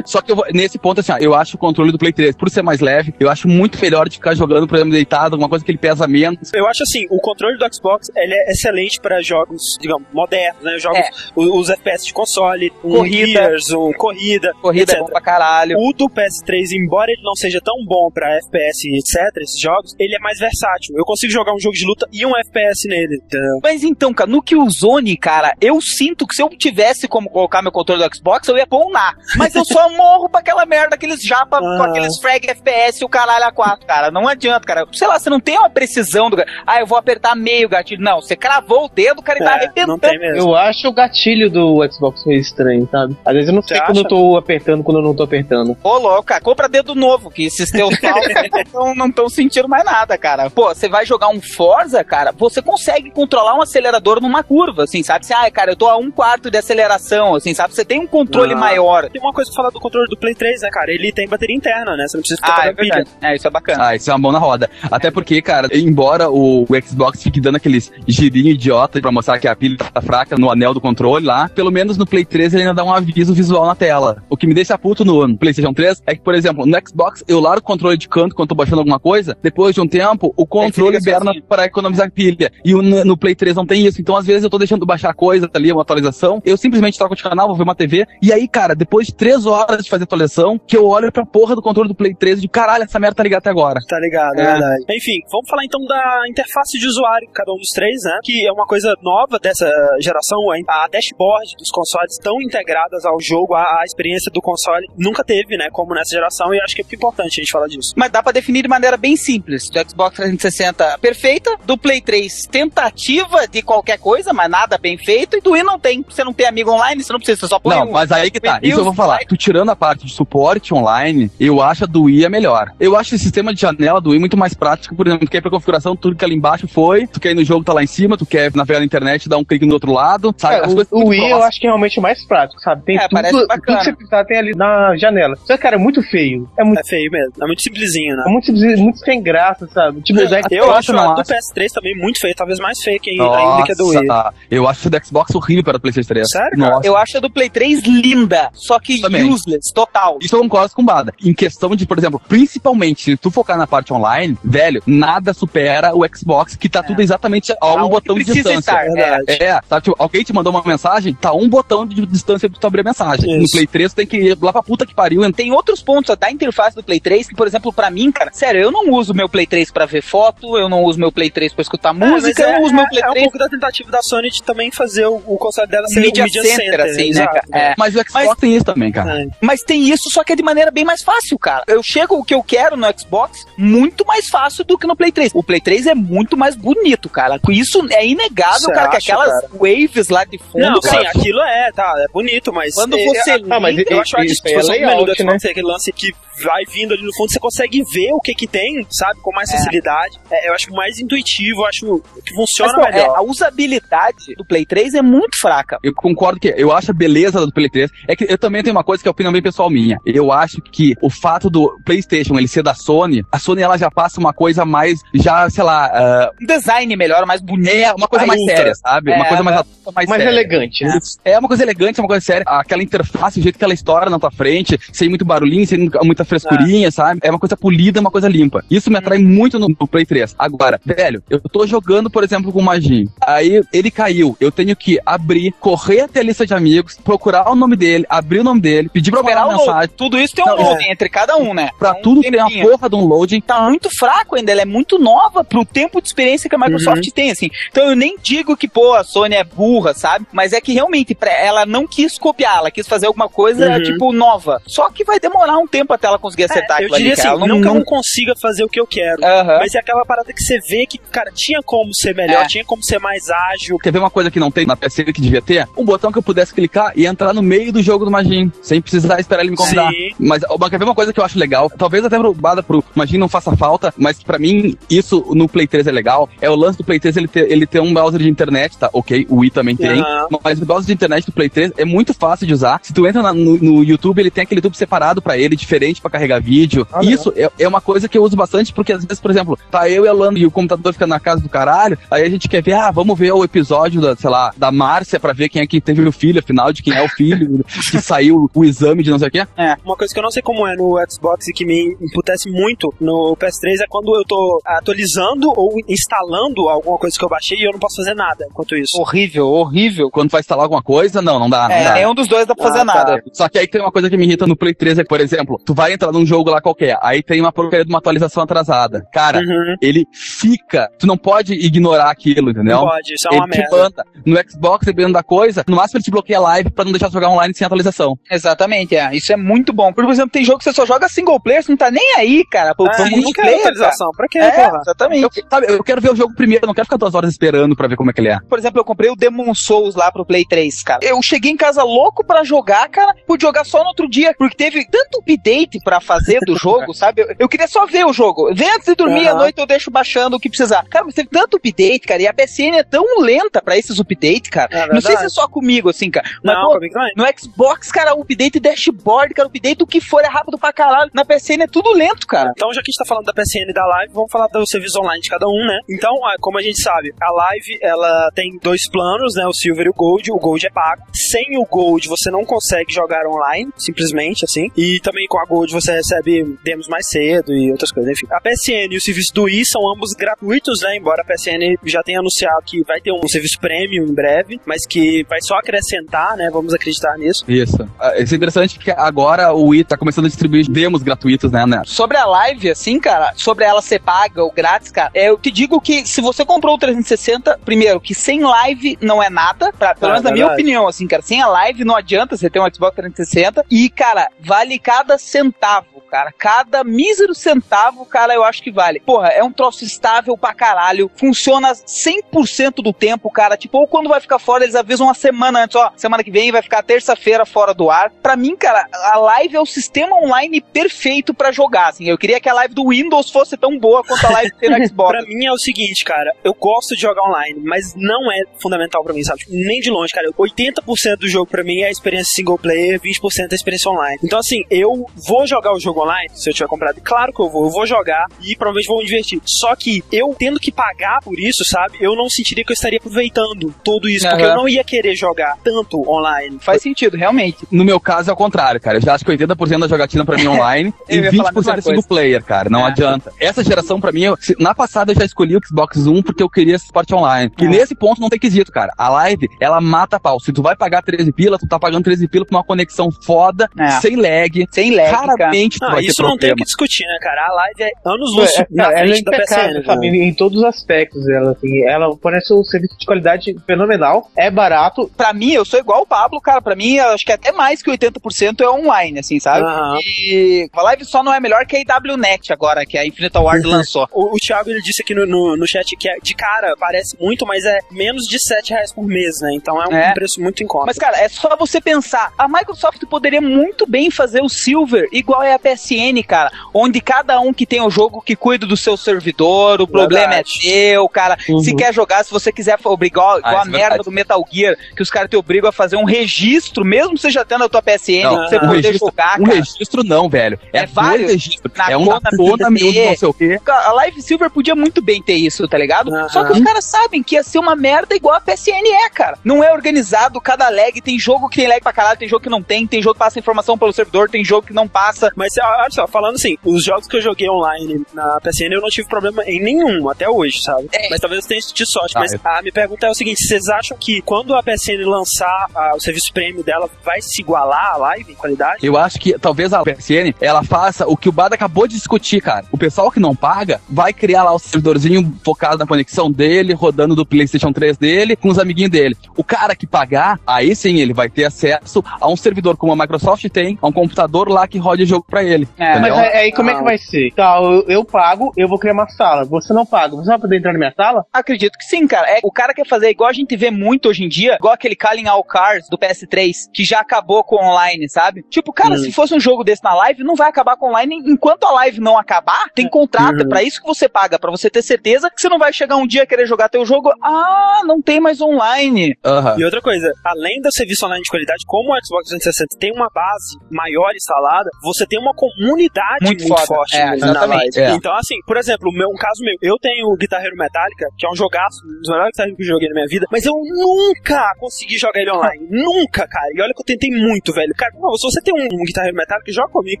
só 0.04 0.20
que 0.20 0.32
eu 0.32 0.36
vou, 0.36 0.44
nesse 0.52 0.78
ponto, 0.78 1.00
assim, 1.00 1.12
ó, 1.12 1.18
eu 1.18 1.34
acho 1.34 1.56
o 1.56 1.58
controle 1.58 1.90
do 1.92 1.98
Play 1.98 2.12
3, 2.12 2.36
por 2.36 2.48
ser 2.50 2.62
mais 2.62 2.80
leve, 2.80 3.14
eu 3.18 3.30
acho 3.30 3.48
muito 3.48 3.78
melhor 3.80 3.95
de 4.04 4.16
ficar 4.16 4.34
jogando, 4.34 4.66
por 4.68 4.76
exemplo, 4.76 4.92
deitado, 4.92 5.34
alguma 5.34 5.48
coisa 5.48 5.64
que 5.64 5.70
ele 5.70 5.78
pesa 5.78 6.06
menos. 6.06 6.52
Eu 6.54 6.66
acho 6.66 6.82
assim, 6.82 7.06
o 7.10 7.18
controle 7.20 7.56
do 7.58 7.74
Xbox 7.74 8.10
ele 8.14 8.34
é 8.34 8.50
excelente 8.52 9.00
para 9.00 9.20
jogos, 9.22 9.62
digamos, 9.80 10.06
modernos, 10.12 10.62
né? 10.62 10.78
Jogos, 10.78 10.98
É. 10.98 11.10
o- 11.34 11.58
os 11.58 11.70
FPS 11.70 12.06
de 12.06 12.12
console, 12.12 12.72
um 12.84 12.96
Corrida. 12.96 13.26
Gears, 13.40 13.70
um 13.72 13.92
corrida, 13.92 14.52
Corrida 14.60 14.92
é 14.92 14.94
etc. 14.94 14.98
bom 15.00 15.06
pra 15.12 15.20
caralho. 15.20 15.76
O 15.78 15.92
do 15.92 16.08
PS3, 16.08 16.72
embora 16.72 17.10
ele 17.10 17.22
não 17.22 17.34
seja 17.34 17.60
tão 17.60 17.74
bom 17.86 18.10
pra 18.12 18.36
FPS 18.36 18.88
e 18.88 18.98
etc, 18.98 19.36
esses 19.42 19.60
jogos, 19.60 19.94
ele 19.98 20.14
é 20.14 20.18
mais 20.18 20.38
versátil. 20.38 20.94
Eu 20.96 21.04
consigo 21.04 21.32
jogar 21.32 21.54
um 21.54 21.60
jogo 21.60 21.74
de 21.74 21.84
luta 21.86 22.06
e 22.12 22.24
um 22.26 22.36
FPS 22.36 22.88
nele, 22.88 23.16
entendeu? 23.24 23.60
Mas 23.62 23.82
então, 23.82 24.12
cara, 24.12 24.30
no 24.30 24.42
Killzone, 24.42 25.16
cara, 25.16 25.52
eu 25.60 25.80
sinto 25.80 26.26
que 26.26 26.34
se 26.34 26.42
eu 26.42 26.48
tivesse 26.50 27.08
como 27.08 27.30
colocar 27.30 27.62
meu 27.62 27.72
controle 27.72 28.02
do 28.06 28.14
Xbox, 28.16 28.46
eu 28.48 28.56
ia 28.56 28.66
pôr 28.66 28.86
um 28.86 28.90
na. 28.90 29.14
Mas 29.36 29.54
eu 29.54 29.64
só 29.64 29.88
morro 29.96 30.28
pra 30.28 30.40
aquela 30.40 30.66
merda, 30.66 30.94
aqueles 30.96 31.20
japa 31.22 31.58
com 31.58 31.66
Ah. 31.82 31.86
aqueles 31.88 32.18
frag 32.20 32.48
FPS 32.48 33.00
e 33.02 33.04
o 33.04 33.08
caralho 33.08 33.44
a 33.44 33.52
4. 33.52 33.85
Cara. 33.86 34.10
Não 34.10 34.28
adianta, 34.28 34.66
cara. 34.66 34.86
Sei 34.92 35.06
lá, 35.06 35.18
você 35.18 35.30
não 35.30 35.40
tem 35.40 35.58
uma 35.58 35.70
precisão 35.70 36.28
do. 36.28 36.36
Ah, 36.66 36.80
eu 36.80 36.86
vou 36.86 36.98
apertar 36.98 37.34
meio 37.34 37.68
gatilho. 37.68 38.02
Não, 38.02 38.20
você 38.20 38.36
cravou 38.36 38.86
o 38.86 38.88
dedo, 38.88 39.22
cara, 39.22 39.38
e 39.38 39.44
tá 39.44 39.50
É, 39.52 39.54
arrebentando. 39.54 40.00
Eu 40.36 40.54
acho 40.54 40.88
o 40.88 40.92
gatilho 40.92 41.48
do 41.50 41.78
Xbox 41.90 42.24
meio 42.26 42.40
estranho, 42.40 42.88
sabe? 42.90 43.16
Às 43.24 43.32
vezes 43.34 43.48
eu 43.48 43.54
não 43.54 43.62
sei 43.62 43.76
Você 43.76 43.84
quando 43.84 43.98
acha? 43.98 44.06
eu 44.06 44.08
tô 44.08 44.36
apertando, 44.36 44.82
quando 44.82 44.98
eu 44.98 45.02
não 45.02 45.14
tô 45.14 45.22
apertando. 45.22 45.76
Ô, 45.82 45.98
louco, 45.98 46.24
cara, 46.24 46.40
compra 46.40 46.68
dedo 46.68 46.94
novo, 46.94 47.30
que 47.30 47.44
esses 47.46 47.70
teus 47.70 47.94
paus 48.00 48.96
não 48.96 49.06
estão 49.08 49.28
sentindo 49.28 49.68
mais 49.68 49.84
nada, 49.84 50.16
cara. 50.18 50.50
Pô, 50.50 50.74
você 50.74 50.88
vai 50.88 51.06
jogar 51.06 51.28
um 51.28 51.40
Forza, 51.40 52.02
cara, 52.02 52.32
você 52.36 52.60
consegue 52.60 53.10
controlar 53.10 53.54
um 53.54 53.62
acelerador 53.62 54.20
numa 54.20 54.42
curva, 54.42 54.84
assim, 54.84 55.02
sabe? 55.02 55.24
Você, 55.24 55.32
ah, 55.32 55.50
cara, 55.50 55.70
eu 55.72 55.76
tô 55.76 55.88
a 55.88 55.96
um 55.96 56.10
quarto 56.10 56.50
de 56.50 56.58
aceleração, 56.58 57.34
assim, 57.34 57.54
sabe? 57.54 57.74
Você 57.74 57.84
tem 57.84 58.00
um 58.00 58.06
controle 58.06 58.54
Ah. 58.54 58.56
maior. 58.56 59.08
Tem 59.10 59.20
uma 59.20 59.32
coisa 59.32 59.50
pra 59.50 59.56
falar 59.56 59.70
do 59.70 59.80
controle 59.80 60.08
do 60.08 60.16
Play 60.16 60.34
3, 60.34 60.62
né, 60.62 60.68
cara? 60.70 60.90
Ele 60.90 61.12
tem 61.12 61.28
bateria 61.28 61.54
interna, 61.56 61.96
né? 61.96 62.06
Você 62.06 62.16
não 62.16 62.22
precisa 62.22 62.40
ficar 62.40 62.62
Ah, 62.62 62.68
é 62.68 62.72
pilha. 62.72 63.04
É, 63.22 63.34
isso 63.36 63.46
é 63.46 63.50
bacana. 63.50 63.65
Ah, 63.78 63.96
isso 63.96 64.10
é 64.10 64.12
uma 64.12 64.18
mão 64.18 64.32
na 64.32 64.38
roda. 64.38 64.70
Até 64.90 65.10
porque, 65.10 65.40
cara, 65.42 65.68
embora 65.72 66.30
o, 66.30 66.64
o 66.64 66.82
Xbox 66.84 67.22
fique 67.22 67.40
dando 67.40 67.56
aqueles 67.56 67.92
girinhos 68.06 68.54
idiota 68.54 69.00
pra 69.00 69.12
mostrar 69.12 69.38
que 69.38 69.48
a 69.48 69.56
pilha 69.56 69.76
tá 69.76 70.00
fraca 70.00 70.36
no 70.36 70.50
anel 70.50 70.74
do 70.74 70.80
controle 70.80 71.24
lá, 71.24 71.48
pelo 71.48 71.70
menos 71.70 71.96
no 71.96 72.06
Play 72.06 72.24
3 72.24 72.54
ele 72.54 72.62
ainda 72.62 72.74
dá 72.74 72.84
um 72.84 72.92
aviso 72.92 73.34
visual 73.34 73.66
na 73.66 73.74
tela. 73.74 74.22
O 74.28 74.36
que 74.36 74.46
me 74.46 74.54
deixa 74.54 74.76
puto 74.78 75.04
no 75.04 75.36
PlayStation 75.36 75.72
3 75.72 76.02
é 76.06 76.14
que, 76.14 76.20
por 76.20 76.34
exemplo, 76.34 76.66
no 76.66 76.76
Xbox 76.86 77.24
eu 77.26 77.40
largo 77.40 77.60
o 77.60 77.62
controle 77.62 77.96
de 77.96 78.08
canto 78.08 78.34
quando 78.34 78.48
tô 78.48 78.54
baixando 78.54 78.80
alguma 78.80 78.98
coisa, 78.98 79.36
depois 79.42 79.74
de 79.74 79.80
um 79.80 79.88
tempo 79.88 80.32
o 80.36 80.46
controle 80.46 80.92
liga 80.92 80.98
liberna 80.98 81.26
sozinho. 81.26 81.44
para 81.44 81.64
economizar 81.64 82.10
pilha. 82.10 82.50
E 82.64 82.72
no, 82.72 83.04
no 83.04 83.16
Play 83.16 83.34
3 83.34 83.56
não 83.56 83.66
tem 83.66 83.86
isso. 83.86 84.00
Então, 84.00 84.16
às 84.16 84.26
vezes, 84.26 84.44
eu 84.44 84.50
tô 84.50 84.58
deixando 84.58 84.86
baixar 84.86 85.12
coisa 85.14 85.48
ali, 85.52 85.72
uma 85.72 85.82
atualização, 85.82 86.40
eu 86.44 86.56
simplesmente 86.56 86.98
troco 86.98 87.14
de 87.14 87.22
canal, 87.22 87.48
vou 87.48 87.56
ver 87.56 87.62
uma 87.62 87.74
TV, 87.74 88.06
e 88.22 88.32
aí, 88.32 88.46
cara, 88.46 88.74
depois 88.74 89.06
de 89.06 89.14
três 89.14 89.46
horas 89.46 89.84
de 89.84 89.90
fazer 89.90 90.04
atualização, 90.04 90.58
que 90.58 90.76
eu 90.76 90.86
olho 90.86 91.10
pra 91.10 91.24
porra 91.24 91.54
do 91.54 91.62
controle 91.62 91.88
do 91.88 91.94
Play 91.94 92.14
3 92.14 92.38
e 92.38 92.40
digo, 92.42 92.52
caralho, 92.52 92.84
essa 92.84 92.98
merda 92.98 93.16
tá 93.16 93.22
ligada 93.22 93.38
até 93.38 93.50
agora. 93.56 93.80
Tá 93.88 93.98
ligado, 93.98 94.38
é. 94.38 94.42
É. 94.42 94.52
verdade. 94.52 94.84
Enfim, 94.90 95.18
vamos 95.30 95.48
falar 95.48 95.64
então 95.64 95.80
da 95.86 96.22
interface 96.28 96.78
de 96.78 96.86
usuário, 96.86 97.28
cada 97.32 97.52
um 97.52 97.56
dos 97.56 97.68
três, 97.74 98.02
né? 98.04 98.18
Que 98.22 98.46
é 98.46 98.52
uma 98.52 98.66
coisa 98.66 98.94
nova 99.02 99.38
dessa 99.38 99.66
geração. 100.00 100.38
A 100.50 100.56
a 100.66 100.88
dashboard 100.88 101.56
dos 101.58 101.70
consoles 101.70 102.12
estão 102.12 102.40
integradas 102.42 103.04
ao 103.04 103.20
jogo, 103.20 103.54
a, 103.54 103.80
a 103.80 103.84
experiência 103.84 104.30
do 104.32 104.40
console 104.40 104.86
nunca 104.96 105.24
teve, 105.24 105.56
né? 105.56 105.68
Como 105.72 105.94
nessa 105.94 106.14
geração, 106.14 106.52
e 106.52 106.58
eu 106.58 106.64
acho 106.64 106.74
que 106.74 106.82
é 106.82 106.84
importante 106.94 107.40
a 107.40 107.42
gente 107.42 107.50
falar 107.52 107.66
disso. 107.66 107.92
Mas 107.96 108.10
dá 108.10 108.22
pra 108.22 108.32
definir 108.32 108.62
de 108.62 108.68
maneira 108.68 108.96
bem 108.96 109.16
simples. 109.16 109.70
Do 109.70 109.78
Xbox 109.88 110.16
360 110.16 110.98
perfeita, 110.98 111.56
do 111.64 111.78
Play 111.78 112.00
3 112.00 112.46
tentativa 112.46 113.46
de 113.46 113.62
qualquer 113.62 113.98
coisa, 113.98 114.32
mas 114.32 114.50
nada 114.50 114.78
bem 114.78 114.98
feito, 114.98 115.36
e 115.36 115.40
do 115.40 115.52
Wii 115.52 115.62
não 115.62 115.78
tem. 115.78 116.04
Você 116.08 116.24
não 116.24 116.32
tem 116.32 116.46
amigo 116.46 116.70
online, 116.70 117.02
você 117.02 117.12
não 117.12 117.20
precisa, 117.20 117.40
você 117.40 117.48
só 117.48 117.58
põe 117.58 117.74
Não, 117.76 117.88
um. 117.88 117.92
mas 117.92 118.10
aí 118.12 118.30
que 118.30 118.40
tá. 118.40 118.58
Isso 118.62 118.80
eu 118.80 118.84
vou 118.84 118.94
falar. 118.94 119.20
Tu 119.26 119.36
tirando 119.36 119.70
a 119.70 119.76
parte 119.76 120.04
de 120.06 120.12
suporte 120.12 120.74
online, 120.74 121.30
eu 121.38 121.60
acho 121.60 121.84
a 121.84 121.86
do 121.86 122.04
Wii 122.04 122.26
a 122.26 122.30
melhor. 122.30 122.72
Eu 122.78 122.96
acho 122.96 123.14
o 123.14 123.18
sistema 123.18 123.45
de 123.52 123.60
janela 123.60 124.00
do 124.00 124.10
Wii 124.10 124.18
muito 124.20 124.36
mais 124.36 124.54
prático, 124.54 124.94
por 124.94 125.06
exemplo, 125.06 125.26
tu 125.26 125.30
quer 125.30 125.38
ir 125.38 125.42
pra 125.42 125.50
configuração, 125.50 125.96
tudo 125.96 126.16
que 126.16 126.24
ali 126.24 126.34
embaixo 126.34 126.66
foi, 126.68 127.06
tu 127.06 127.20
quer 127.20 127.30
ir 127.30 127.34
no 127.34 127.44
jogo, 127.44 127.64
tá 127.64 127.72
lá 127.72 127.82
em 127.82 127.86
cima, 127.86 128.16
tu 128.16 128.26
quer 128.26 128.54
navegar 128.54 128.78
na 128.80 128.84
internet, 128.86 129.28
dar 129.28 129.38
um 129.38 129.44
clique 129.44 129.66
no 129.66 129.74
outro 129.74 129.92
lado, 129.92 130.34
sabe? 130.36 130.56
É, 130.56 130.58
As 130.64 130.72
o, 130.72 130.74
coisas 130.74 130.92
o 130.92 131.04
Wii 131.08 131.30
eu 131.30 131.42
acho 131.42 131.60
que 131.60 131.66
é 131.66 131.70
realmente 131.70 131.98
o 131.98 132.02
mais 132.02 132.24
prático, 132.26 132.60
sabe? 132.60 132.82
Tem 132.84 132.96
É, 132.98 133.08
parece 133.08 133.32
tudo, 133.32 133.46
bacana. 133.46 133.64
tudo 133.66 133.78
que 133.78 133.84
você 133.84 133.92
precisar 133.92 134.24
tem 134.24 134.38
ali 134.38 134.52
na 134.56 134.96
janela. 134.96 135.36
Só 135.44 135.56
que, 135.56 135.62
cara, 135.62 135.76
é 135.76 135.78
muito 135.78 136.02
feio. 136.02 136.48
É 136.58 136.64
muito, 136.64 136.80
É 136.80 136.84
feio 136.84 137.10
mesmo, 137.10 137.32
é 137.42 137.46
muito 137.46 137.62
simplesinho, 137.62 138.16
né? 138.16 138.24
é 138.26 138.30
muito, 138.30 138.46
simples- 138.46 138.80
muito 138.80 138.98
sem 138.98 139.22
graça, 139.22 139.66
sabe? 139.68 140.00
Tipo, 140.02 140.20
Xbox- 140.20 140.46
Eu 140.50 140.72
acho 140.72 140.92
a 140.96 141.14
do 141.14 141.20
acho. 141.20 141.30
PS3 141.32 141.72
também 141.72 141.94
muito 141.96 142.18
feia, 142.20 142.34
talvez 142.36 142.58
mais 142.58 142.78
feia 142.82 142.98
que 142.98 143.10
ainda 143.10 143.62
que 143.64 143.72
a 143.72 143.74
do 143.74 143.88
Wii. 143.88 144.06
Nossa, 144.06 144.34
eu 144.50 144.68
acho 144.68 144.86
o 144.88 144.90
do 144.90 145.04
Xbox 145.04 145.34
horrível 145.34 145.64
para 145.64 145.76
o 145.76 145.80
PlayStation 145.80 146.08
3. 146.08 146.28
Sério? 146.30 146.58
Nossa. 146.58 146.86
Eu 146.86 146.96
acho 146.96 147.16
a 147.16 147.20
do 147.20 147.30
Play 147.30 147.48
3 147.50 147.82
linda, 147.82 148.50
só 148.52 148.78
que 148.78 149.00
Também. 149.00 149.24
useless, 149.28 149.72
total. 149.74 150.18
Isso 150.20 150.34
eu 150.36 150.40
concordo 150.40 150.74
com 150.74 150.82
o 150.82 150.84
Bada. 150.84 151.12
Em 151.24 151.32
questão 151.34 151.74
de, 151.76 151.86
por 151.86 151.98
exemplo, 151.98 152.20
principalmente 152.28 153.02
se 153.02 153.16
tu 153.16 153.30
focar 153.36 153.58
na 153.58 153.66
parte 153.66 153.92
online, 153.92 154.36
velho, 154.42 154.82
nada 154.86 155.34
supera 155.34 155.94
o 155.94 156.00
Xbox, 156.16 156.56
que 156.56 156.68
tá 156.70 156.82
tudo 156.82 157.02
exatamente 157.02 157.52
a 157.60 157.66
um 157.74 157.78
Aonde 157.80 157.90
botão 157.90 158.16
de 158.16 158.24
distância. 158.24 158.58
estar, 158.58 158.86
é. 158.86 158.90
Verdade. 158.90 159.42
É, 159.42 159.60
sabe, 159.68 159.82
tipo, 159.84 159.96
alguém 159.98 160.22
te 160.24 160.32
mandou 160.32 160.50
uma 160.52 160.62
mensagem, 160.64 161.12
tá 161.14 161.34
um 161.34 161.46
botão 161.48 161.86
de 161.86 162.06
distância 162.06 162.48
pra 162.48 162.58
tu 162.58 162.66
abrir 162.66 162.80
a 162.80 162.84
mensagem. 162.84 163.36
No 163.36 163.42
Isso. 163.44 163.52
Play 163.52 163.66
3 163.66 163.92
tu 163.92 163.96
tem 163.96 164.06
que 164.06 164.16
ir 164.16 164.38
lá 164.40 164.52
pra 164.52 164.62
puta 164.62 164.86
que 164.86 164.94
pariu. 164.94 165.30
Tem 165.34 165.52
outros 165.52 165.82
pontos 165.82 166.16
da 166.16 166.30
interface 166.30 166.74
do 166.74 166.82
Play 166.82 166.98
3 166.98 167.28
que, 167.28 167.34
por 167.34 167.46
exemplo, 167.46 167.70
pra 167.72 167.90
mim, 167.90 168.10
cara, 168.10 168.30
sério, 168.32 168.60
eu 168.62 168.70
não 168.70 168.90
uso 168.92 169.12
meu 169.12 169.28
Play 169.28 169.46
3 169.46 169.70
pra 169.70 169.84
ver 169.84 170.02
foto, 170.02 170.56
eu 170.56 170.68
não 170.68 170.82
uso 170.82 170.98
meu 170.98 171.12
Play 171.12 171.28
3 171.30 171.52
pra 171.52 171.60
escutar 171.62 171.92
música, 171.92 172.42
É, 172.42 172.46
mas 172.46 172.58
eu 172.58 172.64
uso 172.64 172.74
meu 172.74 172.88
Play 172.88 173.02
é 173.02 173.08
um 173.08 173.12
3 173.12 173.24
pouco 173.24 173.38
da 173.38 173.48
tentativa 173.48 173.90
da 173.90 174.00
Sony 174.02 174.30
de 174.30 174.42
também 174.42 174.70
fazer 174.70 175.06
o, 175.06 175.16
o 175.26 175.36
console 175.36 175.68
dela 175.68 175.86
ser 175.88 176.00
Media 176.00 176.22
o 176.24 176.26
Media 176.26 176.42
Center, 176.42 176.56
Center, 176.64 176.80
assim, 176.80 177.10
né, 177.12 177.26
cara? 177.26 177.42
É. 177.52 177.74
Mas 177.76 177.94
o 177.94 177.98
Xbox 177.98 178.12
Mas- 178.26 178.38
tem 178.38 178.54
isso 178.56 178.64
também, 178.64 178.90
cara. 178.90 179.22
É. 179.22 179.26
Mas 179.42 179.60
tem 179.62 179.88
isso, 179.90 180.10
só 180.10 180.24
que 180.24 180.32
é 180.32 180.36
de 180.36 180.42
maneira 180.42 180.70
bem 180.70 180.84
mais 180.84 181.02
fácil, 181.02 181.38
cara. 181.38 181.64
Eu 181.66 181.82
chego 181.82 182.16
o 182.16 182.24
que 182.24 182.34
eu 182.34 182.42
quero 182.42 182.76
no 182.76 182.86
Xbox 182.98 183.25
muito 183.56 184.04
mais 184.06 184.28
fácil 184.28 184.64
do 184.64 184.76
que 184.78 184.86
no 184.86 184.96
Play 184.96 185.12
3. 185.12 185.32
O 185.34 185.42
Play 185.42 185.60
3 185.60 185.86
é 185.86 185.94
muito 185.94 186.36
mais 186.36 186.54
bonito, 186.56 187.08
cara. 187.08 187.38
Com 187.38 187.52
Isso 187.52 187.86
é 187.90 188.06
inegável, 188.06 188.68
cara, 188.72 188.88
que 188.88 188.96
acha, 188.96 189.12
aquelas 189.12 189.40
cara? 189.40 189.52
waves 189.54 190.08
lá 190.08 190.24
de 190.24 190.38
fundo, 190.38 190.60
Não, 190.60 190.80
cara. 190.80 191.00
sim, 191.00 191.06
aquilo 191.18 191.40
é, 191.40 191.70
tá, 191.72 191.92
é 191.98 192.12
bonito, 192.12 192.52
mas... 192.52 192.74
Quando 192.74 192.96
é, 192.98 193.04
você 193.04 193.30
é, 193.30 193.34
Ah, 193.50 193.60
mas 193.60 193.76
Eu 193.88 194.00
acho 194.00 194.16
a 194.16 194.24
disposição 194.24 194.74
é 194.74 194.78
do 194.78 194.86
menu 194.86 194.98
do 195.00 195.04
layout, 195.06 195.22
Xbox 195.22 195.44
é 195.44 195.50
aquele 195.50 195.66
lance 195.66 195.92
que 195.92 196.12
vai 196.44 196.64
vindo 196.66 196.92
ali 196.92 197.02
no 197.02 197.14
fundo, 197.14 197.30
você 197.32 197.38
consegue 197.40 197.82
ver 197.92 198.12
o 198.12 198.20
que 198.20 198.34
que 198.34 198.46
tem, 198.46 198.86
sabe, 198.90 199.20
com 199.20 199.32
mais 199.32 199.50
É. 199.50 199.56
facilidade. 199.56 200.18
É, 200.30 200.48
eu 200.48 200.54
acho 200.54 200.70
mais 200.72 200.98
intuitivo, 200.98 201.60
eu 201.62 201.66
acho 201.66 201.80
que 201.80 202.32
Mas, 202.32 202.34
funciona 202.34 202.88
é, 202.88 202.92
melhor. 202.92 203.16
a 203.16 203.22
usabilidade 203.22 204.34
do 204.36 204.44
Play 204.44 204.64
3 204.66 204.94
é 204.94 205.02
muito 205.02 205.38
fraca. 205.40 205.78
Eu 205.82 205.94
concordo 205.94 206.38
que 206.38 206.52
eu 206.56 206.72
acho 206.72 206.90
a 206.90 206.94
beleza 206.94 207.40
do 207.44 207.52
Play 207.52 207.68
3. 207.68 207.90
É 208.08 208.14
que 208.14 208.24
eu 208.28 208.38
também 208.38 208.62
tenho 208.62 208.74
uma 208.74 208.84
coisa 208.84 209.02
que 209.02 209.08
é 209.08 209.10
opinião 209.10 209.32
bem 209.32 209.42
pessoal 209.42 209.70
minha. 209.70 209.98
Eu 210.04 210.30
acho 210.32 210.60
que 210.60 210.94
o 211.02 211.10
fato 211.10 211.48
do 211.50 211.78
PlayStation 211.84 212.36
ele 212.38 212.48
ser 212.48 212.62
da 212.62 212.74
Sony, 212.74 213.15
a 213.30 213.38
Sony 213.38 213.62
ela 213.62 213.76
já 213.76 213.90
passa 213.90 214.20
uma 214.20 214.32
coisa 214.32 214.64
mais, 214.64 215.00
já, 215.14 215.48
sei 215.50 215.64
lá, 215.64 215.86
ah, 215.92 216.30
Um 216.42 216.46
design 216.46 216.94
melhor, 216.96 217.26
mais 217.26 217.40
bonito. 217.40 217.70
é 217.70 217.92
uma 217.94 218.08
coisa 218.08 218.26
mais 218.26 218.42
séria, 218.44 218.74
sabe? 218.74 219.10
É, 219.12 219.16
uma 219.16 219.26
coisa 219.26 219.42
mais 219.42 219.56
adulta, 219.58 219.92
mais, 219.94 220.08
mais 220.08 220.22
séria. 220.22 220.34
elegante, 220.34 220.84
né? 220.84 220.98
É 221.24 221.38
uma 221.38 221.48
coisa 221.48 221.62
elegante, 221.62 222.00
é 222.00 222.02
uma 222.02 222.08
coisa 222.08 222.24
séria. 222.24 222.44
Aquela 222.46 222.82
interface, 222.82 223.40
o 223.40 223.42
jeito 223.42 223.58
que 223.58 223.64
ela 223.64 223.74
estoura 223.74 224.10
na 224.10 224.18
tua 224.18 224.30
frente, 224.30 224.78
sem 224.92 225.08
muito 225.08 225.24
barulhinho, 225.24 225.66
sem 225.66 225.88
muita 226.02 226.24
frescurinha, 226.24 226.90
sabe? 226.90 227.20
É 227.22 227.30
uma 227.30 227.38
coisa 227.38 227.56
polida, 227.56 228.00
uma 228.00 228.10
coisa 228.10 228.28
limpa. 228.28 228.64
Isso 228.70 228.90
me 228.90 228.98
atrai 228.98 229.18
muito 229.18 229.58
no, 229.58 229.68
no 229.68 229.86
Play 229.86 230.04
3. 230.06 230.34
Agora, 230.38 230.80
velho, 230.84 231.22
eu 231.30 231.40
tô 231.40 231.66
jogando, 231.66 232.10
por 232.10 232.24
exemplo, 232.24 232.52
com 232.52 232.60
o 232.60 232.62
Magin. 232.62 233.08
Aí 233.26 233.62
ele 233.72 233.90
caiu. 233.90 234.36
Eu 234.40 234.50
tenho 234.52 234.74
que 234.76 234.98
abrir, 235.04 235.52
correr 235.60 236.02
até 236.02 236.20
a 236.20 236.22
lista 236.22 236.46
de 236.46 236.54
amigos, 236.54 236.98
procurar 237.02 237.50
o 237.50 237.54
nome 237.54 237.76
dele, 237.76 238.04
abrir 238.08 238.40
o 238.40 238.44
nome 238.44 238.60
dele, 238.60 238.88
pedir 238.88 239.10
pra 239.10 239.22
mandar 239.22 239.48
mensagem. 239.48 239.90
Tudo 239.96 240.18
isso 240.18 240.34
tem 240.34 240.44
um 240.44 240.48
Não, 240.48 240.56
loading 240.56 240.90
entre 240.90 241.08
cada 241.08 241.36
um, 241.36 241.54
né? 241.54 241.70
Pra 241.78 241.90
Então, 241.90 242.02
tudo 242.02 242.18
um 242.20 242.22
ter 242.22 242.36
uma 242.36 242.50
porra 242.50 242.88
de 242.88 242.96
um 242.96 243.05
loading. 243.06 243.40
tá 243.40 243.60
muito 243.62 243.88
fraco 243.96 244.36
ainda, 244.36 244.52
ela 244.52 244.62
é 244.62 244.64
muito 244.64 244.98
nova 244.98 245.44
pro 245.44 245.64
tempo 245.64 246.00
de 246.00 246.08
experiência 246.08 246.48
que 246.48 246.54
a 246.56 246.58
Microsoft 246.58 247.08
tem, 247.12 247.30
assim. 247.30 247.48
Então 247.70 247.88
eu 247.90 247.96
nem 247.96 248.16
digo 248.22 248.56
que, 248.56 248.68
pô, 248.68 248.94
a 248.94 249.04
Sony 249.04 249.34
é 249.34 249.44
burra, 249.44 249.94
sabe? 249.94 250.26
Mas 250.32 250.52
é 250.52 250.60
que 250.60 250.72
realmente, 250.72 251.14
pra- 251.14 251.32
ela 251.32 251.64
não 251.66 251.86
quis 251.86 252.18
copiar, 252.18 252.58
ela 252.58 252.70
quis 252.70 252.86
fazer 252.86 253.06
alguma 253.06 253.28
coisa, 253.28 253.68
Uhum. 253.70 253.82
tipo, 253.82 254.12
nova. 254.12 254.60
Só 254.66 254.90
que 254.90 255.04
vai 255.04 255.18
demorar 255.20 255.58
um 255.58 255.66
tempo 255.66 255.92
até 255.92 256.06
ela 256.06 256.18
conseguir 256.18 256.44
acertar 256.44 256.78
É, 256.78 256.82
eu 256.82 256.86
aquilo 256.86 256.94
ali, 256.94 257.02
diria 257.04 257.14
assim, 257.14 257.22
cara. 257.22 257.34
Ela 257.36 257.46
não, 257.46 257.60
que 257.60 257.68
eu 257.68 257.74
não 257.74 257.84
consiga 257.84 258.32
fazer 258.40 258.64
o 258.64 258.68
que 258.68 258.80
eu 258.80 258.86
quero. 258.86 259.24
Aham. 259.24 259.58
Mas 259.60 259.74
é 259.74 259.78
aquela 259.78 260.04
parada 260.04 260.32
que 260.32 260.40
você 260.42 260.58
vê 260.60 260.86
que, 260.86 260.98
cara, 260.98 261.30
tinha 261.34 261.62
como 261.62 261.90
ser 261.94 262.14
melhor, 262.14 262.42
É. 262.44 262.46
tinha 262.46 262.64
como 262.64 262.82
ser 262.82 262.98
mais 262.98 263.24
ágil. 263.30 263.78
Quer 263.78 263.92
ver 263.92 263.98
uma 263.98 264.10
coisa 264.10 264.30
que 264.30 264.40
não 264.40 264.50
tem 264.50 264.66
na 264.66 264.76
PC 264.76 265.04
que 265.12 265.20
devia 265.20 265.42
ter? 265.42 265.68
Um 265.76 265.84
botão 265.84 266.10
que 266.12 266.18
eu 266.18 266.22
pudesse 266.22 266.52
clicar 266.54 266.92
e 266.96 267.06
entrar 267.06 267.32
no 267.32 267.42
meio 267.42 267.72
do 267.72 267.82
jogo 267.82 268.04
do 268.04 268.10
Magin, 268.10 268.50
sem 268.62 268.80
precisar 268.80 269.20
esperar 269.20 269.42
ele 269.42 269.50
me 269.50 269.56
convidar. 269.56 269.90
Sim. 269.90 270.10
Mas 270.18 270.42
quer 270.70 270.78
ver 270.78 270.84
uma 270.84 270.94
coisa 270.94 271.12
que 271.12 271.20
eu 271.20 271.24
acho 271.24 271.38
legal? 271.38 271.70
Talvez 271.70 272.04
até 272.04 272.18
pro 272.18 272.34
Bada 272.34 272.62
pro 272.62 272.82
Magin 272.96 273.18
não 273.18 273.28
faça 273.28 273.54
falta, 273.56 273.92
mas 273.96 274.22
pra 274.22 274.38
mim 274.38 274.76
isso 274.90 275.24
no 275.34 275.48
Play 275.48 275.66
3 275.66 275.86
é 275.86 275.92
legal. 275.92 276.28
É 276.40 276.48
o 276.50 276.54
lance 276.56 276.78
do 276.78 276.84
Play 276.84 276.98
3 276.98 277.16
ele 277.16 277.28
ter, 277.28 277.50
ele 277.50 277.66
ter 277.66 277.80
um 277.80 277.92
browser 277.92 278.20
de 278.20 278.28
internet, 278.28 278.76
tá? 278.78 278.90
Ok, 278.92 279.26
o 279.28 279.36
Wii 279.36 279.50
também 279.50 279.76
tem. 279.76 280.00
Aham. 280.00 280.26
Mas 280.42 280.60
o 280.60 280.64
browser 280.66 280.86
de 280.86 280.92
internet 280.92 281.26
do 281.26 281.32
Play 281.32 281.48
3 281.48 281.72
é 281.76 281.84
muito 281.84 282.12
fácil 282.14 282.46
de 282.46 282.52
usar. 282.54 282.80
Se 282.82 282.92
tu 282.92 283.06
entra 283.06 283.22
na- 283.22 283.32
no, 283.32 283.56
no 283.58 283.84
YouTube, 283.84 284.18
ele 284.20 284.30
tem 284.30 284.42
aquele 284.42 284.58
YouTube 284.58 284.76
separado 284.76 285.20
pra 285.22 285.36
ele, 285.38 285.54
diferente 285.56 286.00
pra 286.00 286.10
carregar 286.10 286.40
vídeo. 286.40 286.86
Ah, 286.92 287.00
isso 287.02 287.32
é, 287.36 287.50
é 287.58 287.68
uma 287.68 287.80
coisa 287.80 288.08
que 288.08 288.16
eu 288.16 288.22
uso 288.22 288.36
bastante, 288.36 288.72
porque 288.72 288.92
às 288.92 289.04
vezes, 289.04 289.20
por 289.20 289.30
exemplo, 289.30 289.58
tá 289.70 289.88
eu 289.90 290.04
e 290.04 290.08
a 290.08 290.12
Lando 290.12 290.38
e 290.38 290.46
o 290.46 290.50
computador 290.50 290.92
fica 290.92 291.06
na 291.06 291.20
casa 291.20 291.42
do 291.42 291.48
caralho, 291.48 291.98
aí 292.10 292.22
a 292.22 292.28
gente 292.30 292.48
quer 292.48 292.62
ver, 292.62 292.72
ah, 292.74 292.90
vamos 292.90 293.18
ver 293.18 293.32
o 293.32 293.44
episódio 293.44 294.00
da, 294.00 294.16
sei 294.16 294.30
lá, 294.30 294.52
da 294.56 294.72
Márcia 294.72 295.20
pra 295.20 295.32
ver 295.32 295.48
quem 295.48 295.60
é 295.62 295.66
que 295.66 295.80
teve 295.80 296.02
o 296.06 296.12
filho, 296.12 296.38
afinal, 296.38 296.72
de 296.72 296.82
quem 296.82 296.94
é 296.94 297.02
o 297.02 297.08
filho, 297.08 297.64
que 297.90 298.00
saiu 298.00 298.50
o 298.54 298.64
exame 298.64 299.02
de 299.02 299.10
não 299.10 299.18
sei 299.18 299.28
o 299.28 299.30
quê. 299.30 299.46
Uma 299.84 299.96
coisa 299.96 300.12
que 300.12 300.18
eu 300.18 300.22
não 300.22 300.30
sei 300.30 300.42
como 300.42 300.66
é 300.66 300.74
no 300.76 300.96
Xbox 301.10 301.48
e 301.48 301.52
que 301.52 301.64
me 301.64 301.96
emputece 302.00 302.50
muito 302.50 302.85
no 303.00 303.36
PS3 303.36 303.82
é 303.82 303.86
quando 303.88 304.14
eu 304.16 304.24
tô 304.24 304.60
atualizando 304.64 305.52
ou 305.56 305.72
instalando 305.88 306.68
alguma 306.68 306.98
coisa 306.98 307.16
que 307.18 307.24
eu 307.24 307.28
baixei 307.28 307.58
e 307.58 307.64
eu 307.66 307.72
não 307.72 307.78
posso 307.78 307.96
fazer 307.96 308.14
nada 308.14 308.46
enquanto 308.50 308.76
isso. 308.76 308.98
Horrível, 309.00 309.48
horrível. 309.48 310.10
Quando 310.10 310.30
vai 310.30 310.40
instalar 310.40 310.64
alguma 310.64 310.82
coisa, 310.82 311.20
não, 311.22 311.38
não 311.38 311.48
dá, 311.50 311.62
não 311.62 311.68
dá. 311.68 311.98
É, 311.98 312.02
é 312.02 312.08
um 312.08 312.14
dos 312.14 312.28
dois 312.28 312.46
dá 312.46 312.54
pra 312.54 312.64
fazer 312.68 312.80
Ah, 312.80 312.84
tá. 312.86 312.94
nada. 312.94 313.22
Só 313.32 313.48
que 313.48 313.58
aí 313.58 313.66
tem 313.66 313.80
uma 313.80 313.92
coisa 313.92 314.08
que 314.10 314.16
me 314.16 314.24
irrita 314.24 314.46
no 314.46 314.56
Play 314.56 314.74
3, 314.74 314.98
é 315.00 315.04
por 315.04 315.20
exemplo, 315.20 315.58
tu 315.64 315.74
vai 315.74 315.92
entrar 315.92 316.12
num 316.12 316.24
jogo 316.26 316.50
lá 316.50 316.60
qualquer, 316.60 316.98
aí 317.02 317.22
tem 317.22 317.40
uma 317.40 317.52
porcaria 317.52 317.84
de 317.84 317.90
uma 317.92 317.98
atualização 317.98 318.42
atrasada. 318.42 319.06
Cara, 319.12 319.38
Uhum. 319.38 319.76
ele 319.82 320.04
fica, 320.12 320.88
tu 320.98 321.06
não 321.06 321.16
pode 321.16 321.52
ignorar 321.54 322.10
aquilo, 322.10 322.50
entendeu? 322.50 322.76
Não 322.78 322.86
pode, 322.88 323.14
isso 323.14 323.28
é 323.28 323.30
uma 323.36 323.44
ele 323.44 323.52
te 323.52 323.58
merda. 323.58 323.76
manda. 323.76 324.04
No 324.24 324.36
Xbox, 324.50 324.86
dependendo 324.86 325.12
da 325.14 325.22
coisa, 325.22 325.64
no 325.68 325.76
máximo 325.76 325.98
ele 325.98 326.04
te 326.04 326.10
bloqueia 326.10 326.38
a 326.38 326.42
live 326.42 326.70
pra 326.70 326.84
não 326.84 326.92
deixar 326.92 327.10
jogar 327.10 327.28
online 327.30 327.54
sem 327.54 327.64
atualização. 327.64 328.14
Exatamente, 328.30 328.96
é. 328.96 329.14
Isso 329.14 329.32
é 329.32 329.36
muito 329.36 329.72
bom. 329.72 329.92
Porque, 329.92 330.02
por 330.02 330.12
exemplo, 330.12 330.30
tem 330.30 330.44
jogo 330.44 330.58
que 330.58 330.64
você 330.64 330.72
só 330.72 330.84
joga 330.86 331.08
single 331.08 331.40
player, 331.40 331.62
você 331.62 331.70
não 331.72 331.76
tá 331.76 331.90
nem 331.90 332.14
aí, 332.16 332.44
cara. 332.50 332.65
Pro, 332.74 332.84
pro 332.86 332.94
É, 332.94 332.98
não 332.98 333.06
quero 333.10 333.22
multiplayer, 333.22 333.58
atualização. 333.60 334.10
Pra 334.16 334.28
quê, 334.28 334.38
cara. 334.38 334.52
É, 334.54 334.68
porra? 334.68 334.80
exatamente. 334.82 335.22
Eu, 335.22 335.30
sabe, 335.50 335.66
eu 335.68 335.84
quero 335.84 336.00
ver 336.00 336.12
o 336.12 336.16
jogo 336.16 336.34
primeiro, 336.34 336.64
eu 336.64 336.66
não 336.66 336.74
quero 336.74 336.86
ficar 336.86 336.96
duas 336.96 337.14
horas 337.14 337.30
esperando 337.30 337.76
pra 337.76 337.88
ver 337.88 337.96
como 337.96 338.10
é 338.10 338.12
que 338.12 338.20
ele 338.20 338.28
é. 338.28 338.38
Por 338.48 338.58
exemplo, 338.58 338.80
eu 338.80 338.84
comprei 338.84 339.10
o 339.10 339.16
Demon 339.16 339.54
Souls 339.54 339.94
lá 339.94 340.10
pro 340.10 340.24
Play 340.24 340.44
3, 340.48 340.82
cara. 340.82 341.00
Eu 341.02 341.20
cheguei 341.22 341.52
em 341.52 341.56
casa 341.56 341.82
louco 341.82 342.24
pra 342.24 342.44
jogar, 342.44 342.88
cara. 342.88 343.14
Pude 343.26 343.42
jogar 343.42 343.64
só 343.64 343.80
no 343.82 343.88
outro 343.88 344.08
dia, 344.08 344.34
porque 344.38 344.56
teve 344.56 344.86
tanto 344.88 345.18
update 345.18 345.78
pra 345.84 346.00
fazer 346.00 346.38
do 346.46 346.56
jogo, 346.58 346.92
sabe? 346.94 347.22
Eu, 347.22 347.34
eu 347.40 347.48
queria 347.48 347.68
só 347.68 347.86
ver 347.86 348.04
o 348.04 348.12
jogo. 348.12 348.52
Vem 348.54 348.70
antes 348.70 348.86
de 348.86 348.94
dormir, 348.94 349.28
à 349.28 349.34
noite 349.34 349.58
eu 349.58 349.66
deixo 349.66 349.90
baixando 349.90 350.36
o 350.36 350.40
que 350.40 350.48
precisar. 350.48 350.84
Cara, 350.88 351.04
mas 351.04 351.14
teve 351.14 351.28
tanto 351.28 351.56
update, 351.56 352.00
cara, 352.06 352.22
e 352.22 352.26
a 352.26 352.34
PSN 352.34 352.76
é 352.78 352.82
tão 352.82 353.04
lenta 353.20 353.60
pra 353.62 353.76
esses 353.76 353.98
updates, 353.98 354.50
cara. 354.50 354.68
É 354.72 354.86
não 354.92 355.00
sei 355.00 355.16
se 355.16 355.24
é 355.24 355.28
só 355.28 355.46
comigo, 355.48 355.88
assim, 355.88 356.10
cara. 356.10 356.26
Mas, 356.42 356.54
Não, 356.56 356.66
pô, 356.68 356.74
comigo 356.74 356.94
também. 356.94 357.12
no 357.16 357.24
Xbox, 357.38 357.90
cara, 357.90 358.12
update 358.12 358.60
dashboard, 358.60 359.34
cara, 359.34 359.48
update 359.48 359.82
o 359.82 359.86
que 359.86 360.00
for 360.00 360.22
é 360.22 360.28
rápido 360.28 360.58
pra 360.58 360.72
caralho. 360.72 361.10
Na 361.14 361.24
PSN 361.24 361.62
é 361.62 361.66
tudo 361.66 361.92
lento, 361.92 362.26
cara. 362.26 362.52
Então, 362.56 362.72
já 362.72 362.80
que 362.80 362.88
a 362.88 362.90
gente 362.90 362.98
tá 362.98 363.04
falando 363.04 363.26
da 363.26 363.34
PSN 363.34 363.68
e 363.68 363.72
da 363.74 363.84
Live, 363.84 364.14
vamos 364.14 364.32
falar 364.32 364.46
do 364.48 364.66
serviço 364.66 364.98
online 364.98 365.20
de 365.20 365.28
cada 365.28 365.46
um, 365.46 365.66
né? 365.66 365.78
Então, 365.90 366.10
ah, 366.24 366.36
como 366.40 366.58
a 366.58 366.62
gente 366.62 366.80
sabe, 366.80 367.12
a 367.20 367.30
Live, 367.30 367.78
ela 367.82 368.30
tem 368.34 368.58
dois 368.62 368.88
planos, 368.90 369.34
né? 369.34 369.46
O 369.46 369.52
Silver 369.52 369.86
e 369.86 369.90
o 369.90 369.92
Gold. 369.92 370.32
O 370.32 370.38
Gold 370.38 370.66
é 370.66 370.70
pago. 370.70 371.02
Sem 371.12 371.58
o 371.58 371.66
Gold, 371.66 372.08
você 372.08 372.30
não 372.30 372.46
consegue 372.46 372.90
jogar 372.92 373.26
online, 373.26 373.70
simplesmente, 373.76 374.46
assim. 374.46 374.68
E 374.74 374.98
também 375.00 375.26
com 375.28 375.38
a 375.38 375.44
Gold 375.44 375.70
você 375.70 375.92
recebe 375.92 376.56
demos 376.64 376.88
mais 376.88 377.06
cedo 377.08 377.52
e 377.52 377.70
outras 377.70 377.92
coisas, 377.92 378.10
enfim. 378.12 378.26
A 378.30 378.40
PSN 378.40 378.92
e 378.92 378.96
o 378.96 379.02
serviço 379.02 379.34
do 379.34 379.42
Wii 379.42 379.66
são 379.66 379.92
ambos 379.92 380.12
gratuitos, 380.12 380.80
né? 380.80 380.96
Embora 380.96 381.22
a 381.22 381.24
PSN 381.24 381.76
já 381.84 382.02
tenha 382.02 382.20
anunciado 382.20 382.62
que 382.64 382.82
vai 382.84 383.02
ter 383.02 383.12
um 383.12 383.28
serviço 383.28 383.60
premium 383.60 384.06
em 384.06 384.14
breve, 384.14 384.58
mas 384.64 384.86
que 384.86 385.24
vai 385.28 385.40
só 385.42 385.56
acrescentar, 385.56 386.38
né? 386.38 386.48
Vamos 386.50 386.72
acreditar 386.72 387.18
nisso. 387.18 387.44
Isso. 387.46 387.76
Ah, 388.00 388.16
Isso 388.18 388.32
é 388.32 388.36
interessante 388.36 388.76
porque 388.76 388.92
agora 388.92 389.52
o 389.52 389.68
Wii 389.68 389.84
tá 389.84 389.96
começando 389.98 390.24
a 390.24 390.28
distribuir 390.28 390.66
demos 390.70 391.02
gratuitos, 391.02 391.50
né, 391.52 391.66
né? 391.66 391.82
Sobre 391.84 392.16
a 392.16 392.24
live, 392.24 392.45
assim, 392.70 393.00
cara, 393.00 393.32
sobre 393.36 393.64
ela 393.64 393.82
ser 393.82 394.00
paga 394.00 394.42
ou 394.42 394.50
grátis, 394.50 394.90
cara, 394.90 395.10
é, 395.14 395.28
eu 395.28 395.38
te 395.38 395.50
digo 395.50 395.80
que 395.80 396.06
se 396.06 396.20
você 396.20 396.44
comprou 396.44 396.74
o 396.74 396.78
360, 396.78 397.58
primeiro, 397.64 398.00
que 398.00 398.14
sem 398.14 398.42
live 398.42 398.98
não 399.00 399.22
é 399.22 399.28
nada, 399.30 399.72
pra, 399.72 399.94
pelo 399.94 400.12
É, 400.12 400.14
menos 400.14 400.24
na 400.24 400.32
minha 400.32 400.46
opinião, 400.46 400.86
assim, 400.86 401.06
cara, 401.06 401.22
sem 401.22 401.42
a 401.42 401.48
live 401.48 401.84
não 401.84 401.96
adianta 401.96 402.36
você 402.36 402.48
ter 402.50 402.60
um 402.60 402.68
Xbox 402.72 402.94
360. 402.96 403.64
E, 403.70 403.88
cara, 403.88 404.28
vale 404.40 404.78
cada 404.78 405.18
centavo, 405.18 405.95
cara. 406.06 406.32
Cada 406.36 406.82
mísero 406.84 407.34
centavo, 407.34 408.04
cara, 408.06 408.34
eu 408.34 408.44
acho 408.44 408.62
que 408.62 408.70
vale. 408.70 409.00
Porra, 409.00 409.28
é 409.28 409.42
um 409.42 409.52
troço 409.52 409.84
estável 409.84 410.36
pra 410.36 410.54
caralho, 410.54 411.10
funciona 411.16 411.72
100% 411.72 412.82
do 412.82 412.92
tempo, 412.92 413.30
cara. 413.30 413.56
Tipo, 413.56 413.78
ou 413.78 413.86
quando 413.86 414.08
vai 414.08 414.20
ficar 414.20 414.38
fora, 414.38 414.64
eles 414.64 414.74
avisam 414.74 415.06
uma 415.06 415.14
semana 415.14 415.64
antes, 415.64 415.76
ó, 415.76 415.92
semana 415.96 416.24
que 416.24 416.30
vem 416.30 416.52
vai 416.52 416.62
ficar 416.62 416.82
terça-feira 416.82 417.44
fora 417.44 417.74
do 417.74 417.90
ar. 417.90 418.10
Pra 418.22 418.36
mim, 418.36 418.56
cara, 418.56 418.86
a 418.92 419.18
live 419.18 419.56
é 419.56 419.60
o 419.60 419.66
sistema 419.66 420.16
online 420.16 420.60
perfeito 420.60 421.34
pra 421.34 421.52
jogar, 421.52 421.88
assim. 421.88 422.08
Eu 422.08 422.18
queria 422.18 422.40
que 422.40 422.48
a 422.48 422.54
live 422.54 422.74
do 422.74 422.88
Windows 422.88 423.30
fosse 423.30 423.56
tão 423.56 423.78
boa 423.78 424.02
quanto 424.04 424.26
a 424.26 424.30
live 424.30 424.50
do 424.50 424.88
Xbox. 424.88 425.06
Pra 425.16 425.22
mim 425.22 425.46
é 425.46 425.52
o 425.52 425.58
seguinte, 425.58 426.04
cara, 426.04 426.32
eu 426.44 426.52
gosto 426.52 426.94
de 426.94 427.00
jogar 427.00 427.22
online, 427.22 427.60
mas 427.64 427.94
não 427.96 428.30
é 428.30 428.42
fundamental 428.60 429.02
pra 429.04 429.14
mim, 429.14 429.22
sabe? 429.22 429.40
Tipo, 429.40 429.52
Nem 429.52 429.80
de 429.80 429.90
longe, 429.90 430.12
cara. 430.12 430.28
80% 430.32 431.16
do 431.16 431.28
jogo 431.28 431.46
pra 431.46 431.62
mim 431.62 431.80
é 431.80 431.86
a 431.86 431.90
experiência 431.90 432.34
single 432.34 432.58
player, 432.58 433.00
20% 433.00 433.20
é 433.38 433.52
a 433.52 433.54
experiência 433.54 433.90
online. 433.90 434.18
Então, 434.22 434.38
assim, 434.38 434.62
eu 434.70 435.06
vou 435.26 435.46
jogar 435.46 435.72
o 435.72 435.80
jogo 435.80 435.95
online, 436.00 436.30
se 436.34 436.48
eu 436.50 436.54
tiver 436.54 436.68
comprado. 436.68 437.00
Claro 437.02 437.32
que 437.32 437.40
eu 437.40 437.48
vou, 437.50 437.64
eu 437.66 437.70
vou 437.70 437.86
jogar 437.86 438.26
e 438.42 438.54
provavelmente 438.56 438.88
vou 438.88 438.98
me 438.98 439.04
divertir. 439.06 439.40
Só 439.44 439.74
que 439.76 440.02
eu 440.12 440.34
tendo 440.38 440.58
que 440.58 440.70
pagar 440.72 441.20
por 441.22 441.38
isso, 441.38 441.64
sabe? 441.64 441.98
Eu 442.00 442.14
não 442.14 442.28
sentiria 442.28 442.64
que 442.64 442.72
eu 442.72 442.74
estaria 442.74 442.98
aproveitando 442.98 443.74
tudo 443.84 444.08
isso, 444.08 444.28
porque 444.28 444.42
Aham. 444.42 444.52
eu 444.52 444.56
não 444.56 444.68
ia 444.68 444.84
querer 444.84 445.14
jogar 445.14 445.56
tanto 445.62 446.08
online. 446.08 446.58
Faz 446.60 446.82
sentido, 446.82 447.16
realmente. 447.16 447.58
No 447.70 447.84
meu 447.84 447.98
caso 448.00 448.30
é 448.30 448.32
o 448.32 448.36
contrário, 448.36 448.80
cara. 448.80 448.98
Eu 448.98 449.02
já 449.02 449.14
acho 449.14 449.24
que 449.24 449.30
80% 449.30 449.78
da 449.80 449.88
jogatina 449.88 450.24
pra 450.24 450.36
mim 450.36 450.46
é 450.46 450.50
online 450.50 450.94
e 451.08 451.16
Eu 451.16 451.24
ia 451.24 451.32
falar 451.32 451.50
a 451.50 451.52
20% 451.52 451.56
mesma 451.56 451.72
é 451.78 451.80
single 451.82 452.02
player, 452.02 452.44
cara. 452.44 452.68
Não 452.70 452.80
É. 452.86 452.90
adianta. 452.90 453.32
Essa 453.40 453.62
geração 453.64 454.00
pra 454.00 454.12
mim, 454.12 454.22
eu- 454.22 454.36
na 454.58 454.74
passada 454.74 455.12
eu 455.12 455.16
já 455.16 455.24
escolhi 455.24 455.56
o 455.56 455.60
Xbox 455.64 456.06
One 456.06 456.22
porque 456.22 456.42
eu 456.42 456.50
queria 456.50 456.78
suporte 456.78 457.14
online. 457.14 457.50
Que 457.50 457.64
É. 457.64 457.68
nesse 457.68 457.94
ponto 457.94 458.20
não 458.20 458.28
tem 458.28 458.38
quesito, 458.38 458.70
cara. 458.72 458.92
A 458.96 459.08
live, 459.08 459.48
ela 459.60 459.80
mata 459.80 460.16
a 460.16 460.20
pau. 460.20 460.38
Se 460.40 460.52
tu 460.52 460.62
vai 460.62 460.76
pagar 460.76 461.02
13 461.02 461.32
pila, 461.32 461.58
tu 461.58 461.66
tá 461.66 461.78
pagando 461.78 462.04
13 462.04 462.28
pila 462.28 462.44
pra 462.44 462.58
uma 462.58 462.64
conexão 462.64 463.10
foda, 463.10 463.68
É. 463.78 463.90
sem 464.00 464.16
lag. 464.16 464.66
Sem 464.70 464.94
lag. 464.94 465.10
Raramente 465.10 465.78
Não, 465.86 465.92
vai 465.94 466.02
ter 466.02 466.08
isso 466.10 466.22
não 466.22 466.36
tem 466.36 466.52
o 466.52 466.56
que 466.56 466.64
discutir, 466.64 467.04
né, 467.06 467.18
cara? 467.20 467.46
A 467.48 467.52
live 467.54 467.82
é 467.82 467.90
anos 468.04 468.34
luz 468.34 468.56
É, 468.58 468.66
na 468.70 468.84
ela 468.84 468.92
é 468.94 468.98
frente 469.06 469.24
da 469.24 469.32
PSN. 469.38 469.84
sabe? 469.84 470.10
né? 470.10 470.16
Em, 470.16 470.28
em 470.28 470.34
todos 470.34 470.58
os 470.58 470.64
aspectos. 470.64 471.28
Ela, 471.28 471.52
assim, 471.52 471.82
ela 471.84 472.16
fornece 472.16 472.52
um 472.54 472.62
serviço 472.64 472.96
de 472.98 473.06
qualidade 473.06 473.54
fenomenal, 473.66 474.30
é 474.36 474.50
barato. 474.50 475.10
Pra 475.16 475.32
mim, 475.32 475.52
eu 475.52 475.64
sou 475.64 475.78
igual 475.80 476.02
o 476.02 476.06
Pablo, 476.06 476.40
cara. 476.40 476.60
Pra 476.62 476.74
mim, 476.76 476.94
eu 476.96 477.08
acho 477.08 477.24
que 477.24 477.32
até 477.32 477.52
mais 477.52 477.82
que 477.82 477.90
80% 477.90 478.60
é 478.60 478.68
online, 478.70 479.18
assim, 479.20 479.38
sabe? 479.40 479.64
Aham. 479.64 479.98
E 480.00 480.68
a 480.72 480.82
live 480.82 481.04
só 481.04 481.22
não 481.22 481.32
é 481.32 481.40
melhor 481.40 481.64
que 481.66 481.76
a 481.76 481.80
IWNet 481.80 482.52
agora, 482.52 482.84
que 482.86 482.96
a 482.98 483.04
Infinite 483.06 483.36
Ward 483.38 483.64
lançou. 483.66 484.08
O, 484.12 484.34
o 484.34 484.38
Thiago 484.38 484.70
ele 484.70 484.80
disse 484.82 485.02
aqui 485.02 485.14
no, 485.14 485.26
no, 485.26 485.56
no 485.56 485.66
chat 485.66 485.96
que 485.96 486.08
é, 486.08 486.16
de 486.22 486.34
cara 486.34 486.74
parece 486.78 487.16
muito, 487.20 487.46
mas 487.46 487.64
é 487.64 487.80
menos 487.90 488.24
de 488.26 488.38
7 488.38 488.70
reais 488.70 488.92
por 488.92 489.06
mês, 489.06 489.40
né? 489.40 489.50
Então 489.54 489.82
é 489.82 489.88
um 489.88 489.96
É. 489.96 490.12
preço 490.14 490.40
muito 490.40 490.62
em 490.62 490.66
conta. 490.66 490.86
Mas, 490.86 490.98
cara, 490.98 491.18
é 491.18 491.28
só 491.28 491.56
você 491.56 491.80
pensar. 491.80 492.32
A 492.38 492.48
Microsoft 492.48 493.02
poderia 493.08 493.40
muito 493.40 493.86
bem 493.86 494.10
fazer 494.10 494.42
o 494.42 494.48
Silver 494.48 495.08
igual 495.12 495.42
é 495.42 495.54
a 495.54 495.58
PSN, 495.76 496.22
cara. 496.26 496.50
Onde 496.72 497.00
cada 497.00 497.38
um 497.40 497.52
que 497.52 497.66
tem 497.66 497.80
o 497.80 497.90
jogo 497.90 498.20
que 498.22 498.34
cuida 498.34 498.66
do 498.66 498.76
seu 498.76 498.96
servidor, 498.96 499.80
o 499.80 499.86
problema 499.86 500.26
Verdade. 500.34 500.50
é 500.64 500.90
teu, 500.92 501.08
cara. 501.08 501.36
Se 501.62 501.74
quer 501.74 501.92
jogar, 501.94 502.24
se 502.24 502.30
você 502.30 502.50
quiser 502.52 502.78
obrigar, 502.84 503.38
igual 503.38 503.38
Ah, 503.42 503.48
a 503.62 503.62
é 503.62 503.64
merda 503.64 503.78
verdade. 503.78 504.02
do 504.04 504.10
Metal 504.12 504.44
Gear, 504.50 504.76
que 504.96 505.02
os 505.02 505.10
caras 505.10 505.30
te 505.30 505.36
obrigam 505.36 505.68
a 505.68 505.72
fazer 505.72 505.96
um 505.96 506.04
registro, 506.04 506.84
mesmo 506.84 507.16
você 507.16 507.30
já 507.30 507.44
tendo 507.44 507.64
a 507.64 507.68
tua 507.68 507.82
PSN, 507.82 508.22
Não, 508.24 508.34
pra 508.36 508.48
você 508.48 508.56
um 508.56 508.60
poder 508.60 508.74
registro- 508.82 509.08
jogar, 509.08 509.40
Um 509.40 509.44
cara. 509.44 509.56
registro 509.56 510.04
não, 510.04 510.28
velho. 510.28 510.58
É, 510.72 510.78
É 510.80 510.86
vários. 510.86 511.48
Na 511.76 511.90
é 511.90 511.96
um 511.96 512.04
conta 512.04 512.30
na 512.30 512.36
conta, 512.36 512.70
meu, 512.70 512.86
não 512.92 513.16
sei 513.16 513.28
o 513.28 513.34
quê. 513.34 513.60
A 513.66 513.92
Live 513.92 514.22
Silver 514.22 514.50
podia 514.50 514.74
muito 514.74 515.02
bem 515.02 515.22
ter 515.22 515.34
isso, 515.34 515.66
tá 515.68 515.76
ligado? 515.78 516.14
Aham. 516.14 516.28
Só 516.28 516.44
que 516.44 516.52
os 516.52 516.60
caras 516.60 516.84
sabem 516.84 517.22
que 517.22 517.34
ia 517.34 517.42
ser 517.42 517.58
uma 517.58 517.74
merda 517.76 518.14
igual 518.14 518.34
a 518.36 518.40
PSN 518.40 518.86
é, 519.04 519.08
cara. 519.10 519.38
Não 519.44 519.62
é 519.62 519.72
organizado, 519.72 520.40
cada 520.40 520.68
lag, 520.68 521.00
tem 521.00 521.18
jogo 521.18 521.48
que 521.48 521.56
tem 521.56 521.68
lag 521.68 521.80
pra 521.80 521.92
caralho, 521.92 522.18
tem 522.18 522.28
jogo 522.28 522.42
que 522.42 522.48
não 522.50 522.62
tem, 522.62 522.86
tem 522.86 523.02
jogo 523.02 523.14
que 523.14 523.18
passa 523.18 523.38
informação 523.38 523.76
pelo 523.78 523.92
servidor, 523.92 524.28
tem 524.30 524.44
jogo 524.44 524.66
que 524.66 524.72
não 524.72 524.86
passa. 524.88 525.32
Mas 525.36 525.56
ah, 525.58 525.65
olha 525.80 525.90
só, 525.90 526.06
falando 526.06 526.34
assim, 526.36 526.56
os 526.64 526.84
jogos 526.84 527.06
que 527.06 527.16
eu 527.16 527.20
joguei 527.22 527.48
online 527.48 528.02
na 528.14 528.38
PSN 528.40 528.72
eu 528.72 528.80
não 528.80 528.88
tive 528.88 529.08
problema 529.08 529.42
em 529.44 529.60
nenhum 529.60 530.08
até 530.08 530.28
hoje, 530.28 530.60
sabe? 530.62 530.88
É. 530.92 531.08
Mas 531.10 531.20
talvez 531.20 531.42
eu 531.42 531.48
tenha 531.48 531.60
de 531.60 531.86
sorte. 531.90 532.12
Ah, 532.16 532.20
mas 532.20 532.32
eu- 532.32 532.40
a 532.44 532.62
minha 532.62 532.72
pergunta 532.72 533.06
é 533.06 533.10
o 533.10 533.14
seguinte: 533.14 533.44
vocês 533.46 533.68
acham 533.68 533.96
que 533.98 534.20
quando 534.22 534.54
a 534.54 534.62
PSN 534.62 535.04
lançar 535.04 535.66
ah, 535.74 535.92
o 535.96 536.00
serviço 536.00 536.32
prêmio 536.32 536.62
dela, 536.62 536.88
vai 537.04 537.20
se 537.20 537.40
igualar 537.42 537.94
a 537.94 537.96
live 537.96 538.32
em 538.32 538.34
qualidade? 538.34 538.84
Eu 538.86 538.96
acho 538.96 539.18
que 539.18 539.38
talvez 539.38 539.72
a 539.72 539.82
PSN 539.82 540.34
ela 540.40 540.62
faça 540.62 541.06
o 541.06 541.16
que 541.16 541.28
o 541.28 541.32
Bada 541.32 541.54
acabou 541.54 541.86
de 541.86 541.94
discutir, 541.94 542.40
cara. 542.40 542.66
O 542.72 542.78
pessoal 542.78 543.10
que 543.10 543.20
não 543.20 543.34
paga 543.34 543.80
vai 543.88 544.12
criar 544.12 544.44
lá 544.44 544.52
o 544.54 544.58
servidorzinho 544.58 545.34
focado 545.44 545.78
na 545.78 545.86
conexão 545.86 546.30
dele, 546.30 546.72
rodando 546.74 547.14
do 547.14 547.24
PlayStation 547.26 547.72
3 547.72 547.96
dele, 547.96 548.36
com 548.36 548.48
os 548.48 548.58
amiguinhos 548.58 548.90
dele. 548.90 549.16
O 549.36 549.44
cara 549.44 549.74
que 549.74 549.86
pagar, 549.86 550.38
aí 550.46 550.74
sim 550.74 550.96
ele 550.98 551.12
vai 551.14 551.28
ter 551.28 551.44
acesso 551.44 552.02
a 552.20 552.28
um 552.28 552.36
servidor 552.36 552.76
como 552.76 552.92
a 552.92 552.96
Microsoft 552.96 553.44
tem, 553.48 553.78
a 553.80 553.86
um 553.86 553.92
computador 553.92 554.48
lá 554.48 554.66
que 554.66 554.78
rode 554.78 555.02
o 555.02 555.06
jogo 555.06 555.24
pra 555.28 555.42
ele. 555.44 555.55
É, 555.78 555.98
Mas 555.98 556.10
entendeu? 556.12 556.16
é- 556.18 556.36
aí 556.38 556.52
como 556.52 556.70
é 556.70 556.74
que 556.76 556.82
vai 556.82 556.98
ser? 556.98 557.32
Tá, 557.34 557.58
eu, 557.62 557.84
eu 557.88 558.04
pago, 558.04 558.52
eu 558.56 558.68
vou 558.68 558.78
criar 558.78 558.92
uma 558.92 559.08
sala. 559.08 559.44
Você 559.44 559.72
não 559.72 559.86
paga, 559.86 560.14
você 560.16 560.28
vai 560.28 560.38
poder 560.38 560.58
entrar 560.58 560.72
na 560.72 560.78
minha 560.78 560.92
sala? 560.96 561.24
Acredito 561.32 561.76
que 561.78 561.84
sim, 561.84 562.06
cara. 562.06 562.28
É, 562.30 562.40
o 562.42 562.50
cara 562.52 562.74
quer 562.74 562.86
fazer 562.86 563.10
igual 563.10 563.30
a 563.30 563.32
gente 563.32 563.56
vê 563.56 563.70
muito 563.70 564.08
hoje 564.08 564.24
em 564.24 564.28
dia, 564.28 564.54
igual 564.56 564.74
aquele 564.74 564.96
Calling 564.96 565.26
All 565.28 565.42
Cars 565.44 565.88
do 565.88 565.98
PS3, 565.98 566.68
que 566.72 566.84
já 566.84 567.00
acabou 567.00 567.42
com 567.44 567.56
o 567.56 567.64
online, 567.70 568.08
sabe? 568.08 568.42
Tipo, 568.50 568.72
cara, 568.72 568.94
Hum. 568.94 568.98
se 568.98 569.12
fosse 569.12 569.34
um 569.34 569.40
jogo 569.40 569.64
desse 569.64 569.82
na 569.84 569.94
live, 569.94 570.22
não 570.24 570.34
vai 570.34 570.48
acabar 570.48 570.76
com 570.76 570.86
o 570.86 570.88
online. 570.90 571.16
Enquanto 571.26 571.64
a 571.64 571.72
live 571.72 572.00
não 572.00 572.18
acabar, 572.18 572.66
tem 572.74 572.88
contrato. 572.88 573.40
É 573.40 573.44
Hum. 573.44 573.48
pra 573.48 573.62
isso 573.62 573.80
que 573.80 573.86
você 573.86 574.08
paga, 574.08 574.38
pra 574.38 574.50
você 574.50 574.68
ter 574.70 574.82
certeza 574.82 575.30
que 575.30 575.40
você 575.40 575.48
não 575.48 575.58
vai 575.58 575.72
chegar 575.72 575.96
um 575.96 576.06
dia 576.06 576.26
querer 576.26 576.46
jogar 576.46 576.68
teu 576.68 576.84
jogo. 576.84 577.10
Ah, 577.22 577.80
não 577.84 578.00
tem 578.02 578.20
mais 578.20 578.40
online. 578.40 579.16
Aham. 579.24 579.56
E 579.58 579.64
outra 579.64 579.80
coisa, 579.80 580.10
além 580.24 580.60
do 580.60 580.72
serviço 580.72 581.04
online 581.06 581.22
de 581.22 581.30
qualidade, 581.30 581.64
como 581.66 581.92
o 581.94 581.98
Xbox 582.04 582.28
360 582.28 582.76
tem 582.78 582.92
uma 582.92 583.08
base 583.14 583.56
maior 583.70 584.12
instalada, 584.14 584.68
você 584.82 585.06
tem 585.06 585.18
uma 585.18 585.34
comunidade 585.46 586.24
Muito 586.24 586.48
muito, 586.48 586.66
forte 586.66 586.96
É, 586.96 587.06
na 587.06 587.16
exatamente. 587.16 587.80
É. 587.80 587.90
Então, 587.94 588.14
assim, 588.16 588.36
por 588.46 588.56
exemplo, 588.56 588.90
meu, 588.92 589.08
um 589.08 589.16
caso 589.16 589.42
meu, 589.42 589.54
eu 589.62 589.76
tenho 589.80 590.06
o 590.06 590.16
Guitar 590.16 590.44
Hero 590.44 590.56
Metallica, 590.56 591.06
que 591.16 591.26
é 591.26 591.30
um 591.30 591.36
jogaço, 591.36 591.78
um 591.84 592.00
dos 592.00 592.08
melhores 592.08 592.30
Guitar 592.32 592.46
Hero 592.46 592.56
que 592.56 592.62
eu 592.62 592.66
joguei 592.66 592.88
na 592.88 592.94
minha 592.94 593.06
vida, 593.06 593.26
mas 593.30 593.44
eu 593.44 593.54
nunca 593.54 594.54
consegui 594.58 594.98
jogar 594.98 595.20
ele 595.20 595.30
online. 595.30 595.66
nunca, 595.70 596.26
cara. 596.26 596.46
E 596.54 596.60
olha 596.60 596.72
que 596.74 596.80
eu 596.80 596.84
tentei 596.84 597.10
muito, 597.10 597.52
velho. 597.52 597.72
Cara, 597.76 597.92
se 597.92 598.22
você 598.22 598.40
tem 598.42 598.54
um, 598.54 598.64
um 598.64 598.84
Guitar 598.84 599.06
Hero 599.06 599.16
Metallica, 599.16 599.52
joga 599.52 599.68
comigo, 599.68 600.00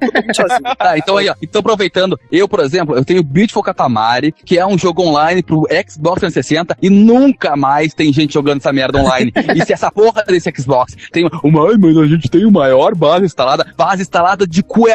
que 0.00 0.06
eu 0.06 0.12
tô 0.12 0.22
muito 0.22 0.36
sozinho. 0.36 0.56
Ah, 0.78 0.96
então 0.96 1.16
aí, 1.16 1.28
ó. 1.28 1.34
Então 1.42 1.60
aproveitando, 1.60 2.18
eu, 2.30 2.48
por 2.48 2.60
exemplo, 2.60 2.96
eu 2.96 3.04
tenho 3.04 3.22
Beautiful 3.22 3.62
Katamari, 3.62 4.30
que 4.30 4.58
é 4.58 4.66
um 4.66 4.78
jogo 4.78 5.02
online 5.02 5.42
pro 5.42 5.66
Xbox 5.88 6.20
360 6.20 6.76
e 6.80 6.90
nunca 6.90 7.56
mais 7.56 7.94
tem 7.94 8.12
gente 8.12 8.34
jogando 8.34 8.58
essa 8.58 8.72
merda 8.72 8.98
online. 8.98 9.32
e 9.54 9.64
se 9.64 9.72
essa 9.72 9.90
porra 9.90 10.22
desse 10.24 10.50
Xbox 10.56 10.96
tem 11.10 11.24
uma, 11.42 11.68
ai, 11.68 11.76
mas 11.78 11.96
a 11.96 12.06
gente 12.06 12.30
tem 12.30 12.44
o 12.44 12.50
maior 12.50 12.94
base 12.94 13.24
instalada, 13.24 13.66
base 13.76 14.02
instalada 14.02 14.46
de 14.46 14.62
cu 14.62 14.86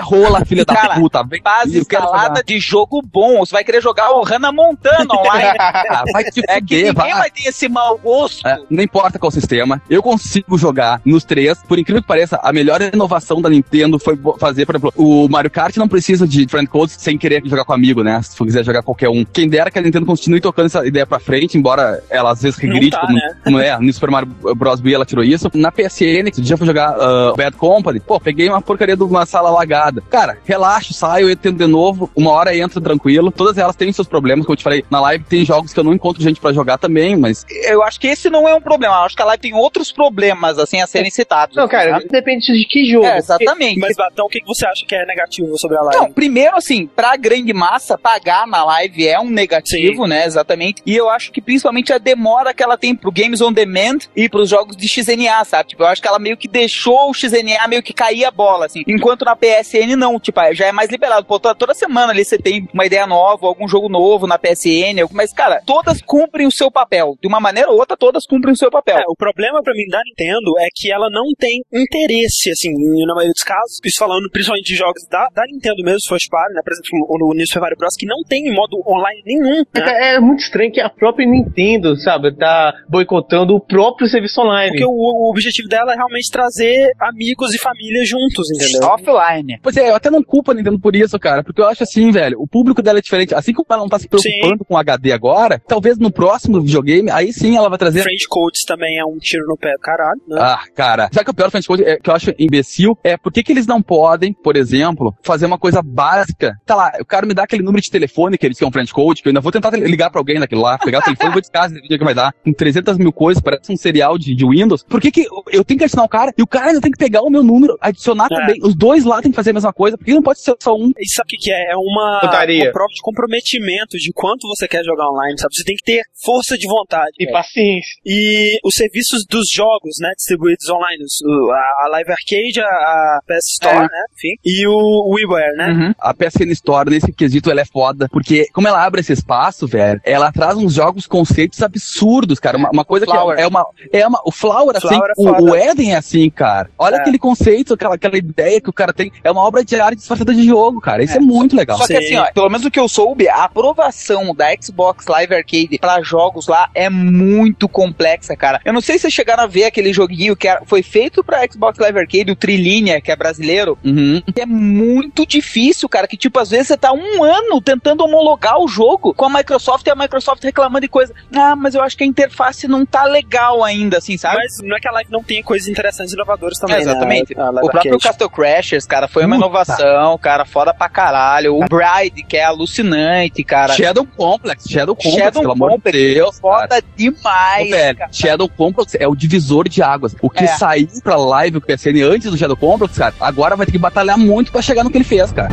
filha 0.46 0.66
da 0.66 0.74
Cara, 0.74 0.96
puta, 0.96 1.24
vem 1.24 1.42
Base 1.42 1.80
instalada 1.80 2.28
jogar. 2.28 2.44
de 2.44 2.60
jogo 2.60 3.02
bom. 3.02 3.40
Você 3.40 3.52
vai 3.52 3.64
querer 3.64 3.82
jogar 3.82 4.12
o 4.12 4.24
Hannah 4.24 4.52
Montana 4.52 5.14
online. 5.14 5.58
Ah, 5.92 6.04
vai 6.12 6.24
te 6.24 6.42
é 6.48 6.62
que 6.62 6.76
fuder, 6.76 6.86
ninguém 6.86 6.94
vai. 6.94 7.12
vai 7.14 7.30
ter 7.30 7.50
esse 7.50 7.68
mau 7.68 7.98
gosto. 7.98 8.48
É, 8.48 8.60
não 8.70 8.84
importa 8.84 9.20
qual 9.20 9.32
sistema, 9.32 9.82
eu 9.90 10.02
consigo 10.02 10.58
jogar 10.58 11.02
nos 11.04 11.24
três. 11.24 11.62
Por 11.68 11.78
incrível 11.78 12.02
que 12.02 12.08
pareça, 12.08 12.40
a 12.42 12.54
melhor 12.54 12.82
inovação 12.82 13.42
da 13.42 13.50
Nintendo 13.50 14.00
foi 14.00 14.18
fazer, 14.40 14.66
por 14.66 14.76
exemplo, 14.76 14.94
o 14.96 15.28
Mario 15.28 15.50
Kart 15.50 15.76
não 15.78 15.88
precisa 15.88 16.28
de 16.28 16.48
friend 16.48 16.68
codes 16.68 16.96
sem 17.00 17.18
querer 17.18 17.42
jogar 17.46 17.66
com 17.66 17.74
amigo, 17.74 18.04
né? 18.04 18.22
Se 18.22 18.36
tu 18.36 18.46
quiser 18.46 18.64
jogar 18.64 18.84
qualquer 18.84 19.10
um. 19.10 19.26
Quem 19.26 19.50
dera 19.50 19.70
que 19.70 19.80
a 19.80 19.82
Nintendo 19.82 20.06
continue 20.06 20.40
tocando 20.40 20.68
essa 20.68 20.86
ideia 20.86 21.06
pra 21.06 21.20
frente, 21.20 21.58
embora 21.58 22.02
ela 22.10 22.32
às 22.32 22.42
vezes 22.42 22.58
regride, 22.58 22.92
tá, 22.92 23.02
como, 23.02 23.14
né? 23.14 23.36
como 23.44 23.60
é, 23.60 23.78
no 23.80 23.92
Super 23.92 24.12
Mario 24.12 24.30
Bros. 24.56 24.82
Wii 24.82 24.94
ela 24.94 25.06
tirou 25.06 25.24
isso. 25.24 25.50
Na 25.54 25.72
PSN, 25.72 26.32
que 26.34 26.42
dia 26.42 26.58
foi 26.58 26.66
jogar 26.68 26.96
ah, 26.98 27.34
Bad 27.36 27.58
Company, 27.58 28.00
pô, 28.00 28.20
peguei 28.20 28.50
uma 28.50 28.62
porcaria 28.62 28.96
de 28.96 29.04
uma 29.04 29.26
sala 29.26 29.50
alagada. 29.50 30.02
Cara, 30.10 30.31
relaxa, 30.46 30.94
saio, 30.94 31.30
eu 31.30 31.36
tento 31.36 31.58
de 31.58 31.68
novo, 31.68 32.10
uma 32.16 32.32
hora 32.32 32.56
entra 32.56 32.82
tranquilo. 32.82 33.32
Todas 33.32 33.58
elas 33.58 33.76
têm 33.76 33.92
seus 33.92 34.08
problemas, 34.08 34.46
como 34.46 34.54
eu 34.54 34.58
te 34.58 34.64
falei, 34.64 34.84
na 34.90 35.00
live 35.02 35.24
tem 35.26 35.46
jogos 35.46 35.74
que 35.74 35.80
eu 35.80 35.84
não 35.84 35.94
encontro 35.94 36.22
gente 36.22 36.40
pra 36.40 36.54
jogar 36.54 36.78
também, 36.78 37.16
mas 37.16 37.46
Eu 37.66 37.84
acho 37.84 38.00
que 38.00 38.08
esse 38.08 38.30
não 38.30 38.48
é 38.48 38.54
um 38.54 38.62
problema. 38.62 38.96
Eu 38.96 39.02
acho 39.04 39.16
que 39.16 39.22
a 39.22 39.26
live 39.26 39.42
tem 39.42 39.54
outros 39.54 39.92
problemas, 39.92 40.58
assim, 40.58 40.82
a 40.82 40.88
serem 40.88 41.12
citados. 41.12 41.56
Não, 41.56 41.68
cara, 41.68 41.92
sabe? 41.92 42.08
depende 42.10 42.46
de 42.46 42.66
que 42.68 42.86
jogo. 42.86 43.06
É, 43.06 43.18
exatamente. 43.18 43.80
Mas, 43.80 43.96
Batão, 43.96 44.26
o 44.26 44.30
que 44.30 44.42
você 44.46 44.66
acha 44.66 44.86
que 44.86 44.96
é 44.96 45.06
negativo 45.06 45.58
sobre 45.58 45.78
a 45.78 45.82
live? 45.82 45.98
Não, 45.98 46.12
primeiro, 46.12 46.56
assim, 46.56 46.88
pra 46.88 47.16
grande 47.16 47.54
massa, 47.54 47.98
pagar 47.98 48.48
na 48.48 48.64
live 48.64 49.08
é 49.08 49.20
um 49.20 49.30
negativo, 49.30 50.08
né? 50.08 50.26
Exatamente. 50.26 50.82
E 50.86 50.96
eu 50.96 51.10
acho 51.10 51.32
que 51.32 51.42
principalmente 51.42 51.94
a 51.94 51.98
demora 51.98 52.54
que 52.54 52.64
ela 52.64 52.78
tem 52.78 52.96
pro 52.96 53.12
Games 53.12 53.42
on 53.42 53.52
Demand 53.52 54.00
e 54.16 54.30
pros 54.30 54.50
jogos 54.50 54.76
de 54.76 54.88
XNA, 54.88 55.44
sabe? 55.46 55.70
Tipo, 55.70 55.84
eu 55.84 55.88
acho 55.88 56.02
que 56.02 56.08
ela 56.08 56.20
meio 56.20 56.38
que 56.38 56.48
deixou 56.48 57.10
o 57.10 57.14
XNA 57.14 57.68
meio 57.68 57.84
que 57.84 57.94
cair 57.94 58.26
a 58.26 58.32
bola, 58.32 58.66
assim. 58.66 58.84
Enquanto 58.88 59.26
na 59.26 59.36
PSN 59.36 59.96
não, 59.96 60.11
tipo, 60.20 60.40
já 60.54 60.68
é 60.68 60.72
mais 60.72 60.90
liberado. 60.90 61.26
Pô, 61.26 61.40
toda, 61.40 61.56
toda 61.56 61.74
semana 61.74 62.12
ali 62.12 62.24
você 62.24 62.38
tem 62.38 62.68
uma 62.74 62.86
ideia 62.86 63.06
nova, 63.08 63.48
algum 63.48 63.68
jogo 63.68 63.90
novo 63.90 64.28
na 64.28 64.38
PSN, 64.38 65.08
mas, 65.12 65.34
cara, 65.34 65.62
todas 65.66 66.02
cumprem 66.02 66.48
o 66.48 66.52
seu 66.52 66.72
papel. 66.72 67.16
De 67.22 67.28
uma 67.28 67.40
maneira 67.40 67.70
ou 67.70 67.78
outra, 67.78 67.98
todas 67.98 68.26
cumprem 68.26 68.54
o 68.54 68.58
seu 68.58 68.70
papel. 68.70 68.98
É, 68.98 69.04
o 69.08 69.16
problema 69.16 69.62
pra 69.62 69.74
mim 69.74 69.88
da 69.90 70.02
Nintendo 70.06 70.58
é 70.60 70.68
que 70.74 70.92
ela 70.92 71.10
não 71.10 71.26
tem 71.38 71.62
interesse, 71.74 72.52
assim, 72.52 72.72
na 73.06 73.14
maioria 73.14 73.34
dos 73.34 73.44
casos, 73.44 73.80
isso 73.84 73.98
falando 74.00 74.30
principalmente 74.32 74.66
de 74.66 74.76
jogos 74.76 75.06
da, 75.10 75.28
da 75.34 75.44
Nintendo 75.46 75.84
mesmo, 75.84 76.00
first 76.08 76.30
party, 76.30 76.54
né, 76.54 76.62
por 76.64 76.74
exemplo, 76.74 77.08
o 77.10 77.34
New 77.34 77.48
Super 77.48 77.62
Mario 77.62 77.78
Bros, 77.78 77.96
que 77.96 78.06
não 78.06 78.24
tem 78.28 78.52
modo 78.54 78.82
online 78.88 79.22
nenhum, 79.26 79.58
né, 79.60 79.64
É, 79.76 80.16
é 80.16 80.20
muito 80.20 80.40
estranho 80.40 80.72
que 80.72 80.80
a 80.82 80.90
própria 80.90 81.28
Nintendo, 81.28 81.96
sabe, 81.98 82.36
tá 82.36 82.74
boicotando 82.90 83.56
o 83.56 83.60
próprio 83.60 84.08
serviço 84.08 84.42
online. 84.42 84.72
porque 84.72 84.86
o, 84.86 84.90
o 84.92 85.30
objetivo 85.30 85.68
dela 85.68 85.94
é 85.94 85.96
realmente 85.96 86.30
trazer 86.32 86.92
amigos 87.00 87.54
e 87.54 87.60
família 87.60 88.04
juntos, 88.06 88.50
entendeu? 88.52 88.88
Offline. 88.88 89.60
Pois 89.62 89.78
é, 89.78 89.90
eu 89.90 89.96
até 90.02 90.10
não 90.10 90.24
culpo 90.24 90.52
a 90.52 90.54
Nintendo 90.54 90.80
por 90.80 90.96
isso, 90.96 91.18
cara, 91.20 91.44
porque 91.44 91.62
eu 91.62 91.68
acho 91.68 91.84
assim, 91.84 92.12
velho, 92.12 92.38
o 92.42 92.48
público 92.48 92.82
dela 92.82 93.00
é 93.00 93.02
diferente. 93.02 93.34
Assim 93.36 93.54
como 93.54 93.66
ela 93.70 93.80
não 93.82 93.90
tá 93.90 94.00
se 94.00 94.08
preocupando 94.08 94.66
com 94.66 94.76
HD 94.78 95.12
agora, 95.12 95.62
talvez 95.68 95.98
no 95.98 96.12
próximo 96.12 96.60
videogame, 96.62 97.10
aí 97.12 97.32
sim 97.32 97.56
ela 97.56 97.70
vai 97.70 97.78
trazer. 97.78 98.02
French 98.04 98.28
Codes 98.28 98.62
também 98.66 98.98
é 98.98 99.06
um 99.06 99.18
tiro 99.18 99.46
no 99.48 99.56
pé 99.58 99.74
caralho, 99.82 100.22
né? 100.28 100.40
Ah, 100.42 100.60
cara, 100.76 101.10
sabe 101.14 101.26
que 101.26 101.32
o 101.32 101.34
pior 101.34 101.46
do 101.48 101.52
French 101.52 101.68
Code 101.68 101.84
é, 101.84 101.98
que 101.98 102.10
eu 102.10 102.14
acho 102.16 102.34
imbecil? 102.38 102.98
É 103.04 103.16
por 103.18 103.32
que, 103.32 103.44
que 103.44 103.52
eles 103.52 103.68
não 103.68 103.82
podem, 103.82 104.34
por 104.34 104.56
exemplo, 104.58 105.14
fazer 105.24 105.46
uma 105.46 105.58
coisa 105.58 105.82
básica? 105.82 106.56
Tá 106.66 106.76
lá, 106.76 106.92
o 107.00 107.06
cara 107.06 107.26
me 107.26 107.34
dá 107.34 107.44
aquele 107.44 107.64
número 107.64 107.82
de 107.82 107.90
telefone 107.92 108.38
que 108.38 108.46
eles 108.46 108.58
que 108.58 108.64
é 108.64 108.68
um 108.68 108.72
French 108.72 108.94
Code, 108.94 109.22
que 109.22 109.28
eu 109.28 109.32
ainda 109.32 109.42
vou 109.42 109.52
tentar 109.52 109.70
ligar 109.72 110.10
pra 110.10 110.20
alguém 110.20 110.40
daquilo 110.40 110.62
lá, 110.62 110.78
pegar 110.78 111.00
o 111.00 111.02
telefone 111.04 111.32
vou 111.32 111.42
descansar 111.42 111.72
esse 111.72 111.82
vídeo 111.82 111.98
que 111.98 112.04
vai 112.04 112.14
dar, 112.14 112.34
com 112.44 112.52
300 112.52 112.98
mil 112.98 113.12
coisas, 113.14 113.42
parece 113.42 113.72
um 113.72 113.78
serial 113.78 114.18
de, 114.18 114.36
de 114.36 114.46
Windows. 114.46 114.84
Por 114.84 115.00
que, 115.00 115.12
que 115.12 115.22
eu- 115.22 115.44
eu 115.52 115.64
tenho 115.64 115.78
que 115.78 115.84
adicionar 115.84 116.06
o 116.06 116.10
cara 116.10 116.34
e 116.38 116.42
o 116.42 116.48
cara 116.48 116.68
ainda 116.70 116.82
tem 116.82 116.92
que 116.92 116.98
pegar 116.98 117.22
o 117.22 117.30
meu 117.30 117.44
número, 117.44 117.78
adicionar 117.82 118.28
É. 118.32 118.36
também? 118.36 118.60
Os 118.64 118.76
dois 118.76 119.04
lá 119.06 119.22
tem 119.22 119.32
que 119.32 119.36
fazer 119.36 119.52
a 119.52 119.54
mesma 119.54 119.72
coisa, 119.74 119.91
por 119.98 120.06
que 120.06 120.14
não 120.14 120.22
pode 120.22 120.40
ser 120.42 120.56
só 120.62 120.74
um? 120.76 120.92
E 120.98 121.08
sabe 121.10 121.26
o 121.26 121.30
que, 121.30 121.38
que 121.38 121.52
é? 121.52 121.72
É 121.72 121.76
uma, 121.76 122.20
Putaria. 122.22 122.66
uma 122.66 122.72
prova 122.72 122.90
de 122.94 123.02
comprometimento 123.02 123.98
de 123.98 124.12
quanto 124.14 124.48
você 124.48 124.68
quer 124.68 124.84
jogar 124.84 125.10
online, 125.10 125.38
sabe? 125.40 125.54
Você 125.56 125.64
tem 125.64 125.76
que 125.76 125.84
ter 125.84 126.02
força 126.24 126.58
de 126.58 126.68
vontade. 126.68 127.12
E 127.20 127.32
paciência. 127.32 127.92
E 128.06 128.58
os 128.64 128.74
serviços 128.76 129.24
dos 129.30 129.50
jogos, 129.52 129.96
né, 130.00 130.10
distribuídos 130.16 130.68
online, 130.70 131.04
a, 131.52 131.86
a 131.86 131.88
Live 131.90 132.12
Arcade, 132.12 132.60
a, 132.62 132.66
a 132.66 133.20
PS 133.28 133.46
Store, 133.54 133.78
É. 133.78 133.82
né, 133.82 134.04
enfim, 134.14 134.36
e 134.44 134.68
o 134.68 135.14
WiiWare, 135.14 135.56
né? 135.58 135.68
Uhum. 135.72 135.94
A 136.00 136.14
PSN 136.14 136.52
Store, 136.52 136.90
nesse 136.90 137.12
quesito, 137.12 137.50
ela 137.50 137.62
é 137.62 137.66
foda. 137.66 138.08
Porque, 138.12 138.46
como 138.54 138.68
ela 138.68 138.84
abre 138.84 139.02
esse 139.02 139.14
espaço, 139.14 139.68
velho, 139.68 140.00
ela 140.04 140.32
traz 140.32 140.56
uns 140.58 140.74
jogos, 140.74 141.08
conceitos 141.08 141.62
absurdos, 141.62 142.40
cara. 142.40 142.58
Uma, 142.58 142.70
uma 142.72 142.86
coisa 142.86 143.06
Flower. 143.06 143.36
que 143.36 143.42
é, 143.42 143.46
é 143.46 143.48
uma. 143.48 143.66
É 143.94 144.08
uma 144.08 144.22
o 144.26 144.32
Flower, 144.32 144.76
assim, 144.78 144.88
Flower 144.88 145.10
é 145.10 145.14
o, 145.18 145.52
o 145.52 145.56
Eden 145.56 145.94
é 145.94 145.98
assim, 145.98 146.30
cara. 146.30 146.70
Olha 146.78 146.96
É. 146.96 147.00
aquele 147.00 147.18
conceito, 147.20 147.74
aquela, 147.74 147.96
aquela 147.96 148.18
ideia 148.18 148.60
que 148.62 148.70
o 148.70 148.74
cara 148.74 148.94
tem. 148.94 149.12
É 149.24 149.32
uma 149.32 149.42
obra 149.46 149.64
de 149.64 149.76
arte 149.82 149.98
disfarçada 149.98 150.34
de 150.34 150.44
jogo, 150.46 150.80
cara. 150.82 151.04
Isso 151.04 151.18
é, 151.18 151.20
muito 151.20 151.56
legal. 151.56 151.78
Só 151.78 151.88
que 151.88 151.98
Sim. 151.98 152.06
assim, 152.06 152.16
ó, 152.18 152.32
pelo 152.32 152.50
menos 152.50 152.66
o 152.66 152.72
que 152.72 152.80
eu 152.80 152.88
soube, 152.88 153.28
a 153.28 153.44
aprovação 153.44 154.34
da 154.36 154.48
Xbox 154.62 155.06
Live 155.08 155.34
Arcade 155.34 155.78
pra 155.80 156.02
jogos 156.02 156.48
lá 156.48 156.70
é 156.74 156.90
muito 156.90 157.68
complexa, 157.68 158.36
cara. 158.36 158.60
Eu 158.66 158.74
não 158.74 158.82
sei 158.82 158.96
se 158.96 159.02
vocês 159.04 159.14
chegaram 159.14 159.44
a 159.44 159.48
ver 159.48 159.66
aquele 159.66 159.92
joguinho 159.94 160.36
que 160.36 160.48
era- 160.48 160.62
foi 160.66 160.82
feito 160.84 161.24
pra 161.24 161.46
Xbox 161.50 161.78
Live 161.80 162.00
Arcade, 162.00 162.32
o 162.32 162.36
Trilinha, 162.36 163.02
que 163.02 163.12
é 163.12 163.16
brasileiro. 163.16 163.78
Uhum. 163.84 164.22
É 164.36 164.46
muito 164.46 165.26
difícil, 165.26 165.88
cara, 165.90 166.08
que 166.08 166.18
tipo, 166.18 166.40
às 166.40 166.50
vezes 166.50 166.68
você 166.68 166.78
tá 166.78 166.92
um 166.92 167.24
ano 167.24 167.62
tentando 167.62 168.04
homologar 168.04 168.60
o 168.60 168.68
jogo 168.68 169.14
com 169.14 169.26
a 169.26 169.30
Microsoft 169.30 169.86
e 169.88 169.90
a 169.90 169.96
Microsoft 169.96 170.44
reclamando 170.44 170.82
de 170.82 170.88
coisa. 170.88 171.14
Ah, 171.36 171.56
mas 171.56 171.76
eu 171.76 171.82
acho 171.82 171.98
que 171.98 172.04
a 172.04 172.08
interface 172.08 172.68
não 172.68 172.86
tá 172.86 173.04
legal 173.06 173.64
ainda, 173.64 173.98
assim, 173.98 174.18
sabe? 174.18 174.38
Mas 174.38 174.58
não 174.64 174.76
é 174.76 174.80
que 174.80 174.88
a 174.88 174.92
Live 174.92 175.12
não 175.12 175.24
tenha 175.24 175.44
coisas 175.44 175.68
interessantes 175.68 176.14
e 176.14 176.16
inovadoras 176.16 176.58
também, 176.60 176.78
É, 176.78 176.80
né? 176.86 176.92
exatamente. 176.92 177.34
Live 177.34 177.60
O 177.68 177.70
próprio. 177.70 178.00
Castle 178.00 178.30
Crashers, 178.30 178.86
cara, 178.86 179.08
foi 179.08 179.26
uma 179.26 179.36
Puta. 179.36 179.48
Inovação, 179.80 180.18
cara, 180.18 180.46
foda 180.46 180.74
pra 180.74 180.90
caralho. 180.90 181.56
O 181.58 181.60
Bride, 181.68 182.24
que 182.24 182.38
é 182.38 182.44
alucinante, 182.44 183.44
cara. 183.44 183.74
Shadow 183.74 184.06
Complex, 184.06 184.66
Shadow 184.70 184.96
Complex, 184.96 185.18
Shadow 185.18 185.42
pelo 185.42 185.54
amor 185.54 185.72
Complex, 185.72 185.98
de 185.98 186.14
Deus. 186.16 186.40
cara. 186.40 186.60
Foda 186.62 186.84
demais, 186.96 187.68
Ô, 187.68 187.72
velho, 187.72 187.98
cara. 187.98 188.10
Shadow 188.14 188.50
Complex 188.50 188.96
é 188.96 189.08
o 189.08 189.16
divisor 189.16 189.68
de 189.68 189.82
águas. 189.82 190.16
O 190.22 190.30
que 190.30 190.44
É. 190.44 190.48
saiu 190.48 190.88
pra 191.04 191.16
live 191.16 191.58
o 191.58 191.62
PSN 191.62 192.02
antes 192.04 192.30
do 192.32 192.38
Shadow 192.38 192.58
Complex, 192.58 192.98
cara, 192.98 193.14
agora 193.20 193.56
vai 193.56 193.66
ter 193.66 193.72
que 193.72 193.78
batalhar 193.78 194.18
muito 194.18 194.52
pra 194.52 194.62
chegar 194.62 194.84
no 194.84 194.90
que 194.90 194.98
ele 194.98 195.04
fez, 195.04 195.32
cara. 195.32 195.50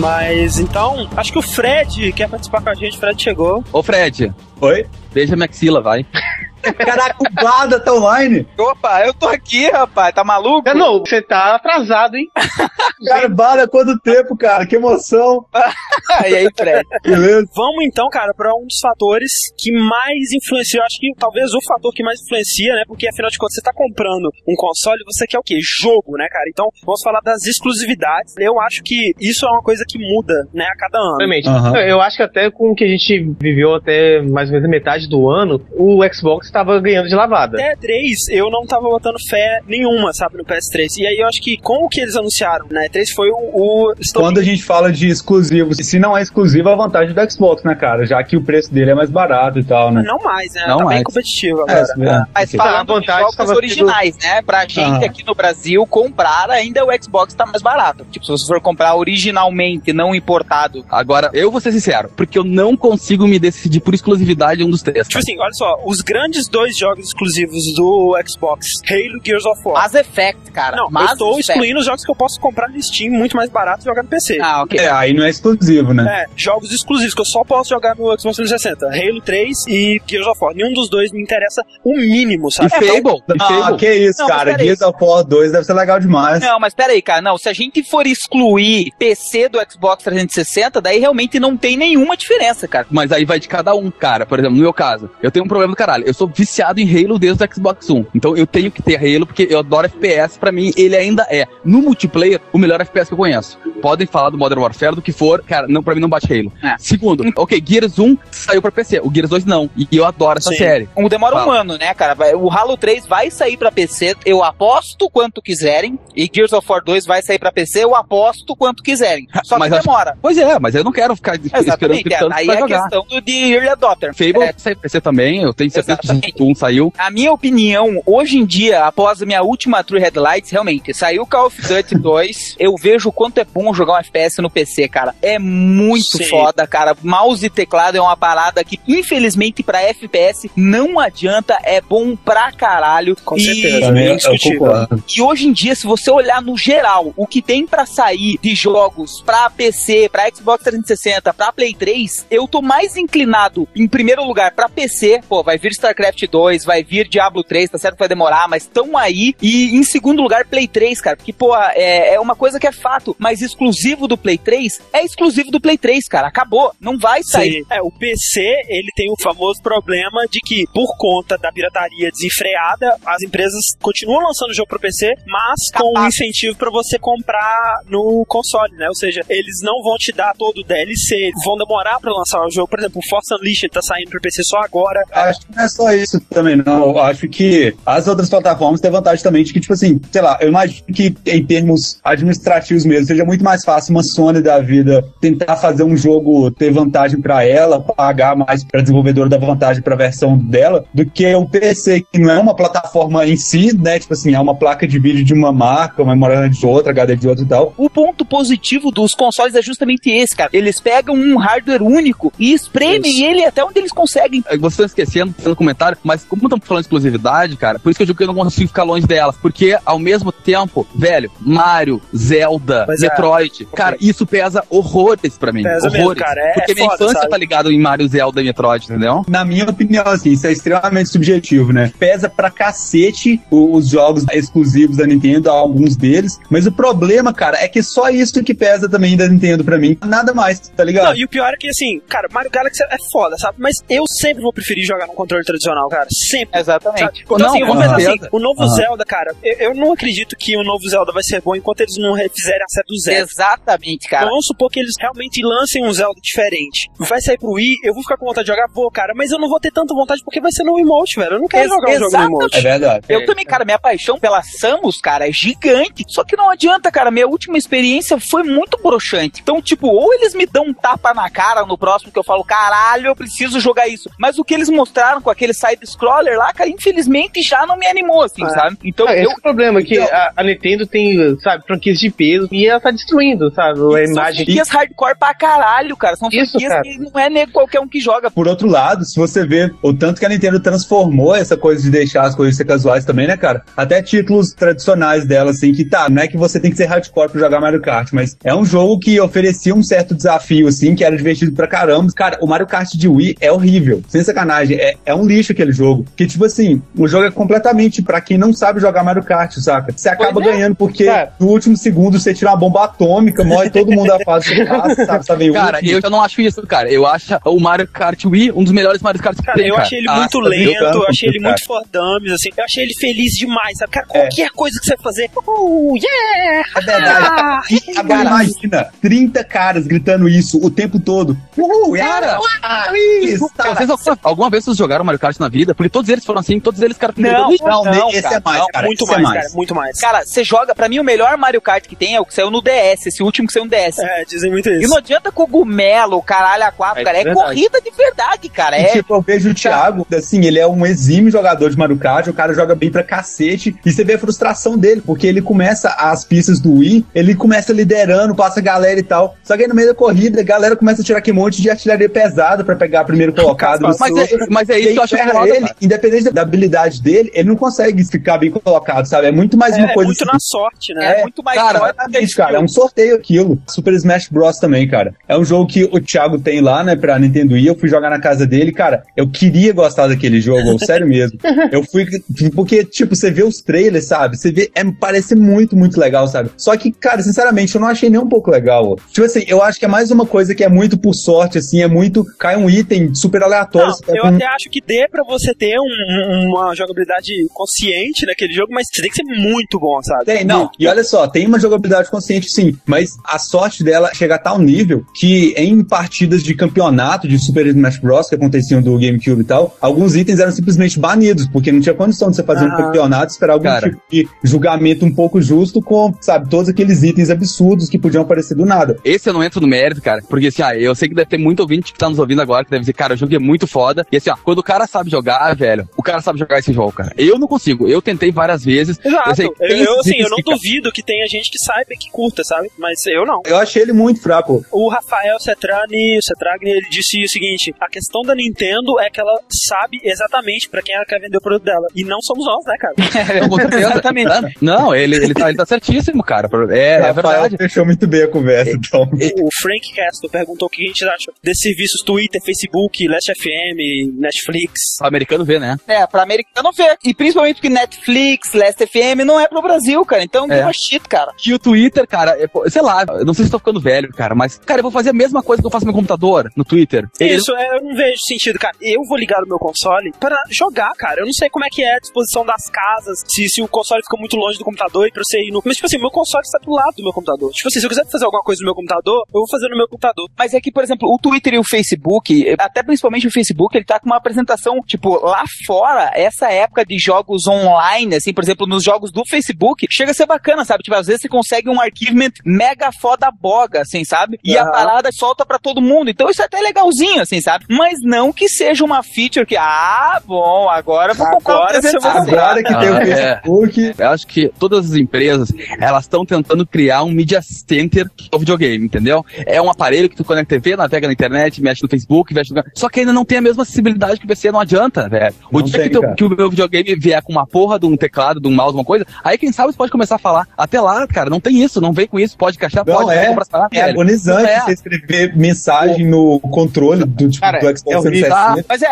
Mas 0.00 0.58
então, 0.58 1.06
acho 1.14 1.30
que 1.30 1.38
o 1.38 1.42
Fred 1.42 2.10
quer 2.12 2.26
participar 2.26 2.62
com 2.62 2.70
a 2.70 2.74
gente. 2.74 2.96
O 2.96 3.00
Fred 3.00 3.22
chegou. 3.22 3.62
Ô, 3.70 3.82
Fred, 3.82 4.32
Oi? 4.58 4.86
beija 5.12 5.36
minha 5.36 5.44
axila, 5.44 5.82
vai. 5.82 6.06
Caraca, 6.62 7.16
o 7.20 7.34
Bada 7.42 7.80
tá 7.80 7.92
online? 7.94 8.46
Opa, 8.58 9.04
eu 9.06 9.14
tô 9.14 9.28
aqui, 9.28 9.68
rapaz, 9.70 10.14
tá 10.14 10.22
maluco? 10.24 10.68
É, 10.68 10.74
não, 10.74 10.98
você 11.00 11.22
tá 11.22 11.54
atrasado, 11.56 12.16
hein? 12.16 12.28
Cara, 13.06 13.28
Bada, 13.28 13.66
quanto 13.68 13.98
tempo, 14.00 14.36
cara? 14.36 14.66
Que 14.66 14.76
emoção. 14.76 15.44
e 16.28 16.34
aí, 16.34 16.48
Fred? 16.56 16.86
Beleza? 17.02 17.46
Vamos 17.56 17.84
então, 17.84 18.08
cara, 18.10 18.34
para 18.34 18.54
um 18.54 18.66
dos 18.66 18.78
fatores 18.78 19.32
que 19.58 19.72
mais 19.72 20.32
influencia. 20.34 20.80
Eu 20.80 20.84
acho 20.84 20.98
que 20.98 21.08
talvez 21.18 21.52
o 21.54 21.58
fator 21.66 21.92
que 21.94 22.02
mais 22.02 22.20
influencia, 22.20 22.74
né? 22.74 22.82
Porque 22.86 23.08
afinal 23.08 23.30
de 23.30 23.38
contas, 23.38 23.54
você 23.54 23.62
tá 23.62 23.72
comprando 23.74 24.28
um 24.46 24.54
console, 24.54 25.02
você 25.06 25.26
quer 25.26 25.38
o 25.38 25.42
quê? 25.42 25.58
Jogo, 25.80 26.16
né, 26.18 26.26
cara? 26.30 26.44
Então, 26.48 26.66
vamos 26.84 27.00
falar 27.02 27.20
das 27.20 27.42
exclusividades. 27.46 28.34
Eu 28.38 28.60
acho 28.60 28.82
que 28.82 29.12
isso 29.18 29.46
é 29.46 29.50
uma 29.50 29.62
coisa 29.62 29.82
que 29.88 29.98
muda, 29.98 30.34
né, 30.52 30.64
a 30.66 30.76
cada 30.76 30.98
ano. 30.98 31.12
Obviamente. 31.14 31.48
Aham. 31.48 31.76
Eu- 31.78 31.90
Eu 31.90 32.00
acho 32.00 32.16
que 32.16 32.22
até 32.22 32.50
com 32.50 32.70
o 32.70 32.74
que 32.74 32.84
a 32.84 32.88
gente 32.88 33.34
viveu 33.40 33.74
até 33.74 34.22
mais 34.22 34.48
ou 34.48 34.54
menos 34.54 34.66
a 34.66 34.70
metade 34.70 35.08
do 35.08 35.28
ano, 35.28 35.60
o 35.72 36.00
Xbox 36.12 36.49
tava 36.50 36.78
ganhando 36.80 37.08
de 37.08 37.14
lavada. 37.14 37.56
Até 37.58 37.76
3, 37.76 38.28
eu 38.30 38.50
não 38.50 38.66
tava 38.66 38.88
botando 38.88 39.16
fé 39.28 39.60
nenhuma, 39.66 40.12
sabe, 40.12 40.36
no 40.36 40.44
PS3. 40.44 40.98
E 40.98 41.06
aí 41.06 41.18
eu 41.18 41.26
acho 41.26 41.40
que 41.40 41.56
com 41.58 41.84
o 41.84 41.88
que 41.88 42.00
eles 42.00 42.16
anunciaram, 42.16 42.66
né, 42.70 42.88
3 42.90 43.10
foi 43.12 43.30
o. 43.30 43.36
o. 43.36 43.92
Quando 44.14 44.38
a 44.38 44.42
gente 44.42 44.62
fala 44.62 44.92
de 44.92 45.08
exclusivos, 45.08 45.76
se 45.78 45.98
não 45.98 46.16
é 46.16 46.22
exclusivo, 46.22 46.68
é 46.68 46.72
a 46.72 46.76
vantagem 46.76 47.14
do 47.14 47.30
Xbox, 47.30 47.62
né, 47.64 47.74
cara? 47.74 48.04
Já 48.06 48.22
que 48.22 48.36
o 48.36 48.42
preço 48.42 48.72
dele 48.72 48.90
é 48.90 48.94
mais 48.94 49.10
barato 49.10 49.58
e 49.58 49.64
tal, 49.64 49.90
né? 49.90 50.02
Não 50.04 50.18
mais, 50.18 50.52
né? 50.54 50.62
Não 50.66 50.78
tá 50.78 50.84
bem 50.84 50.86
mais. 50.96 51.02
competitivo 51.04 51.60
É, 51.60 51.62
agora. 51.62 51.82
é, 51.82 52.24
Mas 52.34 52.48
ok. 52.48 52.58
falando 52.58 52.94
A 52.96 53.00
de 53.00 53.06
jogos 53.06 53.50
originais, 53.50 54.16
né? 54.22 54.42
Pra 54.42 54.60
gente 54.62 54.80
Aham. 54.80 55.04
aqui 55.04 55.24
no 55.26 55.34
Brasil 55.34 55.86
comprar, 55.86 56.50
ainda 56.50 56.84
o 56.84 56.88
Xbox 57.02 57.34
tá 57.34 57.46
mais 57.46 57.62
barato. 57.62 58.04
Tipo, 58.10 58.24
se 58.26 58.32
você 58.32 58.46
for 58.46 58.60
comprar 58.60 58.94
originalmente, 58.96 59.92
não 59.92 60.14
importado. 60.14 60.84
Agora, 60.90 61.30
eu 61.32 61.50
vou 61.50 61.60
ser 61.60 61.72
sincero, 61.72 62.10
porque 62.16 62.38
eu 62.38 62.44
não 62.44 62.76
consigo 62.76 63.26
me 63.26 63.38
decidir 63.38 63.80
por 63.80 63.94
exclusividade 63.94 64.62
um 64.64 64.70
dos 64.70 64.82
três. 64.82 65.06
Tipo 65.06 65.18
assim, 65.18 65.38
olha 65.38 65.52
só, 65.52 65.78
os 65.84 66.00
grandes 66.00 66.39
desses 66.40 66.48
dois 66.48 66.76
jogos 66.76 67.06
exclusivos 67.06 67.62
do 67.76 68.16
Xbox, 68.28 68.66
Halo 68.88 69.18
e 69.18 69.20
Gears 69.24 69.44
of 69.44 69.60
War. 69.64 69.82
Mass 69.82 69.94
Effect, 69.94 70.50
cara. 70.52 70.76
não, 70.76 70.90
Mass 70.90 71.12
eu 71.12 71.16
tô 71.18 71.30
Effect. 71.32 71.50
excluindo 71.52 71.78
os 71.80 71.84
jogos 71.86 72.04
que 72.04 72.10
eu 72.10 72.14
posso 72.16 72.40
comprar 72.40 72.68
no 72.68 72.82
Steam 72.82 73.12
muito 73.12 73.36
mais 73.36 73.50
barato 73.50 73.82
e 73.82 73.84
jogar 73.84 74.02
no 74.02 74.08
PC. 74.08 74.38
Ah, 74.40 74.62
ok. 74.62 74.78
É, 74.78 74.90
aí 74.90 75.12
não 75.12 75.24
é 75.24 75.30
exclusivo, 75.30 75.92
né? 75.92 76.24
É, 76.24 76.26
jogos 76.36 76.72
exclusivos 76.72 77.14
que 77.14 77.20
eu 77.20 77.24
só 77.24 77.44
posso 77.44 77.70
jogar 77.70 77.94
no 77.96 78.04
Xbox 78.18 78.36
360. 78.36 78.86
Halo 78.86 79.20
3 79.20 79.56
e 79.68 80.00
Gears 80.06 80.26
of 80.26 80.38
War. 80.42 80.54
Nenhum 80.54 80.72
dos 80.72 80.88
dois 80.88 81.12
me 81.12 81.20
interessa 81.22 81.62
o 81.84 81.96
mínimo, 81.96 82.48
E 82.48 82.52
sabe? 82.52 82.70
Fable. 82.70 83.18
E 83.28 83.34
Ah, 83.40 83.46
Fable. 83.64 83.76
que 83.78 83.92
isso, 83.92 84.20
Não, 84.20 84.28
cara. 84.28 84.50
peraí. 84.52 84.66
Gears 84.66 84.80
of 84.82 84.98
War 85.00 85.24
2 85.24 85.52
deve 85.52 85.64
ser 85.64 85.74
legal 85.74 86.00
demais. 86.00 86.40
Não, 86.40 86.58
mas 86.58 86.74
pera 86.74 86.92
aí, 86.92 87.02
cara. 87.02 87.20
Não, 87.20 87.36
se 87.36 87.48
a 87.48 87.52
gente 87.52 87.82
for 87.82 88.06
excluir 88.06 88.90
PC 88.98 89.48
do 89.48 89.58
Xbox 89.70 90.02
360, 90.04 90.80
daí 90.80 90.98
realmente 90.98 91.38
não 91.38 91.56
tem 91.56 91.76
nenhuma 91.76 92.16
diferença, 92.16 92.66
cara. 92.66 92.86
Mas 92.90 93.12
aí 93.12 93.24
vai 93.24 93.38
de 93.38 93.48
cada 93.48 93.74
um, 93.74 93.90
cara. 93.90 94.24
Por 94.26 94.38
exemplo, 94.38 94.56
no 94.56 94.62
meu 94.62 94.72
caso, 94.72 95.10
eu 95.22 95.30
tenho 95.30 95.44
um 95.44 95.48
problema 95.48 95.72
do 95.72 95.76
caralho. 95.76 96.04
Eu 96.06 96.14
sou 96.14 96.29
viciado 96.34 96.80
em 96.80 96.86
Halo 97.04 97.18
desde 97.18 97.42
o 97.44 97.48
Xbox 97.54 97.88
One. 97.90 98.06
Então 98.14 98.36
eu 98.36 98.46
tenho 98.46 98.70
que 98.70 98.82
ter 98.82 98.96
Halo 98.96 99.26
porque 99.26 99.46
eu 99.50 99.58
adoro 99.58 99.86
FPS. 99.86 100.38
Pra 100.38 100.52
mim, 100.52 100.72
ele 100.76 100.96
ainda 100.96 101.26
é, 101.30 101.46
no 101.64 101.80
multiplayer, 101.82 102.40
o 102.52 102.58
melhor 102.58 102.80
FPS 102.80 103.08
que 103.08 103.14
eu 103.14 103.18
conheço. 103.18 103.58
Podem 103.82 104.06
falar 104.06 104.30
do 104.30 104.38
Modern 104.38 104.60
Warfare, 104.60 104.94
do 104.94 105.02
que 105.02 105.12
for. 105.12 105.42
Cara, 105.46 105.66
não, 105.68 105.82
pra 105.82 105.94
mim 105.94 106.00
não 106.00 106.08
bate 106.08 106.26
Halo. 106.32 106.52
É. 106.62 106.74
Segundo, 106.78 107.24
ok, 107.36 107.62
Gears 107.66 107.98
1 107.98 108.16
saiu 108.30 108.60
pra 108.62 108.70
PC. 108.70 109.00
O 109.02 109.10
Gears 109.12 109.30
2 109.30 109.44
não. 109.44 109.70
E 109.76 109.88
eu 109.96 110.04
adoro 110.04 110.38
essa 110.38 110.50
Sim. 110.50 110.56
série. 110.56 110.88
Um 110.96 111.08
demora 111.08 111.36
um 111.36 111.38
Fala. 111.38 111.60
ano, 111.60 111.78
né, 111.78 111.92
cara? 111.94 112.16
O 112.36 112.50
Halo 112.50 112.76
3 112.76 113.06
vai 113.06 113.30
sair 113.30 113.56
pra 113.56 113.70
PC, 113.72 114.14
eu 114.26 114.42
aposto 114.44 115.08
quanto 115.10 115.40
quiserem. 115.42 115.98
E 116.14 116.28
Gears 116.32 116.52
of 116.52 116.66
War 116.70 116.82
2 116.84 117.06
vai 117.06 117.22
sair 117.22 117.38
pra 117.38 117.50
PC, 117.52 117.84
eu 117.84 117.94
aposto 117.94 118.54
quanto 118.56 118.82
quiserem. 118.82 119.26
Só 119.44 119.54
que 119.56 119.60
Mas 119.60 119.72
acho- 119.72 119.82
demora. 119.82 120.16
Pois 120.20 120.36
é, 120.38 120.58
mas 120.58 120.74
eu 120.74 120.84
não 120.84 120.92
quero 120.92 121.16
ficar 121.16 121.36
esperando 121.36 121.62
Exatamente. 121.64 122.04
que 122.04 122.14
É, 122.14 122.18
aí 122.32 122.46
pra 122.46 122.54
é 122.54 122.62
a 122.62 122.66
questão 122.66 123.06
do, 123.08 123.20
de 123.20 123.52
Early 123.52 123.68
Adopter. 123.68 124.14
Fable 124.14 124.42
É, 124.42 124.54
saiu 124.56 124.76
pra 124.76 124.82
PC 124.82 125.00
também. 125.00 125.42
Eu 125.42 125.54
tenho 125.54 125.70
certeza 125.70 125.98
1 126.38 126.54
saiu. 126.54 126.92
A 126.98 127.10
minha 127.10 127.32
opinião, 127.32 128.02
hoje 128.06 128.38
em 128.38 128.44
dia, 128.44 128.84
após 128.84 129.20
a 129.22 129.26
minha 129.26 129.42
última 129.42 129.82
True 129.84 130.00
Headlights, 130.00 130.50
realmente, 130.50 130.92
saiu 130.94 131.26
Call 131.26 131.46
of 131.46 131.60
Duty 131.62 131.96
2, 131.98 132.56
eu 132.58 132.74
vejo 132.76 133.08
o 133.08 133.12
quanto 133.12 133.38
é 133.38 133.44
bom 133.44 133.72
jogar 133.74 133.94
um 133.94 133.98
FPS 133.98 134.40
no 134.40 134.50
PC, 134.50 134.88
cara. 134.88 135.14
É 135.22 135.38
muito 135.38 136.18
Sim. 136.18 136.24
foda, 136.24 136.66
cara. 136.66 136.96
Mouse 137.02 137.44
e 137.44 137.50
teclado 137.50 137.96
é 137.96 138.00
uma 138.00 138.16
parada 138.16 138.62
que, 138.64 138.78
infelizmente, 138.86 139.62
pra 139.62 139.82
FPS 139.82 140.50
não 140.56 140.98
adianta, 140.98 141.58
é 141.62 141.80
bom 141.80 142.14
pra 142.16 142.52
caralho. 142.52 143.16
Com 143.24 143.36
E- 143.36 143.40
certeza. 143.40 143.80
Também 143.80 144.12
indiscutível. 144.12 144.58
concordo. 144.60 145.04
E 145.16 145.22
hoje 145.22 145.46
em 145.48 145.52
dia, 145.52 145.74
se 145.74 145.86
você 145.86 146.10
olhar 146.10 146.42
no 146.42 146.56
geral, 146.56 147.12
o 147.16 147.26
que 147.26 147.40
tem 147.42 147.66
pra 147.66 147.86
sair 147.86 148.38
de 148.42 148.54
jogos 148.54 149.20
pra 149.24 149.48
PC, 149.50 150.08
pra 150.10 150.28
Xbox 150.32 150.62
360, 150.64 151.32
pra 151.34 151.52
Play 151.52 151.74
3, 151.74 152.26
eu 152.30 152.46
tô 152.46 152.60
mais 152.62 152.96
inclinado, 152.96 153.66
em 153.74 153.86
primeiro 153.88 154.24
lugar, 154.24 154.52
pra 154.54 154.68
PC. 154.68 155.20
Pô, 155.28 155.42
vai 155.42 155.58
vir 155.58 155.72
StarCraft 155.72 156.09
2, 156.26 156.64
vai 156.64 156.82
vir 156.82 157.08
Diablo 157.08 157.42
3, 157.42 157.70
tá 157.70 157.78
certo 157.78 157.94
que 157.94 158.00
vai 158.00 158.08
demorar, 158.08 158.48
mas 158.48 158.66
tão 158.66 158.96
aí. 158.96 159.34
E 159.40 159.76
em 159.76 159.82
segundo 159.82 160.22
lugar, 160.22 160.44
Play 160.46 160.66
3, 160.66 161.00
cara. 161.00 161.16
Porque, 161.16 161.32
pô, 161.32 161.56
é, 161.56 162.14
é 162.14 162.20
uma 162.20 162.34
coisa 162.34 162.58
que 162.58 162.66
é 162.66 162.72
fato, 162.72 163.14
mas 163.18 163.40
exclusivo 163.42 164.06
do 164.06 164.16
Play 164.16 164.38
3 164.38 164.80
é 164.92 165.04
exclusivo 165.04 165.50
do 165.50 165.60
Play 165.60 165.78
3, 165.78 166.06
cara. 166.08 166.28
Acabou. 166.28 166.72
Não 166.80 166.98
vai 166.98 167.22
sair. 167.22 167.52
Sim. 167.52 167.66
É, 167.70 167.80
o 167.82 167.90
PC, 167.90 168.40
ele 168.68 168.90
tem 168.94 169.10
o 169.10 169.20
famoso 169.22 169.60
problema 169.62 170.24
de 170.30 170.40
que, 170.40 170.64
por 170.72 170.96
conta 170.96 171.36
da 171.38 171.52
pirataria 171.52 172.10
desenfreada, 172.10 172.96
as 173.06 173.22
empresas 173.22 173.60
continuam 173.80 174.22
lançando 174.26 174.50
o 174.50 174.54
jogo 174.54 174.68
pro 174.68 174.80
PC, 174.80 175.14
mas 175.26 175.70
com 175.76 175.90
um 175.90 175.94
Capaz. 175.94 176.14
incentivo 176.14 176.56
pra 176.56 176.70
você 176.70 176.98
comprar 176.98 177.80
no 177.86 178.24
console, 178.26 178.74
né? 178.76 178.88
Ou 178.88 178.94
seja, 178.94 179.22
eles 179.28 179.60
não 179.62 179.82
vão 179.82 179.96
te 179.96 180.12
dar 180.12 180.34
todo 180.36 180.58
o 180.58 180.64
DLC, 180.64 181.30
vão 181.44 181.56
demorar 181.56 181.98
pra 182.00 182.12
lançar 182.12 182.44
o 182.44 182.50
jogo. 182.50 182.68
Por 182.68 182.78
exemplo, 182.78 183.00
o 183.04 183.08
Force 183.08 183.32
Unleashed 183.34 183.70
tá 183.70 183.82
saindo 183.82 184.10
pro 184.10 184.20
PC 184.20 184.42
só 184.44 184.58
agora. 184.58 185.04
Acho 185.12 185.40
que 185.40 185.54
não 185.54 185.64
é 185.64 185.68
só 185.68 185.92
isso 185.92 185.99
também, 186.30 186.56
não. 186.56 186.90
Eu 186.90 186.98
acho 187.00 187.28
que 187.28 187.74
as 187.84 188.06
outras 188.06 188.28
plataformas 188.28 188.80
têm 188.80 188.90
vantagem 188.90 189.22
também 189.22 189.44
de 189.44 189.52
que, 189.52 189.60
tipo 189.60 189.72
assim, 189.72 190.00
sei 190.10 190.22
lá, 190.22 190.38
eu 190.40 190.48
imagino 190.48 190.86
que 190.92 191.14
em 191.26 191.44
termos 191.44 191.98
administrativos 192.04 192.84
mesmo, 192.84 193.06
seja 193.06 193.24
muito 193.24 193.44
mais 193.44 193.64
fácil 193.64 193.92
uma 193.92 194.02
Sony 194.02 194.40
da 194.40 194.60
vida 194.60 195.04
tentar 195.20 195.56
fazer 195.56 195.82
um 195.82 195.96
jogo 195.96 196.50
ter 196.50 196.70
vantagem 196.72 197.20
pra 197.20 197.44
ela, 197.44 197.80
pagar 197.80 198.36
mais 198.36 198.64
pra 198.64 198.80
desenvolvedora 198.80 199.28
da 199.28 199.38
vantagem 199.38 199.82
pra 199.82 199.96
versão 199.96 200.36
dela, 200.36 200.84
do 200.92 201.04
que 201.04 201.34
o 201.34 201.46
PC, 201.48 202.04
que 202.12 202.18
não 202.18 202.30
é 202.30 202.38
uma 202.38 202.54
plataforma 202.54 203.26
em 203.26 203.36
si, 203.36 203.76
né? 203.76 203.98
Tipo 203.98 204.14
assim, 204.14 204.34
é 204.34 204.40
uma 204.40 204.54
placa 204.54 204.86
de 204.86 204.98
vídeo 204.98 205.24
de 205.24 205.34
uma 205.34 205.52
marca, 205.52 206.02
uma 206.02 206.14
memória 206.14 206.48
de 206.48 206.66
outra, 206.66 206.92
HD 206.92 207.16
de 207.16 207.28
outra 207.28 207.44
e 207.44 207.48
tal. 207.48 207.74
O 207.76 207.88
ponto 207.88 208.24
positivo 208.24 208.90
dos 208.90 209.14
consoles 209.14 209.54
é 209.54 209.62
justamente 209.62 210.10
esse, 210.10 210.34
cara. 210.34 210.50
Eles 210.52 210.80
pegam 210.80 211.14
um 211.14 211.36
hardware 211.36 211.82
único 211.82 212.32
e 212.38 212.52
espremem 212.52 213.10
Isso. 213.10 213.24
ele 213.24 213.44
até 213.44 213.64
onde 213.64 213.78
eles 213.78 213.92
conseguem. 213.92 214.42
É, 214.46 214.56
Vocês 214.56 214.72
estão 214.72 214.86
esquecendo, 214.86 215.34
no 215.44 215.56
comentário, 215.56 215.89
mas 216.02 216.24
como 216.24 216.42
estamos 216.44 216.66
falando 216.66 216.82
de 216.82 216.86
exclusividade, 216.86 217.56
cara, 217.56 217.78
por 217.78 217.90
isso 217.90 217.96
que 217.98 218.02
eu 218.02 218.06
digo 218.06 218.16
que 218.18 218.24
eu 218.24 218.28
não 218.28 218.34
consigo 218.34 218.68
ficar 218.68 218.82
longe 218.82 219.06
delas. 219.06 219.36
Porque, 219.40 219.76
ao 219.84 219.98
mesmo 219.98 220.30
tempo, 220.32 220.86
velho, 220.94 221.30
Mario, 221.40 222.00
Zelda, 222.16 222.84
Pois 222.86 223.02
é. 223.02 223.08
Metroid, 223.08 223.64
cara, 223.74 223.96
isso 224.00 224.26
pesa 224.26 224.62
horrores 224.70 225.36
pra 225.38 225.52
mim. 225.52 225.62
Pesa 225.62 225.88
mesmo, 225.90 226.04
horrores. 226.04 226.22
cara, 226.22 226.40
é- 226.40 226.52
porque 226.54 226.72
é 226.72 226.74
minha 226.74 226.86
foda, 226.90 227.04
infância 227.04 227.20
sabe? 227.20 227.30
tá 227.30 227.36
ligada 227.38 227.72
em 227.72 227.78
Mario, 227.80 228.08
Zelda 228.08 228.40
e 228.40 228.44
Metroid, 228.44 228.84
entendeu? 228.84 229.24
Na 229.28 229.44
minha 229.44 229.64
opinião, 229.64 230.04
assim, 230.06 230.30
isso 230.32 230.46
é 230.46 230.52
extremamente 230.52 231.10
subjetivo, 231.10 231.72
né? 231.72 231.92
Pesa 231.98 232.28
pra 232.28 232.50
cacete 232.50 233.40
os 233.50 233.88
jogos 233.88 234.24
exclusivos 234.32 234.96
da 234.96 235.06
Nintendo, 235.06 235.50
alguns 235.50 235.96
deles. 235.96 236.38
Mas 236.50 236.66
o 236.66 236.72
problema, 236.72 237.32
cara, 237.32 237.58
é 237.62 237.68
que 237.68 237.82
só 237.82 238.08
isso 238.08 238.42
que 238.42 238.54
pesa 238.54 238.88
também 238.88 239.16
da 239.16 239.28
Nintendo 239.28 239.64
pra 239.64 239.78
mim. 239.78 239.96
Nada 240.04 240.32
mais, 240.34 240.58
tá 240.60 240.84
ligado? 240.84 241.06
Não, 241.10 241.16
e 241.16 241.24
o 241.24 241.28
pior 241.28 241.52
é 241.52 241.56
que, 241.56 241.68
assim, 241.68 242.00
cara, 242.08 242.28
Mario 242.32 242.50
Galaxy 242.50 242.82
é 242.84 242.96
foda, 243.12 243.36
sabe? 243.38 243.56
Mas 243.58 243.76
eu 243.88 244.04
sempre 244.20 244.42
vou 244.42 244.52
preferir 244.52 244.84
jogar 244.84 245.06
num 245.06 245.14
controle 245.14 245.44
tradicional, 245.44 245.69
cara. 245.88 246.06
Sempre. 246.10 246.58
Exatamente. 246.60 247.22
Então, 247.22 247.38
Não, 247.38 247.46
assim, 247.48 247.60
eu 247.60 247.66
vou 247.66 247.76
com 247.76 247.82
pensar 247.82 247.96
assim, 247.96 248.18
o 248.32 248.38
novo 248.38 248.62
Aham. 248.62 248.74
Zelda, 248.74 249.04
cara, 249.04 249.34
eu, 249.42 249.54
eu 249.70 249.74
não 249.74 249.92
acredito 249.92 250.36
que 250.36 250.56
o 250.56 250.62
novo 250.64 250.88
Zelda 250.88 251.12
vai 251.12 251.22
ser 251.22 251.40
bom 251.40 251.54
enquanto 251.54 251.80
eles 251.80 251.96
não 251.98 252.12
refizerem 252.14 252.62
a 252.62 252.68
série 252.68 252.86
do 252.86 252.98
Zelda. 253.00 253.20
Exatamente, 253.20 254.08
cara. 254.08 254.26
Vamos 254.26 254.46
supor 254.46 254.70
que 254.70 254.80
eles 254.80 254.92
realmente 255.00 255.40
lancem 255.42 255.84
um 255.84 255.92
Zelda 255.92 256.20
diferente. 256.22 256.88
Vai 256.98 257.20
sair 257.20 257.38
pro 257.38 257.52
Wii, 257.52 257.76
eu 257.84 257.94
vou 257.94 258.02
ficar 258.02 258.16
com 258.16 258.26
vontade 258.26 258.46
de 258.46 258.52
jogar, 258.52 258.66
vou, 258.72 258.90
cara, 258.90 259.12
mas 259.14 259.30
eu 259.30 259.38
não 259.38 259.48
vou 259.48 259.60
ter 259.60 259.70
tanta 259.72 259.94
vontade 259.94 260.22
porque 260.24 260.40
vai 260.40 260.52
ser 260.52 260.64
no 260.64 260.78
Emote, 260.78 261.18
velho. 261.18 261.34
Eu 261.34 261.40
não 261.40 261.48
quero 261.48 261.64
Ex- 261.64 261.70
jogar 261.70 261.88
um 261.88 261.92
jogo 261.92 262.00
no 262.00 262.06
exatamente. 262.08 262.32
Emote. 262.40 262.56
É 262.58 262.60
verdade. 262.60 263.06
Eu 263.08 263.26
também, 263.26 263.44
cara, 263.44 263.64
minha 263.64 263.78
paixão 263.78 264.18
pela 264.18 264.42
Samus, 264.42 265.00
cara, 265.00 265.28
é 265.28 265.32
gigante. 265.32 266.04
Só 266.08 266.24
que 266.24 266.36
não 266.36 266.50
adianta, 266.50 266.90
cara. 266.90 267.10
Minha 267.10 267.26
última 267.26 267.56
experiência 267.58 268.18
foi 268.20 268.42
muito 268.42 268.78
broxante. 268.82 269.40
Então, 269.42 269.60
tipo, 269.60 269.88
ou 269.88 270.12
eles 270.14 270.34
me 270.34 270.46
dão 270.46 270.64
um 270.64 270.74
tapa 270.74 271.12
na 271.14 271.28
cara 271.30 271.64
no 271.64 271.76
próximo 271.78 272.12
que 272.12 272.18
eu 272.18 272.24
falo, 272.24 272.44
caralho, 272.44 273.08
eu 273.08 273.16
preciso 273.16 273.60
jogar 273.60 273.88
isso. 273.88 274.08
Mas 274.18 274.38
o 274.38 274.44
que 274.44 274.54
eles 274.54 274.68
mostraram 274.68 275.20
com 275.20 275.30
aquele 275.30 275.52
side-scroller 275.60 276.36
lá, 276.36 276.52
cara, 276.52 276.68
infelizmente 276.70 277.42
já 277.42 277.66
não 277.66 277.76
me 277.76 277.86
animou, 277.86 278.22
assim, 278.22 278.44
É. 278.44 278.48
sabe? 278.50 278.76
Então, 278.84 279.06
Ah, 279.08 279.14
esse 279.14 279.24
eu. 279.26 279.30
é 279.30 279.34
o 279.34 279.40
problema, 279.42 279.82
que 279.82 279.98
a, 279.98 280.32
a 280.36 280.42
Nintendo 280.42 280.86
tem, 280.86 281.38
sabe, 281.40 281.64
franquias 281.66 281.98
de 281.98 282.10
peso 282.10 282.48
e 282.50 282.66
ela 282.66 282.80
tá 282.80 282.90
destruindo, 282.90 283.50
sabe, 283.52 283.72
a 283.72 283.74
São 283.82 283.98
imagem. 283.98 284.44
franquias 284.44 284.68
hardcore 284.68 285.18
pra 285.18 285.34
caralho, 285.34 285.96
cara. 285.96 286.16
São 286.16 286.28
Isso, 286.32 286.52
franquias 286.52 286.72
cara. 286.72 286.82
que 286.82 286.98
não 286.98 287.20
é 287.20 287.28
nego 287.30 287.52
qualquer 287.52 287.80
um 287.80 287.88
que 287.88 288.00
joga. 288.00 288.30
Por 288.30 288.48
outro 288.48 288.68
lado, 288.68 289.04
se 289.04 289.18
você 289.18 289.46
vê 289.46 289.70
o 289.82 289.92
tanto 289.92 290.18
que 290.20 290.26
a 290.26 290.28
Nintendo 290.28 290.60
transformou 290.60 291.34
essa 291.34 291.56
coisa 291.56 291.82
de 291.82 291.90
deixar 291.90 292.22
as 292.22 292.34
coisas 292.34 292.56
ser 292.56 292.64
casuais 292.64 293.04
também, 293.04 293.26
né, 293.26 293.36
cara? 293.36 293.62
Até 293.76 294.02
títulos 294.02 294.52
tradicionais 294.52 295.24
dela, 295.26 295.50
assim, 295.50 295.72
que 295.72 295.84
tá, 295.84 296.08
não 296.08 296.22
é 296.22 296.28
que 296.28 296.36
você 296.36 296.58
tem 296.60 296.70
que 296.70 296.76
ser 296.76 296.86
hardcore 296.86 297.30
pra 297.30 297.40
jogar 297.40 297.60
Mario 297.60 297.80
Kart, 297.80 298.10
mas 298.12 298.36
é 298.44 298.54
um 298.54 298.64
jogo 298.64 298.98
que 298.98 299.20
oferecia 299.20 299.74
um 299.74 299.82
certo 299.82 300.14
desafio, 300.14 300.68
assim, 300.68 300.94
que 300.94 301.04
era 301.04 301.16
divertido 301.16 301.52
pra 301.52 301.66
caramba. 301.66 302.10
Cara, 302.14 302.38
o 302.40 302.46
Mario 302.46 302.66
Kart 302.66 302.90
de 302.94 303.08
Wii 303.08 303.36
é 303.40 303.50
horrível, 303.52 304.02
sem 304.08 304.22
sacanagem, 304.22 304.76
é, 304.78 304.94
é 305.04 305.14
um 305.14 305.26
lixo 305.26 305.49
aquele 305.52 305.72
jogo. 305.72 306.04
Que, 306.16 306.26
tipo 306.26 306.44
assim, 306.44 306.82
o 306.96 307.06
jogo 307.08 307.26
é 307.26 307.30
completamente 307.30 308.02
pra 308.02 308.20
quem 308.20 308.36
não 308.38 308.52
sabe 308.52 308.80
jogar 308.80 309.02
Mario 309.04 309.22
Kart, 309.22 309.52
saca? 309.58 309.92
Você 309.96 310.08
acaba 310.08 310.32
Pois 310.32 310.46
é. 310.46 310.52
ganhando 310.52 310.74
porque 310.76 311.04
Cara. 311.06 311.32
no 311.38 311.48
último 311.48 311.76
segundo 311.76 312.18
você 312.18 312.32
tira 312.34 312.50
uma 312.50 312.56
bomba 312.56 312.84
atômica, 312.84 313.44
morre 313.44 313.70
todo 313.70 313.90
mundo 313.90 314.08
da 314.08 314.18
fase 314.20 314.54
que 314.54 314.64
passa, 314.64 315.04
sabe? 315.24 315.52
Tá 315.52 315.60
Cara, 315.60 315.76
último. 315.78 315.92
eu 315.92 316.00
já 316.00 316.10
não 316.10 316.22
acho 316.22 316.40
isso, 316.40 316.66
cara. 316.66 316.90
Eu 316.90 317.06
acho 317.06 317.34
o 317.44 317.60
Mario 317.60 317.86
Kart 317.88 318.24
Wii 318.24 318.52
um 318.52 318.62
dos 318.64 318.72
melhores 318.72 319.00
Mario 319.02 319.22
Kart 319.22 319.36
que 319.36 319.42
Cara, 319.42 319.58
tem, 319.58 319.68
eu 319.68 319.74
cara. 319.74 319.86
achei 319.86 319.98
ele 319.98 320.08
Ah, 320.08 320.16
muito 320.16 320.40
tá 320.42 320.48
lento, 320.48 320.72
eu 320.82 321.06
achei 321.08 321.28
ele 321.28 321.38
comigo, 321.38 321.48
muito 321.56 321.66
for 321.66 321.82
dummies, 321.92 322.32
assim. 322.32 322.50
Eu 322.56 322.64
achei 322.64 322.84
ele 322.84 322.94
feliz 322.98 323.32
demais, 323.32 323.78
sabe? 323.78 323.92
Cara, 323.92 324.06
qualquer 324.06 324.50
coisa 324.50 324.78
que 324.80 324.86
você 324.86 324.96
fazer, 325.02 325.30
oh, 325.46 325.94
yeah! 325.96 326.68
É 326.76 326.80
verdade. 326.80 327.80
E 327.90 327.98
agora 327.98 328.22
imagina, 328.22 328.86
30 329.00 329.44
caras 329.44 329.86
gritando 329.86 330.28
isso 330.28 330.58
o 330.64 330.70
tempo 330.70 330.98
todo. 331.00 331.36
Uhul, 331.56 331.96
Yara! 331.96 332.38
Ah, 332.62 332.92
isso, 333.22 333.50
tá. 333.56 333.74
Vocês 333.74 333.90
alguma, 333.90 334.18
alguma 334.22 334.50
vez 334.50 334.64
vocês 334.64 334.76
jogaram 334.76 335.04
Mario 335.04 335.18
Kart 335.18 335.38
na 335.40 335.48
vida? 335.48 335.74
Porque 335.74 335.88
todos 335.90 336.08
eles 336.10 336.24
foram 336.24 336.40
assim, 336.40 336.60
todos 336.60 336.80
eles, 336.82 336.96
cara, 336.96 337.12
Não, 337.16 337.50
Não, 337.50 337.84
não, 337.84 338.10
esse 338.10 338.22
cara, 338.22 338.36
é 338.36 338.40
mais, 338.44 338.58
não, 338.60 338.66
cara. 338.68 338.86
muito 338.86 339.04
é 339.04 339.18
mais, 339.18 339.34
cara, 339.42 339.54
muito 339.54 339.74
mais. 339.74 339.98
Cara, 340.00 340.24
você 340.24 340.44
joga, 340.44 340.74
pra 340.74 340.88
mim 340.88 340.98
o 340.98 341.04
melhor 341.04 341.36
Mario 341.36 341.60
Kart 341.60 341.84
que 341.86 341.96
tem 341.96 342.14
é 342.14 342.20
o 342.20 342.24
que 342.24 342.34
saiu 342.34 342.50
no 342.50 342.60
DS, 342.62 343.06
esse 343.06 343.22
último 343.22 343.46
que 343.46 343.52
saiu 343.52 343.64
um 343.64 343.68
DS. 343.68 343.98
É, 343.98 344.24
dizem 344.24 344.50
muito 344.50 344.68
E 344.68 344.80
isso. 344.80 344.88
não 344.88 344.98
adianta 344.98 345.32
cogumelo, 345.32 346.22
caralho, 346.22 346.64
a 346.64 346.70
quatro, 346.72 347.00
É 347.00 347.04
cara. 347.04 347.18
É 347.18 347.24
verdade. 347.24 347.46
corrida 347.46 347.80
de 347.80 347.90
verdade, 347.90 348.48
cara. 348.48 348.78
E, 348.78 348.82
É. 348.84 348.88
tipo, 348.92 349.14
eu 349.14 349.20
vejo 349.22 349.50
o 349.50 349.54
Thiago, 349.54 350.06
assim, 350.14 350.44
ele 350.44 350.58
é 350.58 350.66
um 350.66 350.84
exímio 350.86 351.30
jogador 351.30 351.68
de 351.70 351.76
Mario 351.76 351.98
Kart, 351.98 352.26
o 352.28 352.32
cara 352.32 352.52
joga 352.54 352.74
bem 352.74 352.90
pra 352.90 353.02
cacete, 353.02 353.76
e 353.84 353.92
você 353.92 354.04
vê 354.04 354.14
a 354.14 354.18
frustração 354.18 354.76
dele, 354.76 355.02
porque 355.04 355.26
ele 355.26 355.40
começa 355.42 355.88
as 355.90 356.24
pistas 356.24 356.60
do 356.60 356.74
Wii, 356.78 357.06
ele 357.14 357.34
começa 357.34 357.72
liderando, 357.72 358.34
passa 358.34 358.60
a 358.60 358.62
galera 358.62 358.98
e 358.98 359.02
tal, 359.02 359.36
só 359.42 359.56
que 359.56 359.62
aí 359.62 359.68
no 359.68 359.74
meio 359.74 359.88
da 359.88 359.94
corrida, 359.94 360.40
a 360.40 360.44
galera 360.44 360.76
começa 360.76 361.02
a 361.02 361.04
tirar 361.04 361.18
aquele 361.18 361.36
monte 361.36 361.60
de 361.62 361.70
artilharia 361.70 362.08
pesada 362.08 362.64
pra 362.64 362.76
pegar 362.76 363.04
primeiro 363.04 363.32
colocado. 363.32 363.80
Mas 363.82 364.00
é, 364.16 364.46
mas 364.48 364.68
é 364.70 364.78
E 364.78 364.82
isso 364.82 364.92
que 364.92 364.98
eu 364.98 365.02
acho 365.02 365.16
foda, 365.32 365.48
ele, 365.48 365.60
cara. 365.60 365.76
independente 365.80 366.30
da 366.30 366.42
habilidade 366.42 367.02
dele, 367.02 367.30
ele 367.34 367.48
não 367.48 367.56
consegue 367.56 368.04
ficar 368.04 368.38
bem 368.38 368.50
colocado, 368.50 369.06
sabe? 369.06 369.26
É 369.28 369.32
muito 369.32 369.56
mais 369.56 369.74
É, 369.74 369.78
uma 369.78 369.90
é 369.90 369.94
coisa 369.94 370.08
muito 370.08 370.22
assim. 370.22 370.32
na 370.32 370.38
sorte, 370.40 370.94
né? 370.94 371.20
É, 371.20 371.22
muito 371.22 371.42
mais 371.42 371.58
Cara, 371.58 371.78
exatamente, 371.78 372.34
cara. 372.34 372.56
É 372.56 372.60
um 372.60 372.68
sorteio 372.68 373.14
aquilo. 373.16 373.60
Super 373.68 373.94
Smash 373.94 374.28
Bros. 374.28 374.58
também, 374.58 374.86
cara. 374.88 375.14
É 375.28 375.36
um 375.38 375.44
jogo 375.44 375.66
que 375.66 375.84
o 375.84 376.00
Thiago 376.00 376.38
tem 376.38 376.60
lá, 376.60 376.82
né, 376.84 376.96
pra 376.96 377.18
Nintendo 377.18 377.54
Wii. 377.54 377.66
Eu 377.66 377.74
fui 377.78 377.88
jogar 377.88 378.10
na 378.10 378.20
casa 378.20 378.46
dele, 378.46 378.72
cara. 378.72 379.02
Eu 379.16 379.28
queria 379.28 379.72
gostar 379.72 380.06
daquele 380.08 380.40
jogo, 380.40 380.78
sério 380.84 381.06
mesmo. 381.06 381.38
Eu 381.70 381.82
fui. 381.84 382.06
Porque, 382.54 382.84
tipo, 382.84 383.14
você 383.14 383.30
vê 383.30 383.42
os 383.42 383.60
trailers, 383.60 384.06
sabe? 384.06 384.36
Você 384.36 384.50
vê. 384.50 384.70
É, 384.74 384.82
parece 384.98 385.34
muito, 385.34 385.76
muito 385.76 385.98
legal, 386.00 386.26
sabe? 386.28 386.50
Só 386.56 386.76
que, 386.76 386.90
cara, 386.92 387.22
sinceramente, 387.22 387.74
eu 387.74 387.80
não 387.80 387.88
achei 387.88 388.08
nem 388.10 388.20
um 388.20 388.28
pouco 388.28 388.50
legal. 388.50 388.92
ó. 388.92 388.96
Tipo 389.12 389.24
assim, 389.26 389.44
eu 389.46 389.62
acho 389.62 389.78
que 389.78 389.84
é 389.84 389.88
mais 389.88 390.10
uma 390.10 390.26
coisa 390.26 390.54
que 390.54 390.64
é 390.64 390.68
muito 390.68 390.98
por 390.98 391.14
sorte, 391.14 391.58
assim. 391.58 391.82
É 391.82 391.88
muito. 391.88 392.24
Cai 392.38 392.56
um 392.56 392.68
item 392.68 393.14
super 393.14 393.42
aleatório. 393.42 393.88
Não, 393.90 393.98
pega 393.98 394.18
eu 394.18 394.24
um- 394.24 394.36
até 394.36 394.46
acho 394.46 394.68
que 394.70 394.80
dê 394.80 395.06
pra 395.08 395.19
você 395.24 395.54
ter 395.54 395.78
um- 395.78 395.84
um- 395.84 396.50
uma 396.50 396.74
jogabilidade 396.74 397.32
consciente 397.52 398.26
naquele 398.26 398.52
jogo, 398.52 398.72
mas 398.72 398.86
você 398.92 399.02
tem 399.02 399.10
que 399.10 399.16
ser 399.16 399.24
muito 399.24 399.78
bom, 399.78 400.00
sabe? 400.02 400.24
Tem, 400.24 400.44
não. 400.44 400.70
E 400.78 400.86
olha 400.86 401.04
só, 401.04 401.26
tem 401.26 401.46
uma 401.46 401.58
jogabilidade 401.58 402.10
consciente 402.10 402.50
sim, 402.50 402.76
mas 402.86 403.16
a 403.24 403.38
sorte 403.38 403.82
dela 403.84 404.10
chega 404.14 404.34
a 404.36 404.38
tal 404.38 404.58
nível 404.58 405.04
que 405.14 405.54
em 405.56 405.82
partidas 405.84 406.42
de 406.42 406.54
campeonato 406.54 407.28
de 407.28 407.38
Super 407.38 407.66
Smash 407.66 407.98
Bros. 407.98 408.28
que 408.28 408.34
aconteciam 408.34 408.80
do 408.82 408.98
GameCube 408.98 409.42
e 409.42 409.44
tal, 409.44 409.76
alguns 409.80 410.14
itens 410.16 410.40
eram 410.40 410.52
simplesmente 410.52 410.98
banidos, 410.98 411.46
porque 411.48 411.72
não 411.72 411.80
tinha 411.80 411.94
condição 411.94 412.30
de 412.30 412.36
você 412.36 412.42
fazer 412.42 412.64
um 412.66 412.72
Ah. 412.72 412.76
campeonato 412.76 413.26
e 413.26 413.32
esperar 413.32 413.52
algum 413.54 413.64
Cara. 413.64 413.90
tipo 413.90 414.00
de 414.10 414.28
julgamento 414.42 415.04
um 415.04 415.14
pouco 415.14 415.40
justo 415.40 415.80
com, 415.80 416.12
sabe, 416.20 416.48
todos 416.48 416.68
aqueles 416.68 417.02
itens 417.02 417.30
absurdos 417.30 417.88
que 417.88 417.98
podiam 417.98 418.22
aparecer 418.22 418.54
do 418.54 418.64
nada. 418.66 418.98
Esse 419.04 419.28
eu 419.28 419.32
não 419.32 419.42
entro 419.42 419.60
no 419.60 419.66
mérito, 419.66 420.00
cara. 420.02 420.22
Porque 420.28 420.48
assim, 420.48 420.62
ah, 420.62 420.76
eu 420.76 420.94
sei 420.94 421.08
que 421.08 421.14
deve 421.14 421.28
ter 421.28 421.38
muito 421.38 421.60
ouvinte 421.60 421.92
que 421.92 421.98
tá 421.98 422.08
nos 422.08 422.18
ouvindo 422.18 422.40
agora, 422.42 422.64
que 422.64 422.70
deve 422.70 422.80
dizer, 422.80 422.92
cara, 422.92 423.14
o 423.14 423.16
jogo 423.16 423.34
é 423.34 423.38
muito 423.38 423.66
foda. 423.66 424.06
E 424.10 424.16
assim, 424.16 424.30
ó, 424.30 424.36
quando 424.42 424.58
o 424.58 424.62
cara 424.62 424.86
sabe 424.86 425.09
jogar, 425.10 425.54
velho, 425.54 425.88
o 425.96 426.02
cara 426.02 426.20
sabe 426.20 426.38
jogar 426.38 426.58
esse 426.58 426.72
jogo, 426.72 426.92
cara. 426.92 427.12
Eu 427.16 427.38
não 427.38 427.48
consigo. 427.48 427.88
Eu 427.88 428.00
tentei 428.00 428.30
várias 428.30 428.64
vezes. 428.64 428.98
Exato. 429.04 429.34
sei 429.34 429.46
Eu, 429.46 429.52
que 429.52 429.66
tem 429.66 429.82
eu, 429.82 430.00
assim, 430.00 430.16
eu 430.18 430.30
não 430.30 430.38
duvido 430.38 430.92
que 430.92 431.02
tenha 431.02 431.26
gente 431.26 431.50
que 431.50 431.58
saiba 431.64 431.92
e 431.92 431.96
que 431.96 432.10
curta, 432.10 432.42
sabe? 432.44 432.70
Mas 432.78 433.04
eu 433.06 433.24
não. 433.26 433.42
Eu 433.44 433.56
achei 433.56 433.82
ele 433.82 433.92
muito 433.92 434.22
fraco. 434.22 434.64
O 434.70 434.88
Rafael 434.88 435.38
Cetrani, 435.40 436.18
o 436.18 436.22
Cetragni, 436.22 436.70
ele 436.70 436.88
disse 436.90 437.22
o 437.22 437.28
seguinte: 437.28 437.74
a 437.80 437.88
questão 437.88 438.22
da 438.22 438.34
Nintendo 438.34 438.98
é 439.00 439.10
que 439.10 439.20
ela 439.20 439.38
sabe 439.68 439.98
exatamente 440.02 440.68
pra 440.68 440.82
quem 440.82 440.94
ela 440.94 441.04
quer 441.04 441.20
vender 441.20 441.36
o 441.36 441.40
produto 441.40 441.64
dela. 441.64 441.86
E 441.94 442.04
não 442.04 442.20
somos 442.20 442.44
nós, 442.44 442.64
né, 442.66 442.76
cara? 442.78 442.94
Com 443.48 443.56
certeza. 443.56 443.90
Exatamente. 443.90 444.56
Não, 444.60 444.94
ele, 444.94 445.16
ele, 445.16 445.34
tá, 445.34 445.48
ele 445.48 445.58
tá 445.58 445.66
certíssimo, 445.66 446.22
cara. 446.22 446.48
É, 446.70 446.78
é 446.78 446.98
Rafael 446.98 447.42
verdade. 447.42 447.56
fechou 447.56 447.84
muito 447.84 448.06
bem 448.06 448.22
a 448.22 448.28
conversa, 448.28 448.72
então. 448.72 449.02
O 449.02 449.48
Frank 449.60 449.94
Castle 449.94 450.30
perguntou 450.30 450.66
o 450.66 450.70
que 450.70 450.84
a 450.84 450.86
gente 450.86 451.04
acha 451.04 451.32
desses 451.42 451.62
serviços 451.62 452.02
Twitter, 452.04 452.40
Facebook, 452.44 453.06
Last 453.08 453.32
FM, 453.32 454.18
Netflix. 454.18 454.72
O 455.00 455.06
americano 455.06 455.44
vê, 455.44 455.58
né? 455.58 455.76
É, 455.86 456.06
pra 456.06 456.22
americano 456.22 456.70
ver. 456.72 456.96
E 457.04 457.14
principalmente 457.14 457.56
porque 457.56 457.68
Netflix, 457.68 458.52
Last 458.52 458.86
FM 458.86 459.24
não 459.24 459.38
é 459.38 459.46
pro 459.48 459.62
Brasil, 459.62 460.04
cara. 460.04 460.22
Então, 460.22 460.46
É. 460.50 460.56
give 460.56 460.68
a 460.68 460.72
shit, 460.72 461.08
cara. 461.08 461.32
E 461.46 461.52
o 461.54 461.58
Twitter, 461.58 462.06
cara, 462.06 462.36
é, 462.40 462.46
pô, 462.46 462.68
sei 462.68 462.82
lá, 462.82 463.04
eu 463.08 463.24
não 463.24 463.34
sei 463.34 463.44
se 463.44 463.50
tô 463.50 463.58
ficando 463.58 463.80
velho, 463.80 464.10
cara, 464.12 464.34
mas, 464.34 464.58
cara, 464.58 464.80
eu 464.80 464.82
vou 464.82 464.92
fazer 464.92 465.10
a 465.10 465.14
mesma 465.14 465.42
coisa 465.42 465.62
que 465.62 465.66
eu 465.66 465.70
faço 465.70 465.84
no 465.84 465.92
meu 465.92 465.96
computador, 466.00 466.50
no 466.56 466.64
Twitter. 466.64 467.08
Isso, 467.20 467.54
é, 467.54 467.76
eu 467.76 467.82
não 467.82 467.94
vejo 467.94 468.18
sentido, 468.26 468.58
cara. 468.58 468.74
Eu 468.80 469.02
vou 469.08 469.16
ligar 469.18 469.42
o 469.42 469.46
meu 469.48 469.58
console 469.58 470.12
para 470.18 470.36
jogar, 470.50 470.92
cara. 470.96 471.20
Eu 471.20 471.26
não 471.26 471.32
sei 471.32 471.48
como 471.50 471.64
é 471.64 471.68
que 471.70 471.82
é 471.82 471.96
a 471.96 471.98
disposição 471.98 472.44
das 472.44 472.62
casas, 472.70 473.18
se, 473.26 473.48
se 473.48 473.62
o 473.62 473.68
console 473.68 474.02
fica 474.02 474.16
muito 474.18 474.36
longe 474.36 474.58
do 474.58 474.64
computador 474.64 475.06
e 475.06 475.12
pra 475.12 475.22
você 475.24 475.40
ir 475.40 475.50
no. 475.50 475.60
Mas, 475.64 475.76
tipo 475.76 475.86
assim, 475.86 475.98
meu 475.98 476.10
console 476.10 476.42
está 476.44 476.58
do 476.58 476.72
lado 476.72 476.94
do 476.96 477.02
meu 477.02 477.12
computador. 477.12 477.50
Tipo 477.52 477.68
assim, 477.68 477.80
se 477.80 477.86
eu 477.86 477.90
quiser 477.90 478.06
fazer 478.10 478.24
alguma 478.24 478.42
coisa 478.42 478.60
no 478.60 478.66
meu 478.66 478.74
computador, 478.74 479.22
eu 479.28 479.40
vou 479.40 479.48
fazer 479.50 479.68
no 479.68 479.76
meu 479.76 479.88
computador. 479.88 480.28
Mas 480.38 480.54
é 480.54 480.60
que, 480.60 480.70
por 480.72 480.82
exemplo, 480.82 481.12
o 481.12 481.18
Twitter 481.18 481.54
e 481.54 481.58
o 481.58 481.64
Facebook, 481.64 482.54
até 482.58 482.82
principalmente 482.82 483.26
o 483.26 483.30
Facebook, 483.30 483.76
ele 483.76 483.84
tá 483.84 483.98
com 483.98 484.06
uma 484.06 484.16
apresentação, 484.16 484.79
tipo, 484.86 485.24
lá 485.24 485.44
fora, 485.66 486.10
essa 486.14 486.50
época 486.50 486.84
de 486.84 486.98
jogos 486.98 487.46
online, 487.46 488.14
assim, 488.16 488.32
por 488.32 488.42
exemplo, 488.44 488.66
nos 488.66 488.82
jogos 488.84 489.10
do 489.12 489.24
Facebook, 489.24 489.86
chega 489.90 490.10
a 490.10 490.14
ser 490.14 490.26
bacana, 490.26 490.64
sabe? 490.64 490.82
Tipo, 490.82 490.96
às 490.96 491.06
vezes 491.06 491.22
você 491.22 491.28
consegue 491.28 491.68
um 491.68 491.80
achievement 491.80 492.30
mega 492.44 492.90
foda 492.92 493.30
boga, 493.30 493.82
assim, 493.82 494.04
sabe? 494.04 494.38
E 494.44 494.56
a 494.56 494.62
Aham. 494.62 494.72
parada 494.72 495.10
solta 495.12 495.44
pra 495.46 495.58
todo 495.58 495.80
mundo. 495.80 496.10
Então 496.10 496.28
isso 496.30 496.42
é 496.42 496.44
até 496.44 496.60
legalzinho, 496.60 497.22
assim, 497.22 497.40
sabe? 497.40 497.64
Mas 497.68 497.98
não 498.02 498.32
que 498.32 498.48
seja 498.48 498.84
uma 498.84 499.02
feature 499.02 499.46
que, 499.46 499.56
ah, 499.56 500.20
bom, 500.24 500.68
agora 500.68 501.12
eu 501.12 501.16
vou 501.16 501.26
comprar 501.26 501.54
Agora 501.54 501.78
um 501.78 501.80
360. 501.80 502.40
Agora 502.40 502.62
que 502.62 502.68
tem 502.78 502.90
o 502.90 502.94
Ah, 502.94 503.02
é. 503.02 503.04
Facebook, 503.36 503.94
Eu 503.98 504.08
acho 504.08 504.26
que 504.26 504.52
todas 504.58 504.90
as 504.90 504.96
empresas, 504.96 505.48
elas 505.80 506.04
estão 506.04 506.24
tentando 506.24 506.66
criar 506.66 507.02
um 507.04 507.10
media 507.10 507.40
center 507.42 508.08
do 508.30 508.38
videogame, 508.38 508.84
entendeu? 508.84 509.24
É 509.46 509.60
um 509.60 509.70
aparelho 509.70 510.08
que 510.08 510.16
tu 510.16 510.24
conecta 510.24 510.56
a 510.56 510.60
TV, 510.60 510.76
navega 510.76 511.06
na 511.06 511.12
internet, 511.12 511.60
mexe 511.62 511.82
no 511.82 511.88
Facebook, 511.88 512.32
mexe 512.34 512.52
no... 512.54 512.62
Só 512.74 512.88
que 512.88 513.00
ainda 513.00 513.12
não 513.12 513.24
tem 513.24 513.38
a 513.38 513.42
mesma 513.42 513.62
acessibilidade 513.62 514.18
que 514.18 514.24
o 514.24 514.28
PC, 514.28 514.50
não 514.50 514.60
adianta, 514.60 514.69
velho. 515.08 515.34
O 515.52 515.58
Não 515.58 515.62
dia 515.64 515.80
tem, 515.80 515.90
que, 515.90 515.98
teu- 516.00 516.14
que 516.14 516.24
o 516.24 516.30
meu 516.30 516.50
videogame 516.50 516.94
vier 516.96 517.22
com 517.22 517.32
uma 517.32 517.46
porra 517.46 517.78
de 517.78 517.86
um 517.86 517.96
teclado, 517.96 518.40
de 518.40 518.48
um 518.48 518.52
mouse, 518.54 518.74
uma 518.76 518.84
coisa, 518.84 519.06
aí 519.24 519.36
quem 519.38 519.52
sabe 519.52 519.72
você 519.72 519.78
pode 519.78 519.92
começar 519.92 520.16
a 520.16 520.18
falar. 520.18 520.46
Até 520.56 520.80
lá, 520.80 521.06
cara, 521.06 521.28
não 521.30 521.40
tem 521.40 521.62
isso, 521.62 521.80
não 521.80 521.92
vem 521.92 522.06
com 522.06 522.18
isso, 522.18 522.36
pode 522.36 522.56
encaixar, 522.56 522.84
Não, 522.86 522.94
pode 522.94 523.10
é. 523.10 523.34
parada, 523.50 523.68
é 523.72 523.80
velho. 523.80 523.92
agonizante 523.92 524.48
É. 524.50 524.60
você 524.60 524.72
escrever 524.72 525.36
mensagem 525.36 526.06
no 526.06 526.38
controle 526.40 527.04
do, 527.04 527.28
tipo, 527.28 527.40
Cara, 527.40 527.58
do 527.58 527.78
Xbox 527.78 528.04
é. 528.06 528.10
360. 528.10 528.64
Mas 528.68 528.82
é, 528.82 528.86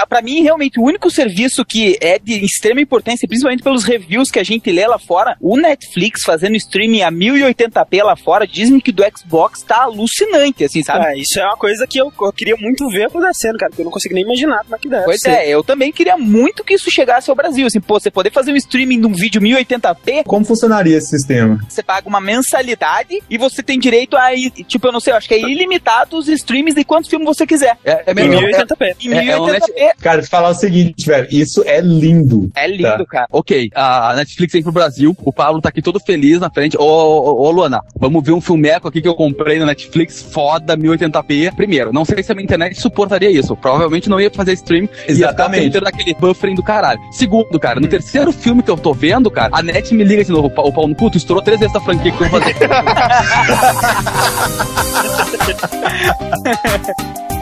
é, 0.00 0.06
pra 0.08 0.22
mim, 0.22 0.42
realmente, 0.42 0.78
o 0.78 0.82
único 0.84 1.10
serviço 1.10 1.64
que 1.64 1.96
é 2.00 2.18
de 2.18 2.44
extrema 2.44 2.80
importância, 2.80 3.26
principalmente 3.26 3.62
pelos 3.62 3.84
reviews 3.84 4.30
que 4.30 4.38
a 4.38 4.44
gente 4.44 4.70
lê 4.70 4.86
lá 4.86 4.98
fora, 4.98 5.36
o 5.40 5.56
Netflix 5.56 6.22
fazendo 6.24 6.56
streaming 6.56 7.02
a 7.02 7.10
1080p 7.10 8.02
lá 8.02 8.16
fora, 8.16 8.46
dizem 8.46 8.78
que 8.80 8.92
do 8.92 9.02
Xbox 9.16 9.62
tá 9.62 9.82
alucinante, 9.82 10.64
assim, 10.64 10.82
sabe? 10.82 11.06
É, 11.06 11.18
isso 11.18 11.38
é 11.38 11.44
uma 11.44 11.56
coisa 11.56 11.86
que 11.86 11.98
eu, 11.98 12.12
eu 12.20 12.32
queria 12.32 12.56
muito 12.56 12.88
ver 12.88 13.04
acontecendo, 13.04 13.56
cara, 13.58 13.70
porque 13.70 13.82
eu 13.82 13.84
não 13.84 13.92
consigo 13.92 14.14
nem 14.14 14.24
imaginar 14.24 14.62
como 14.64 14.76
é 14.76 14.78
que 14.78 14.88
deve 14.88 15.04
Pois 15.04 15.23
ser. 15.24 15.30
é, 15.30 15.48
eu 15.48 15.62
também 15.64 15.92
queria 15.92 16.16
muito 16.16 16.64
que 16.64 16.74
isso 16.74 16.90
chegasse 16.90 17.30
ao 17.30 17.36
Brasil, 17.36 17.66
assim, 17.66 17.80
pô, 17.80 17.98
você 17.98 18.10
poder 18.10 18.30
fazer 18.32 18.52
um 18.52 18.56
streaming 18.56 19.00
de 19.00 19.06
um 19.06 19.12
vídeo 19.12 19.40
1080p, 19.40 20.24
Como 20.24 20.44
funcionaria 20.44 20.96
esse 20.96 21.08
sistema? 21.08 21.58
você 21.68 21.82
paga 21.82 22.08
uma 22.08 22.20
mensalidade 22.20 23.22
e 23.28 23.38
você 23.38 23.62
tem 23.62 23.78
direito 23.78 24.16
a, 24.16 24.30
tipo, 24.66 24.86
eu 24.86 24.92
não 24.92 25.00
sei, 25.00 25.12
eu 25.12 25.16
acho 25.16 25.28
que 25.28 25.34
é 25.34 25.40
ilimitado 25.40 26.16
os 26.16 26.28
streams 26.28 26.74
de 26.74 26.84
quantos 26.84 27.08
filmes 27.10 27.26
você 27.26 27.46
quiser. 27.46 27.76
É, 27.84 28.04
é 28.06 28.12
Em 28.12 28.14
melhor. 28.14 28.42
1080p. 28.42 28.96
Em 29.04 29.12
É, 29.12 29.26
é 29.28 29.40
um 29.40 29.46
1080p. 29.46 29.92
Cara, 30.00 30.22
te 30.22 30.28
falar 30.28 30.50
o 30.50 30.54
seguinte, 30.54 31.06
velho, 31.06 31.28
isso 31.30 31.62
é 31.66 31.80
lindo. 31.80 32.50
É 32.54 32.66
lindo, 32.66 33.06
cara. 33.06 33.26
Ok, 33.30 33.70
a 33.74 34.14
Netflix 34.16 34.52
vem 34.52 34.62
pro 34.62 34.72
Brasil, 34.72 35.16
o 35.24 35.32
Pablo 35.32 35.60
tá 35.60 35.68
aqui 35.68 35.82
todo 35.82 35.98
feliz 36.00 36.40
na 36.40 36.50
frente. 36.50 36.76
Ô, 36.76 36.82
ô, 36.84 37.46
ô, 37.46 37.50
Luana, 37.50 37.80
vamos 37.96 38.22
ver 38.24 38.32
um 38.32 38.40
filmeco 38.40 38.88
aqui 38.88 39.00
que 39.00 39.08
eu 39.08 39.14
comprei 39.14 39.58
na 39.58 39.66
Netflix, 39.66 40.22
foda, 40.22 40.76
1080p. 40.76 41.54
Primeiro, 41.54 41.92
não 41.92 42.04
sei 42.04 42.22
se 42.22 42.30
a 42.32 42.34
minha 42.34 42.44
internet 42.44 42.80
suportaria 42.80 43.30
isso. 43.30 43.56
Provavelmente 43.56 44.08
não 44.08 44.20
ia 44.20 44.30
fazer 44.30 44.52
stream. 44.54 44.88
Exatamente. 45.14 45.64
Ia 45.64 45.72
ficar 45.72 45.84
daquele 45.84 46.14
buffering 46.14 46.54
do 46.54 46.62
caralho. 46.62 47.00
Segundo, 47.10 47.58
cara, 47.58 47.80
no 47.80 47.88
terceiro 47.88 48.32
filme 48.32 48.62
que 48.62 48.70
eu 48.70 48.76
tô 48.76 48.92
vendo, 48.92 49.30
cara, 49.30 49.50
a 49.52 49.62
net 49.62 49.94
me 49.94 50.04
liga 50.04 50.24
de 50.24 50.30
novo, 50.30 50.46
o 50.46 50.72
pau 50.72 50.88
no 50.88 50.94
cu, 50.94 51.10
tu 51.10 51.18
estourou 51.18 51.42
três 51.42 51.58
vezes 51.60 51.74
a 51.74 51.80
franquia 51.80 52.12
que 52.12 52.22
eu 52.22 52.28
vou 52.28 52.40
fazer. 52.40 52.54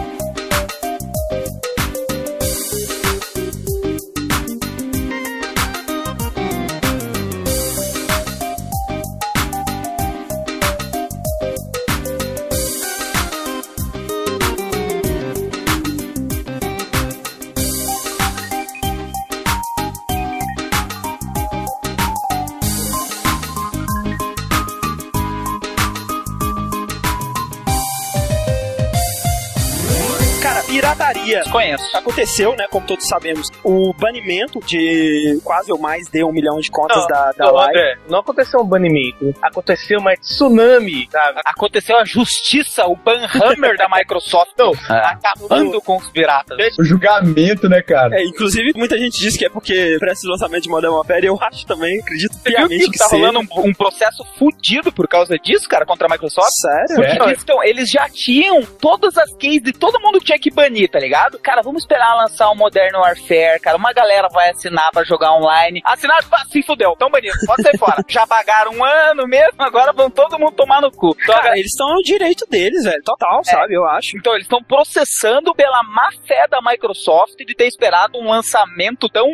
pirataria. 31.35 31.53
Conheço. 31.53 31.97
Aconteceu, 31.97 32.57
né, 32.57 32.67
como 32.71 32.87
todos 32.87 33.07
sabemos, 33.07 33.49
o 33.65 33.93
banimento 33.95 34.61
de 34.61 35.39
quase 35.45 35.71
ou 35.73 35.79
mais 35.79 36.09
de 36.09 36.25
um 36.25 36.33
milhão 36.33 36.59
de 36.59 36.71
contas 36.71 36.97
Não, 36.99 37.07
da, 37.09 37.33
da 37.33 37.45
Não, 37.47 37.53
Live. 37.55 37.79
André, 37.79 37.99
não 38.09 38.19
aconteceu 38.21 38.61
um 38.61 38.65
banimento. 38.67 39.35
Aconteceu 39.43 39.99
uma 39.99 40.15
tsunami, 40.17 41.09
sabe? 41.11 41.41
Aconteceu 41.45 41.97
a 41.99 42.05
justiça, 42.05 42.87
o 42.87 42.97
banhammer 42.97 43.77
da 43.77 43.89
Microsoft 43.89 44.53
Não, 44.59 44.73
acabando 44.89 45.81
com 45.81 45.97
os 45.97 46.09
piratas. 46.11 46.77
O 46.79 46.85
julgamento, 46.85 47.69
né, 47.69 47.83
cara? 47.83 48.17
É, 48.21 48.25
inclusive, 48.25 48.73
muita 48.75 48.99
gente 48.99 49.19
diz 49.19 49.37
que 49.37 49.45
é 49.45 49.49
porque 49.49 49.97
parece 50.01 50.27
o 50.27 50.31
lançamento 50.31 50.63
de 50.63 50.69
Modern 50.69 50.93
Warfare, 50.95 51.27
eu 51.27 51.39
acho 51.41 51.67
também, 51.67 52.01
acredito 52.01 52.33
Você 52.35 52.49
viu 52.51 52.57
piamente 52.59 52.85
que 52.87 52.91
que 52.93 52.99
tá 52.99 53.07
rolando 53.07 53.41
um, 53.41 53.47
um 53.69 53.73
processo 53.75 54.25
fudido 54.39 54.93
por 54.93 55.09
causa 55.09 55.39
disso, 55.39 55.69
cara, 55.69 55.85
contra 55.87 56.07
a 56.07 56.11
Microsoft? 56.11 56.51
Sério? 56.53 56.95
Porque 56.97 57.23
eles, 57.31 57.45
tão- 57.45 57.63
eles 57.65 57.91
já 57.91 58.09
tinham 58.09 58.63
todas 58.65 59.17
as 59.17 59.33
keys 59.37 59.63
de 59.63 59.73
todo 59.73 60.01
mundo 60.01 60.19
que 60.19 60.27
tinha 60.27 60.39
que 60.39 60.51
banir, 60.51 60.91
tá 60.91 60.99
ligado? 60.99 61.22
Cara, 61.43 61.63
vamos 61.63 61.83
esperar 61.83 62.15
lançar 62.15 62.51
o 62.51 62.55
Modern 62.55 62.97
Warfare, 62.97 63.61
cara. 63.61 63.77
Uma 63.77 63.93
galera 63.93 64.29
vai 64.29 64.51
assinar 64.51 64.91
pra 64.93 65.05
jogar 65.05 65.33
online. 65.33 65.83
Pá, 65.83 66.45
se 66.51 66.63
fudeu, 66.63 66.95
tão 66.99 67.11
banido, 67.11 67.35
pode 67.47 67.63
sair 67.63 67.79
fora. 67.79 68.03
Já 68.09 68.27
pagaram 68.27 68.73
um 68.73 68.85
ano 68.85 69.27
mesmo, 69.27 69.61
agora 69.61 69.93
vão 69.93 70.11
todo 70.11 70.39
mundo 70.39 70.53
tomar 70.53 70.81
no 70.81 70.91
cu. 70.91 71.17
Então, 71.23 71.35
Cara, 71.35 71.59
eles 71.59 71.73
estão 71.73 71.89
no 71.89 72.03
direito 72.03 72.47
deles, 72.49 72.85
velho. 72.85 73.03
Total, 73.05 73.43
sabe? 73.45 73.75
Eu 73.75 73.85
acho. 73.87 74.17
Então, 74.17 74.33
eles 74.35 74.45
estão 74.45 74.63
processando 74.63 75.55
pela 75.55 75.83
má 75.83 76.09
fé 76.27 76.47
da 76.49 76.61
Microsoft 76.63 77.37
de 77.39 77.55
ter 77.55 77.67
esperado 77.67 78.19
um 78.19 78.31
lançamento 78.31 79.09
tão. 79.09 79.27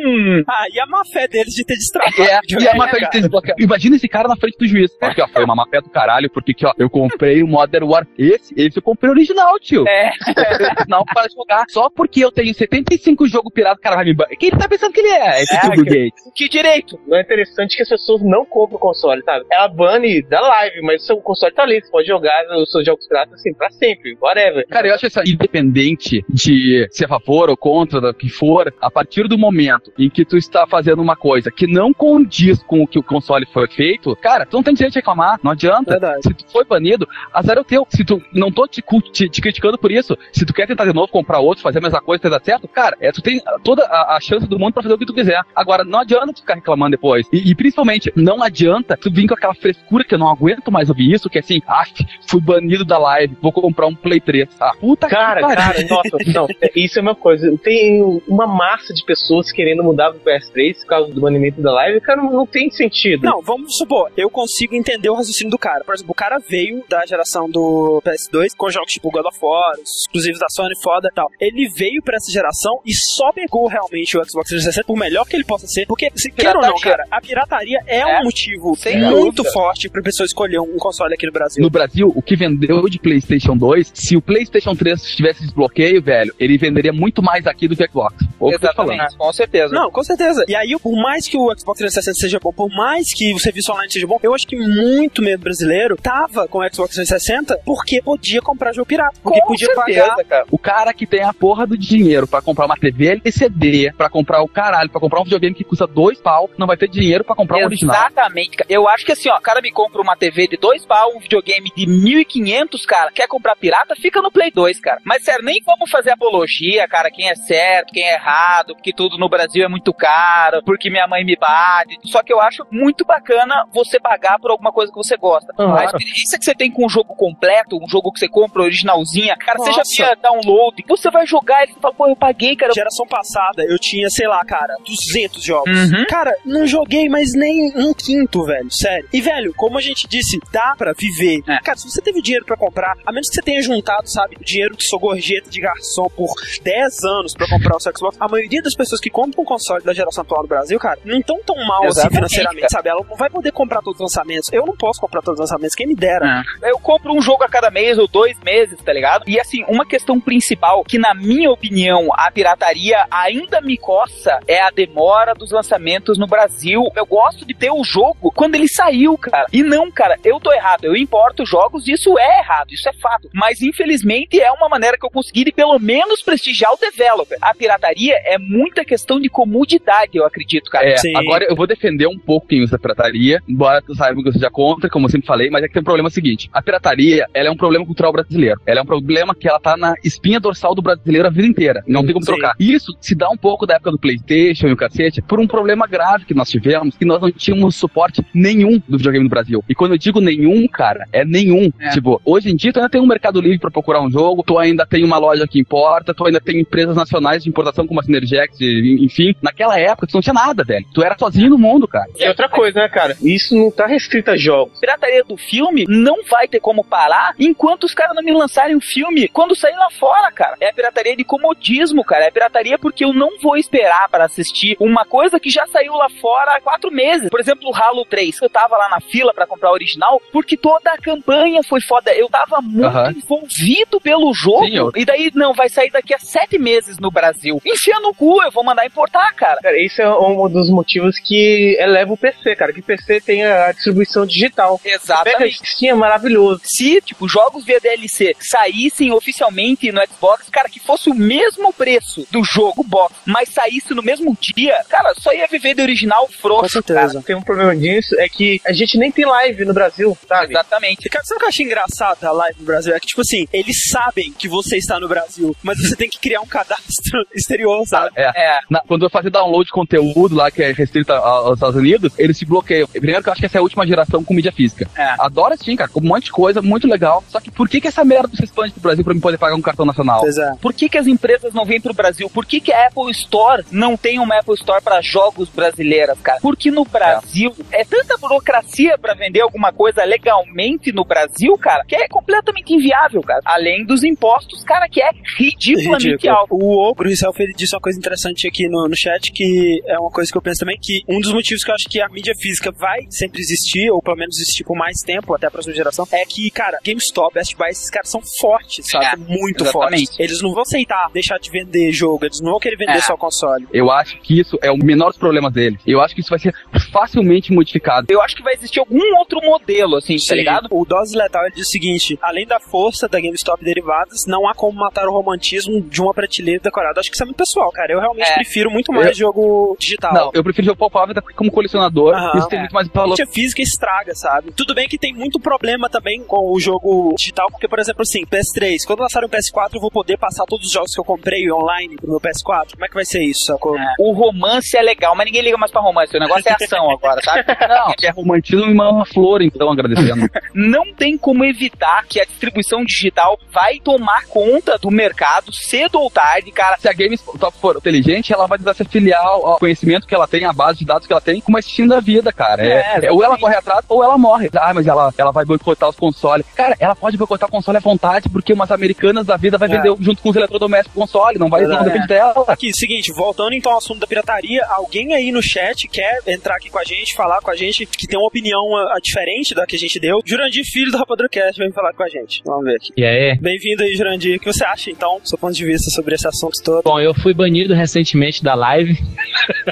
Ah, 0.47 0.65
e 0.71 0.79
a 0.79 0.85
má 0.85 1.03
fé 1.11 1.27
deles 1.27 1.53
de 1.53 1.63
ter 1.63 1.75
destrampado. 1.75 2.09
É, 2.29 2.39
e 2.61 2.67
a 2.67 2.75
má 2.75 2.87
fé 2.87 2.95
de 2.95 2.99
cara. 2.99 3.11
ter 3.11 3.19
desbloqueado. 3.21 3.61
Imagina 3.61 3.95
esse 3.95 4.07
cara 4.07 4.27
na 4.27 4.35
frente 4.35 4.57
do 4.57 4.67
juiz. 4.67 4.91
Aqui, 5.01 5.21
ó, 5.21 5.27
foi 5.27 5.43
uma 5.43 5.55
má 5.55 5.65
fé 5.67 5.81
do 5.81 5.89
caralho, 5.89 6.29
porque 6.29 6.51
aqui, 6.51 6.65
ó, 6.65 6.73
eu 6.77 6.89
comprei 6.89 7.41
o 7.41 7.47
Modern 7.47 7.85
War. 7.85 8.05
Esse, 8.17 8.53
esse 8.57 8.77
eu 8.77 8.83
comprei 8.83 9.09
original, 9.09 9.57
tio. 9.59 9.87
É, 9.87 10.11
Não 10.87 11.03
para 11.05 11.27
jogar. 11.29 11.65
Só 11.69 11.78
porque 11.87 12.23
eu 12.25 12.31
tenho 12.31 12.51
75 12.53 13.27
jogos 13.27 13.53
piratas, 13.53 13.79
cara 13.81 13.97
vai 13.97 14.05
me 14.05 14.13
banir. 14.15 14.37
Quem 14.39 14.49
ele 14.49 14.57
tá 14.57 14.67
pensando 14.67 14.91
que 14.91 15.01
ele 15.01 15.09
é? 15.09 15.43
Esse 15.43 15.55
É, 15.55 15.69
Bill 15.69 15.83
que- 15.85 15.89
Gates. 15.89 16.23
que 16.35 16.49
direito? 16.49 16.99
não 17.07 17.17
é 17.17 17.21
interessante 17.21 17.75
que 17.75 17.83
as 17.83 17.89
pessoas 17.89 18.21
não 18.23 18.43
compram 18.45 18.77
o 18.77 18.79
console, 18.79 19.21
sabe? 19.23 19.45
Ela 19.51 19.67
bane 19.67 20.21
da 20.23 20.41
live, 20.41 20.81
mas 20.81 21.03
o 21.03 21.05
seu 21.05 21.17
console 21.17 21.53
tá 21.53 21.63
ali. 21.63 21.79
Você 21.81 21.91
pode 21.91 22.07
jogar 22.07 22.43
os 22.57 22.71
seus 22.71 22.83
jogos 22.85 23.07
piratas 23.07 23.33
assim, 23.35 23.53
pra 23.53 23.69
sempre, 23.69 24.17
whatever. 24.19 24.65
Cara, 24.67 24.87
eu 24.87 24.95
acho 24.95 25.05
essa 25.05 25.21
independente 25.27 26.23
de 26.29 26.87
ser 26.91 27.05
a 27.05 27.09
favor 27.09 27.49
ou 27.49 27.57
contra, 27.57 27.99
do 28.01 28.13
que 28.13 28.29
for, 28.29 28.73
a 28.81 28.89
partir 28.89 29.27
do 29.27 29.37
momento 29.37 29.91
em 29.97 30.09
que 30.09 30.23
tu 30.25 30.37
está 30.37 30.65
fazendo 30.65 31.01
uma 31.01 31.15
coisa 31.15 31.51
que 31.51 31.67
não 31.67 31.93
condiz 31.93 32.61
com 32.63 32.81
o 32.83 32.87
que 32.87 32.97
o 32.97 33.03
console 33.03 33.45
foi 33.53 33.67
feito, 33.69 34.15
cara, 34.17 34.45
tu 34.45 34.55
não 34.57 34.63
tem 34.63 34.73
direito 34.73 34.93
de 34.93 34.99
reclamar, 34.99 35.39
não 35.43 35.51
adianta. 35.51 35.91
Verdade. 35.91 36.21
Se 36.23 36.33
tu 36.33 36.45
foi 36.51 36.63
banido, 36.65 37.07
azar 37.33 37.57
é 37.57 37.61
o 37.61 37.63
teu. 37.65 37.85
Se 37.89 38.03
tu 38.05 38.21
não 38.33 38.51
tô 38.51 38.67
te, 38.67 38.81
te- 39.11 39.29
te 39.29 39.41
criticando 39.41 39.77
por 39.77 39.91
isso, 39.91 40.17
se 40.31 40.45
tu 40.45 40.53
quer 40.53 40.67
tentar 40.67 40.85
de 40.85 40.93
novo, 40.93 41.07
comprar 41.11 41.39
outro, 41.39 41.61
fazer 41.69 41.79
a 41.79 41.81
mesma 41.81 42.01
coisa, 42.01 42.21
ter 42.21 42.29
dar 42.29 42.41
certo, 42.43 42.67
cara, 42.67 42.95
é, 42.99 43.11
tu 43.11 43.21
tem 43.21 43.41
toda 43.63 43.83
a, 43.85 44.15
a 44.17 44.19
chance 44.19 44.47
do 44.47 44.57
mundo 44.59 44.73
pra 44.73 44.83
fazer 44.83 44.95
o 44.95 44.97
que 44.97 45.05
tu 45.05 45.13
quiser. 45.13 45.41
Agora, 45.55 45.83
não 45.83 45.99
adianta 45.99 46.33
tu 46.33 46.41
ficar 46.41 46.55
reclamando 46.55 46.91
depois. 46.91 47.27
E, 47.31 47.49
e 47.51 47.55
principalmente, 47.55 48.11
não 48.15 48.41
adianta 48.43 48.97
tu 48.97 49.11
vir 49.11 49.27
com 49.27 49.33
aquela 49.33 49.55
frescura 49.55 50.03
que 50.03 50.13
eu 50.13 50.19
não 50.19 50.29
aguento 50.29 50.71
mais 50.71 50.89
ouvir 50.89 51.11
isso, 51.13 51.29
que 51.29 51.37
é 51.37 51.41
assim, 51.41 51.61
ah, 51.67 51.83
fui 52.27 52.41
banido 52.41 52.83
da 52.85 52.97
live, 52.97 53.37
vou 53.41 53.51
comprar 53.51 53.87
um 53.87 53.95
Play 53.95 54.19
3. 54.19 54.49
Ah, 54.59 54.71
puta 54.79 55.07
Cara, 55.07 55.47
que 55.47 55.55
cara, 55.55 55.85
nossa, 55.89 56.17
não, 56.33 56.47
é- 56.61 56.71
isso 56.75 56.99
é 56.99 57.01
uma 57.01 57.15
coisa. 57.15 57.55
Tem 57.63 58.01
uma 58.27 58.47
massa 58.47 58.93
de 58.93 59.03
pessoas 59.03 59.51
querendo 59.51 59.83
mudar 59.83 60.11
pro 60.11 60.19
PS3 60.19 60.79
por 60.79 60.85
causa 60.87 61.13
do 61.13 61.21
banimento 61.21 61.61
da 61.61 61.71
live, 61.73 62.01
cara, 62.01 62.21
não, 62.21 62.31
não 62.31 62.45
tem 62.45 62.69
sentido. 62.69 63.23
Não, 63.23 63.41
vamos 63.41 63.77
supor, 63.77 64.11
eu 64.17 64.29
consigo 64.29 64.75
entender 64.75 65.09
o 65.09 65.15
raciocínio 65.15 65.51
do 65.51 65.57
cara. 65.57 65.83
Por 65.83 65.93
exemplo, 65.93 66.11
o 66.11 66.15
cara 66.15 66.39
veio 66.39 66.83
da 66.87 67.05
geração 67.05 67.49
do 67.49 68.01
PS2 68.05 68.55
com 68.57 68.69
jogos 68.69 68.93
tipo 68.93 69.09
God 69.11 69.25
of 69.25 69.37
War, 69.41 69.73
os 69.73 70.01
exclusivos 70.01 70.39
da 70.39 70.47
Sony, 70.49 70.73
foda 70.81 71.09
e 71.11 71.13
tal. 71.13 71.29
Ele 71.39 71.58
veio 71.67 72.01
pra 72.03 72.15
essa 72.17 72.31
geração 72.31 72.79
e 72.85 72.93
só 72.93 73.31
pegou 73.31 73.67
realmente 73.67 74.17
o 74.17 74.23
Xbox 74.23 74.49
360, 74.49 74.85
por 74.85 74.97
melhor 74.97 75.25
que 75.25 75.35
ele 75.35 75.43
possa 75.43 75.67
ser, 75.67 75.85
porque, 75.85 76.09
se 76.15 76.31
queira 76.31 76.57
ou 76.57 76.61
não, 76.65 76.75
cara, 76.79 77.03
a 77.11 77.19
pirataria 77.21 77.79
é, 77.87 77.99
É, 77.99 78.19
um 78.19 78.23
motivo 78.23 78.75
sem 78.75 78.99
muito 79.01 79.37
dúvida. 79.37 79.51
forte 79.53 79.89
pra 79.89 80.01
pessoa 80.01 80.25
escolher 80.25 80.59
um 80.59 80.77
console 80.77 81.13
aqui 81.13 81.25
no 81.25 81.31
Brasil. 81.31 81.61
No 81.61 81.69
Brasil, 81.69 82.11
o 82.15 82.21
que 82.21 82.35
vendeu 82.35 82.87
de 82.89 82.99
PlayStation 82.99 83.55
2, 83.57 83.91
se 83.93 84.15
o 84.15 84.21
PlayStation 84.21 84.73
3 84.75 85.01
tivesse 85.15 85.41
desbloqueio, 85.41 86.01
velho, 86.01 86.33
ele 86.39 86.57
venderia 86.57 86.93
muito 86.93 87.21
mais 87.21 87.45
aqui 87.47 87.67
do 87.67 87.75
que 87.75 87.85
Xbox. 87.87 88.15
Ou 88.39 88.47
o 88.47 88.49
que 88.51 88.55
eu 88.55 88.69
tô 88.69 88.75
falando. 88.75 88.93
Exatamente, 88.93 89.17
com 89.17 89.33
certeza. 89.33 89.73
Não, 89.75 89.91
com 89.91 90.03
certeza. 90.03 90.45
E 90.47 90.55
aí, 90.55 90.75
por 90.81 90.95
mais 90.95 91.27
que 91.27 91.37
o 91.37 91.45
Xbox 91.57 91.79
360 91.79 92.13
seja 92.15 92.39
bom, 92.41 92.53
por 92.53 92.69
mais 92.69 93.13
que 93.13 93.33
o 93.33 93.39
serviço 93.39 93.71
online 93.71 93.91
seja 93.91 94.07
bom, 94.07 94.17
eu 94.23 94.33
acho 94.33 94.47
que 94.47 94.55
muito 94.55 95.21
mesmo 95.21 95.43
brasileiro 95.43 95.95
tava 95.97 96.47
com 96.47 96.59
o 96.59 96.69
Xbox 96.73 96.95
360 96.95 97.59
porque 97.65 98.01
podia 98.01 98.41
comprar 98.41 98.73
jogo 98.73 98.85
pirata. 98.87 99.17
Porque 99.21 99.39
com 99.41 99.47
podia 99.47 99.67
certeza, 99.73 100.07
pagar. 100.09 100.23
cara. 100.25 100.45
O 100.51 100.57
cara 100.57 100.93
que 100.93 101.05
tem 101.05 101.23
a 101.23 101.33
porra 101.33 101.48
do 101.65 101.77
dinheiro 101.77 102.27
pra 102.27 102.41
comprar 102.41 102.65
uma 102.65 102.77
TV 102.77 103.07
LCD, 103.07 103.93
pra 103.97 104.09
comprar 104.09 104.41
o 104.41 104.47
caralho, 104.47 104.89
pra 104.89 104.99
comprar 104.99 105.21
um 105.21 105.23
videogame 105.23 105.55
que 105.55 105.63
custa 105.63 105.85
dois 105.85 106.19
pau, 106.19 106.49
não 106.57 106.67
vai 106.67 106.77
ter 106.77 106.87
dinheiro 106.87 107.23
pra 107.23 107.35
comprar 107.35 107.57
um 107.57 107.65
original. 107.65 107.95
Exatamente, 107.95 108.57
cara. 108.57 108.71
Eu 108.71 108.87
acho 108.87 109.05
que 109.05 109.11
assim, 109.11 109.29
ó, 109.29 109.37
o 109.37 109.41
cara 109.41 109.61
me 109.61 109.71
compra 109.71 110.01
uma 110.01 110.15
TV 110.15 110.47
de 110.47 110.57
dois 110.57 110.85
pau, 110.85 111.15
um 111.15 111.19
videogame 111.19 111.71
de 111.75 111.85
1.500, 111.85 112.85
cara, 112.85 113.11
quer 113.11 113.27
comprar 113.27 113.55
pirata, 113.55 113.95
fica 113.95 114.21
no 114.21 114.31
Play 114.31 114.51
2, 114.51 114.79
cara. 114.79 114.99
Mas 115.03 115.23
sério, 115.23 115.43
nem 115.43 115.61
vamos 115.65 115.89
fazer 115.89 116.11
apologia, 116.11 116.87
cara, 116.87 117.11
quem 117.11 117.29
é 117.29 117.35
certo, 117.35 117.93
quem 117.93 118.03
é 118.03 118.13
errado, 118.13 118.75
porque 118.75 118.93
tudo 118.93 119.17
no 119.17 119.29
Brasil 119.29 119.63
é 119.63 119.67
muito 119.67 119.93
caro, 119.93 120.61
porque 120.63 120.89
minha 120.89 121.07
mãe 121.07 121.25
me 121.25 121.35
bate. 121.35 121.97
Só 122.05 122.21
que 122.23 122.31
eu 122.31 122.39
acho 122.39 122.65
muito 122.71 123.05
bacana 123.05 123.65
você 123.73 123.99
pagar 123.99 124.39
por 124.39 124.51
alguma 124.51 124.71
coisa 124.71 124.91
que 124.91 124.97
você 124.97 125.17
gosta. 125.17 125.53
Claro. 125.53 125.77
A 125.77 125.85
experiência 125.85 126.37
que 126.37 126.45
você 126.45 126.55
tem 126.55 126.71
com 126.71 126.85
um 126.85 126.89
jogo 126.89 127.15
completo, 127.15 127.77
um 127.81 127.87
jogo 127.87 128.11
que 128.11 128.19
você 128.19 128.27
compra 128.27 128.63
originalzinha, 128.63 129.35
cara, 129.37 129.59
seja 129.59 129.77
Nossa. 129.77 129.95
via 129.95 130.15
download, 130.15 130.83
você 130.87 131.09
vai 131.09 131.25
jogar 131.25 131.38
e 131.69 131.73
você 131.73 131.79
fala, 131.79 131.93
pô, 131.93 132.07
eu 132.07 132.15
paguei, 132.15 132.55
cara. 132.55 132.73
Geração 132.73 133.05
passada, 133.07 133.63
eu 133.63 133.77
tinha, 133.79 134.09
sei 134.09 134.27
lá, 134.27 134.43
cara, 134.45 134.75
200 134.85 135.43
jogos. 135.43 135.91
Uhum. 135.91 136.05
Cara, 136.07 136.33
não 136.45 136.65
joguei 136.67 137.09
mais 137.09 137.33
nem 137.33 137.71
um 137.75 137.93
quinto, 137.93 138.43
velho. 138.43 138.67
Sério. 138.71 139.07
E, 139.11 139.21
velho, 139.21 139.53
como 139.55 139.77
a 139.77 139.81
gente 139.81 140.07
disse, 140.07 140.39
dá 140.51 140.75
pra 140.77 140.93
viver. 140.93 141.41
É. 141.47 141.59
Cara, 141.59 141.77
se 141.77 141.89
você 141.89 142.01
teve 142.01 142.21
dinheiro 142.21 142.45
pra 142.45 142.57
comprar, 142.57 142.95
a 143.05 143.11
menos 143.11 143.29
que 143.29 143.35
você 143.35 143.41
tenha 143.41 143.61
juntado, 143.61 144.09
sabe, 144.09 144.35
o 144.39 144.43
dinheiro 144.43 144.75
de 144.75 144.87
sua 144.87 144.99
gorjeta 144.99 145.49
de 145.49 145.59
garçom 145.59 146.07
por 146.15 146.33
10 146.63 147.03
anos 147.03 147.33
pra 147.33 147.47
comprar 147.49 147.75
o 147.75 147.79
seu 147.79 147.91
Xbox, 147.97 148.17
a 148.19 148.27
maioria 148.27 148.61
das 148.61 148.75
pessoas 148.75 148.99
que 149.01 149.09
compram 149.09 149.43
um 149.43 149.45
console 149.45 149.83
da 149.83 149.93
geração 149.93 150.21
atual 150.23 150.41
do 150.43 150.47
Brasil, 150.47 150.79
cara, 150.79 150.99
não 151.03 151.19
estão 151.19 151.39
tão 151.45 151.55
mal 151.65 151.79
assim 151.85 151.99
Exatamente, 151.99 152.15
financeiramente, 152.15 152.61
cara. 152.61 152.69
sabe? 152.69 152.89
Ela 152.89 153.05
não 153.07 153.15
vai 153.15 153.29
poder 153.29 153.51
comprar 153.51 153.81
todos 153.81 153.99
os 153.99 154.01
lançamentos. 154.01 154.51
Eu 154.51 154.65
não 154.65 154.75
posso 154.75 154.99
comprar 154.99 155.21
todos 155.21 155.39
os 155.39 155.49
lançamentos, 155.49 155.75
quem 155.75 155.87
me 155.87 155.95
dera. 155.95 156.43
Eu 156.63 156.79
compro 156.79 157.13
um 157.13 157.21
jogo 157.21 157.43
a 157.43 157.49
cada 157.49 157.69
mês 157.71 157.97
ou 157.97 158.07
dois 158.07 158.37
meses, 158.39 158.79
tá 158.83 158.93
ligado? 158.93 159.23
E 159.27 159.39
assim, 159.39 159.63
uma 159.67 159.85
questão 159.85 160.19
principal 160.19 160.83
que, 160.83 160.97
na 160.97 161.13
minha 161.19 161.51
opinião, 161.51 162.09
a 162.13 162.31
pirataria 162.31 163.05
ainda 163.11 163.61
me 163.61 163.77
coça 163.77 164.39
é 164.47 164.61
a 164.61 164.69
demora 164.69 165.33
dos 165.33 165.51
lançamentos 165.51 166.17
no 166.17 166.27
Brasil. 166.27 166.83
Eu 166.95 167.05
gosto 167.05 167.45
de 167.45 167.53
ter 167.53 167.71
o 167.71 167.83
jogo 167.83 168.31
quando 168.31 168.55
ele 168.55 168.67
saiu, 168.67 169.17
cara. 169.17 169.45
E 169.51 169.61
não, 169.61 169.91
cara, 169.91 170.17
eu 170.23 170.39
tô 170.39 170.51
errado. 170.51 170.85
Eu 170.85 170.95
importo 170.95 171.45
jogos 171.45 171.87
e 171.87 171.93
isso 171.93 172.17
é 172.17 172.39
errado, 172.39 172.71
isso 172.71 172.87
é 172.87 172.93
fato. 172.93 173.29
Mas 173.33 173.61
infelizmente 173.61 174.39
é 174.39 174.51
uma 174.51 174.69
maneira 174.69 174.97
que 174.97 175.05
eu 175.05 175.09
consegui 175.09 175.43
de 175.45 175.51
pelo 175.51 175.77
menos 175.79 176.21
prestigiar 176.21 176.73
o 176.73 176.77
developer. 176.77 177.37
A 177.41 177.53
pirataria 177.53 178.15
é 178.25 178.37
muita 178.37 178.85
questão 178.85 179.19
de 179.19 179.29
comodidade, 179.29 180.17
eu 180.17 180.25
acredito, 180.25 180.69
cara. 180.69 180.87
É, 180.87 180.97
Sim. 180.97 181.15
agora 181.15 181.45
eu 181.49 181.55
vou 181.55 181.67
defender 181.67 182.07
um 182.07 182.17
pouco 182.17 182.47
quem 182.47 182.63
usa 182.63 182.79
pirataria, 182.79 183.41
embora 183.47 183.81
tu 183.81 183.95
saiba 183.95 184.21
que 184.21 184.29
eu 184.29 184.33
seja 184.33 184.49
contra, 184.49 184.89
como 184.89 185.05
eu 185.05 185.09
sempre 185.11 185.27
falei, 185.27 185.49
mas 185.49 185.63
é 185.63 185.67
que 185.67 185.73
tem 185.73 185.81
um 185.81 185.85
problema 185.85 186.09
seguinte: 186.09 186.49
a 186.53 186.61
pirataria, 186.61 187.27
ela 187.33 187.49
é 187.49 187.51
um 187.51 187.57
problema 187.57 187.85
cultural 187.85 188.11
brasileiro. 188.11 188.59
Ela 188.65 188.79
é 188.79 188.83
um 188.83 188.85
problema 188.85 189.35
que 189.35 189.47
ela 189.47 189.59
tá 189.59 189.75
na 189.75 189.93
espinha 190.03 190.39
dorsal 190.39 190.73
do 190.73 190.81
brasileiro 191.09 191.27
a 191.27 191.31
vida 191.31 191.47
inteira. 191.47 191.83
Não 191.87 192.03
tem 192.03 192.13
como 192.13 192.25
Sim. 192.25 192.33
trocar. 192.33 192.55
Isso 192.59 192.95
se 193.01 193.15
dá 193.15 193.29
um 193.29 193.37
pouco 193.37 193.65
da 193.65 193.75
época 193.75 193.91
do 193.91 193.99
PlayStation 193.99 194.67
e 194.67 194.73
o 194.73 194.77
cacete, 194.77 195.21
por 195.21 195.39
um 195.39 195.47
problema 195.47 195.87
grave 195.87 196.25
que 196.25 196.33
nós 196.33 196.49
tivemos, 196.49 196.95
que 196.95 197.05
nós 197.05 197.21
não 197.21 197.31
tínhamos 197.31 197.75
suporte 197.75 198.23
nenhum 198.33 198.81
do 198.87 198.97
videogame 198.97 199.23
no 199.23 199.29
Brasil. 199.29 199.63
E 199.67 199.75
quando 199.75 199.93
eu 199.93 199.97
digo 199.97 200.21
nenhum, 200.21 200.67
cara, 200.67 201.05
é 201.11 201.25
nenhum. 201.25 201.71
É. 201.79 201.89
Tipo, 201.89 202.21
hoje 202.23 202.49
em 202.49 202.55
dia 202.55 202.71
tu 202.71 202.77
ainda 202.77 202.89
tem 202.89 203.01
um 203.01 203.07
mercado 203.07 203.41
livre 203.41 203.59
pra 203.59 203.71
procurar 203.71 204.01
um 204.01 204.11
jogo, 204.11 204.43
tu 204.43 204.57
ainda 204.57 204.85
tem 204.85 205.03
uma 205.03 205.17
loja 205.17 205.47
que 205.47 205.59
importa, 205.59 206.13
tu 206.13 206.25
ainda 206.25 206.39
tem 206.39 206.59
empresas 206.59 206.95
nacionais 206.95 207.43
de 207.43 207.49
importação 207.49 207.87
como 207.87 207.99
a 207.99 208.03
Synergex, 208.03 208.57
enfim. 208.59 209.35
Naquela 209.41 209.79
época 209.79 210.07
tu 210.07 210.13
não 210.13 210.21
tinha 210.21 210.33
nada, 210.33 210.63
velho. 210.63 210.85
Tu 210.93 211.03
era 211.03 211.17
sozinho 211.17 211.49
no 211.49 211.57
mundo, 211.57 211.87
cara. 211.87 212.07
E 212.17 212.27
outra 212.27 212.47
coisa, 212.47 212.79
né, 212.79 212.89
cara? 212.89 213.15
Isso 213.21 213.55
não 213.55 213.71
tá 213.71 213.85
restrito 213.85 214.31
a 214.31 214.37
jogos. 214.37 214.79
pirataria 214.79 215.23
do 215.23 215.37
filme 215.37 215.85
não 215.87 216.23
vai 216.29 216.47
ter 216.47 216.59
como 216.59 216.83
parar 216.83 217.33
enquanto 217.39 217.85
os 217.85 217.93
caras 217.93 218.15
não 218.15 218.23
me 218.23 218.31
lançarem 218.31 218.75
o 218.75 218.81
filme 218.81 219.27
quando 219.27 219.55
sair 219.55 219.75
lá 219.75 219.89
fora, 219.91 220.31
cara. 220.31 220.55
É 220.59 220.69
a 220.69 220.73
pirataria 220.73 220.98
de 221.03 221.23
comodismo, 221.23 222.03
cara. 222.03 222.25
É 222.25 222.31
pirataria 222.31 222.77
porque 222.77 223.03
eu 223.05 223.13
não 223.13 223.39
vou 223.41 223.57
esperar 223.57 224.07
para 224.09 224.25
assistir 224.25 224.75
uma 224.79 225.05
coisa 225.05 225.39
que 225.39 225.49
já 225.49 225.65
saiu 225.67 225.93
lá 225.93 226.07
fora 226.21 226.55
há 226.57 226.61
quatro 226.61 226.91
meses. 226.91 227.29
Por 227.29 227.39
exemplo, 227.39 227.69
o 227.69 227.75
Halo 227.75 228.05
3. 228.05 228.41
Eu 228.41 228.49
tava 228.49 228.75
lá 228.77 228.89
na 228.89 228.99
fila 228.99 229.33
para 229.33 229.47
comprar 229.47 229.69
o 229.69 229.73
original 229.73 230.21
porque 230.31 230.57
toda 230.57 230.91
a 230.91 230.97
campanha 230.97 231.61
foi 231.63 231.81
foda. 231.81 232.13
Eu 232.13 232.27
tava 232.29 232.61
muito 232.61 233.17
envolvido 233.17 233.99
pelo 234.01 234.33
jogo. 234.33 234.65
Sim, 234.65 234.75
eu- 234.77 234.91
E 234.95 235.05
daí, 235.05 235.31
não, 235.33 235.53
vai 235.53 235.69
sair 235.69 235.89
daqui 235.91 236.13
a 236.13 236.19
sete 236.19 236.57
meses 236.57 236.97
no 236.99 237.09
Brasil. 237.11 237.61
Enfia 237.65 237.99
no 237.99 238.13
cu, 238.13 238.41
eu 238.43 238.51
vou 238.51 238.63
mandar 238.63 238.85
importar, 238.85 239.33
cara. 239.33 239.59
Cara, 239.61 239.79
esse 239.81 240.01
é 240.01 240.09
um 240.09 240.49
dos 240.49 240.69
motivos 240.69 241.17
que 241.19 241.77
eleva 241.79 242.13
o 242.13 242.17
PC, 242.17 242.55
cara. 242.55 242.73
Que 242.73 242.79
o 242.81 242.83
PC 242.83 243.21
tem 243.21 243.43
a 243.45 243.71
distribuição 243.71 244.25
digital. 244.25 244.79
Pega 244.79 244.95
Exatamente. 244.95 245.65
Steam, 245.65 245.95
é 245.95 245.99
maravilhoso. 245.99 246.61
se, 246.63 247.01
tipo, 247.01 247.27
jogos 247.27 247.63
via 247.65 247.79
DLC 247.79 248.35
saíssem 248.39 249.11
oficialmente 249.11 249.91
no 249.91 249.99
Xbox 250.01 250.19
box, 250.19 250.49
cara, 250.51 250.67
que 250.69 250.79
fosse 250.89 251.09
o 251.09 251.13
mesmo 251.13 251.71
preço 251.71 252.25
do 252.31 252.43
jogo 252.43 252.83
box, 252.83 253.13
mas 253.25 253.49
saísse 253.49 253.93
no 253.93 254.01
mesmo 254.01 254.35
dia, 254.41 254.75
cara, 254.89 255.13
só 255.19 255.31
ia 255.31 255.45
viver 255.47 255.75
de 255.75 255.81
original 255.83 256.27
frouxo. 256.27 256.81
Com 256.81 256.87
certeza. 256.87 257.21
Tem 257.21 257.35
um 257.35 257.41
problema 257.43 257.75
disso, 257.75 258.15
é 258.19 258.27
que 258.27 258.59
a 258.65 258.73
gente 258.73 258.97
nem 258.97 259.11
tem 259.11 259.23
live 259.25 259.65
no 259.65 259.73
Brasil, 259.73 260.17
sabe? 260.27 260.53
Exatamente. 260.53 261.07
Cara, 261.09 261.23
sabe 261.23 261.35
o 261.35 261.39
que 261.39 261.45
eu 261.45 261.49
achei 261.49 261.65
engraçado 261.65 262.19
da 262.21 262.31
live 262.31 262.59
no 262.59 262.65
Brasil? 262.65 262.95
É 262.95 262.99
que, 262.99 263.05
tipo 263.07 263.21
assim, 263.21 263.47
eles 263.53 263.87
sabem 263.91 264.33
que 264.33 264.47
você 264.47 264.77
está 264.77 264.99
no 264.99 265.07
Brasil, 265.07 265.55
mas 265.61 265.77
você 265.77 265.95
tem 265.95 266.09
que 266.09 266.17
criar 266.19 266.41
um 266.41 266.47
cadastro 266.47 267.23
exterior, 267.35 267.85
sabe? 267.85 268.11
É. 268.15 268.29
É. 268.55 268.59
Na- 268.69 268.81
quando 268.87 269.05
eu 269.05 269.09
fazer 269.11 269.29
download 269.29 269.65
de 269.65 269.71
conteúdo 269.71 270.33
lá 270.35 270.49
que 270.49 270.63
é 270.63 270.71
restrito 270.71 271.13
a- 271.13 271.17
aos 271.19 271.53
Estados 271.53 271.75
Unidos, 271.75 272.13
eles 272.17 272.35
se 272.37 272.45
bloqueiam. 272.45 272.87
Primeiro 272.87 273.21
que 273.21 273.29
eu 273.29 273.33
acho 273.33 273.39
que 273.41 273.45
essa 273.45 273.57
é 273.57 273.59
a 273.59 273.63
última 273.63 273.85
geração 273.85 274.23
com 274.23 274.33
mídia 274.33 274.51
física. 274.51 274.89
É. 274.97 275.15
Adoro 275.19 275.55
Steam, 275.55 275.75
cara, 275.77 275.89
com 275.89 275.99
um 275.99 276.03
monte 276.07 276.25
de 276.25 276.31
coisa, 276.31 276.61
muito 276.61 276.87
legal. 276.87 277.23
Só 277.29 277.39
que 277.39 277.51
por 277.51 277.69
que 277.69 277.79
que 277.79 277.87
essa 277.87 278.03
merda 278.03 278.29
se 278.35 278.43
expande 278.43 278.71
pro 278.71 278.81
Brasil 278.81 279.03
pra 279.03 279.13
mim 279.13 279.19
poder 279.19 279.37
pagar 279.37 279.55
um 279.55 279.61
cartão 279.61 279.85
nacional? 279.85 280.21
Pois 280.21 280.37
é. 280.37 280.51
Por 280.61 280.73
que, 280.79 280.89
que 280.89 280.97
as 280.97 281.07
empresas 281.07 281.53
não 281.53 281.65
vêm 281.65 281.81
pro 281.81 281.93
Brasil? 281.93 282.29
Por 282.29 282.45
que, 282.45 282.61
que 282.61 282.71
a 282.71 282.87
Apple 282.87 283.11
Store 283.11 283.63
não 283.71 283.97
tem 283.97 284.19
uma 284.19 284.39
Apple 284.39 284.53
Store 284.53 284.81
para 284.81 285.01
jogos 285.01 285.49
brasileiras, 285.49 286.19
cara? 286.21 286.39
Porque 286.41 286.71
no 286.71 286.85
Brasil 286.85 287.53
é, 287.71 287.83
tanta 287.83 288.17
burocracia 288.17 288.97
para 288.97 289.13
vender 289.13 289.41
alguma 289.41 289.73
coisa 289.73 290.03
legalmente 290.05 290.91
no 290.91 291.03
Brasil, 291.03 291.57
cara, 291.57 291.83
que 291.85 291.95
é 291.95 292.07
completamente 292.07 292.73
inviável, 292.73 293.21
cara. 293.21 293.41
Além 293.43 293.85
dos 293.85 294.03
impostos, 294.03 294.63
cara, 294.63 294.87
que 294.87 295.01
é 295.01 295.09
ridiculamente 295.37 296.07
Ridículo. 296.11 296.33
alto. 296.33 296.55
O 296.55 297.15
Self 297.15 297.41
ele 297.41 297.53
disse 297.53 297.75
uma 297.75 297.81
coisa 297.81 297.97
interessante 297.97 298.47
aqui 298.47 298.69
no, 298.69 298.87
no 298.87 298.95
chat, 298.95 299.31
que 299.33 299.81
é 299.85 299.99
uma 299.99 300.11
coisa 300.11 300.31
que 300.31 300.37
eu 300.37 300.41
penso 300.41 300.59
também, 300.59 300.77
que 300.81 301.01
um 301.07 301.19
dos 301.19 301.33
motivos 301.33 301.63
que 301.63 301.71
eu 301.71 301.75
acho 301.75 301.89
que 301.89 302.01
a 302.01 302.07
mídia 302.07 302.33
física 302.35 302.71
vai 302.71 302.99
sempre 303.09 303.41
existir, 303.41 303.91
ou 303.91 304.01
pelo 304.01 304.15
menos 304.15 304.37
existir 304.37 304.63
por 304.63 304.77
mais 304.77 304.99
tempo, 305.01 305.33
até 305.33 305.47
a 305.47 305.51
próxima 305.51 305.75
geração, 305.75 306.07
é 306.11 306.23
que, 306.25 306.49
cara, 306.51 306.79
GameStop, 306.83 307.33
Best 307.33 307.55
Buy, 307.57 307.69
esses 307.69 307.89
caras 307.89 308.09
são 308.09 308.21
fortes, 308.39 308.87
sabe? 308.89 309.05
É, 309.05 309.15
muito 309.17 309.63
exatamente. 309.63 310.05
fortes. 310.05 310.19
Eles 310.19 310.41
não 310.41 310.53
vão 310.53 310.63
aceitar 310.69 311.09
deixar 311.13 311.37
de 311.39 311.49
vender 311.49 311.91
jogo, 311.91 312.25
eles 312.25 312.39
não 312.41 312.51
vão 312.51 312.59
querer 312.59 312.75
vender 312.77 312.97
É. 312.97 313.01
só 313.01 313.17
console. 313.17 313.67
Eu 313.73 313.89
acho 313.91 314.19
que 314.21 314.39
isso 314.39 314.57
é 314.61 314.71
o 314.71 314.77
menor 314.77 315.09
dos 315.09 315.17
problemas 315.17 315.51
dele. 315.51 315.77
Eu 315.85 316.01
acho 316.01 316.13
que 316.13 316.21
isso 316.21 316.29
vai 316.29 316.39
ser 316.39 316.53
facilmente 316.91 317.51
modificado. 317.51 318.07
Eu 318.09 318.21
acho 318.21 318.35
que 318.35 318.43
vai 318.43 318.53
existir 318.53 318.79
algum 318.79 318.99
outro 319.17 319.39
modelo, 319.43 319.97
assim, 319.97 320.15
tá 320.27 320.35
ligado? 320.35 320.67
O 320.71 320.85
Dose 320.85 321.15
Letal 321.17 321.43
ele 321.45 321.55
diz 321.55 321.67
o 321.67 321.71
seguinte: 321.71 322.17
além 322.21 322.45
da 322.45 322.59
força 322.59 323.07
da 323.07 323.19
GameStop 323.19 323.61
e 323.61 323.65
derivadas, 323.65 324.21
não 324.27 324.47
há 324.47 324.53
como 324.53 324.77
matar 324.79 325.07
o 325.07 325.11
romantismo 325.11 325.81
de 325.81 326.01
uma 326.01 326.13
prateleira 326.13 326.61
decorada. 326.61 326.99
Acho 326.99 327.09
que 327.09 327.15
isso 327.15 327.23
é 327.23 327.25
muito 327.25 327.37
pessoal, 327.37 327.71
cara. 327.71 327.91
Eu 327.93 327.99
realmente 327.99 328.29
É. 328.29 328.35
prefiro 328.35 328.69
muito 328.69 328.91
mais 328.91 329.15
jogo 329.17 329.75
digital. 329.79 330.13
Não, 330.13 330.31
eu 330.33 330.43
prefiro 330.43 330.65
jogo 330.67 330.77
palpável 330.77 331.11
até 331.11 331.21
porque 331.21 331.35
como 331.35 331.51
colecionador, 331.51 332.13
Aham, 332.13 332.37
isso 332.39 332.47
tem 332.47 332.57
é. 332.59 332.61
muito 332.61 332.73
mais 332.73 332.87
valor. 332.89 333.09
mídia 333.11 333.27
física 333.27 333.61
estraga, 333.61 334.13
sabe? 334.15 334.51
Tudo 334.51 334.73
bem 334.75 334.87
que 334.87 334.97
tem 334.97 335.13
muito 335.13 335.39
problema 335.39 335.89
também 335.89 336.23
com 336.23 336.51
o 336.53 336.59
jogo 336.59 337.13
digital, 337.17 337.47
porque, 337.51 337.67
por 337.67 337.79
exemplo, 337.79 338.01
assim, 338.01 338.25
PS3, 338.25 338.85
quando 338.85 338.99
lançarem 339.01 339.27
o 339.27 339.31
PS4, 339.31 339.75
eu 339.75 339.81
vou 339.81 339.91
poder 339.91 340.17
passar 340.17 340.45
todos 340.59 340.67
os 340.67 340.71
jogos 340.73 340.93
que 340.93 340.99
eu 340.99 341.05
comprei 341.05 341.51
online 341.51 341.95
pro 341.95 342.09
meu 342.11 342.19
PS4. 342.19 342.73
Como 342.73 342.85
é 342.85 342.87
que 342.87 342.93
vai 342.93 343.05
ser 343.05 343.23
isso, 343.23 343.45
sacou? 343.45 343.77
É. 343.77 343.93
O 343.99 344.11
romance 344.11 344.77
é 344.77 344.81
legal, 344.81 345.15
mas 345.15 345.25
ninguém 345.25 345.41
liga 345.41 345.57
mais 345.57 345.71
pra 345.71 345.81
romance. 345.81 346.15
O 346.15 346.19
negócio 346.19 346.43
é 346.47 346.53
ação 346.53 346.89
agora, 346.91 347.21
sabe? 347.23 347.45
Não, 347.67 347.93
que 347.97 348.07
é 348.07 348.11
romantismo 348.11 348.65
e 348.69 348.73
uma 348.73 349.05
flor, 349.05 349.41
então, 349.41 349.71
agradecendo. 349.71 350.29
não 350.53 350.93
tem 350.93 351.17
como 351.17 351.45
evitar 351.45 352.05
que 352.07 352.19
a 352.19 352.25
distribuição 352.25 352.83
digital 352.83 353.39
vai 353.51 353.79
tomar 353.79 354.25
conta 354.27 354.77
do 354.77 354.91
mercado 354.91 355.53
cedo 355.53 355.99
ou 355.99 356.09
tarde, 356.09 356.51
cara. 356.51 356.77
Se 356.77 356.87
a 356.89 356.93
GameStop 356.93 357.57
for 357.59 357.77
inteligente, 357.77 358.33
ela 358.33 358.47
vai 358.47 358.57
tentar 358.57 358.73
se 358.73 358.83
afiliar 358.83 359.25
ao 359.25 359.57
conhecimento 359.59 360.07
que 360.07 360.15
ela 360.15 360.27
tem, 360.27 360.45
a 360.45 360.53
base 360.53 360.79
de 360.79 360.85
dados 360.85 361.07
que 361.07 361.13
ela 361.13 361.21
tem, 361.21 361.39
com 361.41 361.49
uma 361.51 361.61
Steam 361.61 361.87
da 361.87 361.99
vida, 361.99 362.31
cara. 362.31 362.65
É, 362.65 362.99
É, 363.01 363.05
é 363.05 363.11
ou 363.11 363.23
ela 363.23 363.37
corre 363.37 363.55
atrás, 363.55 363.83
ou 363.87 364.03
ela 364.03 364.17
morre. 364.17 364.49
Ah, 364.55 364.73
mas 364.73 364.87
ela, 364.87 365.13
ela 365.17 365.31
vai 365.31 365.45
boicotar 365.45 365.89
os 365.89 365.95
consoles. 365.95 366.45
Cara, 366.55 366.75
ela 366.79 366.95
pode 366.95 367.17
boicotar 367.17 367.47
o 367.47 367.51
console 367.51 367.77
à 367.77 367.81
vontade, 367.81 368.29
porque 368.29 368.51
umas 368.53 368.71
americanas 368.71 369.25
da 369.25 369.37
vida 369.37 369.57
vai 369.57 369.69
É. 369.69 369.71
vender 369.71 369.95
junto 369.99 370.21
com 370.21 370.29
os 370.29 370.35
eletrodomésticos 370.49 370.95
o 370.95 370.99
console, 370.99 371.37
não 371.37 371.49
vai, 371.49 371.63
não 371.63 371.83
depende 371.83 372.07
dela. 372.07 372.33
Aqui, 372.47 372.71
seguinte, 372.73 373.11
voltando 373.13 373.53
então 373.53 373.71
ao 373.71 373.77
assunto 373.77 373.99
da 373.99 374.07
pirataria, 374.07 374.65
alguém 374.69 375.13
aí 375.13 375.31
no 375.31 375.41
chat 375.41 375.87
quer 375.87 376.19
entrar 376.27 376.55
aqui 376.55 376.69
com 376.69 376.79
a 376.79 376.83
gente, 376.83 377.15
falar 377.15 377.39
com 377.41 377.51
a 377.51 377.55
gente, 377.55 377.85
que 377.85 378.07
tem 378.07 378.17
uma 378.17 378.27
opinião 378.27 378.75
ah, 378.75 378.97
diferente 379.01 379.53
da 379.53 379.65
que 379.65 379.75
a 379.75 379.79
gente 379.79 379.99
deu? 379.99 380.19
Jurandir, 380.25 380.63
filho 380.65 380.91
do 380.91 380.97
Rapadurcast, 380.97 381.57
vem 381.57 381.71
falar 381.71 381.93
com 381.93 382.03
a 382.03 382.09
gente. 382.09 382.41
Vamos 382.45 382.65
ver 382.65 382.75
aqui. 382.75 382.91
E 382.97 383.05
aí? 383.05 383.37
Bem-vindo 383.39 383.83
aí, 383.83 383.93
Jurandir. 383.95 384.37
O 384.37 384.39
que 384.39 384.51
você 384.51 384.63
acha, 384.63 384.89
então, 384.89 385.19
do 385.21 385.27
seu 385.27 385.37
ponto 385.37 385.53
de 385.53 385.65
vista 385.65 385.89
sobre 385.91 386.15
esse 386.15 386.27
assunto 386.27 386.53
todo? 386.63 386.83
Bom, 386.83 386.99
eu 386.99 387.13
fui 387.13 387.33
banido 387.33 387.73
recentemente 387.73 388.43
da 388.43 388.55
live. 388.55 388.97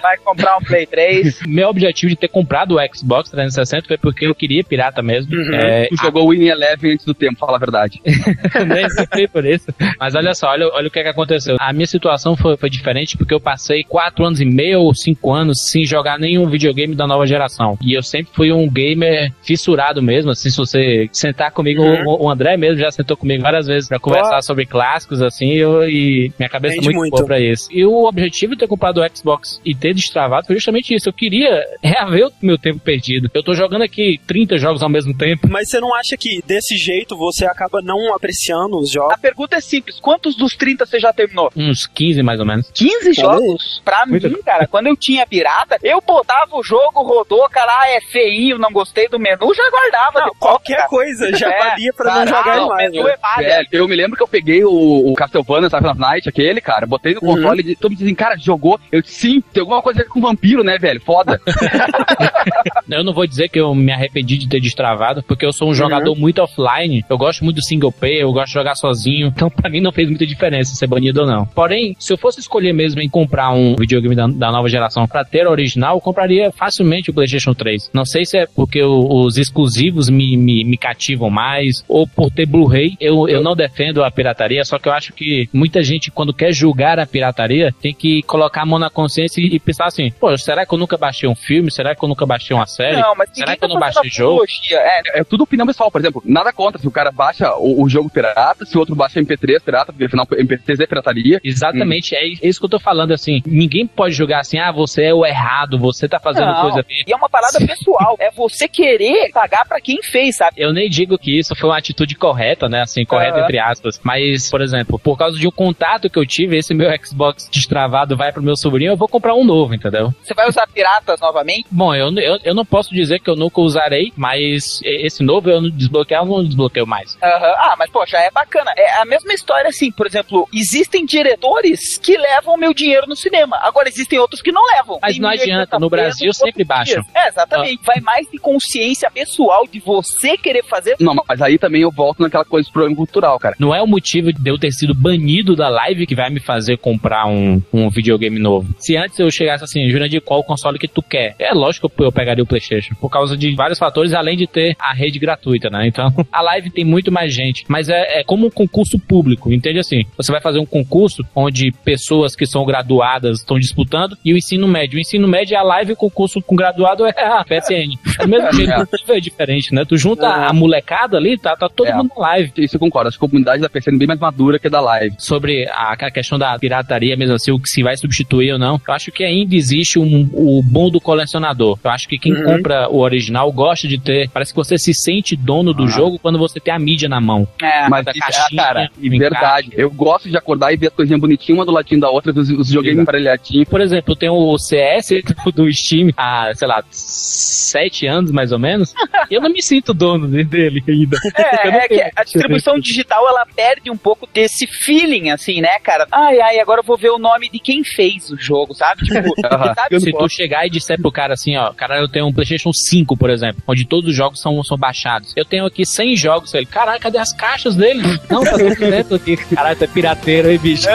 Vai 0.01 0.17
comprar 0.17 0.57
um 0.57 0.61
Play 0.61 0.85
3. 0.85 1.41
Meu 1.47 1.69
objetivo 1.69 2.09
de 2.09 2.15
ter 2.15 2.27
comprado 2.27 2.75
o 2.75 2.95
Xbox 2.95 3.29
360 3.29 3.87
foi 3.87 3.97
porque 3.97 4.27
eu 4.27 4.35
queria 4.35 4.63
pirata 4.63 5.01
mesmo. 5.01 5.35
Uhum. 5.35 5.55
É, 5.55 5.87
Tu 5.87 5.95
jogou 5.97 6.25
o 6.25 6.29
Winning 6.29 6.47
Eleven 6.47 6.93
antes 6.93 7.05
do 7.05 7.13
tempo, 7.13 7.39
fala 7.39 7.57
a 7.57 7.59
verdade. 7.59 8.01
nem 8.67 8.89
sempre 8.89 9.27
por 9.27 9.45
isso. 9.45 9.67
Mas 9.99 10.15
olha 10.15 10.33
só, 10.33 10.47
olha, 10.57 10.73
olha 10.73 10.88
o 10.88 10.91
que, 10.91 10.99
é 10.99 11.03
que 11.03 11.09
aconteceu. 11.09 11.55
A 11.59 11.71
minha 11.71 11.88
situação 11.88 12.35
foi, 12.35 12.57
foi 12.57 12.69
diferente 12.69 13.17
porque 13.17 13.34
eu 13.34 13.39
passei 13.39 13.84
4 13.84 14.25
anos 14.25 14.41
e 14.41 14.45
meio 14.45 14.81
ou 14.81 14.93
5 14.93 15.34
anos 15.34 15.69
sem 15.69 15.85
jogar 15.85 16.19
nenhum 16.19 16.49
videogame 16.49 16.95
da 16.95 17.07
nova 17.07 17.25
geração. 17.25 17.77
E 17.81 17.93
eu 17.93 18.03
sempre 18.03 18.31
fui 18.34 18.51
um 18.51 18.69
gamer 18.69 19.31
fissurado 19.43 20.01
mesmo, 20.01 20.31
assim, 20.31 20.49
se 20.49 20.57
você 20.57 21.09
sentar 21.11 21.51
comigo, 21.51 21.77
Uhum. 21.77 22.03
o, 22.07 22.25
o 22.25 22.29
André 22.29 22.57
mesmo 22.57 22.79
já 22.79 22.89
sentou 22.91 23.15
comigo 23.15 23.43
várias 23.43 23.67
vezes 23.67 23.88
pra 23.88 23.99
conversar 23.99 24.41
sobre 24.41 24.65
clássicos, 24.65 25.21
assim, 25.21 25.53
eu, 25.53 25.88
e 25.88 26.31
minha 26.39 26.49
cabeça 26.49 26.75
é 26.75 26.81
muito, 26.81 26.95
muito. 26.97 27.11
boa 27.11 27.25
pra 27.25 27.39
isso. 27.39 27.67
E 27.71 27.85
o 27.85 28.05
objetivo 28.05 28.53
de 28.53 28.59
ter 28.59 28.67
comprado 28.67 28.99
o 29.01 29.15
Xbox 29.15 29.61
e 29.63 29.75
ter 29.75 29.93
destravado 29.93 30.47
foi 30.47 30.55
justamente 30.55 30.93
isso. 30.93 31.07
Eu 31.07 31.13
queria 31.13 31.63
reaver 31.84 32.27
o 32.27 32.31
meu 32.41 32.57
tempo 32.57 32.79
perdido. 32.79 33.29
Eu 33.34 33.43
tô 33.43 33.53
jogando 33.53 33.84
aqui 33.84 34.19
30 34.25 34.57
jogos 34.57 34.81
ao 34.81 34.89
mesmo 34.89 35.15
tempo. 35.15 35.47
Mas 35.49 35.69
você 35.69 35.79
não 35.79 35.93
acha 35.93 36.17
que 36.17 36.41
desse 36.45 36.75
jeito 36.77 37.15
você 37.15 37.45
acaba 37.45 37.81
não 37.81 38.13
apreciando 38.13 38.77
os 38.77 38.91
jogos? 38.91 39.13
A 39.13 39.17
pergunta 39.17 39.55
é 39.55 39.61
simples: 39.61 39.99
quantos 39.99 40.35
dos 40.35 40.47
30 40.56 40.86
você 40.86 40.99
já 40.99 41.11
terminou? 41.14 41.52
Uns 41.56 41.86
15 41.88 42.22
mais 42.24 42.40
ou 42.40 42.45
menos. 42.45 42.69
15 42.74 43.14
jogos? 43.14 43.82
Pra 43.84 44.06
Muito. 44.06 44.30
mim, 44.30 44.41
cara, 44.44 44.68
quando 44.68 44.88
eu 44.88 44.95
tinha 44.95 45.26
pirata, 45.26 45.78
eu 45.84 46.02
botava 46.06 46.56
o 46.56 46.64
jogo, 46.64 47.02
rodou, 47.03 47.48
cara, 47.49 47.72
ah, 47.82 47.90
é 47.90 48.02
feinho, 48.02 48.57
não 48.57 48.72
gostei 48.72 49.07
do 49.10 49.19
menu, 49.19 49.53
já 49.53 49.69
guardava. 49.69 50.22
Não, 50.22 50.34
qualquer 50.40 50.78
cara. 50.78 50.88
coisa 50.90 51.36
já 51.36 51.49
É, 51.52 51.60
valia 51.69 51.94
pra 51.94 52.15
não 52.15 52.28
jogar 52.28 52.64
o 52.64 52.68
mais. 52.69 52.91
menu 52.91 53.03
né? 53.06 53.15
é. 53.40 53.44
Velho, 53.44 53.68
eu 53.72 53.88
me 53.88 53.95
lembro 53.95 54.15
que 54.18 54.24
eu 54.24 54.28
peguei 54.28 54.64
o, 54.64 54.72
o 55.11 55.14
Castlevania 55.15 55.69
Symphony 55.69 55.91
of 55.91 55.99
Night, 55.99 56.30
aquele, 56.30 56.61
cara, 56.61 56.86
botei 56.86 57.14
no 57.14 57.22
Uhum. 57.24 57.36
console 57.36 57.61
e 57.61 57.76
todo 57.76 57.91
mundo 57.91 57.99
dizendo, 57.99 58.15
cara, 58.15 58.38
jogou? 58.38 58.80
Eu 58.91 59.02
disse, 59.02 59.15
sim, 59.15 59.41
tem 59.53 59.61
alguma 59.61 59.82
coisa 59.82 59.99
a 60.02 60.03
ver 60.03 60.10
com 60.10 60.22
vampiro, 60.22 60.64
né, 60.64 60.78
velho? 60.78 61.02
Foda. 61.02 61.40
Eu 62.90 63.03
não 63.03 63.14
vou 63.14 63.28
dizer 63.28 63.49
que 63.49 63.60
eu 63.60 63.76
me 63.76 63.91
arrependi 63.91 64.38
de 64.38 64.48
ter 64.48 64.60
destravado, 64.61 65.22
porque 65.24 65.45
eu 65.45 65.48
Uhum. 65.49 65.53
sou 65.53 65.69
um 65.69 65.74
jogador 65.74 66.15
muito 66.15 66.41
offline. 66.41 67.03
Eu 67.10 67.18
gosto 67.18 67.44
muito 67.44 67.57
do 67.57 67.64
single 67.64 67.91
player, 67.91 68.22
eu 68.22 68.32
gosto 68.32 68.48
de 68.48 68.53
jogar 68.53 68.76
sozinho. 68.76 69.28
Então, 69.28 69.49
pra 69.49 69.69
mim, 69.69 69.82
não 69.82 69.91
fez 69.91 70.07
muita 70.07 70.26
diferença 70.26 70.36
ser 70.76 70.88
banido 70.88 71.22
ou 71.22 71.27
não. 71.27 71.45
Porém, 71.45 71.95
se 71.99 72.11
eu 72.14 72.18
fosse 72.18 72.39
escolher 72.39 72.73
mesmo 72.73 73.01
em 73.01 73.09
comprar 73.09 73.51
um 73.51 73.76
videogame 73.76 74.15
da, 74.15 74.27
da 74.27 74.51
nova 74.51 74.68
geração 74.69 75.07
pra 75.07 75.23
ter 75.26 75.45
a 75.47 75.49
original, 75.51 75.95
eu 75.97 76.01
compraria 76.01 76.51
facilmente 76.51 77.09
o 77.09 77.14
PlayStation 77.14 77.53
3. 77.53 77.89
Não 77.93 78.05
sei 78.05 78.26
se 78.26 78.38
é 78.38 78.45
porque 78.47 78.81
o- 78.84 79.07
os 79.26 79.38
exclusivos 79.38 80.09
me, 80.09 80.38
me, 80.38 80.64
me 80.64 80.77
cativam 80.77 81.30
mais, 81.30 81.84
ou 81.88 82.07
por 82.07 82.30
ter 82.31 82.45
Blu-ray. 82.45 82.95
Eu, 82.99 83.27
eu 83.27 83.41
não 83.41 83.55
defendo 83.55 84.03
a 84.03 84.11
pirataria, 84.11 84.64
só 84.64 84.77
que 84.80 84.88
eu 84.88 84.93
acho 84.93 85.14
que 85.14 85.49
muita 85.51 85.81
gente, 85.81 86.11
quando 86.11 86.34
quer 86.34 86.51
julgar 86.53 86.99
a 86.99 87.05
pirataria, 87.05 87.73
tem 87.81 87.93
que 87.93 88.22
colocar 88.23 88.61
a 88.61 88.65
mão 88.65 88.80
na 88.80 88.89
consciência 88.89 89.41
e, 89.41 89.55
e 89.55 89.59
pensar 89.59 89.85
assim: 89.85 90.11
pô, 90.19 90.35
será 90.38 90.65
que 90.65 90.73
eu 90.73 90.77
nunca 90.77 90.97
baixei 90.97 91.27
um 91.27 91.35
filme? 91.35 91.72
Será 91.72 91.95
que 91.95 92.03
eu 92.03 92.07
nunca 92.09 92.26
baixei 92.26 92.55
uma 92.55 92.68
série? 92.68 92.97
Não, 93.01 93.15
mas 93.15 93.30
Será 93.34 93.55
que 93.57 93.64
eu 93.64 93.68
tá 93.68 93.73
não 93.73 93.80
baixei 93.80 94.09
jogo? 94.11 94.43
É, 94.72 95.19
É 95.19 95.23
tudo 95.23 95.43
opinião 95.43 95.65
pessoal, 95.65 95.89
por 95.91 95.99
exemplo, 96.01 96.22
nada 96.26 96.51
contra 96.53 96.80
se 96.80 96.88
o 96.88 96.91
cara 96.91 97.11
baixa 97.11 97.53
o, 97.55 97.84
o 97.84 97.89
jogo 97.89 98.09
pirata, 98.09 98.65
se 98.65 98.76
o 98.76 98.80
outro 98.80 98.95
baixa 98.95 99.19
MP3 99.19 99.61
pirata, 99.61 99.91
porque 99.91 100.05
afinal 100.05 100.26
MP3 100.35 100.81
é 100.81 100.85
pirataria. 100.87 101.39
Exatamente, 101.43 102.15
é 102.15 102.25
isso 102.25 102.59
que 102.59 102.65
eu 102.65 102.69
tô 102.69 102.79
falando, 102.79 103.11
assim, 103.11 103.41
ninguém 103.45 103.87
pode 103.87 104.13
julgar 104.13 104.41
assim, 104.41 104.57
ah, 104.59 104.71
você 104.71 105.05
é 105.05 105.13
o 105.13 105.25
errado, 105.25 105.77
você 105.77 106.07
tá 106.07 106.19
fazendo 106.19 106.47
Não. 106.51 106.61
coisa 106.61 106.83
bem. 106.87 107.03
E 107.07 107.11
é 107.11 107.15
uma 107.15 107.29
parada 107.29 107.57
pessoal. 107.65 108.15
É 108.19 108.31
você 108.31 108.67
querer 108.67 109.31
pagar 109.31 109.65
pra 109.65 109.79
quem 109.81 110.01
fez, 110.01 110.37
sabe? 110.37 110.55
Eu 110.57 110.73
nem 110.73 110.89
digo 110.89 111.17
que 111.17 111.37
isso 111.37 111.55
foi 111.55 111.69
uma 111.69 111.77
atitude 111.77 112.15
correta, 112.15 112.67
né, 112.67 112.81
assim, 112.81 113.05
correta 113.05 113.37
Aham. 113.37 113.43
entre 113.43 113.59
aspas, 113.59 113.99
mas, 114.03 114.49
por 114.49 114.61
exemplo, 114.61 114.99
por 114.99 115.17
causa 115.17 115.37
de 115.37 115.47
um 115.47 115.51
contato 115.51 116.09
que 116.09 116.17
eu 116.17 116.25
tive, 116.25 116.57
esse 116.57 116.73
meu 116.73 116.89
Xbox 117.03 117.49
destravado 117.51 118.15
vai 118.17 118.31
pro 118.31 118.41
meu 118.41 118.55
sobrinho, 118.55 118.91
eu 118.91 118.97
vou 118.97 119.07
comprar 119.07 119.35
um 119.35 119.43
novo, 119.43 119.73
entendeu? 119.73 120.13
Você 120.23 120.33
vai 120.33 120.47
usar 120.47 120.67
piratas 120.67 121.19
novamente? 121.19 121.65
Bom, 121.71 121.93
eu, 121.93 122.11
eu, 122.17 122.39
eu 122.43 122.55
não 122.55 122.65
posso 122.65 122.93
dizer 122.93 123.19
que 123.19 123.29
eu 123.29 123.35
nunca 123.35 123.61
usarei, 123.61 124.11
mas 124.15 124.79
esse 124.83 125.23
novo 125.23 125.49
eu 125.49 125.61
não 125.61 125.69
desbloquear, 125.69 126.21
eu 126.23 126.25
não 126.27 126.43
desbloqueio 126.43 126.87
mais. 126.87 127.17
Aham. 127.21 127.53
Ah, 127.57 127.75
mas 127.77 127.89
poxa, 127.89 128.17
é 128.17 128.31
bacana. 128.31 128.71
É 128.75 129.01
a 129.01 129.05
mesma 129.05 129.33
história 129.33 129.69
assim, 129.69 129.91
por 129.91 130.05
exemplo, 130.07 130.16
existem 130.53 131.06
diretores 131.06 131.98
que 131.98 132.18
levam 132.18 132.57
meu 132.57 132.73
dinheiro 132.73 133.07
no 133.07 133.15
cinema. 133.15 133.57
Agora 133.61 133.89
existem 133.89 134.19
outros 134.19 134.41
que 134.41 134.52
não 134.52 134.64
levam. 134.76 134.99
Mas 135.02 135.14
Tem 135.14 135.22
não 135.22 135.30
adianta, 135.30 135.68
tá 135.68 135.80
no 135.80 135.89
Brasil 135.89 136.34
sempre 136.34 136.64
dia. 136.64 136.65
baixam. 136.65 137.03
É, 137.14 137.27
exatamente. 137.27 137.81
Vai 137.84 137.99
mais 138.02 138.27
de 138.30 138.38
consciência 138.38 139.10
pessoal 139.11 139.65
de 139.68 139.80
você 139.80 140.38
querer 140.38 140.64
fazer. 140.64 140.95
Não, 140.99 141.15
mas 141.27 141.41
aí 141.41 141.57
também 141.57 141.81
eu 141.81 141.91
volto 141.91 142.22
naquela 142.22 142.45
coisa 142.45 142.69
do 142.69 142.72
problema 142.72 142.95
cultural, 142.95 143.39
cara. 143.39 143.56
Não 143.60 143.73
é 143.73 143.81
o 143.81 143.88
motivo 143.88 144.31
de 144.31 144.49
eu 144.49 144.57
ter 144.57 144.72
sido 144.72 144.94
banido 144.94 145.56
da 145.56 145.69
live 145.69 146.06
que 146.06 146.15
vai 146.15 146.30
me 146.30 146.39
fazer 146.39 146.77
comprar 146.77 147.27
um, 147.27 147.61
um 147.73 147.89
videogame 147.89 148.39
novo. 148.39 148.73
Se 148.77 148.95
antes 148.95 149.18
eu 149.19 149.30
chegasse 149.31 149.64
assim, 149.64 149.89
Jurandir, 149.89 150.22
qual 150.22 150.39
o 150.39 150.44
console 150.44 150.80
que 150.80 150.88
tu 150.88 151.02
quer? 151.02 151.35
É 151.39 151.53
lógico 151.53 151.89
que 151.89 152.03
eu 152.03 152.11
pegaria 152.11 152.44
o 152.44 152.48
PlayStation, 152.48 152.95
por 152.95 153.10
causa 153.10 153.38
de 153.38 153.56
vários 153.56 153.80
fatores, 153.80 154.14
além 154.14 154.38
de 154.38 154.48
ter 154.48 154.76
a 154.80 154.94
rede 154.94 155.19
gratuita, 155.19 155.69
né? 155.69 155.88
Então, 155.88 156.14
a 156.31 156.41
live 156.41 156.69
tem 156.69 156.85
muito 156.85 157.11
mais 157.11 157.34
gente, 157.34 157.65
mas 157.68 157.89
é, 157.89 158.19
é 158.19 158.23
como 158.23 158.48
um 158.48 158.52
concurso 158.52 158.99
público. 158.99 159.52
Entende 159.52 159.80
assim? 159.80 160.06
Você 160.15 160.31
vai 160.31 160.41
fazer 160.41 160.59
um 160.59 160.65
concurso 160.65 161.23
onde 161.35 161.71
pessoas 161.84 162.35
que 162.35 162.45
são 162.45 162.65
graduadas 162.65 163.39
estão 163.39 163.59
disputando 163.59 164.17
e 164.23 164.34
o 164.34 164.38
ensino 164.38 164.67
médio. 164.67 164.97
O 164.97 165.01
ensino 165.01 165.27
médio 165.27 165.55
é 165.55 165.57
a 165.57 165.63
live, 165.63 165.93
o 165.93 165.95
concurso 165.95 166.41
com 166.41 166.55
graduado 166.55 167.05
é 167.05 167.13
a 167.17 167.43
PSN. 167.43 167.97
É 168.19 168.23
do 168.23 168.29
mesmo 168.29 168.51
jeito, 168.53 168.73
tudo 168.88 168.97
é 169.15 169.19
diferente, 169.19 169.73
né? 169.73 169.84
Tu 169.85 169.97
junta 169.97 170.27
a 170.27 170.53
molecada 170.53 171.17
ali, 171.17 171.38
tá, 171.38 171.55
tá 171.55 171.67
todo 171.69 171.88
É. 171.88 171.93
mundo 171.95 172.11
na 172.15 172.21
live. 172.21 172.51
Isso 172.57 172.75
eu 172.75 172.79
concordo. 172.79 173.07
Acho 173.09 173.17
que 173.19 173.25
a 173.25 173.27
comunidade 173.27 173.61
da 173.61 173.69
PCN 173.69 173.95
é 173.95 173.99
bem 173.99 174.07
mais 174.07 174.19
madura 174.19 174.59
que 174.59 174.67
a 174.67 174.69
da 174.69 174.81
live. 174.81 175.15
Sobre 175.17 175.67
a, 175.69 175.93
a 175.93 176.11
questão 176.11 176.38
da 176.39 176.57
pirataria 176.59 177.15
mesmo 177.15 177.35
assim, 177.35 177.51
o 177.51 177.59
que 177.59 177.69
se 177.69 177.84
vai 177.84 177.95
substituir 177.97 178.53
ou 178.53 178.59
não, 178.59 178.79
eu 178.88 178.93
acho 178.93 179.11
que 179.11 179.23
ainda 179.23 179.55
existe 179.55 179.97
um, 179.99 180.29
o 180.34 180.61
bom 180.63 180.89
do 180.89 180.99
colecionador. 180.99 181.77
Eu 181.84 181.91
acho 181.91 182.07
que 182.07 182.17
quem 182.17 182.34
Uhum. 182.34 182.43
compra 182.43 182.89
o 182.89 182.99
original 182.99 183.51
gosta 183.51 183.88
de 183.88 183.97
ter. 183.97 184.29
Parece 184.29 184.51
que 184.51 184.57
você 184.57 184.77
se 184.77 184.93
sente 184.93 185.35
dono 185.35 185.73
do 185.73 185.88
jogo 185.88 186.19
quando 186.19 186.38
você 186.38 186.59
tem 186.59 186.73
a 186.73 186.79
mídia 186.79 187.07
na 187.09 187.19
mão. 187.21 187.47
É, 187.61 187.88
Mas 187.89 188.05
isso, 188.07 188.17
é, 188.17 188.19
caixinha, 188.19 188.63
cara, 188.63 188.89
e 188.99 189.09
verdade. 189.09 189.69
Eu 189.73 189.89
gosto 189.89 190.29
de 190.29 190.38
acordar 190.38 190.73
e 190.73 190.77
ver 190.77 190.88
as 190.88 190.93
coisinhas 190.93 191.19
bonitinhas, 191.19 191.57
uma 191.59 191.65
do 191.65 191.71
ladinho 191.71 191.99
da 192.01 192.09
outra, 192.09 192.31
os, 192.31 192.49
os 192.49 192.67
joguinhos 192.67 192.99
emparelhadinhos. 192.99 193.67
Por 193.67 193.81
exemplo, 193.81 194.15
tem 194.15 194.29
o 194.29 194.57
CS 194.57 195.09
do 195.55 195.71
Steam 195.73 196.09
há, 196.17 196.51
sei 196.53 196.67
lá, 196.67 196.84
sete 196.91 198.05
anos 198.05 198.31
mais 198.31 198.51
ou 198.51 198.59
menos. 198.59 198.93
Eu 199.30 199.41
não 199.41 199.49
me 199.49 199.61
sinto 199.61 199.94
dono 199.94 200.28
de- 200.28 200.44
dele 200.44 200.84
ainda. 200.88 201.18
É, 201.38 201.68
é 201.69 201.88
que 201.88 202.11
a 202.15 202.24
distribuição 202.24 202.80
digital 202.80 203.28
ela 203.28 203.45
perde 203.45 203.90
um 203.90 203.98
pouco 203.98 204.28
desse 204.34 204.65
feeling, 204.68 205.30
assim, 205.30 205.61
né, 205.61 205.80
cara? 205.80 206.07
Ai, 206.11 206.40
ai, 206.40 206.60
agora 206.60 206.82
eu 206.82 206.84
vou 206.84 206.98
ver 206.98 207.10
o 207.10 207.18
nome 207.18 207.49
de 207.49 207.60
quem 207.60 207.84
fez 207.84 208.30
o 208.30 208.38
jogo, 208.38 208.74
sabe? 208.74 209.03
Tipo, 209.06 209.34
sabe? 209.76 209.99
Se 209.99 210.11
tu 210.11 210.30
chegar 210.30 210.65
e 210.65 210.69
disser 210.69 210.99
pro 210.99 211.11
cara 211.11 211.34
assim, 211.34 211.56
ó, 211.57 211.72
cara, 211.74 211.99
eu 211.99 212.07
tenho 212.07 212.28
um 212.28 212.34
PlayStation 212.34 212.72
5, 212.74 213.15
por 213.18 213.30
exemplo, 213.30 213.61
onde 213.68 213.86
todos 213.86 214.10
os 214.10 214.15
jogos 214.15 214.41
são, 214.41 214.61
são 214.64 214.78
baixados. 214.78 215.34
Eu 215.36 215.45
tenho 215.45 215.65
aqui 215.65 215.86
100 215.86 216.15
jogos. 216.15 216.53
Ele, 216.53 216.65
caralho, 216.65 216.99
cadê 216.99 217.18
as 217.18 217.34
caixas 217.34 217.76
dele? 217.76 218.02
Não, 218.30 218.44
tá 218.44 218.52
tudo 218.52 218.76
dentro 218.76 219.15
aqui. 219.15 219.38
Caralho, 219.38 219.78
tu 219.78 219.84
é 219.84 219.88
pirateiro, 219.88 220.52
hein, 220.52 220.57
bicho? 220.57 220.88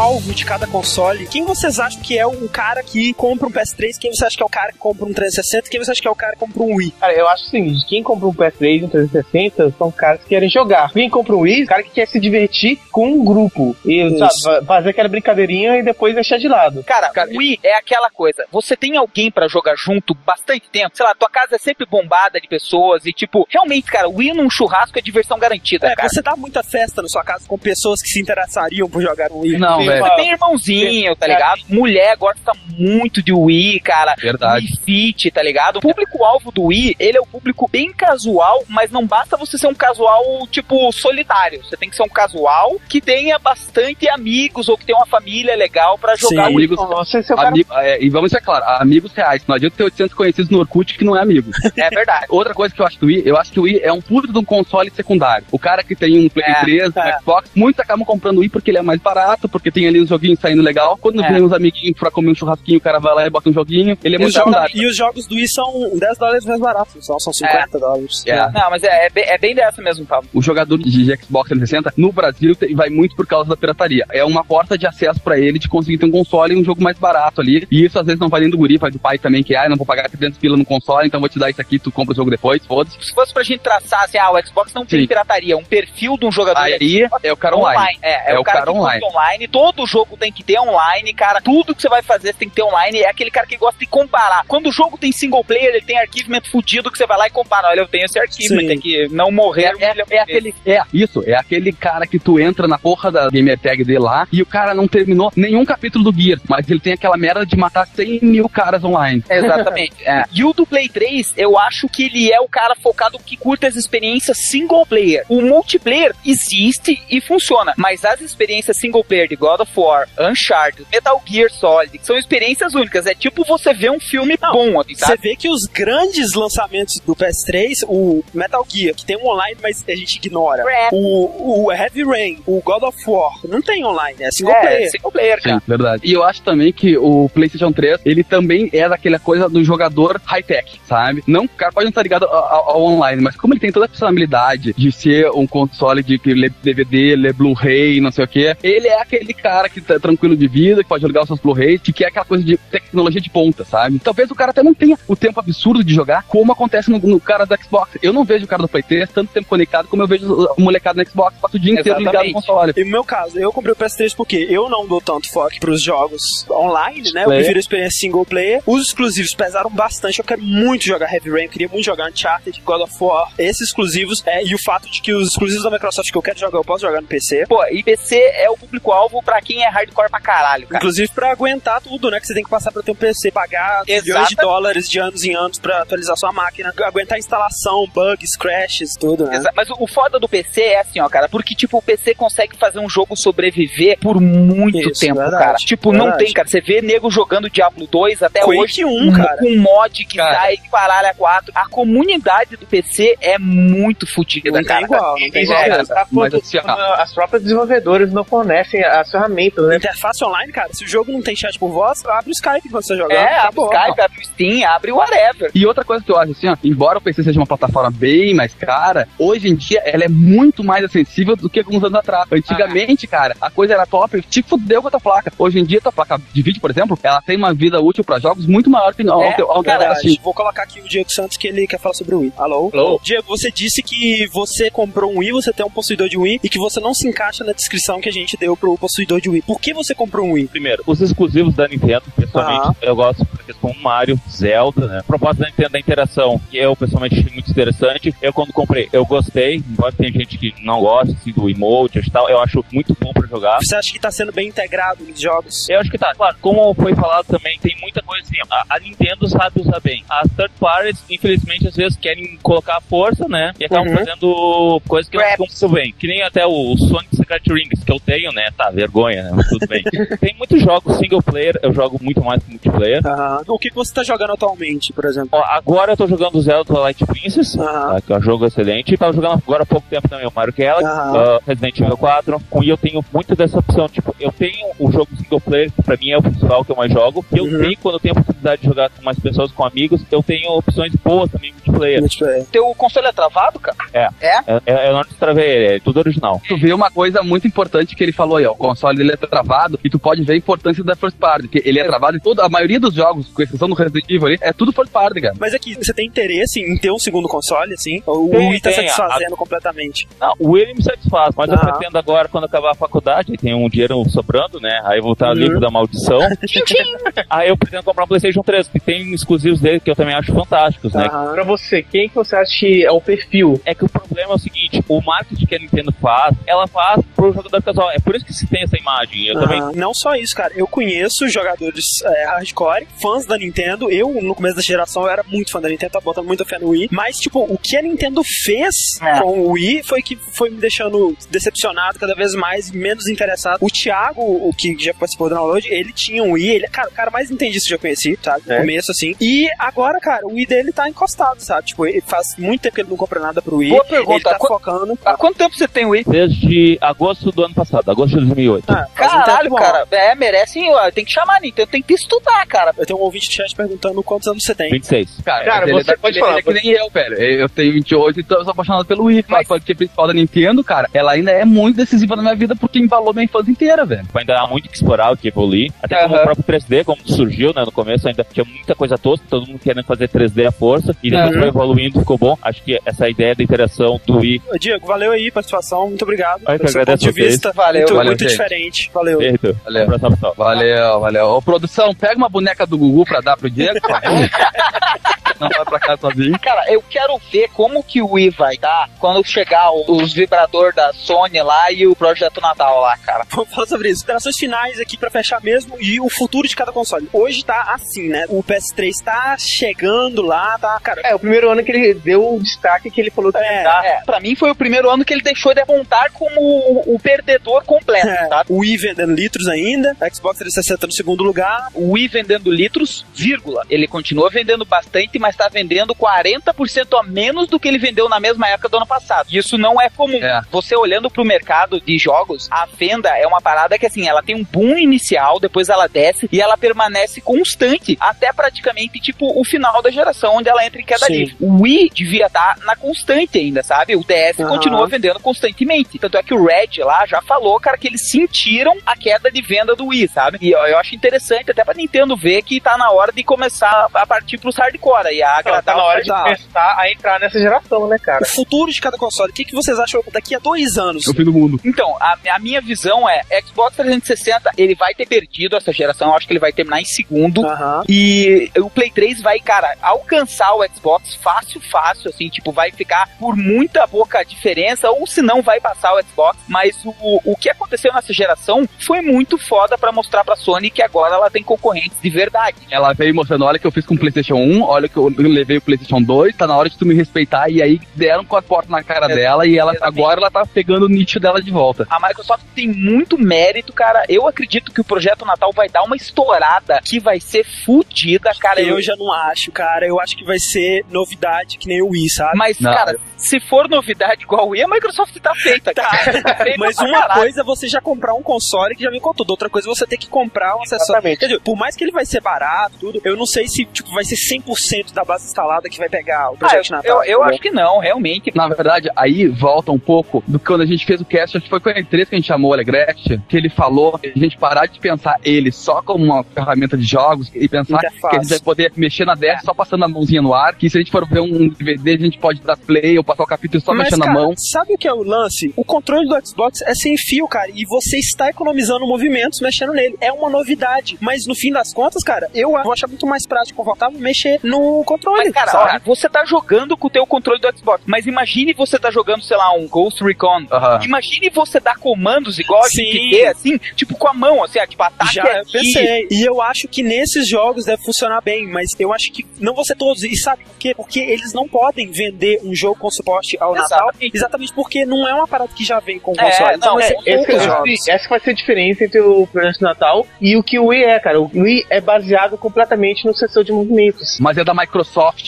Público-alvo 0.00 0.32
de 0.32 0.46
cada 0.46 0.66
console, 0.66 1.26
quem 1.26 1.44
vocês 1.44 1.78
acham 1.78 2.00
que 2.00 2.18
é 2.18 2.24
o 2.24 2.48
cara 2.48 2.82
que 2.82 3.12
compra 3.12 3.46
um 3.46 3.50
PS3? 3.52 3.98
Quem 4.00 4.10
você 4.10 4.24
acha 4.24 4.34
que 4.34 4.42
é 4.42 4.46
o 4.46 4.48
cara 4.48 4.72
que 4.72 4.78
compra 4.78 5.04
um 5.04 5.12
360? 5.12 5.68
Quem 5.68 5.78
você 5.78 5.90
acha 5.90 6.00
que 6.00 6.08
é 6.08 6.10
o 6.10 6.14
cara 6.16 6.32
que 6.32 6.38
compra 6.38 6.62
um 6.62 6.74
Wii? 6.76 6.92
Cara, 6.98 7.12
eu 7.12 7.28
acho 7.28 7.44
o 7.44 7.46
seguinte, 7.48 7.84
quem 7.86 8.02
compra 8.02 8.26
um 8.26 8.32
PS3 8.32 8.80
e 8.80 8.84
um 8.84 8.88
360 8.88 9.74
são 9.76 9.90
caras 9.90 10.22
que 10.22 10.30
querem 10.30 10.48
jogar. 10.48 10.90
Quem 10.90 11.10
compra 11.10 11.36
um 11.36 11.40
Wii, 11.40 11.66
cara 11.66 11.82
que 11.82 11.90
quer 11.90 12.06
se 12.08 12.18
divertir 12.18 12.78
com 12.90 13.08
um 13.12 13.22
grupo. 13.22 13.76
E, 13.84 14.00
Isso. 14.06 14.18
sabe, 14.18 14.32
fa- 14.42 14.64
fazer 14.64 14.88
aquela 14.90 15.08
brincadeirinha 15.10 15.76
e 15.76 15.82
depois 15.82 16.14
deixar 16.14 16.38
de 16.38 16.48
lado. 16.48 16.82
Cara, 16.82 17.12
o 17.30 17.36
Wii 17.36 17.60
é 17.62 17.76
aquela 17.76 18.08
coisa. 18.08 18.46
Você 18.50 18.74
tem 18.74 18.96
alguém 18.96 19.30
pra 19.30 19.48
jogar 19.48 19.74
junto 19.76 20.14
bastante 20.14 20.64
tempo. 20.72 20.96
Sei 20.96 21.04
lá, 21.04 21.14
tua 21.14 21.28
casa 21.28 21.56
é 21.56 21.58
sempre 21.58 21.84
bombada 21.84 22.40
de 22.40 22.48
pessoas 22.48 23.04
e 23.04 23.12
tipo, 23.12 23.46
realmente, 23.50 23.90
cara, 23.92 24.08
o 24.08 24.16
Wii 24.16 24.32
num 24.32 24.48
churrasco 24.48 24.98
é 24.98 25.02
diversão 25.02 25.38
garantida, 25.38 25.88
É, 25.88 25.94
cara. 25.94 26.08
você 26.08 26.22
dá 26.22 26.34
muita 26.36 26.62
festa 26.62 27.02
na 27.02 27.08
sua 27.08 27.22
casa 27.22 27.44
com 27.46 27.58
pessoas 27.58 28.00
que 28.00 28.08
se 28.08 28.18
interessariam 28.18 28.88
por 28.88 29.02
jogar 29.02 29.30
um 29.30 29.40
Wii. 29.40 29.58
Não, 29.58 29.89
velho. 29.94 30.04
Você 30.04 30.16
tem 30.16 30.32
irmãozinho, 30.32 31.16
tá 31.16 31.26
ligado? 31.26 31.62
Mulher 31.68 32.16
gosta 32.16 32.52
muito 32.78 33.22
de 33.22 33.32
Wii, 33.32 33.80
cara. 33.80 34.14
Verdade. 34.18 34.66
Wii 34.66 34.78
Fit, 34.84 35.30
tá 35.30 35.42
ligado? 35.42 35.76
O 35.76 35.80
público-alvo 35.80 36.50
do 36.50 36.64
Wii, 36.64 36.96
ele 36.98 37.18
é 37.18 37.20
o 37.20 37.26
público 37.26 37.68
bem 37.70 37.92
casual, 37.92 38.62
mas 38.68 38.90
não 38.90 39.06
basta 39.06 39.36
você 39.36 39.58
ser 39.58 39.66
um 39.66 39.74
casual, 39.74 40.46
tipo, 40.50 40.90
solitário. 40.92 41.62
Você 41.64 41.76
tem 41.76 41.90
que 41.90 41.96
ser 41.96 42.02
um 42.02 42.08
casual 42.08 42.80
que 42.88 43.00
tenha 43.00 43.38
bastante 43.38 44.08
amigos 44.08 44.68
ou 44.68 44.76
que 44.76 44.84
tenha 44.84 44.98
uma 44.98 45.06
família 45.06 45.54
legal 45.56 45.98
pra 45.98 46.16
jogar 46.16 46.46
Sim. 46.46 46.54
Amigos, 46.54 46.76
Nossa, 46.76 47.18
é 47.18 47.20
o 47.20 47.36
cara... 47.36 47.52
é, 47.82 48.02
e 48.02 48.08
vamos 48.08 48.30
ser 48.30 48.40
claro, 48.40 48.64
amigos 48.80 49.12
reais. 49.12 49.42
Não 49.46 49.54
adianta 49.54 49.76
ter 49.76 49.84
800 49.84 50.14
conhecidos 50.14 50.50
no 50.50 50.58
Orkut 50.58 50.96
que 50.96 51.04
não 51.04 51.16
é 51.16 51.22
amigo. 51.22 51.50
É 51.76 51.90
verdade. 51.90 52.26
Outra 52.30 52.54
coisa 52.54 52.74
que 52.74 52.80
eu 52.80 52.86
acho 52.86 52.98
do 52.98 53.06
Wii, 53.06 53.22
eu 53.24 53.36
acho 53.36 53.52
que 53.52 53.60
o 53.60 53.64
Wii 53.64 53.80
é 53.82 53.92
um 53.92 54.00
puto 54.00 54.32
de 54.32 54.38
um 54.38 54.44
console 54.44 54.90
secundário. 54.90 55.46
O 55.50 55.58
cara 55.58 55.82
que 55.82 55.94
tem 55.94 56.18
um 56.18 56.28
Play 56.28 56.46
É, 56.46 56.60
3, 56.60 56.96
um 56.96 57.00
é. 57.00 57.18
Xbox, 57.18 57.50
muitos 57.54 57.80
acabam 57.80 58.04
comprando 58.04 58.38
o 58.38 58.40
Wii 58.40 58.48
porque 58.48 58.70
ele 58.70 58.78
é 58.78 58.82
mais 58.82 59.00
barato, 59.00 59.48
porque 59.48 59.69
tem 59.70 59.86
ali 59.86 60.00
uns 60.00 60.08
joguinhos 60.08 60.38
saindo 60.40 60.62
legal. 60.62 60.96
Quando 61.00 61.22
É. 61.22 61.32
vem 61.32 61.42
uns 61.42 61.52
amiguinhos 61.52 61.98
pra 61.98 62.10
comer 62.10 62.30
um 62.30 62.34
churrasquinho, 62.34 62.78
o 62.78 62.80
cara 62.80 62.98
vai 62.98 63.14
lá 63.14 63.26
e 63.26 63.30
bota 63.30 63.48
um 63.48 63.52
joguinho. 63.52 63.96
Ele 64.02 64.16
é 64.16 64.18
muito 64.18 64.32
secundário. 64.34 64.70
E 64.76 64.86
os 64.86 64.96
jogos 64.96 65.26
do 65.26 65.34
Wii 65.34 65.48
são 65.48 65.90
10 65.98 66.18
dólares 66.18 66.44
mais 66.44 66.60
baratos, 66.60 67.04
são, 67.04 67.18
são 67.18 67.32
50 67.32 67.78
dólares. 67.78 68.22
É. 68.26 68.36
Não, 68.50 68.70
mas 68.70 68.82
é, 68.82 69.06
é 69.06 69.10
bem, 69.10 69.24
é 69.26 69.38
bem 69.38 69.54
dessa 69.54 69.80
mesmo, 69.82 70.04
Pablo. 70.06 70.28
O 70.32 70.42
jogador 70.42 70.78
de 70.78 71.04
Xbox 71.16 71.48
360 71.48 71.92
no 71.96 72.12
Brasil 72.12 72.54
tem- 72.54 72.74
vai 72.74 72.88
muito 72.90 73.14
por 73.16 73.26
causa 73.26 73.48
da 73.50 73.56
pirataria. 73.56 74.04
É 74.10 74.24
uma 74.24 74.44
porta 74.44 74.76
de 74.76 74.86
acesso 74.86 75.20
pra 75.20 75.38
ele 75.38 75.58
de 75.58 75.68
conseguir 75.68 75.98
ter 75.98 76.06
um 76.06 76.10
console 76.10 76.54
e 76.54 76.56
um 76.60 76.64
jogo 76.64 76.82
mais 76.82 76.98
barato 76.98 77.40
ali. 77.40 77.66
E 77.70 77.84
isso 77.84 77.98
às 77.98 78.06
vezes 78.06 78.20
não 78.20 78.28
vai 78.28 78.40
nem 78.40 78.50
do 78.50 78.56
guri, 78.58 78.76
vai 78.78 78.90
do 78.90 78.98
pai 78.98 79.18
também, 79.18 79.42
que 79.42 79.54
ah, 79.54 79.68
não 79.68 79.76
vou 79.76 79.86
pagar 79.86 80.08
300 80.08 80.38
pila 80.38 80.56
no 80.56 80.64
console, 80.64 81.06
então 81.06 81.20
vou 81.20 81.28
te 81.28 81.38
dar 81.38 81.50
isso 81.50 81.60
aqui, 81.60 81.78
tu 81.78 81.90
compra 81.92 82.12
o 82.12 82.16
jogo 82.16 82.30
depois, 82.30 82.64
foda-se. 82.66 82.96
Se 83.00 83.14
fosse 83.14 83.32
pra 83.32 83.42
gente 83.42 83.60
traçar 83.60 84.04
assim, 84.04 84.18
ah, 84.18 84.30
o 84.32 84.46
Xbox 84.46 84.72
não 84.74 84.84
tem 84.84 85.00
Sim. 85.00 85.06
pirataria, 85.06 85.56
um 85.56 85.64
perfil 85.64 86.16
de 86.18 86.26
um 86.26 86.32
jogador 86.32 86.60
Aí 86.60 87.02
é 87.22 87.32
o 87.32 87.36
cara 87.36 87.56
online. 87.56 87.98
É, 88.02 88.32
é, 88.32 88.38
o 88.38 88.42
cara, 88.44 88.62
que 88.64 88.70
online. 88.70 89.04
online. 89.04 89.48
Todo 89.60 89.86
jogo 89.86 90.16
tem 90.16 90.32
que 90.32 90.42
ter 90.42 90.58
online, 90.58 91.12
cara. 91.12 91.38
Tudo 91.38 91.74
que 91.74 91.82
você 91.82 91.88
vai 91.90 92.00
fazer 92.00 92.32
tem 92.32 92.48
que 92.48 92.54
ter 92.54 92.62
online. 92.62 93.00
É 93.00 93.10
aquele 93.10 93.30
cara 93.30 93.46
que 93.46 93.58
gosta 93.58 93.78
de 93.78 93.84
comparar. 93.84 94.42
Quando 94.48 94.70
o 94.70 94.72
jogo 94.72 94.96
tem 94.96 95.12
single 95.12 95.44
player, 95.44 95.74
ele 95.74 95.84
tem 95.84 95.98
arquivamento 95.98 96.50
fudido 96.50 96.90
que 96.90 96.96
você 96.96 97.06
vai 97.06 97.18
lá 97.18 97.26
e 97.26 97.30
compara. 97.30 97.68
Olha, 97.68 97.80
eu 97.80 97.86
tenho 97.86 98.06
esse 98.06 98.18
arquivamento, 98.18 98.68
tem 98.68 98.80
que 98.80 99.08
não 99.10 99.30
morrer. 99.30 99.74
É, 99.78 99.90
é, 99.90 100.04
é 100.12 100.18
aquele, 100.20 100.54
é, 100.64 100.80
isso, 100.94 101.22
é 101.26 101.34
aquele 101.34 101.74
cara 101.74 102.06
que 102.06 102.18
tu 102.18 102.40
entra 102.40 102.66
na 102.66 102.78
porra 102.78 103.12
da 103.12 103.28
gamer 103.28 103.58
tag 103.58 103.84
dele 103.84 103.98
lá 103.98 104.26
e 104.32 104.40
o 104.40 104.46
cara 104.46 104.72
não 104.72 104.88
terminou 104.88 105.30
nenhum 105.36 105.62
capítulo 105.62 106.10
do 106.10 106.18
Gears, 106.18 106.40
mas 106.48 106.66
ele 106.70 106.80
tem 106.80 106.94
aquela 106.94 107.18
merda 107.18 107.44
de 107.44 107.54
matar 107.54 107.86
100 107.86 108.20
mil 108.22 108.48
caras 108.48 108.82
online. 108.82 109.22
Exatamente. 109.28 109.96
é. 110.06 110.24
E 110.32 110.42
o 110.42 110.54
do 110.54 110.64
Play 110.64 110.88
3, 110.88 111.34
eu 111.36 111.58
acho 111.58 111.86
que 111.86 112.04
ele 112.04 112.32
é 112.32 112.40
o 112.40 112.48
cara 112.48 112.74
focado 112.76 113.18
que 113.18 113.36
curta 113.36 113.66
as 113.66 113.76
experiências 113.76 114.38
single 114.38 114.86
player. 114.86 115.22
O 115.28 115.42
multiplayer 115.42 116.14
existe 116.24 117.02
e 117.10 117.20
funciona, 117.20 117.74
mas 117.76 118.06
as 118.06 118.22
experiências 118.22 118.78
single 118.78 119.04
player 119.04 119.28
de 119.28 119.36
God 119.36 119.49
of 119.60 119.72
War, 119.76 120.06
Uncharted, 120.18 120.86
Metal 120.92 121.20
Gear 121.26 121.50
Solid, 121.50 121.98
são 122.02 122.16
experiências 122.16 122.74
únicas. 122.74 123.06
É 123.06 123.14
tipo 123.14 123.44
você 123.44 123.72
ver 123.72 123.90
um 123.90 123.98
filme 124.00 124.36
bom, 124.40 124.78
assim, 124.80 124.94
Você 124.94 125.06
sabe? 125.06 125.20
vê 125.22 125.36
que 125.36 125.48
os 125.48 125.64
grandes 125.64 126.34
lançamentos 126.34 126.94
do 127.04 127.14
PS3, 127.16 127.84
o 127.88 128.22
Metal 128.32 128.64
Gear, 128.68 128.94
que 128.94 129.04
tem 129.04 129.16
um 129.16 129.26
online, 129.28 129.56
mas 129.62 129.84
a 129.88 129.94
gente 129.94 130.16
ignora. 130.16 130.62
É. 130.70 130.88
O, 130.92 131.64
o 131.66 131.72
Heavy 131.72 132.04
Rain, 132.04 132.38
o 132.46 132.60
God 132.62 132.82
of 132.84 132.96
War, 133.06 133.32
não 133.48 133.60
tem 133.62 133.84
online, 133.84 134.16
é 134.22 134.30
single 134.30 134.54
É, 134.54 134.60
player. 134.60 134.90
single 134.90 135.12
player, 135.12 135.42
cara. 135.42 135.56
Sim, 135.56 135.62
verdade. 135.66 136.02
E 136.04 136.12
eu 136.12 136.22
acho 136.22 136.42
também 136.42 136.72
que 136.72 136.96
o 136.96 137.28
PlayStation 137.32 137.72
3, 137.72 138.00
ele 138.04 138.22
também 138.22 138.68
é 138.72 138.88
daquela 138.88 139.18
coisa 139.18 139.48
do 139.48 139.64
jogador 139.64 140.20
high-tech, 140.24 140.80
sabe? 140.86 141.22
Não, 141.26 141.44
o 141.44 141.48
cara 141.48 141.72
pode 141.72 141.84
não 141.84 141.90
estar 141.90 142.02
ligado 142.02 142.24
ao, 142.26 142.70
ao- 142.70 142.82
online, 142.82 143.22
mas 143.22 143.36
como 143.36 143.52
ele 143.54 143.60
tem 143.60 143.72
toda 143.72 143.86
a 143.86 143.88
personalidade 143.88 144.72
de 144.76 144.92
ser 144.92 145.30
um 145.30 145.46
console 145.46 146.02
de 146.02 146.18
que 146.18 146.34
lê 146.34 146.50
DVD, 146.62 147.16
lê 147.16 147.32
Blu-ray, 147.32 148.00
não 148.00 148.10
sei 148.10 148.24
o 148.24 148.28
que, 148.28 148.56
ele 148.62 148.88
é 148.88 149.00
aquele 149.00 149.32
cara 149.40 149.68
que 149.68 149.80
tá 149.80 149.98
tranquilo 149.98 150.36
de 150.36 150.46
vida, 150.46 150.82
que 150.82 150.88
pode 150.88 151.02
jogar 151.02 151.22
os 151.22 151.26
seus 151.26 151.40
Blu-rays, 151.40 151.80
que 151.80 151.92
quer 151.92 152.06
aquela 152.06 152.24
coisa 152.24 152.44
de 152.44 152.56
tecnologia 152.56 153.20
de 153.20 153.30
ponta, 153.30 153.64
sabe? 153.64 153.98
Talvez 153.98 154.30
o 154.30 154.34
cara 154.34 154.50
até 154.50 154.62
não 154.62 154.74
tenha 154.74 154.98
o 155.08 155.16
tempo 155.16 155.40
absurdo 155.40 155.82
de 155.82 155.94
jogar, 155.94 156.24
como 156.24 156.52
acontece 156.52 156.90
no, 156.90 156.98
no 156.98 157.20
cara 157.20 157.44
do 157.44 157.56
Xbox. 157.56 157.98
Eu 158.02 158.12
não 158.12 158.24
vejo 158.24 158.44
o 158.44 158.48
cara 158.48 158.62
do 158.62 158.68
Play 158.68 158.82
3 158.82 159.10
tanto 159.10 159.32
tempo 159.32 159.48
conectado 159.48 159.88
como 159.88 160.02
eu 160.02 160.06
vejo 160.06 160.48
o 160.56 160.60
molecado 160.60 160.98
no 160.98 161.08
Xbox, 161.08 161.36
passa 161.40 161.56
o 161.56 161.60
dia 161.60 161.72
inteiro 161.72 161.98
ligado 161.98 162.12
no 162.12 162.20
Exatamente. 162.20 162.34
console. 162.34 162.72
E 162.76 162.84
no 162.84 162.90
meu 162.90 163.04
caso, 163.04 163.38
eu 163.38 163.52
comprei 163.52 163.72
o 163.72 163.76
PS3 163.76 164.14
porque 164.14 164.46
eu 164.48 164.68
não 164.68 164.86
dou 164.86 165.00
tanto 165.00 165.30
foco 165.30 165.58
pros 165.58 165.82
jogos 165.82 166.22
online, 166.50 167.12
né? 167.12 167.24
Eu 167.24 167.28
prefiro 167.28 167.56
a 167.56 167.60
experiência 167.60 167.98
single 168.00 168.24
player. 168.24 168.62
Os 168.66 168.88
exclusivos 168.88 169.34
pesaram 169.34 169.70
bastante. 169.70 170.18
Eu 170.18 170.24
quero 170.24 170.42
muito 170.42 170.84
jogar 170.84 171.12
Heavy 171.12 171.30
Rain, 171.30 171.44
eu 171.44 171.50
queria 171.50 171.68
muito 171.68 171.84
jogar 171.84 172.10
Uncharted, 172.10 172.60
God 172.64 172.82
of 172.82 172.94
War, 173.00 173.32
esses 173.38 173.68
exclusivos. 173.68 174.22
É, 174.26 174.44
e 174.44 174.54
o 174.54 174.58
fato 174.62 174.90
de 174.90 175.00
que 175.00 175.12
os 175.12 175.28
exclusivos 175.28 175.64
da 175.64 175.70
Microsoft 175.70 176.10
que 176.10 176.16
eu 176.16 176.22
quero 176.22 176.38
jogar, 176.38 176.58
eu 176.58 176.64
posso 176.64 176.82
jogar 176.86 177.00
no 177.00 177.06
PC. 177.06 177.44
Pô, 177.48 177.64
e 177.66 177.82
PC 177.82 178.16
é 178.16 178.50
o 178.50 178.56
público-alvo 178.56 179.22
pra 179.30 179.40
quem 179.40 179.62
é 179.62 179.68
hardcore 179.68 180.10
pra 180.10 180.20
caralho, 180.20 180.66
cara. 180.66 180.78
Inclusive 180.78 181.08
pra 181.14 181.30
aguentar 181.30 181.80
tudo, 181.80 182.10
né? 182.10 182.18
Que 182.18 182.26
você 182.26 182.34
tem 182.34 182.42
que 182.42 182.50
passar 182.50 182.72
pra 182.72 182.82
ter 182.82 182.90
um 182.90 182.94
PC, 182.96 183.30
pagar 183.30 183.82
milhões 183.86 184.28
de 184.28 184.34
dólares 184.36 184.88
de 184.88 184.98
anos 184.98 185.22
em 185.24 185.34
anos 185.36 185.58
pra 185.58 185.82
atualizar 185.82 186.16
sua 186.16 186.32
máquina, 186.32 186.72
aguentar 186.84 187.16
instalação, 187.18 187.86
bugs, 187.94 188.36
crashes, 188.36 188.94
tudo, 188.98 189.26
né? 189.26 189.36
Exa- 189.36 189.52
Mas 189.54 189.68
o, 189.70 189.76
o 189.78 189.86
foda 189.86 190.18
do 190.18 190.28
PC 190.28 190.62
é 190.62 190.80
assim, 190.80 191.00
ó, 191.00 191.08
cara, 191.08 191.28
porque, 191.28 191.54
tipo, 191.54 191.78
o 191.78 191.82
PC 191.82 192.14
consegue 192.14 192.56
fazer 192.56 192.78
um 192.80 192.88
jogo 192.88 193.16
sobreviver 193.16 193.98
por 194.00 194.20
muito 194.20 194.78
Isso, 194.90 195.00
tempo, 195.00 195.20
verdade, 195.20 195.44
cara. 195.44 195.56
Tipo, 195.58 195.92
não 195.92 196.06
verdade. 196.06 196.24
tem, 196.24 196.32
cara. 196.32 196.48
Você 196.48 196.60
vê 196.60 196.80
nego 196.82 197.10
jogando 197.10 197.48
Diablo 197.50 197.86
2 197.86 198.22
até 198.22 198.40
Quake 198.40 198.58
hoje 198.60 198.84
1, 198.84 199.12
cara. 199.12 199.36
com 199.38 199.56
mod 199.56 200.04
que 200.04 200.16
Cara. 200.16 200.34
sai 200.34 200.56
de 200.56 200.68
paralho 200.68 201.08
a 201.08 201.14
4. 201.14 201.52
A 201.54 201.68
comunidade 201.68 202.56
do 202.56 202.66
PC 202.66 203.16
é 203.20 203.38
muito 203.38 204.06
fodida, 204.06 204.50
Não 204.50 204.58
tem 204.58 204.64
cara. 204.66 204.82
igual, 204.82 205.18
não 205.20 205.30
tem 205.30 205.42
igual. 205.44 205.60
é, 205.60 205.68
cara. 205.68 205.86
tá 205.86 206.06
assim, 206.36 206.58
as 206.98 207.12
próprias 207.12 207.42
desenvolvedoras 207.42 208.12
não 208.12 208.24
fornecem 208.24 208.82
as 208.84 209.10
as 209.10 209.19
ferramentas, 209.20 209.66
né? 209.66 209.76
Interface 209.76 210.24
online, 210.24 210.52
cara, 210.52 210.68
se 210.72 210.84
o 210.84 210.88
jogo 210.88 211.12
não 211.12 211.22
tem 211.22 211.36
chat 211.36 211.58
por 211.58 211.70
voz, 211.70 212.04
abre 212.06 212.30
o 212.30 212.32
Skype 212.32 212.68
quando 212.70 212.84
você 212.84 212.96
jogar. 212.96 213.14
É, 213.14 213.38
abre 213.40 213.60
o 213.60 213.64
Skype, 213.64 214.00
abre 214.00 214.20
o 214.20 214.24
Steam, 214.24 214.68
abre 214.70 214.92
o 214.92 214.96
whatever. 214.96 215.50
E 215.54 215.66
outra 215.66 215.84
coisa 215.84 216.04
que 216.04 216.10
eu 216.10 216.18
acho 216.18 216.32
assim, 216.32 216.48
ó, 216.48 216.56
embora 216.64 216.98
o 216.98 217.00
PC 217.00 217.22
seja 217.22 217.38
uma 217.38 217.46
plataforma 217.46 217.90
bem 217.90 218.34
mais 218.34 218.54
cara, 218.54 219.08
hoje 219.18 219.48
em 219.48 219.54
dia 219.54 219.80
ela 219.84 220.04
é 220.04 220.08
muito 220.08 220.64
mais 220.64 220.84
acessível 220.84 221.36
do 221.36 221.48
que 221.48 221.60
alguns 221.60 221.82
anos 221.84 221.98
atrás. 221.98 222.26
Antigamente, 222.30 223.06
cara, 223.06 223.36
a 223.40 223.50
coisa 223.50 223.74
era 223.74 223.86
top, 223.86 224.20
te 224.22 224.42
fudeu 224.42 224.82
com 224.82 224.88
a 224.88 224.90
tua 224.90 225.00
placa. 225.00 225.32
Hoje 225.38 225.58
em 225.58 225.64
dia, 225.64 225.78
a 225.78 225.82
tua 225.82 225.92
placa 225.92 226.20
de 226.32 226.42
vídeo, 226.42 226.60
por 226.60 226.70
exemplo, 226.70 226.98
ela 227.02 227.20
tem 227.22 227.36
uma 227.36 227.52
vida 227.52 227.80
útil 227.80 228.04
pra 228.04 228.18
jogos 228.18 228.46
muito 228.46 228.70
maior 228.70 228.94
que 228.94 229.02
ao, 229.08 229.22
É, 229.22 229.62
cara, 229.64 229.92
assim. 229.92 230.18
vou 230.22 230.34
colocar 230.34 230.62
aqui 230.62 230.80
o 230.80 230.84
Diego 230.88 231.10
Santos 231.10 231.36
que 231.36 231.48
ele 231.48 231.66
quer 231.66 231.78
falar 231.78 231.94
sobre 231.94 232.14
o 232.14 232.20
Wii. 232.20 232.32
Alô? 232.36 232.70
Alô? 232.72 233.00
Diego, 233.02 233.26
você 233.28 233.50
disse 233.50 233.82
que 233.82 234.26
você 234.28 234.70
comprou 234.70 235.12
um 235.12 235.18
Wii, 235.18 235.32
você 235.32 235.52
tem 235.52 235.64
um 235.64 235.70
possuidor 235.70 236.08
de 236.08 236.16
Wii 236.18 236.40
e 236.42 236.48
que 236.48 236.58
você 236.58 236.80
não 236.80 236.94
se 236.94 237.08
encaixa 237.08 237.44
na 237.44 237.52
descrição 237.52 238.00
que 238.00 238.08
a 238.08 238.12
gente 238.12 238.36
deu 238.36 238.56
pro 238.56 238.76
possuidor 238.76 239.09
de 239.18 239.28
Wii. 239.30 239.42
Por 239.42 239.60
que 239.60 239.72
você 239.72 239.94
comprou 239.94 240.26
um 240.26 240.32
Wii? 240.32 240.48
Primeiro, 240.48 240.82
os 240.86 241.00
exclusivos 241.00 241.54
da 241.54 241.66
Nintendo, 241.66 242.02
pessoalmente, 242.16 242.60
Ah. 242.68 242.74
eu 242.82 242.94
gosto 242.94 243.24
porque 243.26 243.52
como 243.54 243.74
Mario, 243.80 244.20
Zelda, 244.30 244.86
né? 244.86 244.98
A 245.00 245.02
proposta 245.02 245.42
da 245.42 245.48
Nintendo 245.48 245.70
da 245.70 245.78
interação, 245.80 246.40
que 246.50 246.56
eu 246.58 246.76
pessoalmente 246.76 247.18
achei 247.18 247.32
muito 247.32 247.50
interessante. 247.50 248.14
Eu 248.20 248.32
quando 248.32 248.52
comprei, 248.52 248.88
eu 248.92 249.04
gostei, 249.06 249.56
embora 249.56 249.92
tenha 249.92 250.12
gente 250.12 250.36
que 250.38 250.54
não 250.62 250.80
gosta 250.80 251.12
assim, 251.14 251.32
do 251.32 251.48
emote 251.48 251.98
e 251.98 252.10
tal, 252.10 252.28
eu 252.28 252.40
acho 252.40 252.64
muito 252.72 252.96
bom 253.00 253.12
pra 253.12 253.26
jogar. 253.26 253.58
Você 253.62 253.74
acha 253.76 253.92
que 253.92 253.98
tá 253.98 254.10
sendo 254.10 254.32
bem 254.32 254.48
integrado 254.48 255.04
nos 255.04 255.20
jogos? 255.20 255.68
Eu 255.68 255.80
acho 255.80 255.90
que 255.90 255.98
tá. 255.98 256.14
Claro, 256.14 256.36
como 256.40 256.74
foi 256.74 256.94
falado 256.94 257.26
também, 257.26 257.58
tem 257.60 257.76
muita 257.80 258.02
coisa 258.02 258.22
assim. 258.22 258.36
A, 258.50 258.76
a 258.76 258.78
Nintendo 258.80 259.26
sabe 259.28 259.60
usar 259.60 259.80
bem. 259.80 260.04
As 260.08 260.28
third 260.32 260.52
parties, 260.58 261.02
infelizmente, 261.08 261.66
às 261.68 261.76
vezes 261.76 261.96
querem 261.98 262.38
colocar 262.42 262.76
a 262.76 262.80
força, 262.80 263.26
né? 263.28 263.52
E 263.58 263.64
acabam 263.64 263.88
Uhum. 263.88 263.96
fazendo 263.96 264.82
coisas 264.86 265.08
que 265.10 265.16
não 265.16 265.24
ficam 265.30 265.46
muito 265.46 265.68
bem. 265.68 265.94
Que 265.98 266.06
nem 266.06 266.22
até 266.22 266.44
o 266.46 266.76
Sonic 266.76 267.16
Secret 267.16 267.42
Rings, 267.48 267.82
que 267.84 267.92
eu 267.92 267.98
tenho, 268.00 268.32
né? 268.32 268.50
Tá, 268.56 268.70
vergonha, 268.70 268.99
né? 269.08 269.30
Mas 269.34 269.48
tudo 269.48 269.66
bem. 269.66 269.82
tem 270.20 270.34
muitos 270.36 270.60
jogos 270.62 270.96
single 270.98 271.22
player, 271.22 271.58
eu 271.62 271.72
jogo 271.72 271.98
muito 272.00 272.22
mais 272.22 272.42
que 272.42 272.50
multiplayer. 272.50 273.00
O 273.48 273.58
que 273.58 273.70
você 273.72 273.92
tá 273.94 274.02
jogando 274.02 274.32
atualmente, 274.32 274.92
por 274.92 275.04
exemplo? 275.04 275.30
Ó, 275.32 275.42
agora 275.44 275.92
eu 275.92 275.96
tô 275.96 276.06
jogando 276.06 276.36
o 276.36 276.42
Zelda 276.42 276.78
Light 276.78 277.04
Princess, 277.06 277.54
tá, 277.56 278.00
que 278.06 278.12
é 278.12 278.16
um 278.16 278.22
jogo 278.22 278.46
excelente. 278.46 278.96
Tava 278.96 279.12
jogando 279.12 279.40
agora 279.42 279.62
há 279.62 279.66
pouco 279.66 279.86
tempo 279.88 280.08
também 280.08 280.26
o 280.26 280.32
Mario 280.34 280.54
Galaxy, 280.56 280.86
ah, 280.86 281.40
Resident 281.46 281.78
Evil 281.80 281.96
4. 281.96 282.42
E 282.62 282.68
eu 282.68 282.76
tenho 282.76 283.04
muito 283.12 283.34
dessa 283.34 283.58
opção. 283.58 283.88
Tipo, 283.88 284.14
eu 284.20 284.32
tenho 284.32 284.68
o 284.78 284.90
jogo 284.92 285.08
single 285.16 285.40
player, 285.40 285.70
que 285.72 285.82
pra 285.82 285.96
mim 285.96 286.10
é 286.10 286.18
o 286.18 286.22
principal 286.22 286.64
que 286.64 286.72
eu 286.72 286.76
mais 286.76 286.92
jogo. 286.92 287.24
E 287.32 287.38
eu 287.38 287.44
Uhum. 287.44 287.60
tenho, 287.60 287.78
quando 287.78 287.94
eu 287.94 288.00
tenho 288.00 288.14
a 288.16 288.20
oportunidade 288.20 288.62
de 288.62 288.68
jogar 288.68 288.90
com 288.90 289.02
mais 289.02 289.18
pessoas, 289.18 289.50
com 289.52 289.64
amigos, 289.64 290.02
eu 290.10 290.22
tenho 290.22 290.50
opções 290.52 290.92
boas 290.96 291.30
também 291.30 291.52
multiplayer. 291.52 292.02
Teu 292.50 292.74
console 292.74 293.06
é 293.06 293.12
travado, 293.12 293.58
cara? 293.58 293.76
É. 293.92 294.08
É? 294.20 294.38
Eu, 294.46 294.60
eu- 294.66 294.76
eu 294.76 294.92
não 294.94 295.02
destravei 295.02 295.46
ele, 295.50 295.76
é 295.76 295.80
tudo 295.80 295.98
original. 295.98 296.40
Tu 296.48 296.56
vê 296.56 296.72
uma 296.72 296.90
coisa 296.90 297.22
muito 297.22 297.46
importante 297.46 297.94
que 297.96 298.02
ele 298.02 298.12
falou 298.12 298.36
aí, 298.36 298.46
ó. 298.46 298.52
O 298.52 298.56
console 298.80 298.96
dele 298.96 299.12
é 299.12 299.16
travado 299.16 299.78
e 299.84 299.90
tu 299.90 299.98
pode 299.98 300.22
ver 300.24 300.32
a 300.32 300.36
importância 300.36 300.82
da 300.82 300.96
first 300.96 301.16
party. 301.18 301.48
Que 301.48 301.62
ele 301.64 301.78
é 301.78 301.84
travado 301.84 302.16
em 302.16 302.20
toda 302.20 302.44
a 302.44 302.48
maioria 302.48 302.80
dos 302.80 302.94
jogos, 302.94 303.28
com 303.28 303.42
exceção 303.42 303.68
do 303.68 303.74
Resident 303.74 304.04
Evil 304.08 304.26
ali, 304.28 304.38
é 304.40 304.52
tudo 304.52 304.72
first 304.72 304.90
party, 304.90 305.20
cara. 305.20 305.34
Mas 305.38 305.54
aqui, 305.54 305.74
você 305.74 305.92
tem 305.92 306.06
interesse 306.06 306.60
em 306.60 306.76
ter 306.78 306.90
um 306.90 306.98
segundo 306.98 307.28
console, 307.28 307.74
assim? 307.74 308.02
Ou 308.06 308.30
o 308.30 308.48
Wii 308.50 308.60
tá 308.60 308.72
satisfazendo 308.72 309.36
completamente? 309.36 310.08
Não, 310.18 310.32
o 310.38 310.50
William 310.52 310.74
me 310.74 310.82
satisfaz, 310.82 311.34
mas 311.36 311.48
eu 311.50 311.56
Aham. 311.56 311.64
pretendo 311.64 311.98
agora, 311.98 312.28
quando 312.28 312.44
acabar 312.44 312.72
a 312.72 312.74
faculdade, 312.74 313.36
tem 313.36 313.54
um 313.54 313.68
dinheiro 313.68 314.02
sobrando, 314.08 314.58
né? 314.60 314.80
Aí 314.84 314.98
eu 314.98 315.02
vou 315.02 315.12
estar 315.12 315.28
Uhum. 315.28 315.34
livre 315.34 315.60
da 315.60 315.70
maldição. 315.70 316.20
Aí 317.28 317.48
eu 317.48 317.56
pretendo 317.56 317.82
comprar 317.82 318.04
um 318.04 318.08
PlayStation 318.08 318.40
3, 318.42 318.68
que 318.68 318.80
tem 318.80 319.12
exclusivos 319.12 319.60
dele 319.60 319.80
que 319.80 319.90
eu 319.90 319.96
também 319.96 320.14
acho 320.14 320.32
fantásticos, 320.32 320.94
né? 320.94 321.08
Pra 321.08 321.44
você, 321.44 321.82
quem 321.82 322.08
que 322.08 322.14
você 322.14 322.34
acha 322.36 322.50
que 322.58 322.84
é 322.84 322.90
o 322.90 323.00
perfil? 323.00 323.60
É 323.64 323.74
que 323.74 323.84
o 323.84 323.88
problema 323.88 324.32
é 324.32 324.34
o 324.34 324.38
seguinte: 324.38 324.82
o 324.88 325.00
marketing 325.02 325.46
que 325.46 325.54
a 325.54 325.58
Nintendo 325.58 325.92
faz, 326.00 326.36
ela 326.46 326.66
faz 326.66 327.02
pro 327.14 327.32
jogador 327.32 327.62
casual. 327.62 327.90
É 327.90 327.98
por 327.98 328.14
isso 328.16 328.24
que 328.24 328.32
se 328.32 328.46
tem 328.46 328.62
essa 328.70 328.78
imagem. 328.78 329.26
Eu 329.26 329.40
também. 329.40 329.60
Aham. 329.60 329.72
Não 329.74 329.92
só 329.94 330.14
isso, 330.14 330.34
cara. 330.34 330.52
Eu 330.54 330.66
conheço 330.66 331.28
jogadores 331.28 331.84
é, 332.04 332.24
hardcore, 332.26 332.86
fãs 333.00 333.24
da 333.26 333.36
Nintendo. 333.38 333.90
Eu, 333.90 334.12
no 334.22 334.34
começo 334.34 334.56
da 334.56 334.62
geração, 334.62 335.02
eu 335.02 335.08
era 335.10 335.22
muito 335.26 335.50
fã 335.50 335.60
da 335.60 335.68
Nintendo, 335.68 335.92
tava 335.92 336.04
botando 336.04 336.26
muita 336.26 336.44
fé 336.44 336.58
no 336.58 336.68
Wii. 336.68 336.88
Mas, 336.90 337.16
tipo, 337.18 337.40
o 337.40 337.58
que 337.58 337.76
a 337.76 337.82
Nintendo 337.82 338.22
fez 338.44 338.74
É. 339.02 339.20
com 339.20 339.40
o 339.40 339.50
Wii 339.52 339.82
foi 339.82 340.02
que 340.02 340.16
foi 340.16 340.50
me 340.50 340.58
deixando 340.58 341.16
decepcionado 341.30 341.98
cada 341.98 342.14
vez 342.14 342.34
mais, 342.34 342.70
menos 342.70 343.08
interessado. 343.08 343.58
O 343.62 343.68
Thiago, 343.68 344.22
o 344.22 344.52
que 344.56 344.76
já 344.78 344.92
participou 344.94 345.28
do 345.28 345.34
download, 345.34 345.66
ele 345.68 345.92
tinha 345.92 346.22
um 346.22 346.32
Wii. 346.32 346.50
Ele, 346.50 346.68
cara, 346.68 346.88
o 346.88 346.92
cara 346.92 347.10
mais 347.10 347.30
entendista 347.30 347.66
que 347.68 347.74
eu 347.74 347.78
já 347.78 347.80
conheci, 347.80 348.18
sabe? 348.22 348.42
No 348.46 348.52
É. 348.54 348.60
começo, 348.60 348.90
assim. 348.90 349.14
E 349.20 349.48
agora, 349.58 349.98
cara, 350.00 350.26
o 350.26 350.32
Wii 350.34 350.46
dele 350.46 350.72
tá 350.72 350.88
encostado, 350.88 351.40
sabe? 351.40 351.68
Tipo, 351.68 351.86
ele 351.86 352.00
faz 352.06 352.36
muito 352.38 352.60
tempo 352.62 352.74
que 352.74 352.80
ele 352.82 352.90
não 352.90 352.96
compra 352.96 353.20
nada 353.20 353.40
pro 353.42 353.56
Wii. 353.56 353.70
Boa 353.70 353.84
pergunta. 353.84 354.14
Ele 354.14 354.24
tá 354.24 354.38
Qu- 354.38 354.48
focando. 354.48 354.98
Há 355.04 355.16
quanto 355.16 355.36
tempo 355.36 355.56
você 355.56 355.66
tem 355.68 355.86
Wii? 355.86 356.04
Desde 356.06 356.78
agosto 356.80 357.30
do 357.32 357.44
ano 357.44 357.54
passado, 357.54 357.90
agosto 357.90 358.10
de 358.10 358.16
2008. 358.26 358.59
Ah, 358.68 358.86
faz 358.94 359.12
um 359.12 359.16
Caralho, 359.20 359.42
tempo 359.44 359.56
cara. 359.56 359.86
É, 359.90 360.14
merecem. 360.14 360.70
Tem 360.94 361.04
que 361.04 361.12
chamar 361.12 361.40
Nintendo, 361.40 361.68
tem 361.70 361.82
que 361.82 361.94
estudar, 361.94 362.46
cara. 362.46 362.72
Eu 362.76 362.86
tenho 362.86 362.98
um 362.98 363.02
ouvinte 363.02 363.28
de 363.28 363.34
chat 363.36 363.54
perguntando 363.54 364.02
quantos 364.02 364.28
anos 364.28 364.42
você 364.42 364.54
tem. 364.54 364.70
26. 364.70 365.20
Cara, 365.24 365.44
Cara, 365.44 365.66
você 365.72 365.92
é, 365.92 365.96
pode 365.96 366.16
ele, 366.16 366.20
falar, 366.24 366.38
ele 366.38 366.40
é 366.40 366.42
que 366.42 366.52
nem 366.52 366.70
eu, 366.72 366.90
velho. 366.90 367.14
Eu 367.14 367.48
tenho 367.48 367.72
28 367.72 368.20
e 368.20 368.22
tô- 368.22 368.36
eu 368.36 368.44
sou 368.44 368.52
apaixonado 368.52 368.84
pelo 368.84 369.04
Wii. 369.04 369.24
Mas- 369.28 369.40
Mas 369.40 369.46
a 369.46 369.48
franquia 369.48 369.74
principal 369.74 370.06
da 370.06 370.12
Nintendo, 370.14 370.62
cara, 370.62 370.88
ela 370.92 371.12
ainda 371.12 371.30
é 371.30 371.44
muito 371.44 371.76
decisiva 371.76 372.14
na 372.16 372.22
minha 372.22 372.34
vida 372.36 372.54
porque 372.54 372.78
embalou 372.78 373.12
minha 373.12 373.24
infância 373.24 373.50
inteira, 373.50 373.84
velho. 373.84 374.06
Ainda 374.14 374.38
há 374.38 374.46
muito 374.46 374.68
que 374.68 374.76
explorar, 374.76 375.10
o 375.12 375.16
que 375.16 375.28
evoluir. 375.28 375.72
Até 375.82 376.02
como 376.02 376.14
Aham. 376.14 376.22
o 376.22 376.24
próprio 376.26 376.44
3D, 376.44 376.84
como 376.84 377.00
surgiu, 377.06 377.52
né? 377.54 377.62
No 377.64 377.72
começo 377.72 378.06
ainda 378.08 378.24
tinha 378.30 378.44
muita 378.44 378.74
coisa 378.74 378.96
tosca, 378.98 379.24
todo 379.28 379.46
mundo 379.46 379.58
querendo 379.58 379.84
fazer 379.84 380.08
3D 380.08 380.46
à 380.46 380.52
força. 380.52 380.94
E 381.02 381.10
depois 381.10 381.30
Uhum. 381.34 381.38
foi 381.40 381.48
evoluindo, 381.48 381.98
ficou 382.00 382.18
bom. 382.18 382.36
Acho 382.42 382.62
que 382.62 382.78
essa 382.84 383.08
ideia 383.08 383.34
da 383.34 383.42
interação 383.42 384.00
do 384.06 384.18
Wii. 384.18 384.42
Diego, 384.60 384.86
valeu 384.86 385.12
aí 385.12 385.28
a 385.28 385.32
participação, 385.32 385.88
muito 385.88 386.02
obrigado 386.02 386.40
Eu 386.42 386.46
que 386.58 386.58
ponto 386.58 386.68
agradeço 386.78 387.04
de 387.06 387.12
vocês. 387.12 387.26
vista. 387.32 387.52
Valeu, 387.52 387.80
muito, 387.82 387.94
valeu, 387.94 388.10
muito 388.10 388.20
gente. 388.20 388.30
diferente. 388.30 388.49
Valeu. 388.92 389.18
Feito. 389.18 389.56
Valeu. 389.64 389.86
Pessoal. 389.86 390.34
Valeu, 390.36 391.00
valeu. 391.00 391.26
Ô, 391.26 391.42
produção, 391.42 391.94
pega 391.94 392.16
uma 392.16 392.28
boneca 392.28 392.66
do 392.66 392.78
Gugu 392.78 393.04
pra 393.04 393.20
dar 393.20 393.36
pro 393.36 393.50
Diego. 393.50 393.78
Não 395.40 395.48
vai 395.48 395.64
pra 395.64 395.80
casa 395.80 396.00
sozinho. 396.00 396.38
Cara, 396.38 396.70
eu 396.72 396.82
quero 396.82 397.18
ver 397.32 397.48
como 397.50 397.82
que 397.82 398.02
o 398.02 398.12
Wii 398.12 398.30
vai 398.30 398.56
dar 398.58 398.88
quando 398.98 399.24
chegar 399.24 399.70
os 399.72 400.12
vibrador 400.12 400.74
da 400.74 400.92
Sony 400.92 401.40
lá 401.42 401.70
e 401.72 401.86
o 401.86 401.96
Projeto 401.96 402.40
Natal 402.40 402.80
lá, 402.80 402.96
cara. 402.98 403.24
Vamos 403.30 403.50
falar 403.50 403.66
sobre 403.66 403.90
isso. 403.90 404.02
Operações 404.04 404.36
finais 404.36 404.78
aqui 404.80 404.96
pra 404.96 405.10
fechar 405.10 405.40
mesmo 405.42 405.76
e 405.80 406.00
o 406.00 406.08
futuro 406.08 406.46
de 406.46 406.54
cada 406.56 406.72
console. 406.72 407.08
Hoje 407.12 407.44
tá 407.44 407.62
assim, 407.74 408.08
né? 408.08 408.26
O 408.28 408.42
PS3 408.42 408.92
tá 409.04 409.36
chegando 409.38 410.22
lá, 410.22 410.58
tá. 410.58 410.78
Cara, 410.82 411.00
É, 411.04 411.14
o 411.14 411.18
primeiro 411.18 411.50
ano 411.50 411.62
que 411.64 411.70
ele 411.72 411.94
deu 411.94 412.34
o 412.34 412.40
destaque 412.42 412.90
que 412.90 413.00
ele 413.00 413.10
falou 413.10 413.32
que 413.32 413.38
É. 413.38 413.62
dar. 413.62 413.84
É, 413.84 414.00
pra 414.04 414.20
mim 414.20 414.34
foi 414.34 414.50
o 414.50 414.54
primeiro 414.54 414.90
ano 414.90 415.04
que 415.04 415.12
ele 415.12 415.22
deixou 415.22 415.54
de 415.54 415.60
apontar 415.60 416.10
como 416.12 416.40
o, 416.40 416.94
o 416.94 416.98
perdedor 417.00 417.64
completo, 417.64 418.08
é, 418.08 418.28
sabe? 418.28 418.52
o 418.52 418.58
Wii 418.58 418.76
vendendo 418.76 419.12
litros 419.14 419.46
ainda, 419.48 419.94
Xbox 420.12 420.38
360 420.38 420.86
no 420.86 420.92
segundo 420.92 421.22
lugar. 421.24 421.68
O 421.74 421.92
Wii 421.92 422.08
vendendo 422.08 422.50
litros, 422.50 423.04
vírgula. 423.14 423.64
Ele 423.70 423.86
continua 423.86 424.30
vendendo 424.30 424.64
bastante, 424.64 425.18
mas 425.18 425.29
tá 425.36 425.48
vendendo 425.48 425.94
40% 425.94 426.98
a 426.98 427.02
menos 427.02 427.48
do 427.48 427.58
que 427.58 427.68
ele 427.68 427.78
vendeu 427.78 428.08
na 428.08 428.20
mesma 428.20 428.48
época 428.48 428.68
do 428.68 428.76
ano 428.76 428.86
passado. 428.86 429.28
Isso 429.30 429.56
não 429.56 429.80
é 429.80 429.88
comum. 429.88 430.22
É. 430.22 430.42
Você 430.50 430.76
olhando 430.76 431.10
pro 431.10 431.24
mercado 431.24 431.80
de 431.80 431.98
jogos, 431.98 432.48
a 432.50 432.66
venda 432.66 433.10
é 433.16 433.26
uma 433.26 433.40
parada 433.40 433.78
que 433.78 433.86
assim, 433.86 434.08
ela 434.08 434.22
tem 434.22 434.36
um 434.36 434.44
boom 434.44 434.78
inicial, 434.78 435.38
depois 435.38 435.68
ela 435.68 435.86
desce 435.86 436.28
e 436.30 436.40
ela 436.40 436.56
permanece 436.56 437.20
constante 437.20 437.96
até 438.00 438.32
praticamente 438.32 439.00
tipo 439.00 439.38
o 439.38 439.44
final 439.44 439.82
da 439.82 439.90
geração, 439.90 440.36
onde 440.36 440.48
ela 440.48 440.64
entra 440.64 440.80
em 440.80 440.84
queda 440.84 441.06
Sim. 441.06 441.12
livre. 441.12 441.36
O 441.40 441.62
Wii 441.62 441.90
devia 441.94 442.26
estar 442.26 442.58
na 442.64 442.76
constante 442.76 443.38
ainda, 443.38 443.62
sabe? 443.62 443.96
O 443.96 444.04
DS 444.04 444.40
Aham. 444.40 444.48
continua 444.48 444.86
vendendo 444.86 445.20
constantemente. 445.20 445.98
Tanto 445.98 446.16
é 446.16 446.22
que 446.22 446.34
o 446.34 446.44
Red 446.44 446.82
lá 446.82 447.06
já 447.06 447.20
falou, 447.22 447.58
cara, 447.60 447.78
que 447.78 447.86
eles 447.86 448.10
sentiram 448.10 448.76
a 448.84 448.96
queda 448.96 449.30
de 449.30 449.42
venda 449.42 449.74
do 449.74 449.86
Wii, 449.86 450.08
sabe? 450.08 450.38
E 450.40 450.50
eu, 450.50 450.58
eu 450.60 450.78
acho 450.78 450.94
interessante 450.94 451.50
até 451.50 451.64
pra 451.64 451.74
Nintendo 451.74 452.16
ver 452.16 452.42
que 452.42 452.60
tá 452.60 452.76
na 452.76 452.90
hora 452.90 453.12
de 453.12 453.22
começar 453.22 453.88
a 453.92 454.06
partir 454.06 454.38
pros 454.38 454.56
hardcore 454.56 455.19
e 455.20 455.22
a 455.22 455.36
Então, 455.40 455.52
agradar 455.52 455.62
tá 455.62 455.74
na 455.76 455.84
hora 455.84 456.02
de 456.02 456.10
começar 456.10 456.76
a 456.78 456.90
entrar 456.90 457.20
nessa 457.20 457.38
geração, 457.38 457.86
né, 457.86 457.98
cara? 457.98 458.22
O 458.22 458.26
futuro 458.26 458.72
de 458.72 458.80
cada 458.80 458.96
console. 458.96 459.30
O 459.30 459.34
que, 459.34 459.44
que 459.44 459.54
vocês 459.54 459.78
acham 459.78 460.02
daqui 460.12 460.34
a 460.34 460.38
dois 460.38 460.78
anos? 460.78 461.06
O 461.06 461.14
fim 461.14 461.24
do 461.24 461.32
mundo. 461.32 461.60
Então, 461.64 461.96
a, 462.00 462.16
a 462.34 462.38
minha 462.38 462.60
visão 462.60 463.08
é, 463.08 463.22
Xbox 463.42 463.76
360, 463.76 464.50
ele 464.56 464.74
vai 464.74 464.94
ter 464.94 465.06
perdido 465.06 465.56
essa 465.56 465.72
geração, 465.72 466.08
eu 466.08 466.14
acho 466.14 466.26
que 466.26 466.32
ele 466.32 466.40
vai 466.40 466.52
terminar 466.52 466.80
em 466.80 466.84
segundo. 466.84 467.42
E 467.88 468.50
o 468.56 468.70
Play 468.70 468.90
3 468.90 469.20
vai, 469.20 469.38
cara, 469.38 469.76
alcançar 469.82 470.52
o 470.54 470.66
Xbox 470.74 471.14
fácil, 471.16 471.60
fácil, 471.60 472.10
assim, 472.10 472.28
tipo, 472.28 472.52
vai 472.52 472.70
ficar 472.70 473.08
por 473.18 473.36
muita 473.36 473.86
pouca 473.86 474.22
diferença, 474.24 474.90
ou 474.90 475.06
se 475.06 475.20
não, 475.22 475.42
vai 475.42 475.60
passar 475.60 475.94
o 475.94 476.02
Xbox. 476.02 476.38
Mas 476.48 476.76
o, 476.84 477.20
o 477.24 477.36
que 477.36 477.50
aconteceu 477.50 477.92
nessa 477.92 478.12
geração 478.12 478.68
foi 478.78 479.00
muito 479.00 479.36
foda 479.38 479.76
pra 479.76 479.92
mostrar 479.92 480.24
pra 480.24 480.36
Sony 480.36 480.70
que 480.70 480.82
agora 480.82 481.14
ela 481.14 481.30
tem 481.30 481.42
concorrentes 481.42 481.98
de 482.00 482.10
verdade. 482.10 482.56
Ela 482.70 482.92
veio 482.92 483.14
mostrando, 483.14 483.44
olha 483.44 483.56
o 483.56 483.60
que 483.60 483.66
eu 483.66 483.72
fiz 483.72 483.84
com 483.84 483.94
o 483.94 483.98
PlayStation 483.98 484.36
1, 484.36 484.62
olha 484.62 484.86
o 484.86 484.88
que 484.88 484.96
eu 484.96 485.09
levei 485.16 485.56
o 485.58 485.60
PlayStation 485.60 486.00
2, 486.02 486.36
tá 486.36 486.46
na 486.46 486.56
hora 486.56 486.68
de 486.68 486.76
tu 486.76 486.86
me 486.86 486.94
respeitar. 486.94 487.48
E 487.50 487.62
aí 487.62 487.80
deram 487.94 488.24
com 488.24 488.36
a 488.36 488.42
porta 488.42 488.70
na 488.70 488.82
cara 488.82 489.06
dela 489.08 489.46
e 489.46 489.58
ela 489.58 489.72
agora 489.80 490.20
ela 490.20 490.30
tá 490.30 490.44
pegando 490.46 490.86
o 490.86 490.88
nicho 490.88 491.18
dela 491.20 491.40
de 491.42 491.50
volta. 491.50 491.86
A 491.90 491.98
Microsoft 492.06 492.44
tem 492.54 492.68
muito 492.68 493.18
mérito, 493.18 493.72
cara. 493.72 494.04
Eu 494.08 494.26
acredito 494.26 494.72
que 494.72 494.80
o 494.80 494.84
projeto 494.84 495.24
Natal 495.24 495.52
vai 495.52 495.68
dar 495.68 495.82
uma 495.82 495.96
estourada 495.96 496.80
que 496.84 496.98
vai 497.00 497.20
ser 497.20 497.44
fudida, 497.44 498.30
cara. 498.38 498.60
Eu 498.60 498.80
já 498.82 498.94
não 498.96 499.12
acho, 499.12 499.50
cara. 499.52 499.86
Eu 499.86 500.00
acho 500.00 500.16
que 500.16 500.24
vai 500.24 500.38
ser 500.38 500.84
novidade 500.90 501.58
que 501.58 501.66
nem 501.68 501.82
o 501.82 501.88
Wii, 501.90 502.10
sabe? 502.10 502.36
Mas, 502.36 502.58
Não, 502.60 502.72
cara, 502.72 502.92
eu- 502.92 503.00
se 503.16 503.38
for 503.40 503.68
novidade 503.68 504.22
igual 504.24 504.46
o 504.46 504.50
Wii, 504.50 504.62
a 504.62 504.68
Microsoft 504.68 505.16
tá 505.18 505.34
feita, 505.34 505.72
cara. 505.74 506.22
Tá 506.22 506.36
feita 506.36 506.58
Mas 506.58 506.78
uma 506.78 506.92
caralho. 507.00 507.20
coisa 507.20 507.40
é 507.40 507.44
você 507.44 507.68
já 507.68 507.80
comprar 507.80 508.14
um 508.14 508.22
console 508.22 508.74
que 508.74 508.82
já 508.82 508.90
vem 508.90 509.00
com 509.00 509.12
tudo. 509.14 509.30
Outra 509.30 509.48
coisa 509.48 509.68
é 509.68 509.74
você 509.74 509.86
ter 509.86 509.96
que 509.96 510.08
comprar 510.08 510.56
um 510.56 510.62
acessório. 510.62 510.82
Exatamente. 510.84 511.18
Quer 511.18 511.26
dizer, 511.26 511.40
por 511.40 511.56
mais 511.56 511.76
que 511.76 511.84
ele 511.84 511.92
vai 511.92 512.04
ser 512.06 512.20
barato, 512.20 512.76
tudo, 512.80 513.00
eu 513.04 513.16
não 513.16 513.26
sei 513.26 513.46
se 513.48 513.64
tipo, 513.66 513.90
vai 513.92 514.04
ser 514.04 514.16
100% 514.16 514.89
da 514.94 515.04
base 515.04 515.26
instalada 515.26 515.68
que 515.68 515.78
vai 515.78 515.88
pegar 515.88 516.30
o 516.30 516.34
Ah, 516.34 516.36
projeto 516.38 516.56
eu, 516.58 516.62
de 516.62 516.70
Natal. 516.70 517.04
eu, 517.04 517.10
eu 517.12 517.22
acho 517.24 517.40
que 517.40 517.50
não, 517.50 517.78
realmente. 517.78 518.32
Na 518.34 518.48
verdade, 518.48 518.88
aí 518.96 519.26
volta 519.28 519.70
um 519.72 519.78
pouco 519.78 520.22
do 520.26 520.38
que 520.38 520.46
quando 520.46 520.62
a 520.62 520.66
gente 520.66 520.84
fez 520.84 521.00
o 521.00 521.04
cast, 521.04 521.36
acho 521.36 521.44
que 521.44 521.50
foi 521.50 521.60
com 521.60 521.68
a 521.68 521.74
E3 521.74 522.06
que 522.08 522.14
a 522.14 522.18
gente 522.18 522.26
chamou 522.26 522.50
o 522.50 522.54
Alegrete, 522.54 523.20
que 523.28 523.36
ele 523.36 523.48
falou 523.48 523.98
que 523.98 524.12
a 524.14 524.18
gente 524.18 524.36
parar 524.38 524.66
de 524.66 524.78
pensar 524.78 525.16
ele 525.24 525.50
só 525.52 525.82
como 525.82 526.04
uma 526.04 526.22
ferramenta 526.24 526.76
de 526.76 526.84
jogos 526.84 527.30
e 527.34 527.48
pensar 527.48 527.76
Interface. 527.78 528.00
que 528.08 528.16
a 528.16 528.20
gente 528.22 528.30
vai 528.30 528.40
poder 528.40 528.72
mexer 528.76 529.04
na 529.04 529.14
DS 529.14 529.42
só 529.44 529.54
passando 529.54 529.84
a 529.84 529.88
mãozinha 529.88 530.22
no 530.22 530.34
ar, 530.34 530.54
que 530.54 530.68
se 530.68 530.76
a 530.76 530.80
gente 530.80 530.90
for 530.90 531.06
ver 531.08 531.20
um 531.20 531.48
DVD, 531.48 531.94
a 531.94 531.98
gente 531.98 532.18
pode 532.18 532.40
dar 532.40 532.56
play 532.56 532.96
ou 532.98 533.04
passar 533.04 533.22
o 533.22 533.26
capítulo 533.26 533.60
só 533.62 533.72
Mas, 533.72 533.84
mexendo 533.84 534.00
cara, 534.02 534.12
na 534.14 534.20
mão. 534.20 534.34
sabe 534.36 534.74
o 534.74 534.78
que 534.78 534.86
é 534.88 534.92
o 534.92 535.02
lance? 535.02 535.52
O 535.56 535.64
controle 535.64 536.06
do 536.08 536.26
Xbox 536.26 536.62
é 536.62 536.74
sem 536.74 536.96
fio, 536.96 537.26
cara, 537.28 537.50
e 537.54 537.64
você 537.66 537.98
está 537.98 538.28
economizando 538.28 538.86
movimentos 538.86 539.40
mexendo 539.40 539.72
nele. 539.72 539.96
É 540.00 540.12
uma 540.12 540.28
novidade. 540.30 540.96
Mas 541.00 541.26
no 541.26 541.34
fim 541.34 541.52
das 541.52 541.72
contas, 541.72 542.02
cara, 542.02 542.28
eu 542.34 542.50
vou 542.62 542.72
achar 542.72 542.86
muito 542.86 543.06
mais 543.06 543.26
prático 543.26 543.54
e 543.54 543.56
confortável 543.56 543.98
mexer 543.98 544.40
no 544.42 544.79
controle. 544.84 545.18
Mas, 545.24 545.32
cara, 545.32 545.50
sabe? 545.50 545.76
ó, 545.76 545.80
você 545.86 546.08
tá 546.08 546.24
jogando 546.24 546.76
com 546.76 546.86
o 546.86 546.90
teu 546.90 547.06
controle 547.06 547.40
do 547.40 547.56
Xbox, 547.56 547.82
mas 547.86 548.06
imagine 548.06 548.52
você 548.52 548.78
tá 548.78 548.90
jogando, 548.90 549.22
sei 549.22 549.36
lá, 549.36 549.52
um 549.54 549.66
Ghost 549.68 550.02
Recon. 550.02 550.46
Imagine 550.82 551.30
você 551.30 551.60
dar 551.60 551.76
comandos 551.76 552.38
igual 552.38 552.60
a 552.62 552.68
Sim. 552.68 552.84
gente 552.84 553.10
vê, 553.10 553.26
assim, 553.26 553.58
tipo 553.76 553.96
com 553.96 554.08
a 554.08 554.12
mão, 554.14 554.42
assim, 554.42 554.58
ó, 554.58 554.66
tipo, 554.66 554.82
ataque 554.82 555.14
Já 555.14 555.24
eu 555.24 555.42
aqui. 555.42 555.52
pensei. 555.52 556.08
E 556.10 556.22
eu 556.24 556.40
acho 556.42 556.68
que 556.68 556.82
nesses 556.82 557.28
jogos 557.28 557.64
deve 557.64 557.82
funcionar 557.82 558.20
bem, 558.20 558.46
mas 558.48 558.70
eu 558.78 558.92
acho 558.92 559.12
que 559.12 559.26
não 559.38 559.54
vão 559.54 559.64
ser 559.64 559.76
todos. 559.76 560.02
E 560.02 560.16
sabe 560.16 560.44
por 560.44 560.56
quê? 560.58 560.74
Porque 560.74 561.00
eles 561.00 561.32
não 561.32 561.46
podem 561.48 561.90
vender 561.90 562.40
um 562.44 562.54
jogo 562.54 562.76
com 562.78 562.90
suporte 562.90 563.36
ao 563.40 563.54
Natal, 563.54 563.88
Exatamente. 563.90 564.16
exatamente 564.16 564.52
porque 564.52 564.84
não 564.86 565.06
é 565.08 565.14
uma 565.14 565.28
parada 565.28 565.50
que 565.54 565.64
já 565.64 565.80
vem 565.80 565.98
com 565.98 566.12
o 566.12 566.20
É, 566.20 566.24
console. 566.30 566.56
então 566.56 566.68
não, 566.70 566.76
vai 566.78 566.84
é, 566.84 566.88
ser 566.88 567.10
Esse, 567.10 567.32
esse- 567.32 567.44
jogos. 567.44 567.88
essa 567.88 568.08
vai 568.08 568.20
ser 568.20 568.30
a 568.30 568.34
diferença 568.34 568.84
entre 568.84 569.00
o 569.00 569.28
de 569.32 569.62
Natal 569.62 570.06
e 570.20 570.36
o 570.36 570.42
que 570.42 570.58
o 570.58 570.66
Wii 570.66 570.84
é, 570.84 570.98
cara. 570.98 571.20
O 571.20 571.30
Wii 571.34 571.66
é 571.70 571.80
baseado 571.80 572.36
completamente 572.38 573.04
no 573.06 573.14
sensor 573.14 573.44
de 573.44 573.52
movimentos. 573.52 574.18
Mas 574.20 574.36
é 574.36 574.44
da 574.44 574.52
Microsoft. 574.52 574.69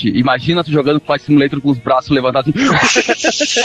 Imagina 0.05 0.63
tu 0.65 0.71
jogando 0.71 1.01
Flight 1.01 1.25
Simulator 1.25 1.61
com 1.61 1.71
os 1.71 1.79
braços 1.79 2.11
levantados 2.11 2.53
assim. 2.55 3.61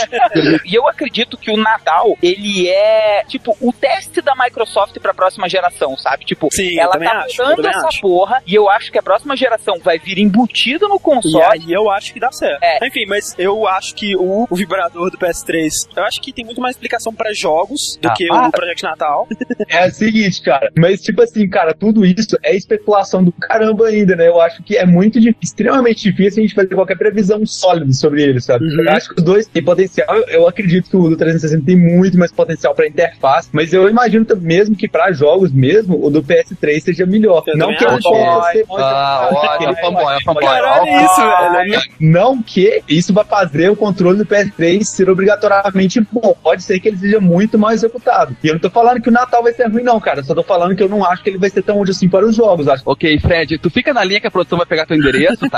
E 0.64 0.74
eu 0.74 0.86
acredito 0.88 1.36
que 1.36 1.50
o 1.50 1.56
Natal, 1.56 2.16
ele 2.22 2.68
é, 2.68 3.24
tipo, 3.26 3.56
o 3.60 3.72
teste 3.72 4.20
da 4.20 4.34
Microsoft 4.34 4.98
pra 5.00 5.14
próxima 5.14 5.48
geração, 5.48 5.96
sabe? 5.96 6.24
Tipo, 6.24 6.48
Sim, 6.52 6.78
ela 6.78 6.98
tá 6.98 7.18
acho, 7.24 7.42
essa 7.42 7.88
acho. 7.88 8.00
porra 8.00 8.42
e 8.46 8.54
eu 8.54 8.68
acho 8.68 8.90
que 8.92 8.98
a 8.98 9.02
próxima 9.02 9.36
geração 9.36 9.76
vai 9.82 9.98
vir 9.98 10.18
embutido 10.18 10.88
no 10.88 10.96
E 10.96 11.00
console. 11.00 11.44
aí 11.44 11.72
eu 11.72 11.90
acho 11.90 12.12
que 12.12 12.20
dá 12.20 12.30
certo. 12.32 12.62
É. 12.62 12.86
Enfim, 12.86 13.04
mas 13.06 13.34
eu 13.38 13.66
acho 13.68 13.94
que 13.94 14.16
o, 14.16 14.46
o 14.50 14.56
vibrador 14.56 15.10
do 15.10 15.18
PS3, 15.18 15.70
eu 15.96 16.04
acho 16.04 16.20
que 16.20 16.32
tem 16.32 16.44
muito 16.44 16.60
mais 16.60 16.74
explicação 16.76 17.12
pra 17.14 17.32
jogos 17.32 17.98
do 18.00 18.08
Ah, 18.08 18.14
que 18.14 18.26
para. 18.26 18.48
o 18.48 18.52
Project 18.52 18.82
Natal. 18.82 19.26
É 19.68 19.86
o 19.86 19.90
seguinte, 19.90 20.40
cara. 20.42 20.70
Mas, 20.78 21.02
tipo 21.02 21.20
assim, 21.22 21.46
cara, 21.48 21.74
tudo 21.74 22.04
isso 22.06 22.38
é 22.42 22.54
especulação 22.56 23.22
do 23.22 23.30
caramba 23.32 23.88
ainda, 23.88 24.16
né? 24.16 24.26
Eu 24.28 24.40
acho 24.40 24.62
que 24.62 24.76
é 24.76 24.86
muito 24.86 25.20
difícil, 25.20 25.56
extremamente 25.68 26.02
difícil 26.02 26.42
a 26.42 26.46
gente 26.46 26.54
fazer 26.54 26.74
qualquer 26.74 26.96
previsão 26.96 27.44
sólida 27.44 27.92
sobre 27.92 28.22
ele, 28.22 28.40
sabe? 28.40 28.64
Uhum. 28.64 28.82
Eu 28.82 28.90
acho 28.90 29.08
que 29.10 29.18
os 29.18 29.22
dois 29.22 29.46
têm 29.46 29.62
potencial. 29.62 30.16
Eu, 30.16 30.24
eu 30.28 30.48
acredito 30.48 30.88
que 30.88 30.96
o 30.96 31.08
do 31.08 31.16
360 31.16 31.64
tem 31.64 31.76
muito 31.76 32.18
mais 32.18 32.32
potencial 32.32 32.74
pra 32.74 32.86
interface, 32.86 33.48
mas 33.52 33.72
eu 33.72 33.88
imagino 33.88 34.26
mesmo 34.40 34.74
que 34.74 34.88
pra 34.88 35.12
jogos 35.12 35.52
mesmo, 35.52 36.04
o 36.04 36.10
do 36.10 36.22
PS3 36.22 36.80
seja 36.80 37.06
melhor. 37.06 37.42
Eu 37.46 37.56
não 37.56 37.74
que 37.76 37.84
eu 37.84 37.98
possa. 38.00 38.64
Caralho, 40.40 40.86
isso, 41.04 41.88
não 42.00 42.42
que 42.42 42.82
isso 42.88 43.12
vai 43.12 43.24
fazer 43.24 43.70
o 43.70 43.76
controle 43.76 44.18
do 44.18 44.26
PS3 44.26 44.82
ser 44.84 45.10
obrigatoriamente 45.10 46.00
bom. 46.12 46.36
Pode 46.42 46.62
ser 46.62 46.80
que 46.80 46.88
ele 46.88 46.96
seja 46.96 47.20
muito 47.20 47.58
mal 47.58 47.72
executado. 47.72 48.36
E 48.42 48.48
eu 48.48 48.54
não 48.54 48.60
tô 48.60 48.70
falando 48.70 49.00
que 49.00 49.08
o 49.08 49.12
Natal 49.12 49.42
vai 49.42 49.52
ser 49.52 49.68
ruim, 49.68 49.82
não, 49.82 50.00
cara. 50.00 50.20
Eu 50.20 50.24
só 50.24 50.34
tô 50.34 50.42
falando 50.42 50.74
que 50.74 50.82
eu 50.82 50.88
não 50.88 51.04
acho 51.04 51.22
que 51.22 51.30
ele 51.30 51.38
vai 51.38 51.50
ser 51.50 51.62
tão 51.62 51.78
útil 51.80 51.92
assim 51.92 52.08
para 52.08 52.24
os 52.24 52.34
jogos. 52.34 52.68
Acho 52.68 52.82
Ok, 52.86 53.18
Fred, 53.20 53.58
tu 53.58 53.70
fica 53.70 53.92
na 53.92 54.04
linha 54.04 54.20
que 54.20 54.26
a 54.26 54.30
produção 54.30 54.58
vai 54.58 54.66
pegar 54.66 54.86
teu 54.86 54.96
endereço, 54.96 55.48
tá? 55.50 55.57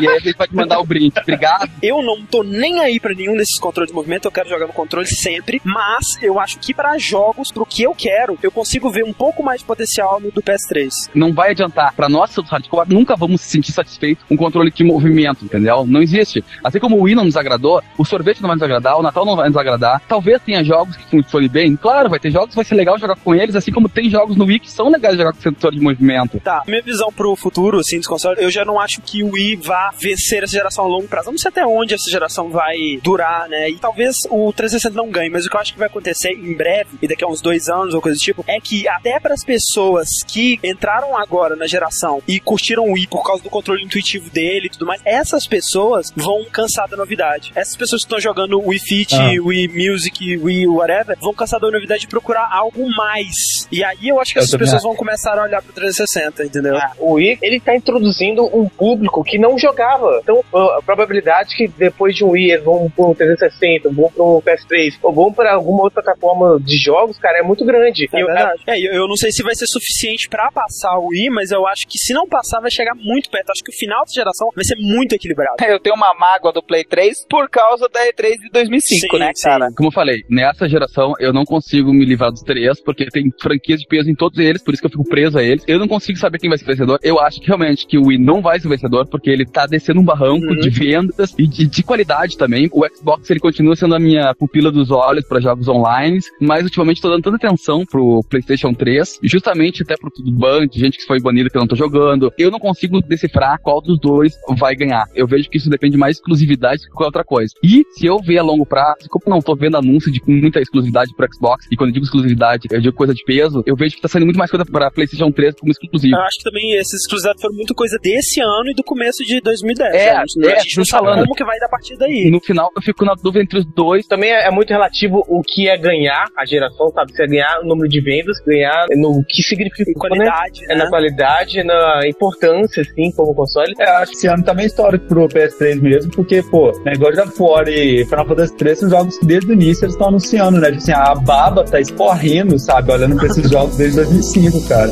E 0.00 0.08
aí 0.08 0.16
a 0.16 0.20
gente 0.20 0.36
vai 0.36 0.46
te 0.46 0.54
mandar 0.54 0.78
o 0.78 0.84
brinde. 0.84 1.14
Obrigado. 1.20 1.70
Eu 1.82 2.02
não 2.02 2.24
tô 2.24 2.42
nem 2.42 2.80
aí 2.80 3.00
pra 3.00 3.14
nenhum 3.14 3.36
desses 3.36 3.58
controles 3.58 3.90
de 3.90 3.94
movimento, 3.94 4.26
eu 4.26 4.32
quero 4.32 4.48
jogar 4.48 4.66
no 4.66 4.72
controle 4.72 5.06
sempre, 5.06 5.60
mas 5.64 6.04
eu 6.22 6.38
acho 6.38 6.58
que 6.58 6.74
pra 6.74 6.98
jogos, 6.98 7.50
pro 7.50 7.66
que 7.66 7.82
eu 7.82 7.94
quero, 7.94 8.38
eu 8.42 8.50
consigo 8.50 8.90
ver 8.90 9.04
um 9.04 9.12
pouco 9.12 9.42
mais 9.42 9.60
de 9.60 9.66
potencial 9.66 10.20
no 10.20 10.30
do 10.30 10.42
PS3. 10.42 10.90
Não 11.14 11.32
vai 11.32 11.50
adiantar. 11.50 11.94
Pra 11.94 12.08
nós, 12.08 12.34
hardcore, 12.36 12.88
nunca 12.88 13.16
vamos 13.16 13.40
se 13.40 13.50
sentir 13.50 13.72
satisfeitos 13.72 14.24
com 14.28 14.36
controle 14.36 14.70
de 14.70 14.84
movimento, 14.84 15.44
entendeu? 15.44 15.84
Não 15.86 16.02
existe. 16.02 16.44
Assim 16.62 16.78
como 16.78 16.96
o 16.96 17.02
Wii 17.02 17.14
não 17.14 17.24
nos 17.24 17.36
agradou, 17.36 17.82
o 17.96 18.04
sorvete 18.04 18.40
não 18.40 18.48
vai 18.48 18.56
nos 18.56 18.62
agradar, 18.62 18.98
o 18.98 19.02
Natal 19.02 19.24
não 19.24 19.36
vai 19.36 19.48
nos 19.48 19.56
agradar. 19.56 20.00
Talvez 20.08 20.40
tenha 20.42 20.62
jogos 20.62 20.96
que 20.96 21.04
funcionem 21.10 21.48
bem. 21.48 21.76
Claro, 21.76 22.10
vai 22.10 22.18
ter 22.18 22.30
jogos 22.30 22.50
que 22.50 22.56
vai 22.56 22.64
ser 22.64 22.74
legal 22.74 22.98
jogar 22.98 23.16
com 23.16 23.34
eles, 23.34 23.56
assim 23.56 23.72
como 23.72 23.88
tem 23.88 24.10
jogos 24.10 24.36
no 24.36 24.44
Wii 24.44 24.60
que 24.60 24.70
são 24.70 24.90
legais 24.90 25.16
jogar 25.16 25.32
com 25.32 25.40
sensor 25.40 25.72
de 25.72 25.80
movimento. 25.80 26.40
Tá, 26.40 26.62
minha 26.66 26.82
visão 26.82 27.12
pro 27.12 27.34
futuro, 27.36 27.78
assim, 27.78 27.98
dos 27.98 28.06
consoles, 28.06 28.42
eu 28.42 28.50
já 28.50 28.64
não 28.64 28.80
acho 28.80 29.00
que 29.00 29.22
o 29.22 29.35
Wii 29.36 29.56
vá 29.56 29.92
vencer 29.98 30.42
essa 30.42 30.52
geração 30.52 30.84
a 30.84 30.88
longo 30.88 31.06
prazo. 31.08 31.28
Eu 31.28 31.32
não 31.32 31.38
sei 31.38 31.48
até 31.50 31.66
onde 31.66 31.94
essa 31.94 32.10
geração 32.10 32.48
vai 32.50 32.76
durar, 33.02 33.48
né? 33.48 33.68
E 33.70 33.76
talvez 33.78 34.16
o 34.30 34.52
360 34.52 34.96
não 34.96 35.10
ganhe, 35.10 35.30
mas 35.30 35.44
o 35.46 35.50
que 35.50 35.56
eu 35.56 35.60
acho 35.60 35.72
que 35.72 35.78
vai 35.78 35.88
acontecer 35.88 36.30
em 36.32 36.54
breve, 36.54 36.90
e 37.02 37.06
daqui 37.08 37.24
a 37.24 37.28
uns 37.28 37.40
dois 37.40 37.68
anos 37.68 37.94
ou 37.94 38.00
coisa 38.00 38.16
do 38.18 38.22
tipo, 38.22 38.44
é 38.46 38.58
que 38.60 38.88
até 38.88 39.20
para 39.20 39.34
as 39.34 39.44
pessoas 39.44 40.08
que 40.26 40.58
entraram 40.64 41.16
agora 41.16 41.54
na 41.56 41.66
geração 41.66 42.22
e 42.26 42.40
curtiram 42.40 42.84
o 42.88 42.92
Wii 42.92 43.06
por 43.08 43.24
causa 43.24 43.42
do 43.42 43.50
controle 43.50 43.84
intuitivo 43.84 44.30
dele 44.30 44.66
e 44.66 44.70
tudo 44.70 44.86
mais, 44.86 45.00
essas 45.04 45.46
pessoas 45.46 46.12
vão 46.16 46.44
cansar 46.50 46.88
da 46.88 46.96
novidade. 46.96 47.52
Essas 47.54 47.76
pessoas 47.76 48.02
que 48.02 48.06
estão 48.06 48.20
jogando 48.20 48.58
Wii 48.60 48.78
Fit, 48.80 49.14
Ah. 49.14 49.30
Wii 49.42 49.68
Music, 49.68 50.36
Wii 50.38 50.66
whatever, 50.66 51.16
vão 51.20 51.34
cansar 51.34 51.60
da 51.60 51.70
novidade 51.70 52.00
de 52.02 52.08
procurar 52.08 52.48
algo 52.50 52.88
mais. 52.96 53.34
E 53.70 53.84
aí 53.84 54.08
eu 54.08 54.20
acho 54.20 54.32
que 54.32 54.38
Eu 54.38 54.42
essas 54.44 54.56
pessoas 54.56 54.82
vão 54.82 54.94
começar 54.96 55.38
a 55.38 55.42
olhar 55.42 55.62
pro 55.62 55.72
360, 55.72 56.44
entendeu? 56.44 56.76
Ah, 56.76 56.92
o 56.98 57.14
Wii, 57.14 57.38
ele 57.42 57.60
tá 57.60 57.74
introduzindo 57.76 58.44
um 58.56 58.68
público 58.68 59.22
que 59.26 59.38
não 59.38 59.58
jogava. 59.58 60.20
Então, 60.22 60.42
a 60.76 60.80
probabilidade 60.82 61.56
que 61.56 61.68
depois 61.68 62.14
de 62.14 62.24
um 62.24 62.30
Wii 62.30 62.52
eles 62.52 62.64
vão 62.64 62.90
pro 62.90 63.14
360, 63.14 63.90
vão 63.90 64.10
pro 64.10 64.42
PS3, 64.42 64.98
ou 65.02 65.12
vão 65.12 65.32
pra 65.32 65.54
alguma 65.54 65.82
outra 65.84 66.02
plataforma 66.02 66.58
de 66.60 66.76
jogos, 66.76 67.18
cara, 67.18 67.38
é 67.38 67.42
muito 67.42 67.64
grande. 67.64 68.08
É 68.12 68.22
eu- 68.22 68.26
verdade. 68.26 68.62
É, 68.66 68.96
eu, 68.96 69.08
não 69.08 69.16
sei 69.16 69.30
se 69.32 69.42
vai 69.42 69.54
ser 69.54 69.66
suficiente 69.66 70.28
pra 70.28 70.50
passar 70.50 70.98
o 70.98 71.08
Wii, 71.08 71.30
mas 71.30 71.50
eu 71.50 71.66
acho 71.66 71.86
que 71.86 71.98
se 71.98 72.12
não 72.12 72.26
passar, 72.28 72.60
vai 72.60 72.70
chegar 72.70 72.94
muito 72.94 73.30
perto. 73.30 73.50
Acho 73.50 73.62
que 73.64 73.70
o 73.70 73.76
final 73.76 74.00
dessa 74.02 74.14
geração 74.14 74.48
vai 74.54 74.64
ser 74.64 74.76
muito 74.76 75.14
equilibrado. 75.14 75.56
Eu 75.66 75.80
tenho 75.80 75.96
uma 75.96 76.14
mágoa 76.14 76.52
do 76.52 76.62
Play 76.62 76.84
3 76.84 77.26
por 77.28 77.48
causa 77.48 77.88
da 77.88 78.00
E3 78.06 78.38
de 78.40 78.48
2005, 78.50 79.16
Sim, 79.16 79.18
né, 79.18 79.30
sim. 79.34 79.48
cara? 79.48 79.68
Como 79.76 79.88
eu 79.88 79.92
falei, 79.92 80.18
nessa 80.30 80.68
geração 80.68 81.12
eu 81.18 81.32
não 81.32 81.44
consigo 81.44 81.92
me 81.92 82.04
livrar 82.04 82.30
dos 82.30 82.42
três, 82.42 82.80
porque 82.82 83.06
tem 83.06 83.24
franquias 83.40 83.80
de 83.80 83.86
peso 83.86 84.10
em 84.10 84.14
todos 84.14 84.38
eles, 84.38 84.62
por 84.62 84.72
isso 84.74 84.80
que 84.80 84.86
eu 84.86 84.90
fico 84.90 85.08
preso 85.08 85.38
a 85.38 85.42
eles. 85.42 85.64
Eu 85.66 85.78
não 85.78 85.88
consigo 85.88 86.18
saber 86.18 86.38
quem 86.38 86.48
vai 86.48 86.58
ser 86.58 86.64
o 86.64 86.68
vencedor. 86.68 86.98
Eu 87.02 87.18
acho 87.20 87.40
que 87.40 87.46
realmente 87.46 87.86
que 87.86 87.98
o 87.98 88.06
Wii 88.06 88.18
não 88.18 88.40
vai 88.40 88.58
ser 88.60 88.66
o 88.66 88.70
vencedor, 88.70 89.06
porque 89.16 89.30
ele 89.30 89.44
tá 89.46 89.66
descendo 89.66 90.00
um 90.00 90.04
barranco 90.04 90.46
Uhum. 90.46 90.58
de 90.60 90.70
vendas 90.70 91.34
e 91.38 91.46
de, 91.46 91.66
de 91.66 91.82
qualidade 91.82 92.36
também. 92.36 92.68
O 92.72 92.86
Xbox 92.86 93.28
ele 93.30 93.40
continua 93.40 93.74
sendo 93.74 93.94
a 93.94 93.98
minha 93.98 94.34
pupila 94.34 94.70
dos 94.70 94.90
olhos 94.90 95.24
para 95.26 95.40
jogos 95.40 95.68
online, 95.68 96.18
mas 96.40 96.64
ultimamente 96.64 97.00
tô 97.00 97.08
dando 97.08 97.22
tanta 97.22 97.36
atenção 97.36 97.84
pro 97.84 98.22
PlayStation 98.28 98.72
3, 98.74 99.20
justamente 99.22 99.82
até 99.82 99.96
pro 99.96 100.10
tudo 100.10 100.30
ban, 100.30 100.66
de 100.66 100.78
gente 100.78 100.98
que 100.98 101.04
foi 101.04 101.20
banida 101.20 101.48
que 101.48 101.56
eu 101.56 101.60
não 101.60 101.66
tô 101.68 101.76
jogando. 101.76 102.32
Eu 102.38 102.50
não 102.50 102.58
consigo 102.58 103.00
decifrar 103.00 103.58
qual 103.60 103.80
dos 103.80 103.98
dois 103.98 104.34
vai 104.56 104.74
ganhar. 104.74 105.04
Eu 105.14 105.26
vejo 105.26 105.48
que 105.48 105.58
isso 105.58 105.70
depende 105.70 105.96
mais 105.96 106.16
de 106.16 106.20
exclusividade 106.20 106.82
que 106.82 106.90
qualquer 106.90 107.06
outra 107.06 107.24
coisa. 107.24 107.52
E 107.62 107.82
se 107.96 108.06
eu 108.06 108.18
ver 108.18 108.38
a 108.38 108.42
longo 108.42 108.66
prazo, 108.66 109.08
como 109.08 109.34
não 109.34 109.40
tô 109.40 109.54
vendo 109.56 109.76
anúncio 109.76 110.12
de 110.12 110.20
muita 110.26 110.60
exclusividade 110.60 111.12
pro 111.16 111.26
Xbox, 111.32 111.66
e 111.70 111.76
quando 111.76 111.90
eu 111.90 111.94
digo 111.94 112.04
exclusividade, 112.04 112.68
eu 112.70 112.80
digo 112.80 112.96
coisa 112.96 113.14
de 113.14 113.24
peso, 113.24 113.62
eu 113.66 113.76
vejo 113.76 113.96
que 113.96 114.02
tá 114.02 114.08
saindo 114.08 114.24
muito 114.26 114.38
mais 114.38 114.50
coisa 114.50 114.64
pra 114.64 114.90
PlayStation 114.90 115.30
3 115.30 115.54
como 115.58 115.72
exclusivo. 115.72 116.14
Eu 116.14 116.20
acho 116.22 116.38
que 116.38 116.44
também 116.44 116.72
esses 116.74 117.00
exclusividades 117.02 117.40
foram 117.40 117.54
muito 117.54 117.74
coisa 117.74 117.96
desse 118.02 118.40
ano 118.40 118.70
e 118.70 118.74
do 118.74 118.82
começo 118.82 118.95
de 119.24 119.40
2010. 119.40 119.94
É, 119.94 120.06
né? 120.06 120.10
a 120.12 120.20
gente, 120.20 120.46
é, 120.46 120.56
a 120.56 120.58
gente 120.60 120.76
não 120.78 120.84
falando. 120.90 121.20
como 121.20 121.34
que 121.34 121.44
vai 121.44 121.58
dar 121.58 121.66
a 121.66 121.68
partir 121.70 121.96
daí. 121.96 122.30
No 122.30 122.40
final 122.40 122.70
eu 122.76 122.82
fico 122.82 123.04
na 123.04 123.14
dúvida 123.14 123.42
entre 123.44 123.58
os 123.58 123.64
dois. 123.64 124.06
Também 124.06 124.30
é, 124.30 124.46
é 124.46 124.50
muito 124.50 124.70
relativo 124.70 125.24
o 125.28 125.42
que 125.42 125.68
é 125.68 125.76
ganhar 125.76 126.26
a 126.36 126.44
geração, 126.44 126.90
sabe? 126.90 127.12
Se 127.12 127.22
é 127.22 127.26
ganhar 127.26 127.60
o 127.62 127.66
número 127.66 127.88
de 127.88 128.00
vendas, 128.00 128.38
ganhar 128.46 128.86
no 128.96 129.22
que 129.28 129.42
significa 129.42 129.90
Em 129.90 129.94
qualidade, 129.94 130.64
É 130.64 130.74
né? 130.74 130.84
na 130.84 130.88
qualidade, 130.90 131.62
na 131.64 132.00
importância, 132.06 132.82
assim, 132.82 133.10
como 133.12 133.34
console. 133.34 133.74
É, 133.78 133.88
acho 133.90 134.12
que 134.12 134.18
esse 134.18 134.26
ano 134.26 134.44
tá 134.44 134.54
meio 134.54 134.66
histórico 134.66 135.06
pro 135.06 135.28
PS3 135.28 135.80
mesmo, 135.80 136.10
porque, 136.12 136.42
pô, 136.42 136.72
negócio 136.84 137.24
de 137.24 137.36
fora 137.36 137.70
e 137.70 138.04
Final 138.06 138.26
Fantasy 138.26 138.56
3 138.56 138.78
são 138.78 138.90
jogos 138.90 139.18
que 139.18 139.26
desde 139.26 139.50
o 139.50 139.54
início 139.54 139.84
eles 139.84 139.94
estão 139.94 140.08
anunciando, 140.08 140.58
né? 140.60 140.66
Tipo 140.68 140.78
assim, 140.78 140.92
a 140.92 141.14
baba 141.14 141.64
tá 141.64 141.80
escorrendo, 141.80 142.58
sabe? 142.58 142.92
Olhando 142.92 143.16
pra 143.16 143.26
esses 143.26 143.48
jogos 143.50 143.76
desde 143.76 143.96
2005, 143.96 144.68
cara. 144.68 144.90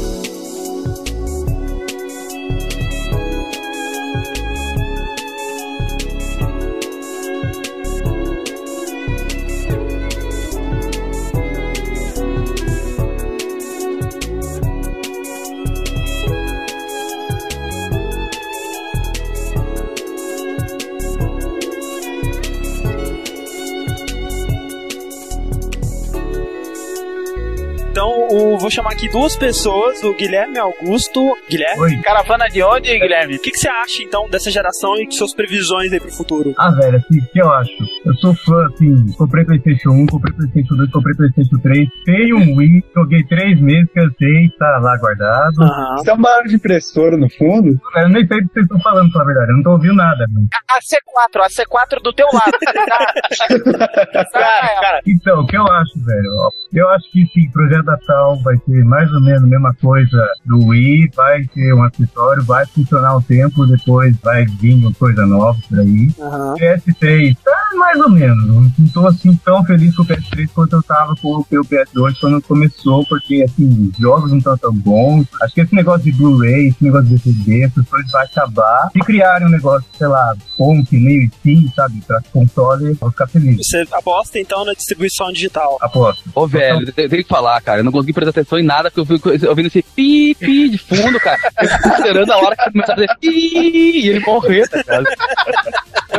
Vou 28.64 28.70
chamar 28.70 28.92
aqui 28.92 29.10
duas 29.10 29.36
pessoas, 29.36 30.02
o 30.02 30.14
Guilherme 30.14 30.58
Augusto. 30.58 31.20
Guilherme? 31.50 31.82
Oi. 31.82 31.96
Caravana 31.98 32.48
de 32.48 32.62
onde, 32.62 32.98
Guilherme? 32.98 33.36
O 33.36 33.38
que, 33.38 33.50
que 33.50 33.58
você 33.58 33.68
acha, 33.68 34.02
então, 34.02 34.26
dessa 34.30 34.50
geração 34.50 34.96
e 34.96 35.12
suas 35.12 35.34
previsões 35.34 35.92
aí 35.92 36.00
pro 36.00 36.10
futuro? 36.10 36.54
Ah, 36.56 36.70
velho, 36.70 36.96
assim, 36.96 37.18
o 37.18 37.26
que 37.26 37.42
eu 37.42 37.52
acho? 37.52 37.70
Eu 38.06 38.14
sou 38.14 38.34
fã, 38.34 38.66
assim, 38.72 39.12
comprei 39.18 39.44
PlayStation 39.44 39.90
1, 39.90 40.06
comprei 40.06 40.32
PlayStation 40.32 40.76
2, 40.76 40.90
comprei 40.90 41.14
PlayStation 41.14 41.58
3, 41.62 41.88
tenho 42.06 42.38
um 42.38 42.56
Wii, 42.56 42.84
joguei 42.96 43.22
três 43.24 43.60
meses, 43.60 43.86
cansei, 43.94 44.48
tá 44.58 44.78
lá 44.78 44.96
guardado. 44.96 45.62
Aham. 45.62 45.96
Isso 45.96 46.10
é 46.10 46.14
um 46.14 46.22
barulho 46.22 46.48
de 46.48 46.56
impressora 46.56 47.18
no 47.18 47.28
fundo? 47.28 47.78
Eu 47.96 48.08
nem 48.08 48.26
sei 48.26 48.38
o 48.38 48.48
que 48.48 48.54
vocês 48.54 48.64
estão 48.64 48.80
falando, 48.80 49.12
pra 49.12 49.24
verdade, 49.24 49.50
eu 49.50 49.56
não 49.56 49.62
tô 49.62 49.72
ouvindo 49.72 49.96
nada. 49.96 50.24
Né? 50.32 50.46
A 50.70 50.80
C4, 50.80 51.42
a 51.42 51.48
C4 51.48 52.02
do 52.02 52.14
teu 52.14 52.28
lado. 52.32 52.52
cara, 54.32 54.80
cara, 54.80 55.00
Então, 55.06 55.40
o 55.40 55.46
que 55.46 55.54
eu 55.58 55.66
acho, 55.66 56.02
velho? 56.02 56.50
Eu 56.72 56.88
acho 56.88 57.12
que 57.12 57.26
sim, 57.26 57.50
Projeto 57.52 57.84
Natal 57.84 58.38
vai 58.42 58.53
ser 58.58 58.84
mais 58.84 59.10
ou 59.12 59.20
menos 59.20 59.42
a 59.42 59.46
mesma 59.46 59.74
coisa 59.74 60.28
do 60.44 60.66
Wii, 60.66 61.10
vai 61.14 61.44
ter 61.44 61.74
um 61.74 61.82
acessório, 61.82 62.42
vai 62.44 62.66
funcionar 62.66 63.16
um 63.16 63.22
tempo, 63.22 63.66
depois 63.66 64.16
vai 64.22 64.44
vir 64.44 64.74
uma 64.74 64.92
coisa 64.94 65.26
nova 65.26 65.58
por 65.68 65.80
aí. 65.80 66.10
Aham. 66.20 66.54
PS3, 66.54 67.36
tá 67.44 67.52
mais 67.76 68.00
ou 68.00 68.10
menos. 68.10 68.46
Não 68.46 68.88
tô 68.92 69.06
assim 69.06 69.34
tão 69.44 69.64
feliz 69.64 69.94
com 69.94 70.02
o 70.02 70.06
PS3 70.06 70.48
quanto 70.54 70.76
eu 70.76 70.82
tava 70.82 71.14
com 71.16 71.38
o 71.38 71.44
PS2 71.44 72.18
quando 72.20 72.42
começou, 72.42 73.04
porque 73.06 73.42
assim, 73.42 73.90
os 73.92 73.98
jogos 73.98 74.30
não 74.30 74.38
estão 74.38 74.56
tão 74.56 74.72
bons. 74.72 75.26
Acho 75.42 75.54
que 75.54 75.60
esse 75.60 75.74
negócio 75.74 76.04
de 76.04 76.12
Blu-ray, 76.12 76.68
esse 76.68 76.82
negócio 76.82 77.06
de 77.06 77.16
DVD, 77.18 77.64
essas 77.64 77.88
coisas 77.88 78.10
vai 78.10 78.24
acabar. 78.24 78.90
Se 78.92 79.00
criarem 79.00 79.46
um 79.46 79.50
negócio, 79.50 79.88
sei 79.96 80.06
lá, 80.06 80.34
bom, 80.58 80.84
que 80.84 80.98
meio 80.98 81.28
Steam, 81.38 81.70
sabe, 81.74 82.00
pra 82.06 82.20
console, 82.32 82.86
eu 82.86 82.94
vou 82.96 83.10
ficar 83.10 83.26
feliz. 83.26 83.56
Você 83.56 83.84
aposta, 83.92 84.38
então, 84.38 84.64
na 84.64 84.72
distribuição 84.72 85.32
digital. 85.32 85.78
Aposto. 85.80 86.22
Ô, 86.34 86.46
velho, 86.46 86.92
eu 86.96 87.08
tenho 87.08 87.22
que 87.22 87.28
falar, 87.28 87.60
cara. 87.60 87.80
Eu 87.80 87.84
não 87.84 87.92
consegui 87.92 88.12
prestar 88.12 88.32
atenção 88.44 88.58
em 88.58 88.62
nada, 88.62 88.90
porque 88.90 89.00
eu 89.00 89.18
fico 89.18 89.48
ouvindo 89.48 89.66
esse 89.66 89.82
pi, 89.82 90.34
pi 90.34 90.68
de 90.68 90.78
fundo, 90.78 91.18
cara. 91.18 91.38
Eu 91.60 91.92
esperando 91.92 92.30
a 92.30 92.36
hora 92.36 92.56
que 92.56 92.70
começar 92.70 92.92
a 92.92 92.96
fazer 92.96 93.16
pi 93.20 94.00
e 94.04 94.08
ele 94.08 94.20
morrer, 94.20 94.68
tá 94.68 94.78
ligado? 94.78 95.06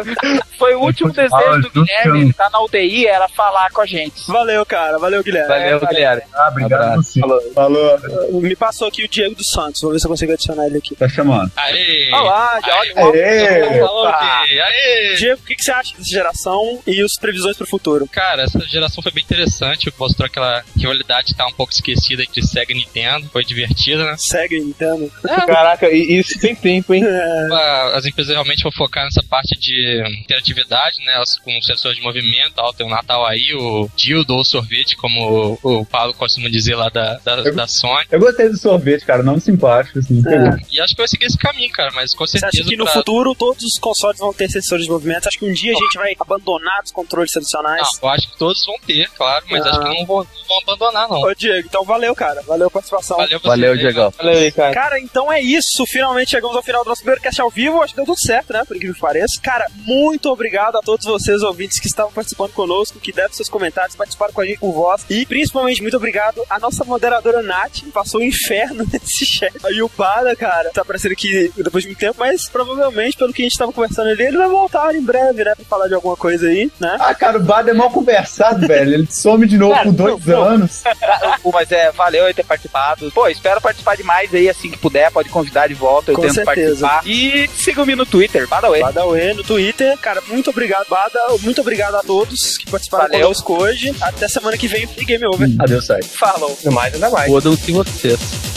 foi 0.57 0.76
o 0.76 0.81
último 0.81 1.11
desejo 1.11 1.61
do 1.61 1.72
Guilherme, 1.84 2.22
ele 2.22 2.34
tá 2.34 2.49
na 2.49 2.61
UTI, 2.61 3.07
era 3.07 3.27
falar 3.30 3.69
com 3.72 3.81
a 3.81 3.85
gente. 3.85 4.26
Valeu, 4.27 4.65
cara. 4.65 4.97
Valeu, 4.97 5.23
Guilherme. 5.23 5.47
Valeu, 5.47 5.80
Guilherme. 5.88 6.22
Ah, 6.34 6.47
obrigado 6.49 6.95
você. 7.03 7.19
Falou, 7.53 7.99
Me 8.41 8.55
passou 8.55 8.88
aqui 8.88 9.03
o 9.03 9.07
Diego 9.07 9.35
dos 9.35 9.47
Santos. 9.51 9.81
Vou 9.81 9.91
ver 9.91 9.99
se 9.99 10.05
eu 10.05 10.09
consigo 10.09 10.31
adicionar 10.34 10.65
ele 10.67 10.77
aqui. 10.77 10.95
tá 10.95 11.07
chamando. 11.09 11.51
Aê! 11.55 12.09
Olá, 12.13 12.59
Diego. 12.63 13.13
Aê! 13.15 15.15
Diego, 15.17 15.41
o 15.41 15.45
que, 15.45 15.55
que 15.55 15.63
você 15.63 15.72
acha 15.72 15.95
dessa 15.97 16.09
geração 16.09 16.80
e 16.85 17.01
as 17.01 17.13
previsões 17.19 17.57
pro 17.57 17.67
futuro? 17.67 18.07
Cara, 18.07 18.43
essa 18.43 18.59
geração 18.61 19.01
foi 19.01 19.11
bem 19.11 19.23
interessante, 19.23 19.91
mostrou 19.97 20.26
aquela 20.26 20.63
rivalidade 20.77 21.27
que 21.27 21.35
tá 21.35 21.47
um 21.47 21.51
pouco 21.53 21.73
esquecida 21.73 22.23
entre 22.23 22.45
Sega 22.45 22.72
e 22.72 22.76
Nintendo, 22.76 23.27
foi 23.31 23.43
divertida, 23.43 24.03
né? 24.05 24.15
Segue, 24.17 24.59
Nintendo. 24.59 25.11
Caraca, 25.45 25.89
e 25.89 26.19
isso 26.19 26.39
tem 26.39 26.55
tempo, 26.55 26.93
hein? 26.93 27.03
Ah, 27.51 27.91
As 27.95 28.05
empresas 28.05 28.34
realmente 28.34 28.63
vão 28.63 28.72
focar 28.72 29.05
nessa 29.05 29.22
parte 29.30 29.57
de 29.59 29.85
interatividade, 30.10 30.98
né? 31.03 31.22
Com 31.44 31.62
sensores 31.62 31.98
de 31.98 32.03
movimento, 32.03 32.53
tal, 32.56 32.74
tem 32.74 32.86
o 32.86 32.90
Natal 32.90 33.26
aí, 33.26 33.53
o 33.56 33.90
dildo 33.95 34.36
ou 34.36 34.44
sorvete, 34.45 34.95
como 34.98 35.57
o, 35.64 35.80
o 35.82 35.86
Paulo 35.86 36.14
costuma 36.14 36.49
dizer 36.49 36.76
lá 36.76 36.90
da, 36.90 37.18
da, 37.24 37.41
da 37.41 37.68
Sony. 37.68 38.06
Eu 38.12 38.20
gostei 38.20 38.49
do 38.49 38.57
sorvete, 38.57 39.06
cara, 39.06 39.24
nome 39.24 39.40
simpático, 39.41 39.99
assim. 39.99 40.22
pegou. 40.22 40.57
E 40.72 40.80
acho 40.82 40.94
que 40.95 41.02
vai 41.02 41.07
seguir 41.07 41.26
esse 41.26 41.38
caminho, 41.38 41.72
cara, 41.72 41.91
mas 41.94 42.14
com 42.14 42.26
Você 42.26 42.40
certeza 42.40 42.62
acha 42.64 42.70
que 42.70 42.76
no 42.78 42.86
pra- 42.86 42.94
futuro 42.94 43.36
todos 43.36 43.64
os 43.64 43.80
consoles 43.80 44.20
vão 44.20 44.34
ter 44.34 44.49
sensores 44.49 44.86
de 44.86 44.91
movimento? 44.91 45.28
Acha 45.28 45.38
que 45.38 45.45
um 45.45 45.53
dia 45.53 45.72
a 45.74 45.76
gente 45.76 45.98
vai 45.98 46.14
abandonar 46.20 46.82
os 46.84 46.91
controles 46.91 47.32
tradicionais? 47.32 47.88
Não, 48.02 48.10
eu 48.10 48.14
acho 48.16 48.30
que 48.32 48.38
todos 48.38 48.66
vão 48.66 48.76
ter, 48.86 49.10
claro, 49.12 49.45
mas 49.49 49.66
Ah. 49.66 49.70
acho 49.70 49.80
que 49.80 49.86
não 49.99 50.06
vão, 50.06 50.18
não 50.18 50.45
vão 50.48 50.60
abandonar, 50.64 51.07
não. 51.10 51.22
Ô, 51.22 51.34
Diego, 51.34 51.68
então 51.68 51.84
valeu, 51.84 52.16
cara. 52.16 52.41
Valeu 52.44 52.68
a 52.68 52.72
participação. 52.72 53.18
Valeu, 53.18 53.40
você 53.40 53.48
Valeu, 53.48 53.72
aí, 53.74 53.78
Diegão. 53.80 54.14
Olha 54.20 54.32
aí, 54.32 54.52
cara. 54.52 54.74
Cara, 54.74 54.99
então 54.99 55.32
é 55.32 55.41
isso. 55.41 55.86
Finalmente 55.88 56.32
chegamos 56.32 56.56
ao 56.56 56.64
final 56.64 56.84
do 56.84 56.90
nosso 56.90 57.02
primeiro 57.02 57.22
cast 57.22 57.40
ao 57.41 57.49
vivo. 57.49 57.82
Acho 57.82 57.94
que 57.94 57.98
deu 57.98 58.06
tudo 58.06 58.20
certo, 58.20 58.52
né? 58.53 58.64
Por 58.66 58.76
incrível 58.76 58.95
que 58.95 59.02
pareça. 59.02 59.40
Cara, 59.41 59.66
muito 59.85 60.30
obrigado 60.30 60.77
a 60.77 60.81
todos 60.81 61.06
vocês, 61.06 61.41
ouvintes, 61.41 61.80
que 61.80 61.88
estavam 61.88 62.11
participando 62.11 62.52
conosco, 62.52 62.99
que 62.99 63.11
deram 63.11 63.34
seus 63.34 63.49
comentários, 63.49 63.95
participaram 63.95 64.34
com 64.34 64.41
a 64.41 64.45
gente 64.45 64.60
por 64.60 64.72
voz. 64.72 65.06
E 65.10 65.26
principalmente, 65.26 65.81
muito 65.81 65.97
obrigado 65.97 66.41
à 66.49 66.60
nossa 66.60 66.84
moderadora 66.84 67.41
Nath, 67.41 67.73
que 67.73 67.91
passou 67.91 68.22
o 68.22 68.23
inferno 68.23 68.85
nesse 68.91 69.26
chat. 69.26 69.53
E 69.69 69.81
o 69.81 69.91
Bada, 69.97 70.35
cara, 70.35 70.69
tá 70.72 70.81
aparecendo 70.81 71.11
aqui 71.14 71.52
depois 71.56 71.84
de 71.84 71.89
muito 71.89 71.99
tempo, 71.99 72.15
mas 72.19 72.47
provavelmente, 72.49 73.18
pelo 73.18 73.34
que 73.34 73.41
a 73.41 73.45
gente 73.45 73.57
tava 73.57 73.72
conversando 73.72 74.10
ali, 74.10 74.23
ele 74.23 74.38
vai 74.38 74.47
voltar 74.47 74.93
em 74.95 75.02
breve, 75.02 75.43
né? 75.43 75.53
Pra 75.56 75.65
falar 75.65 75.88
de 75.88 75.93
alguma 75.93 76.15
coisa 76.15 76.47
aí, 76.47 76.72
né? 76.80 76.97
Ah, 76.99 77.14
cara, 77.14 77.38
o 77.38 77.43
Bado 77.43 77.69
é 77.69 77.73
mal 77.73 77.89
conversado, 77.89 78.65
velho. 78.68 78.93
Ele 78.93 79.07
some 79.11 79.47
de 79.47 79.57
novo 79.57 79.73
Cara, 79.73 79.85
por 79.85 79.93
dois 79.93 80.26
não, 80.26 80.39
não. 80.39 80.43
anos. 80.49 80.84
Pô, 81.41 81.52
Mas 81.52 81.72
é, 81.72 81.91
valeu 81.91 82.26
aí 82.26 82.34
ter 82.34 82.43
participado. 82.45 83.11
Pô, 83.11 83.27
espero 83.27 83.61
participar 83.61 83.95
de 83.95 84.03
mais 84.03 84.34
aí 84.34 84.49
assim 84.49 84.69
que 84.72 84.77
puder. 84.77 85.11
Pode 85.11 85.30
convidar 85.30 85.68
de 85.68 85.73
volta, 85.73 86.11
eu 86.11 86.15
Com 86.15 86.22
tento 86.23 86.34
certeza. 86.35 86.88
participar. 86.88 87.02
E 87.07 87.47
siga-me 87.56 87.95
no 87.95 88.06
Twitter, 88.06 88.47
Badaway. 88.47 88.81
Badaway 88.81 89.34
no 89.34 89.43
Twitter. 89.43 89.64
Cara, 90.01 90.21
muito 90.27 90.49
obrigado, 90.49 90.87
Bada. 90.89 91.19
Muito 91.41 91.61
obrigado 91.61 91.95
a 91.95 92.03
todos 92.03 92.57
que 92.57 92.69
participaram 92.69 93.05
Valeu. 93.05 93.21
conosco 93.21 93.61
hoje. 93.61 93.95
Até 94.01 94.27
semana 94.27 94.57
que 94.57 94.67
vem 94.67 94.87
e 94.97 95.05
Game 95.05 95.25
Over. 95.25 95.49
Adeus, 95.59 95.85
sai. 95.85 96.01
Falou. 96.03 96.57
No 96.63 96.71
mais, 96.71 96.93
ainda 96.93 97.09
mais. 97.09 97.27
Fodam-se 97.27 97.71
vocês. 97.71 98.55